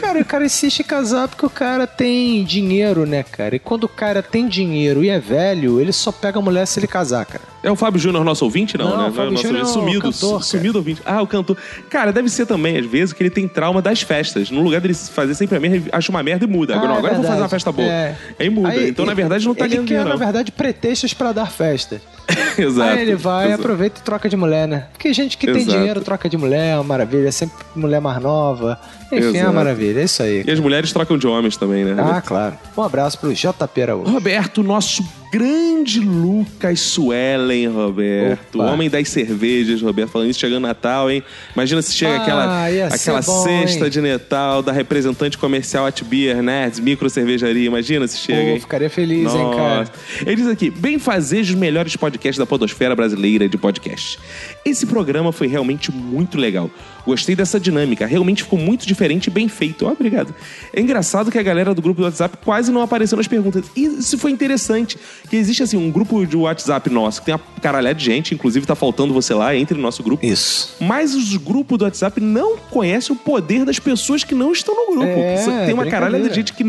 Cara, 0.00 0.20
o 0.20 0.24
cara 0.24 0.44
insiste 0.44 0.80
em 0.80 0.84
casar 0.84 1.28
porque 1.28 1.46
o 1.46 1.50
cara 1.50 1.86
tem 1.86 2.44
dinheiro, 2.44 3.06
né, 3.06 3.22
cara? 3.22 3.56
E 3.56 3.58
quando 3.58 3.84
o 3.84 3.88
cara 3.88 4.22
tem 4.22 4.48
dinheiro 4.48 5.04
e 5.04 5.08
é 5.08 5.18
velho, 5.18 5.80
ele 5.80 5.92
só 5.92 6.12
pega 6.12 6.38
a 6.38 6.42
mulher 6.42 6.66
se 6.66 6.78
ele 6.78 6.86
casar, 6.86 7.24
cara. 7.24 7.44
É 7.62 7.70
o 7.70 7.74
Fábio 7.76 7.98
Júnior 8.00 8.24
nosso 8.24 8.44
ouvinte, 8.44 8.78
não, 8.78 8.90
Não, 8.90 8.96
né? 9.04 9.08
o 9.08 9.12
Fábio 9.12 9.32
nosso 9.32 9.42
Júnior 9.42 9.62
é 9.62 9.64
o 9.64 9.66
sumido, 9.66 10.00
cantor, 10.02 10.44
sumido 10.44 10.78
ouvinte. 10.78 11.02
Ah, 11.04 11.20
o 11.20 11.26
cantor. 11.26 11.56
Cara, 11.90 12.12
deve 12.12 12.28
ser 12.28 12.46
também, 12.46 12.78
às 12.78 12.86
vezes, 12.86 13.12
que 13.12 13.20
ele 13.22 13.30
tem 13.30 13.48
trauma 13.48 13.82
das 13.82 14.00
festas. 14.02 14.48
No 14.50 14.62
lugar 14.62 14.80
dele 14.80 14.94
fazer 14.94 15.34
sempre 15.34 15.56
a 15.56 15.60
merda, 15.60 15.76
ele 15.76 15.88
acha 15.90 16.10
uma 16.12 16.22
merda 16.22 16.44
e 16.44 16.48
muda. 16.48 16.76
Agora, 16.76 16.86
Ah, 16.86 16.88
não, 16.90 16.94
é 16.94 16.98
agora 16.98 17.12
eu 17.14 17.16
vou 17.18 17.26
fazer 17.26 17.42
uma 17.42 17.48
festa 17.48 17.72
boa. 17.72 17.88
É. 17.88 18.16
Aí 18.38 18.48
muda. 18.48 18.68
Aí, 18.68 18.88
então, 18.90 19.04
na 19.04 19.14
verdade, 19.14 19.44
não 19.44 19.54
tá 19.54 19.64
ele 19.64 19.70
ganhando 19.74 19.86
quer, 19.88 19.94
dinheiro, 19.94 20.08
na 20.08 20.14
não. 20.14 20.24
verdade, 20.24 20.52
pretextos 20.52 21.12
pra 21.14 21.32
dar 21.32 21.50
festa. 21.50 22.00
Exato. 22.56 22.90
Aí 22.90 23.02
ele 23.02 23.16
vai, 23.16 23.46
Exato. 23.48 23.62
aproveita 23.62 24.00
e 24.00 24.02
troca 24.04 24.28
de 24.28 24.36
mulher, 24.36 24.68
né? 24.68 24.86
Porque 24.92 25.12
gente 25.12 25.36
que 25.36 25.46
tem 25.46 25.56
Exato. 25.62 25.76
dinheiro 25.78 26.00
troca 26.00 26.28
de 26.28 26.36
mulher, 26.36 26.74
é 26.74 26.76
uma 26.76 26.84
maravilha. 26.84 27.26
É 27.26 27.30
sempre 27.32 27.56
mulher 27.74 28.00
mais 28.00 28.22
nova. 28.22 28.78
Enfim, 29.12 29.36
é 29.38 29.44
uma 29.44 29.52
maravilha. 29.52 30.00
É 30.00 30.04
isso 30.04 30.22
aí. 30.22 30.44
E 30.46 30.50
as 30.50 30.60
mulheres 30.60 30.92
trocam 30.92 31.16
de 31.18 31.26
homens 31.26 31.56
também, 31.56 31.84
né? 31.84 31.96
Ah, 31.98 32.20
claro. 32.20 32.56
Um 32.76 32.82
abraço 32.82 33.18
pro 33.18 33.32
JP 33.32 33.82
Araújo. 33.82 34.10
Roberto, 34.12 34.62
nosso 34.62 35.02
grande 35.30 36.00
Lucas 36.00 36.80
Suellen, 36.80 37.68
Roberto. 37.68 38.58
Opa. 38.60 38.64
O 38.70 38.72
homem 38.72 38.88
das 38.88 39.08
cervejas, 39.10 39.82
Roberto. 39.82 40.10
Falando 40.10 40.30
isso, 40.30 40.40
chegando 40.40 40.62
Natal, 40.62 41.10
hein? 41.10 41.22
Imagina 41.54 41.82
se 41.82 41.92
chega 41.92 42.12
Ah, 42.12 42.22
aquela, 42.22 42.66
aquela 42.94 43.20
bom, 43.20 43.42
cesta 43.44 43.84
hein? 43.84 43.90
de 43.90 44.00
Natal 44.00 44.62
da 44.62 44.72
representante 44.72 45.36
comercial 45.36 45.86
At 45.86 46.02
Beer, 46.02 46.42
Nerds, 46.42 46.80
micro 46.80 47.10
cervejaria. 47.10 47.66
Imagina 47.66 48.06
se 48.08 48.18
chega, 48.18 48.40
Pô, 48.42 48.48
hein? 48.48 48.60
ficaria 48.60 48.88
feliz, 48.90 49.34
hein, 49.34 49.50
cara. 49.54 49.78
Nossa. 49.80 49.92
Ele 50.24 50.36
diz 50.36 50.46
aqui: 50.46 50.70
bem 50.70 50.98
fazer 50.98 51.40
os 51.40 51.50
melhores 51.54 51.94
podcasts 51.96 52.38
da 52.38 52.46
Podosfera 52.46 52.96
Brasileira 52.96 53.48
de 53.48 53.58
podcast. 53.58 54.18
Esse 54.64 54.86
programa 54.86 55.30
foi 55.32 55.46
realmente 55.46 55.92
muito 55.92 56.38
legal. 56.38 56.70
Gostei 57.06 57.34
dessa 57.34 57.58
dinâmica. 57.58 58.06
Realmente 58.06 58.42
ficou 58.42 58.58
muito 58.58 58.86
diferente 58.98 59.28
e 59.28 59.30
bem 59.30 59.48
feito. 59.48 59.86
Ó, 59.86 59.92
obrigado. 59.92 60.34
É 60.74 60.80
engraçado 60.80 61.30
que 61.30 61.38
a 61.38 61.42
galera 61.42 61.72
do 61.72 61.80
grupo 61.80 62.00
do 62.00 62.04
WhatsApp 62.04 62.36
quase 62.44 62.72
não 62.72 62.82
apareceu 62.82 63.16
nas 63.16 63.28
perguntas. 63.28 63.64
E 63.76 63.84
isso 63.84 64.18
foi 64.18 64.32
interessante. 64.32 64.98
Que 65.30 65.36
existe, 65.36 65.62
assim, 65.62 65.76
um 65.76 65.90
grupo 65.90 66.26
de 66.26 66.36
WhatsApp 66.36 66.90
nosso 66.90 67.20
que 67.20 67.26
tem 67.26 67.34
uma 67.34 67.40
caralhada 67.62 67.94
de 67.94 68.04
gente. 68.04 68.34
Inclusive, 68.34 68.66
tá 68.66 68.74
faltando 68.74 69.14
você 69.14 69.32
lá, 69.32 69.54
entre 69.54 69.76
no 69.76 69.82
nosso 69.82 70.02
grupo. 70.02 70.26
Isso. 70.26 70.74
Mas 70.80 71.14
os 71.14 71.36
grupos 71.36 71.78
do 71.78 71.84
WhatsApp 71.84 72.20
não 72.20 72.56
conhecem 72.56 73.14
o 73.14 73.18
poder 73.18 73.64
das 73.64 73.78
pessoas 73.78 74.24
que 74.24 74.34
não 74.34 74.52
estão 74.52 74.74
no 74.74 74.96
grupo. 74.96 75.06
É, 75.06 75.66
tem 75.66 75.74
uma 75.74 75.86
caralhada 75.86 76.28
de 76.28 76.34
gente 76.34 76.52
que, 76.52 76.64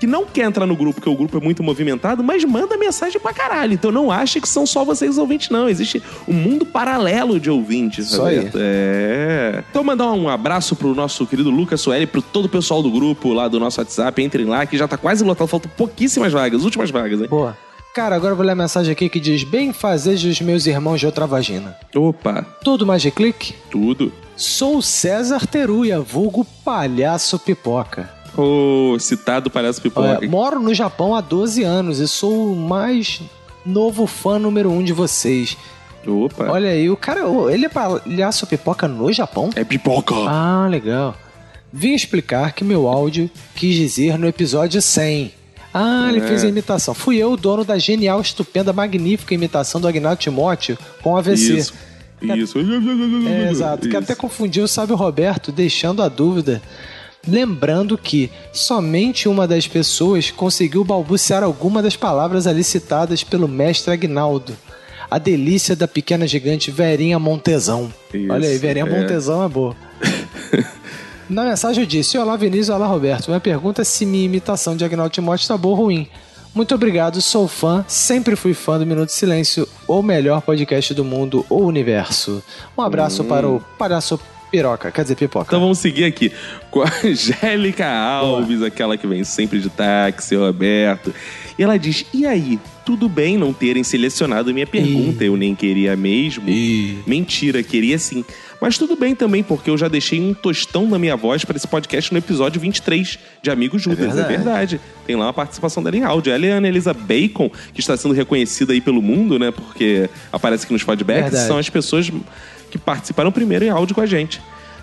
que 0.00 0.06
não 0.06 0.24
quer 0.26 0.44
entrar 0.44 0.66
no 0.66 0.76
grupo, 0.76 0.94
porque 0.94 1.08
o 1.08 1.14
grupo 1.16 1.36
é 1.36 1.40
muito 1.40 1.62
movimentado, 1.62 2.22
mas 2.22 2.44
manda 2.44 2.76
mensagem 2.76 3.20
pra 3.20 3.32
caralho. 3.32 3.72
Então 3.74 3.90
não 3.90 4.10
acha 4.10 4.40
que 4.40 4.48
são 4.48 4.66
só 4.66 4.84
vocês 4.84 5.16
ouvintes, 5.18 5.48
não. 5.50 5.68
Existe 5.68 6.02
um 6.28 6.32
mundo 6.34 6.66
paralelo 6.66 7.38
de 7.40 7.50
ouvintes, 7.50 8.06
Isso 8.10 8.22
aí. 8.22 8.50
É. 8.54 9.62
Então 9.70 9.82
mandar 9.84 10.12
um 10.12 10.28
abraço 10.28 10.74
pro 10.76 10.94
nosso 10.94 11.26
querido 11.26 11.50
Lucas 11.50 11.80
Sueli, 11.80 12.06
pro 12.06 12.20
todo 12.20 12.46
o 12.46 12.48
pessoal 12.48 12.82
do 12.82 12.90
grupo 12.90 13.32
lá 13.32 13.48
do 13.48 13.58
nosso 13.60 13.80
WhatsApp. 13.80 14.22
Entrem 14.22 14.44
lá, 14.46 14.66
que 14.66 14.76
já 14.76 14.86
tá 14.88 14.96
quase 14.96 15.24
lotado. 15.24 15.48
Faltam 15.48 15.70
pouquíssimas 15.76 16.32
vagas, 16.32 16.64
últimas 16.64 16.90
vagas, 16.90 17.20
hein? 17.20 17.28
Boa. 17.28 17.56
Cara, 17.94 18.16
agora 18.16 18.32
eu 18.32 18.36
vou 18.36 18.44
ler 18.44 18.52
a 18.52 18.56
mensagem 18.56 18.90
aqui 18.92 19.08
que 19.08 19.20
diz: 19.20 19.44
Bem 19.44 19.72
fazer 19.72 20.16
dos 20.18 20.40
meus 20.40 20.66
irmãos 20.66 20.98
de 20.98 21.06
outra 21.06 21.26
vagina. 21.26 21.76
Opa, 21.94 22.44
Tudo 22.62 22.84
mais 22.84 23.00
de 23.00 23.10
clique? 23.10 23.54
tudo. 23.70 24.12
Sou 24.36 24.82
César 24.82 25.46
Teruya, 25.46 26.00
vulgo 26.00 26.44
palhaço 26.64 27.38
pipoca. 27.38 28.10
Ô, 28.36 28.96
citado 28.98 29.50
palhaço 29.50 29.80
pipoca. 29.80 30.18
Olha, 30.18 30.28
moro 30.28 30.60
no 30.60 30.74
Japão 30.74 31.14
há 31.14 31.20
12 31.20 31.62
anos 31.62 32.00
e 32.00 32.08
sou 32.08 32.52
o 32.52 32.56
mais 32.56 33.20
novo 33.64 34.06
fã 34.06 34.38
número 34.38 34.70
um 34.70 34.82
de 34.82 34.92
vocês. 34.92 35.56
Opa. 36.06 36.50
Olha 36.50 36.70
aí, 36.70 36.90
o 36.90 36.96
cara, 36.96 37.20
ele 37.50 37.66
é 37.66 37.68
palhaço 37.68 38.46
pipoca 38.46 38.86
no 38.86 39.12
Japão? 39.12 39.50
É 39.54 39.64
pipoca. 39.64 40.14
Ah, 40.28 40.66
legal. 40.68 41.14
Vim 41.72 41.94
explicar 41.94 42.52
que 42.52 42.62
meu 42.62 42.86
áudio 42.86 43.30
quis 43.54 43.74
dizer 43.74 44.18
no 44.18 44.26
episódio 44.28 44.80
100. 44.82 45.32
Ah, 45.72 46.06
ele 46.08 46.20
É. 46.20 46.26
fez 46.28 46.44
a 46.44 46.48
imitação. 46.48 46.94
Fui 46.94 47.16
eu 47.16 47.32
o 47.32 47.36
dono 47.36 47.64
da 47.64 47.78
genial, 47.78 48.20
estupenda, 48.20 48.72
magnífica 48.72 49.34
imitação 49.34 49.80
do 49.80 49.88
Agnaldo 49.88 50.20
Timóteo 50.20 50.78
com 51.02 51.16
AVC. 51.16 51.56
Isso. 51.56 51.74
Isso. 52.22 52.58
É, 53.28 53.50
exato. 53.50 53.88
Que 53.88 53.96
até 53.96 54.14
confundiu 54.14 54.64
o 54.64 54.68
Sábio 54.68 54.94
Roberto, 54.96 55.50
deixando 55.50 56.02
a 56.02 56.08
dúvida. 56.08 56.62
Lembrando 57.26 57.96
que 57.96 58.30
somente 58.52 59.28
uma 59.28 59.48
das 59.48 59.66
pessoas 59.66 60.30
conseguiu 60.30 60.84
balbuciar 60.84 61.42
alguma 61.42 61.82
das 61.82 61.96
palavras 61.96 62.46
ali 62.46 62.62
citadas 62.62 63.24
pelo 63.24 63.48
mestre 63.48 63.92
Agnaldo. 63.92 64.56
A 65.10 65.18
delícia 65.18 65.76
da 65.76 65.86
pequena 65.86 66.26
gigante 66.26 66.70
Verinha 66.70 67.18
Montezão. 67.18 67.92
Isso, 68.12 68.32
Olha 68.32 68.48
aí, 68.48 68.58
Verinha 68.58 68.86
é. 68.86 69.00
Montezão 69.00 69.44
é 69.44 69.48
boa. 69.48 69.76
Na 71.28 71.44
mensagem 71.44 71.82
eu 71.82 71.86
disse: 71.86 72.18
Olá 72.18 72.36
Vinícius, 72.36 72.68
olá 72.68 72.86
Roberto. 72.86 73.28
Minha 73.28 73.40
pergunta 73.40 73.82
é 73.82 73.84
se 73.84 74.04
minha 74.04 74.24
imitação 74.24 74.76
de 74.76 74.84
Agnaldo 74.84 75.12
Timóteo 75.12 75.42
está 75.42 75.56
boa 75.56 75.76
ou 75.76 75.84
ruim. 75.84 76.08
Muito 76.54 76.72
obrigado, 76.72 77.20
sou 77.20 77.48
fã, 77.48 77.84
sempre 77.88 78.36
fui 78.36 78.54
fã 78.54 78.78
do 78.78 78.86
Minuto 78.86 79.06
de 79.06 79.14
Silêncio, 79.14 79.68
o 79.88 80.00
melhor 80.02 80.40
podcast 80.40 80.94
do 80.94 81.04
mundo 81.04 81.44
ou 81.50 81.64
universo. 81.64 82.40
Um 82.78 82.82
abraço 82.82 83.24
para 83.24 83.48
o 83.48 83.60
palhaço 83.76 84.20
piroca, 84.54 84.90
quer 84.92 85.02
dizer 85.02 85.16
pipoca. 85.16 85.46
Então 85.48 85.60
vamos 85.60 85.78
seguir 85.78 86.04
aqui 86.04 86.30
com 86.70 86.82
a 86.82 86.86
Angélica 87.04 87.88
Alves, 87.88 88.62
aquela 88.62 88.96
que 88.96 89.06
vem 89.06 89.24
sempre 89.24 89.58
de 89.58 89.68
táxi, 89.68 90.36
Roberto. 90.36 91.12
E 91.58 91.62
ela 91.62 91.76
diz: 91.76 92.06
E 92.14 92.24
aí, 92.24 92.58
tudo 92.84 93.08
bem 93.08 93.36
não 93.36 93.52
terem 93.52 93.82
selecionado 93.82 94.54
minha 94.54 94.66
pergunta? 94.66 95.24
Eu 95.24 95.36
nem 95.36 95.54
queria 95.54 95.96
mesmo. 95.96 96.44
Mentira, 97.04 97.62
queria 97.62 97.98
sim. 97.98 98.24
Mas 98.60 98.78
tudo 98.78 98.96
bem 98.96 99.14
também, 99.14 99.42
porque 99.42 99.68
eu 99.68 99.76
já 99.76 99.88
deixei 99.88 100.20
um 100.20 100.32
tostão 100.32 100.86
na 100.88 100.98
minha 100.98 101.16
voz 101.16 101.44
para 101.44 101.56
esse 101.56 101.66
podcast 101.66 102.12
no 102.12 102.18
episódio 102.18 102.60
23 102.60 103.18
de 103.42 103.50
Amigos 103.50 103.82
Judas. 103.82 104.16
É 104.16 104.22
verdade. 104.22 104.36
verdade. 104.36 104.80
Tem 105.06 105.16
lá 105.16 105.26
uma 105.26 105.32
participação 105.32 105.82
dela 105.82 105.96
em 105.96 106.04
áudio. 106.04 106.32
Ela 106.32 106.46
é 106.46 106.52
a 106.52 106.56
Ana 106.56 106.68
Elisa 106.68 106.94
Bacon, 106.94 107.50
que 107.74 107.80
está 107.80 107.96
sendo 107.96 108.14
reconhecida 108.14 108.72
aí 108.72 108.80
pelo 108.80 109.02
mundo, 109.02 109.38
né? 109.38 109.50
Porque 109.50 110.08
aparece 110.32 110.64
aqui 110.64 110.72
nos 110.72 110.82
feedbacks. 110.82 111.30
Verdade. 111.30 111.46
São 111.46 111.58
as 111.58 111.68
pessoas 111.68 112.10
que 112.74 112.78
participaram 112.78 113.30
primeiro 113.30 113.64
em 113.64 113.68
áudio 113.70 113.94
com 113.94 114.00
a 114.00 114.06
gente. 114.06 114.42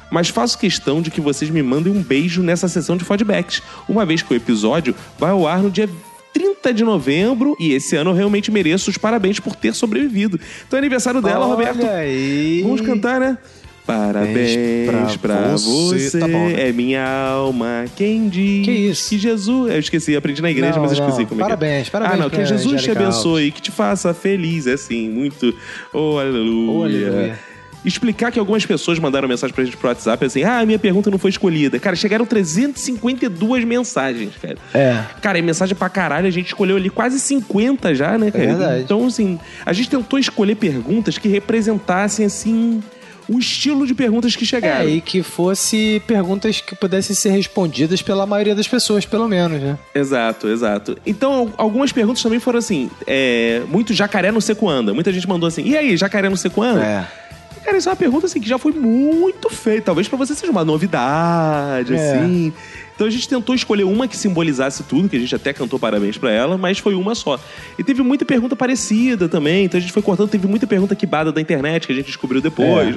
Mas 0.09 0.29
faço 0.29 0.57
questão 0.57 1.01
de 1.01 1.11
que 1.11 1.19
vocês 1.19 1.51
me 1.51 1.61
mandem 1.61 1.91
um 1.91 2.01
beijo 2.01 2.41
nessa 2.41 2.69
sessão 2.69 2.95
de 2.95 3.03
feedbacks, 3.03 3.61
uma 3.87 4.05
vez 4.05 4.21
que 4.21 4.33
o 4.33 4.35
episódio 4.37 4.95
vai 5.19 5.31
ao 5.31 5.45
ar 5.45 5.59
no 5.61 5.69
dia 5.69 5.89
30 6.33 6.73
de 6.73 6.85
novembro 6.85 7.53
e 7.59 7.73
esse 7.73 7.97
ano 7.97 8.11
eu 8.11 8.15
realmente 8.15 8.49
mereço 8.49 8.89
os 8.89 8.97
parabéns 8.97 9.41
por 9.41 9.57
ter 9.57 9.73
sobrevivido. 9.73 10.39
Então 10.65 10.77
é 10.77 10.79
aniversário 10.79 11.21
dela, 11.21 11.45
Olha 11.45 11.51
Roberto. 11.71 11.85
aí. 11.85 12.61
Vamos 12.63 12.79
cantar, 12.79 13.19
né? 13.19 13.37
Parabéns 13.85 15.17
pra, 15.17 15.35
pra 15.37 15.51
você, 15.51 15.99
você. 16.09 16.19
Tá 16.19 16.27
bom, 16.27 16.47
né? 16.47 16.69
é 16.69 16.71
minha 16.71 17.05
alma. 17.05 17.85
Quem 17.97 18.29
diz 18.29 18.63
Que 18.65 18.71
isso? 18.71 19.09
que 19.09 19.17
Jesus. 19.17 19.71
Eu 19.73 19.79
esqueci, 19.79 20.15
aprendi 20.15 20.41
na 20.41 20.49
igreja, 20.51 20.75
Não, 20.75 20.83
mas 20.83 20.91
eu 20.91 20.99
esqueci 20.99 21.21
não. 21.23 21.25
como 21.27 21.41
é 21.41 21.45
que 21.45 21.51
é. 21.51 21.55
Parabéns, 21.57 21.89
parabéns 21.89 22.19
Ah, 22.19 22.23
não, 22.23 22.29
que 22.29 22.45
Jesus 22.45 22.81
te 22.81 22.91
abençoe 22.91 23.51
que 23.51 23.61
te 23.61 23.71
faça 23.71 24.13
feliz. 24.13 24.65
É 24.67 24.73
assim, 24.73 25.09
muito. 25.09 25.53
Oh, 25.93 26.17
aleluia. 26.19 26.71
Oh, 26.71 26.83
aleluia. 26.83 27.39
Explicar 27.83 28.31
que 28.31 28.37
algumas 28.39 28.65
pessoas 28.65 28.99
mandaram 28.99 29.27
mensagem 29.27 29.53
pra 29.53 29.63
gente 29.63 29.75
pro 29.77 29.87
WhatsApp 29.87 30.25
assim: 30.25 30.43
ah, 30.43 30.63
minha 30.65 30.77
pergunta 30.79 31.09
não 31.09 31.17
foi 31.17 31.29
escolhida. 31.31 31.79
Cara, 31.79 31.95
chegaram 31.95 32.25
352 32.25 33.63
mensagens, 33.65 34.33
cara. 34.41 34.57
É. 34.73 35.03
Cara, 35.21 35.39
é 35.39 35.41
mensagem 35.41 35.75
pra 35.75 35.89
caralho, 35.89 36.27
a 36.27 36.31
gente 36.31 36.47
escolheu 36.47 36.77
ali 36.77 36.89
quase 36.89 37.19
50 37.19 37.93
já, 37.95 38.17
né, 38.17 38.29
cara? 38.31 38.45
verdade. 38.45 38.83
Então, 38.83 39.05
assim, 39.05 39.39
a 39.65 39.73
gente 39.73 39.89
tentou 39.89 40.19
escolher 40.19 40.55
perguntas 40.55 41.17
que 41.17 41.27
representassem, 41.27 42.25
assim, 42.25 42.83
o 43.29 43.39
estilo 43.39 43.85
de 43.87 43.93
perguntas 43.93 44.35
que 44.35 44.45
chegaram. 44.45 44.85
É, 44.85 44.89
e 44.89 45.01
que 45.01 45.23
fosse 45.23 46.01
perguntas 46.05 46.59
que 46.61 46.75
pudessem 46.75 47.15
ser 47.15 47.29
respondidas 47.29 48.01
pela 48.01 48.25
maioria 48.25 48.53
das 48.55 48.67
pessoas, 48.67 49.05
pelo 49.05 49.27
menos, 49.27 49.59
né? 49.61 49.77
Exato, 49.95 50.47
exato. 50.49 50.97
Então, 51.05 51.33
al- 51.33 51.53
algumas 51.57 51.91
perguntas 51.91 52.21
também 52.21 52.39
foram 52.39 52.59
assim: 52.59 52.89
é, 53.07 53.61
muito 53.69 53.93
jacaré 53.93 54.31
no 54.31 54.41
seco 54.41 54.69
anda. 54.69 54.93
Muita 54.93 55.11
gente 55.13 55.27
mandou 55.27 55.47
assim: 55.47 55.63
e 55.63 55.77
aí, 55.77 55.95
jacaré 55.97 56.29
no 56.29 56.37
seco 56.37 56.61
anda? 56.61 56.83
É. 56.83 57.20
Cara, 57.63 57.77
isso 57.77 57.87
é 57.87 57.91
uma 57.91 57.95
pergunta 57.95 58.25
assim 58.25 58.39
que 58.41 58.47
já 58.49 58.57
foi 58.57 58.71
muito 58.71 59.49
feita. 59.49 59.85
Talvez 59.87 60.07
pra 60.07 60.17
você 60.17 60.33
seja 60.35 60.51
uma 60.51 60.65
novidade, 60.65 61.93
É. 61.95 62.13
assim. 62.13 62.53
Então 63.01 63.07
a 63.07 63.11
gente 63.11 63.27
tentou 63.27 63.55
escolher 63.55 63.83
uma 63.83 64.07
que 64.07 64.15
simbolizasse 64.15 64.83
tudo, 64.83 65.09
que 65.09 65.15
a 65.15 65.19
gente 65.19 65.33
até 65.33 65.51
cantou 65.51 65.79
parabéns 65.79 66.19
pra 66.19 66.31
ela, 66.31 66.55
mas 66.55 66.77
foi 66.77 66.93
uma 66.93 67.15
só. 67.15 67.39
E 67.75 67.83
teve 67.83 68.03
muita 68.03 68.23
pergunta 68.25 68.55
parecida 68.55 69.27
também, 69.27 69.65
então 69.65 69.79
a 69.79 69.81
gente 69.81 69.91
foi 69.91 70.03
cortando. 70.03 70.29
Teve 70.29 70.45
muita 70.45 70.67
pergunta 70.67 70.95
quibada 70.95 71.31
da 71.31 71.41
internet 71.41 71.87
que 71.87 71.93
a 71.93 71.95
gente 71.95 72.05
descobriu 72.05 72.39
depois. 72.41 72.95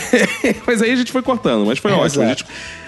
mas 0.66 0.80
aí 0.80 0.92
a 0.92 0.96
gente 0.96 1.12
foi 1.12 1.20
cortando, 1.20 1.66
mas 1.66 1.78
foi 1.78 1.90
É, 1.90 1.94
ótimo. 1.94 2.24
A 2.24 2.28
gente, 2.28 2.46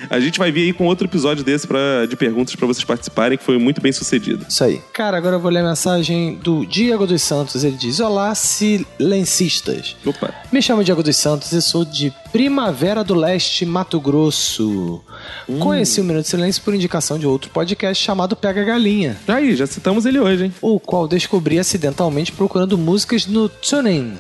a 0.09 0.19
gente 0.19 0.39
vai 0.39 0.51
vir 0.51 0.63
aí 0.63 0.73
com 0.73 0.87
outro 0.87 1.07
episódio 1.07 1.45
desse 1.45 1.67
pra, 1.67 2.07
de 2.09 2.17
perguntas 2.17 2.57
pra 2.57 2.67
vocês 2.67 2.85
participarem, 2.85 3.37
que 3.37 3.45
foi 3.45 3.59
muito 3.59 3.83
bem 3.83 3.93
sucedido. 3.93 4.47
Isso 4.49 4.65
aí. 4.65 4.81
Cara, 4.95 5.19
agora 5.19 5.37
eu 5.37 5.41
vou 5.41 5.51
ler 5.51 5.61
a 5.61 5.69
mensagem 5.69 6.37
do 6.37 6.65
Diego 6.65 7.07
dos 7.07 7.21
Santos. 7.21 7.65
Ele 7.65 7.77
diz: 7.77 8.01
Olá, 8.01 8.35
silencistas. 8.35 9.95
Opa. 10.07 10.33
Me 10.51 10.63
chamo 10.63 10.83
Diego 10.83 11.03
dos 11.03 11.19
Santos 11.19 11.53
e 11.53 11.61
sou 11.61 11.85
de 11.85 12.11
Primavera 12.33 13.05
do 13.05 13.15
Leste, 13.15 13.67
Mato 13.67 14.01
Grosso. 14.01 15.03
Hum. 15.49 15.59
Conheci 15.59 16.01
o 16.01 16.05
Minuto 16.05 16.25
de 16.25 16.31
Silêncio 16.31 16.63
por 16.63 16.75
indicação 16.75 17.19
de 17.19 17.27
outro 17.27 17.51
podcast 17.51 18.03
chamado 18.03 18.35
Pega 18.37 18.65
Galinha, 18.65 19.17
Aí, 19.27 19.55
já 19.55 19.67
citamos 19.67 20.07
ele 20.07 20.19
hoje, 20.19 20.45
hein? 20.47 20.55
o 20.61 20.79
qual 20.81 21.07
descobri 21.07 21.59
acidentalmente 21.59 22.33
procurando 22.33 22.77
músicas 22.77 23.27
no 23.27 23.49
TuneIn. 23.49 24.15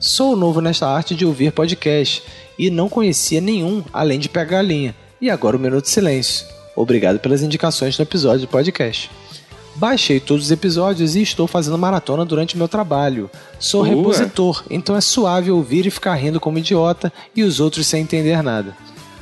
Sou 0.00 0.36
novo 0.36 0.60
nesta 0.60 0.86
arte 0.88 1.14
de 1.14 1.24
ouvir 1.26 1.52
podcast 1.52 2.22
e 2.58 2.70
não 2.70 2.88
conhecia 2.88 3.40
nenhum 3.40 3.82
além 3.92 4.18
de 4.18 4.28
Pega 4.28 4.52
Galinha. 4.52 4.94
E 5.20 5.28
agora 5.30 5.56
o 5.56 5.60
Minuto 5.60 5.84
de 5.84 5.90
Silêncio. 5.90 6.46
Obrigado 6.76 7.18
pelas 7.18 7.42
indicações 7.42 7.98
no 7.98 8.04
episódio 8.04 8.42
do 8.42 8.48
podcast. 8.48 9.10
Baixei 9.74 10.18
todos 10.18 10.46
os 10.46 10.50
episódios 10.50 11.14
e 11.14 11.22
estou 11.22 11.46
fazendo 11.46 11.78
maratona 11.78 12.24
durante 12.24 12.56
meu 12.56 12.66
trabalho. 12.66 13.30
Sou 13.60 13.84
Boa. 13.84 13.96
repositor, 13.96 14.64
então 14.70 14.96
é 14.96 15.00
suave 15.00 15.52
ouvir 15.52 15.86
e 15.86 15.90
ficar 15.90 16.14
rindo 16.14 16.40
como 16.40 16.58
idiota 16.58 17.12
e 17.34 17.44
os 17.44 17.60
outros 17.60 17.86
sem 17.86 18.02
entender 18.02 18.42
nada. 18.42 18.76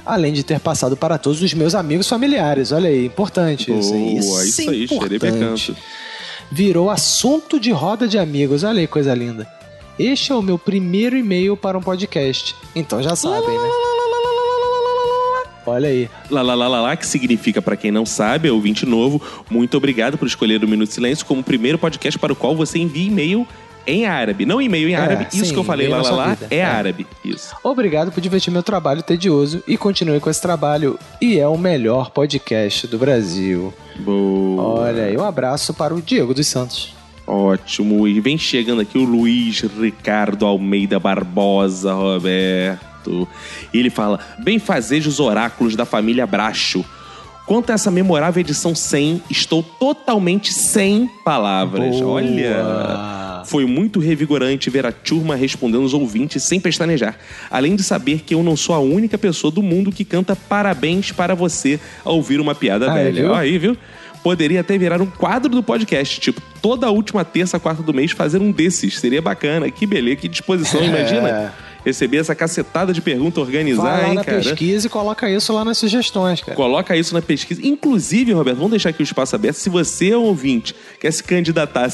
Além 0.06 0.32
de 0.32 0.44
ter 0.44 0.60
passado 0.60 0.96
para 0.96 1.18
todos 1.18 1.42
os 1.42 1.52
meus 1.52 1.74
amigos 1.74 2.08
familiares. 2.08 2.70
Olha 2.70 2.88
aí, 2.88 3.06
importante 3.06 3.76
isso. 3.76 3.92
aí. 3.92 4.20
Boa, 4.20 4.42
é 4.42 4.46
isso 4.46 4.70
aí, 4.70 4.88
xerebecanto. 4.88 5.36
importante. 5.36 5.76
Virou 6.50 6.88
assunto 6.88 7.58
de 7.58 7.72
roda 7.72 8.06
de 8.06 8.16
amigos. 8.16 8.62
Olha 8.62 8.80
aí, 8.80 8.86
coisa 8.86 9.12
linda. 9.12 9.46
Este 9.98 10.30
é 10.30 10.34
o 10.34 10.42
meu 10.42 10.58
primeiro 10.58 11.16
e-mail 11.16 11.56
para 11.56 11.76
um 11.76 11.82
podcast. 11.82 12.54
Então 12.74 13.02
já 13.02 13.16
sabem, 13.16 13.48
né? 13.48 13.70
Olha 15.66 15.88
aí. 15.88 16.08
Lá, 16.30 16.42
lá, 16.42 16.54
lá, 16.54 16.68
lá, 16.68 16.80
lá, 16.82 16.96
que 16.96 17.04
significa, 17.04 17.60
pra 17.60 17.76
quem 17.76 17.90
não 17.90 18.06
sabe, 18.06 18.48
é 18.48 18.52
ouvinte 18.52 18.86
novo, 18.86 19.20
muito 19.50 19.76
obrigado 19.76 20.16
por 20.16 20.28
escolher 20.28 20.62
o 20.62 20.68
Minuto 20.68 20.92
Silêncio 20.92 21.26
como 21.26 21.40
o 21.40 21.44
primeiro 21.44 21.76
podcast 21.76 22.16
para 22.18 22.32
o 22.32 22.36
qual 22.36 22.54
você 22.54 22.78
envia 22.78 23.08
e-mail 23.08 23.46
em 23.86 24.06
árabe. 24.06 24.44
Não 24.46 24.60
e-mail 24.60 24.88
em 24.88 24.92
É, 24.94 24.96
árabe, 24.96 25.26
isso 25.32 25.46
sim, 25.46 25.52
que 25.52 25.58
eu 25.58 25.64
falei 25.64 25.88
lá, 25.88 26.02
lá, 26.02 26.10
lá, 26.10 26.36
é, 26.50 26.56
É. 26.58 26.64
árabe. 26.64 27.06
Isso. 27.24 27.54
Obrigado 27.62 28.10
por 28.12 28.20
divertir 28.20 28.52
meu 28.52 28.62
trabalho 28.62 29.02
tedioso 29.02 29.62
e 29.66 29.76
continue 29.76 30.20
com 30.20 30.28
esse 30.30 30.40
trabalho. 30.42 30.98
E 31.20 31.38
é 31.38 31.46
o 31.46 31.56
melhor 31.56 32.10
podcast 32.10 32.86
do 32.86 32.98
Brasil. 32.98 33.72
Boa. 33.98 34.80
Olha 34.80 35.04
aí, 35.04 35.16
um 35.16 35.24
abraço 35.24 35.72
para 35.74 35.94
o 35.94 36.00
Diego 36.02 36.34
dos 36.34 36.46
Santos. 36.46 36.94
Ótimo. 37.26 38.06
E 38.06 38.20
vem 38.20 38.38
chegando 38.38 38.80
aqui 38.82 38.96
o 38.98 39.04
Luiz 39.04 39.60
Ricardo 39.60 40.46
Almeida 40.46 40.98
Barbosa, 41.00 41.92
Roberto. 41.92 43.26
E 43.72 43.78
ele 43.78 43.90
fala: 43.90 44.20
Bem 44.38 44.58
fazejos 44.58 45.18
oráculos 45.18 45.74
da 45.74 45.84
família 45.84 46.26
Bracho. 46.26 46.84
Quanto 47.46 47.70
a 47.70 47.74
essa 47.74 47.90
memorável 47.92 48.40
edição 48.40 48.74
100, 48.74 49.22
estou 49.30 49.62
totalmente 49.62 50.52
sem 50.52 51.08
palavras. 51.24 52.00
Boa. 52.00 52.14
Olha! 52.14 53.25
Foi 53.46 53.64
muito 53.64 54.00
revigorante 54.00 54.68
ver 54.68 54.84
a 54.86 54.92
turma 54.92 55.36
respondendo 55.36 55.84
os 55.84 55.94
ouvintes 55.94 56.42
sem 56.42 56.58
pestanejar. 56.60 57.16
Além 57.50 57.76
de 57.76 57.82
saber 57.82 58.20
que 58.26 58.34
eu 58.34 58.42
não 58.42 58.56
sou 58.56 58.74
a 58.74 58.78
única 58.80 59.16
pessoa 59.16 59.50
do 59.50 59.62
mundo 59.62 59.92
que 59.92 60.04
canta 60.04 60.34
parabéns 60.34 61.12
para 61.12 61.34
você 61.34 61.78
ao 62.04 62.16
ouvir 62.16 62.40
uma 62.40 62.54
piada 62.54 62.90
Ah, 62.90 62.94
velha. 62.94 63.22
viu? 63.22 63.34
Aí, 63.34 63.56
viu? 63.58 63.76
Poderia 64.22 64.60
até 64.60 64.76
virar 64.76 65.00
um 65.00 65.06
quadro 65.06 65.48
do 65.48 65.62
podcast, 65.62 66.18
tipo, 66.20 66.42
toda 66.60 66.90
última 66.90 67.24
terça, 67.24 67.60
quarta 67.60 67.82
do 67.82 67.94
mês 67.94 68.10
fazer 68.10 68.40
um 68.42 68.50
desses. 68.50 68.98
Seria 68.98 69.22
bacana. 69.22 69.70
Que 69.70 69.86
beleza, 69.86 70.16
que 70.16 70.26
disposição, 70.28 70.82
imagina. 70.84 71.54
Receber 71.86 72.16
essa 72.16 72.34
cacetada 72.34 72.92
de 72.92 73.00
pergunta, 73.00 73.40
organizar, 73.40 73.82
Vai 73.82 74.02
lá 74.02 74.08
hein, 74.08 74.14
na 74.16 74.24
cara? 74.24 74.42
pesquisa 74.42 74.88
e 74.88 74.90
coloca 74.90 75.30
isso 75.30 75.52
lá 75.52 75.64
nas 75.64 75.78
sugestões, 75.78 76.40
cara. 76.40 76.56
Coloca 76.56 76.96
isso 76.96 77.14
na 77.14 77.22
pesquisa. 77.22 77.64
Inclusive, 77.64 78.32
Roberto, 78.32 78.56
vamos 78.56 78.72
deixar 78.72 78.88
aqui 78.88 79.00
o 79.00 79.04
espaço 79.04 79.36
aberto. 79.36 79.54
Se 79.54 79.70
você 79.70 80.10
é 80.10 80.18
um 80.18 80.24
ouvinte, 80.24 80.74
quer 81.00 81.12
se 81.12 81.22
candidatar 81.22 81.86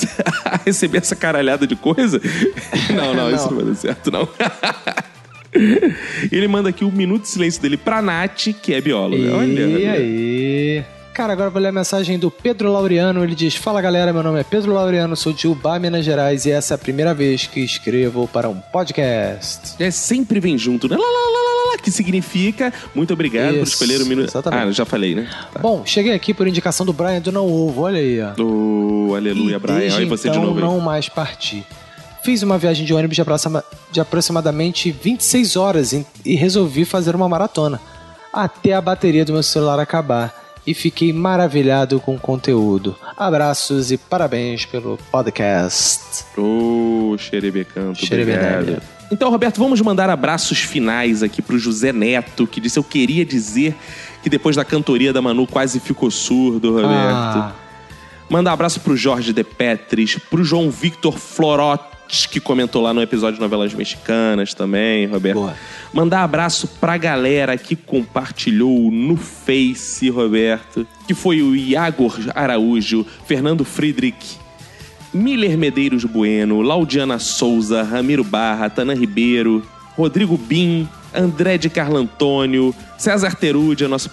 a 0.46 0.56
receber 0.64 0.98
essa 0.98 1.14
caralhada 1.14 1.66
de 1.66 1.76
coisa. 1.76 2.18
Não, 2.96 3.12
não, 3.12 3.30
isso 3.30 3.50
não 3.50 3.56
vai 3.58 3.66
dar 3.66 3.74
certo, 3.74 4.10
não. 4.10 4.26
Ele 6.32 6.48
manda 6.48 6.70
aqui 6.70 6.84
o 6.84 6.90
minuto 6.90 7.22
de 7.22 7.28
silêncio 7.28 7.60
dele 7.60 7.76
pra 7.76 8.00
Nath, 8.00 8.48
que 8.62 8.72
é 8.72 8.80
bióloga. 8.80 9.22
E 9.22 9.30
Olha. 9.30 9.66
olha. 9.66 9.92
aí? 9.92 10.84
Cara, 11.14 11.34
agora 11.34 11.48
eu 11.48 11.52
vou 11.52 11.60
ler 11.60 11.68
a 11.68 11.72
mensagem 11.72 12.18
do 12.18 12.30
Pedro 12.30 12.72
Laureano. 12.72 13.22
Ele 13.22 13.34
diz: 13.34 13.54
Fala 13.54 13.82
galera, 13.82 14.12
meu 14.14 14.22
nome 14.22 14.40
é 14.40 14.44
Pedro 14.44 14.72
Laureano, 14.72 15.14
sou 15.14 15.30
de 15.32 15.46
Ubá, 15.46 15.78
Minas 15.78 16.04
Gerais, 16.06 16.46
e 16.46 16.50
essa 16.50 16.72
é 16.72 16.76
a 16.76 16.78
primeira 16.78 17.12
vez 17.12 17.46
que 17.46 17.60
escrevo 17.60 18.26
para 18.26 18.48
um 18.48 18.54
podcast. 18.54 19.74
É 19.78 19.90
sempre 19.90 20.40
vem 20.40 20.56
junto, 20.56 20.88
né? 20.88 20.96
Lá, 20.96 21.02
lá, 21.04 21.10
lá, 21.10 21.38
lá, 21.66 21.72
lá, 21.72 21.78
que 21.78 21.90
significa 21.90 22.72
muito 22.94 23.12
obrigado 23.12 23.50
por 23.54 23.62
Isso, 23.62 23.72
escolher 23.74 24.00
o 24.00 24.06
minuto. 24.06 24.30
exatamente. 24.30 24.68
Ah, 24.68 24.72
já 24.72 24.86
falei, 24.86 25.14
né? 25.14 25.28
Tá. 25.52 25.60
Bom, 25.60 25.82
cheguei 25.84 26.14
aqui 26.14 26.32
por 26.32 26.46
indicação 26.48 26.86
do 26.86 26.94
Brian 26.94 27.20
do 27.20 27.30
Não 27.30 27.46
Ovo, 27.46 27.82
olha 27.82 27.98
aí, 28.00 28.18
ó. 28.22 28.32
Oh, 28.42 29.14
aleluia, 29.14 29.56
E 29.56 29.58
Brian. 29.58 29.78
desde 29.80 29.98
Olha 29.98 30.06
você 30.08 30.28
então, 30.30 30.40
de 30.40 30.46
novo 30.46 30.58
aí. 30.60 30.64
não 30.64 30.80
mais 30.80 31.10
parti. 31.10 31.62
Fiz 32.24 32.42
uma 32.42 32.56
viagem 32.56 32.86
de 32.86 32.94
ônibus 32.94 33.16
de, 33.16 33.20
aproxima- 33.20 33.64
de 33.90 34.00
aproximadamente 34.00 34.90
26 34.90 35.56
horas 35.56 35.92
e 35.92 36.34
resolvi 36.36 36.86
fazer 36.86 37.14
uma 37.14 37.28
maratona. 37.28 37.78
Até 38.32 38.72
a 38.72 38.80
bateria 38.80 39.26
do 39.26 39.32
meu 39.34 39.42
celular 39.42 39.78
acabar. 39.78 40.40
E 40.66 40.74
fiquei 40.74 41.12
maravilhado 41.12 41.98
com 41.98 42.14
o 42.14 42.20
conteúdo. 42.20 42.94
Abraços 43.16 43.90
e 43.90 43.98
parabéns 43.98 44.64
pelo 44.64 44.96
podcast. 45.10 46.24
Ô, 46.36 47.16
xerebecanto, 47.18 48.04
Xerebenebe. 48.04 48.58
obrigado. 48.62 48.82
Então, 49.10 49.28
Roberto, 49.30 49.58
vamos 49.58 49.80
mandar 49.80 50.08
abraços 50.08 50.58
finais 50.60 51.22
aqui 51.22 51.42
pro 51.42 51.58
José 51.58 51.92
Neto, 51.92 52.46
que 52.46 52.60
disse: 52.60 52.78
Eu 52.78 52.84
queria 52.84 53.24
dizer 53.24 53.74
que 54.22 54.30
depois 54.30 54.54
da 54.56 54.64
cantoria 54.64 55.12
da 55.12 55.20
Manu 55.20 55.46
quase 55.46 55.80
ficou 55.80 56.10
surdo, 56.10 56.72
Roberto. 56.74 56.92
Ah, 56.92 57.52
Mandar 58.30 58.52
abraço 58.52 58.80
pro 58.80 58.96
Jorge 58.96 59.32
De 59.32 59.44
Petris, 59.44 60.16
pro 60.16 60.42
João 60.42 60.70
Victor 60.70 61.18
Que 62.30 62.38
comentou 62.38 62.82
lá 62.82 62.92
no 62.92 63.00
episódio 63.00 63.36
de 63.36 63.40
Novelas 63.40 63.72
Mexicanas 63.72 64.52
também, 64.52 65.06
Roberto. 65.06 65.38
Boa. 65.38 65.56
Mandar 65.94 66.22
abraço 66.22 66.68
pra 66.78 66.98
galera 66.98 67.56
que 67.56 67.74
compartilhou 67.74 68.90
no 68.90 69.16
Face, 69.16 70.10
Roberto, 70.10 70.86
que 71.06 71.14
foi 71.14 71.40
o 71.40 71.56
Iagor 71.56 72.18
Araújo, 72.34 73.06
Fernando 73.26 73.64
Friedrich, 73.64 74.38
Miller 75.12 75.56
Medeiros 75.56 76.04
Bueno, 76.04 76.60
Laudiana 76.60 77.18
Souza, 77.18 77.82
Ramiro 77.82 78.22
Barra, 78.22 78.68
Tanã 78.68 78.92
Ribeiro, 78.92 79.66
Rodrigo 79.96 80.36
Bim, 80.36 80.86
André 81.14 81.58
de 81.58 81.68
Carlo 81.68 81.96
Antônio, 81.96 82.74
César 82.98 83.34
Terúdia, 83.34 83.88
nosso 83.88 84.10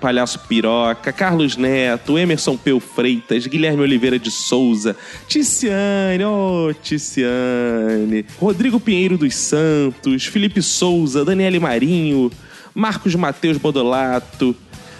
palhaço 0.00 0.40
piroca, 0.40 1.12
Carlos 1.12 1.56
Neto, 1.56 2.18
Emerson 2.18 2.56
Peu 2.56 2.80
Freitas, 2.80 3.46
Guilherme 3.46 3.82
Oliveira 3.82 4.18
de 4.18 4.30
Souza, 4.30 4.96
Ticiane, 5.28 6.24
oh 6.24 6.72
Ticiane, 6.82 8.24
Rodrigo 8.38 8.80
Pinheiro 8.80 9.16
dos 9.16 9.34
Santos, 9.34 10.24
Felipe 10.26 10.60
Souza, 10.62 11.24
Daniele 11.24 11.58
Marinho, 11.60 12.30
Marcos 12.74 13.14
Mateus 13.14 13.56
Bodolato. 13.56 14.56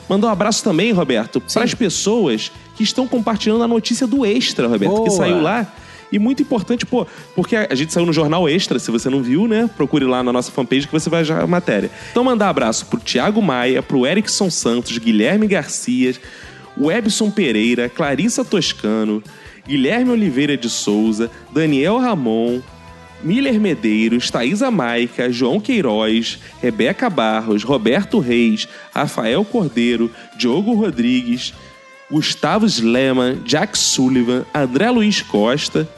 Mandou 0.08 0.28
um 0.28 0.32
abraço 0.32 0.62
também, 0.62 0.92
Roberto, 0.92 1.40
para 1.40 1.64
as 1.64 1.74
pessoas 1.74 2.52
que 2.76 2.82
estão 2.82 3.06
compartilhando 3.06 3.64
a 3.64 3.68
notícia 3.68 4.06
do 4.06 4.24
Extra, 4.24 4.68
Roberto, 4.68 5.02
que 5.02 5.08
Boa. 5.08 5.18
saiu 5.18 5.40
lá. 5.40 5.66
E 6.12 6.18
muito 6.18 6.42
importante, 6.42 6.86
pô, 6.86 7.06
porque 7.34 7.56
a 7.56 7.74
gente 7.74 7.92
saiu 7.92 8.06
no 8.06 8.12
Jornal 8.12 8.48
Extra, 8.48 8.78
se 8.78 8.90
você 8.90 9.10
não 9.10 9.22
viu, 9.22 9.48
né? 9.48 9.68
Procure 9.76 10.04
lá 10.04 10.22
na 10.22 10.32
nossa 10.32 10.52
fanpage 10.52 10.86
que 10.86 10.92
você 10.92 11.10
vai 11.10 11.22
achar 11.22 11.42
a 11.42 11.46
matéria. 11.46 11.90
Então 12.10 12.22
mandar 12.22 12.48
abraço 12.48 12.86
pro 12.86 13.00
Thiago 13.00 13.42
Maia, 13.42 13.82
pro 13.82 14.06
Erickson 14.06 14.50
Santos, 14.50 14.96
Guilherme 14.98 15.46
Garcia, 15.46 16.14
Webson 16.78 17.30
Pereira, 17.30 17.88
Clarissa 17.88 18.44
Toscano, 18.44 19.22
Guilherme 19.66 20.10
Oliveira 20.10 20.56
de 20.56 20.68
Souza, 20.68 21.30
Daniel 21.52 21.98
Ramon, 21.98 22.60
Miller 23.22 23.58
Medeiros, 23.58 24.30
Thaisa 24.30 24.70
Maica, 24.70 25.32
João 25.32 25.58
Queiroz, 25.58 26.38
Rebeca 26.60 27.08
Barros, 27.08 27.62
Roberto 27.62 28.18
Reis, 28.18 28.68
Rafael 28.92 29.42
Cordeiro, 29.44 30.10
Diogo 30.36 30.74
Rodrigues, 30.74 31.54
Gustavo 32.14 32.64
Sleman, 32.64 33.40
Jack 33.44 33.76
Sullivan, 33.76 34.44
André 34.54 34.88
Luiz 34.88 35.20
Costa, 35.20 35.88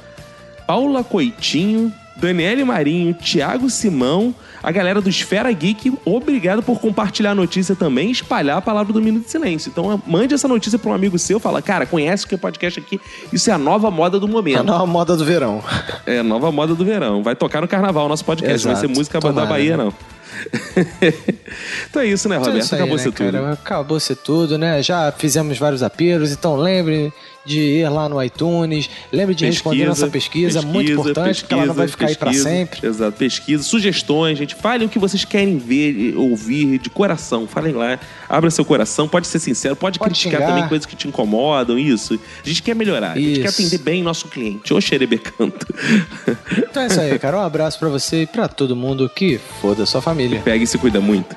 Paula 0.66 1.04
Coitinho, 1.04 1.92
Daniele 2.16 2.64
Marinho, 2.64 3.12
Thiago 3.12 3.68
Simão, 3.68 4.34
a 4.62 4.72
galera 4.72 5.02
do 5.02 5.10
Esfera 5.10 5.52
Geek, 5.52 5.92
obrigado 6.06 6.62
por 6.62 6.80
compartilhar 6.80 7.32
a 7.32 7.34
notícia 7.34 7.76
também 7.76 8.08
e 8.08 8.12
espalhar 8.12 8.56
a 8.56 8.62
palavra 8.62 8.94
do 8.94 9.02
Minuto 9.02 9.24
de 9.24 9.30
Silêncio. 9.30 9.68
Então 9.68 10.02
mande 10.06 10.32
essa 10.32 10.48
notícia 10.48 10.78
para 10.78 10.90
um 10.90 10.94
amigo 10.94 11.18
seu, 11.18 11.38
fala, 11.38 11.60
cara, 11.60 11.84
conhece 11.84 12.24
o 12.24 12.28
que 12.28 12.34
é 12.34 12.38
podcast 12.38 12.80
aqui? 12.80 12.98
Isso 13.30 13.50
é 13.50 13.52
a 13.52 13.58
nova 13.58 13.90
moda 13.90 14.18
do 14.18 14.26
momento. 14.26 14.60
A 14.60 14.62
nova 14.62 14.86
moda 14.86 15.14
do 15.18 15.24
verão. 15.24 15.62
É 16.06 16.20
a 16.20 16.22
nova 16.22 16.50
moda 16.50 16.74
do 16.74 16.82
verão. 16.82 17.22
Vai 17.22 17.36
tocar 17.36 17.60
no 17.60 17.68
carnaval 17.68 18.06
o 18.06 18.08
nosso 18.08 18.24
podcast, 18.24 18.64
não 18.64 18.72
vai 18.72 18.80
ser 18.80 18.86
Exato. 18.86 18.98
música 18.98 19.20
da 19.20 19.28
Tomara. 19.28 19.46
Bahia, 19.46 19.76
não. 19.76 19.92
então 21.90 22.02
é 22.02 22.06
isso, 22.06 22.28
né, 22.28 22.36
Então 22.36 22.46
é 22.48 22.52
Roberto? 22.52 22.72
aí, 22.74 22.78
Acabou 22.80 22.96
né, 22.96 23.02
ser 23.02 23.12
tudo. 23.12 23.32
cara? 23.32 23.52
Acabou-se 23.52 24.14
tudo, 24.16 24.58
né? 24.58 24.82
Já 24.82 25.12
fizemos 25.12 25.58
vários 25.58 25.82
apelos, 25.82 26.32
então 26.32 26.56
lembre 26.56 27.12
de 27.46 27.60
ir 27.60 27.88
lá 27.88 28.08
no 28.08 28.22
iTunes, 28.22 28.90
lembre 29.12 29.34
de 29.34 29.46
responder 29.46 29.86
nossa 29.86 30.08
pesquisa, 30.08 30.60
muito 30.62 30.90
importante, 30.92 31.42
porque 31.42 31.54
ela 31.54 31.66
não 31.66 31.74
vai 31.74 31.88
ficar 31.88 32.06
aí 32.06 32.16
pra 32.16 32.30
pesquisa, 32.30 32.50
sempre. 32.50 32.86
Exato, 32.86 33.16
pesquisa, 33.16 33.62
sugestões, 33.62 34.36
gente. 34.36 34.54
Falem 34.54 34.86
o 34.86 34.90
que 34.90 34.98
vocês 34.98 35.24
querem 35.24 35.56
ver, 35.58 36.14
ouvir 36.16 36.78
de 36.78 36.90
coração. 36.90 37.46
Falem 37.46 37.72
lá, 37.72 37.98
abra 38.28 38.50
seu 38.50 38.64
coração, 38.64 39.08
pode 39.08 39.26
ser 39.26 39.38
sincero, 39.38 39.76
pode, 39.76 39.98
Pode 39.98 40.10
criticar 40.10 40.40
xingar. 40.40 40.52
também 40.52 40.68
coisas 40.68 40.84
que 40.84 40.96
te 40.96 41.06
incomodam, 41.08 41.78
isso. 41.78 42.18
A 42.44 42.48
gente 42.48 42.62
quer 42.62 42.74
melhorar, 42.74 43.12
a 43.12 43.18
gente 43.18 43.40
quer 43.40 43.48
Isso. 43.48 43.62
atender 43.62 43.78
bem 43.78 44.02
nosso 44.02 44.28
cliente. 44.28 44.74
Ô, 44.74 44.80
xerebecanto. 44.80 45.66
Então 46.58 46.82
é 46.82 46.86
isso 46.86 47.00
aí, 47.00 47.18
cara. 47.18 47.38
Um 47.38 47.42
abraço 47.42 47.78
pra 47.78 47.88
você 47.88 48.22
e 48.22 48.26
pra 48.26 48.48
todo 48.48 48.74
mundo 48.74 49.08
que 49.08 49.38
foda 49.60 49.86
sua 49.86 50.02
família. 50.02 50.40
Pega 50.44 50.64
e 50.64 50.66
se 50.66 50.76
cuida 50.78 51.00
muito. 51.00 51.36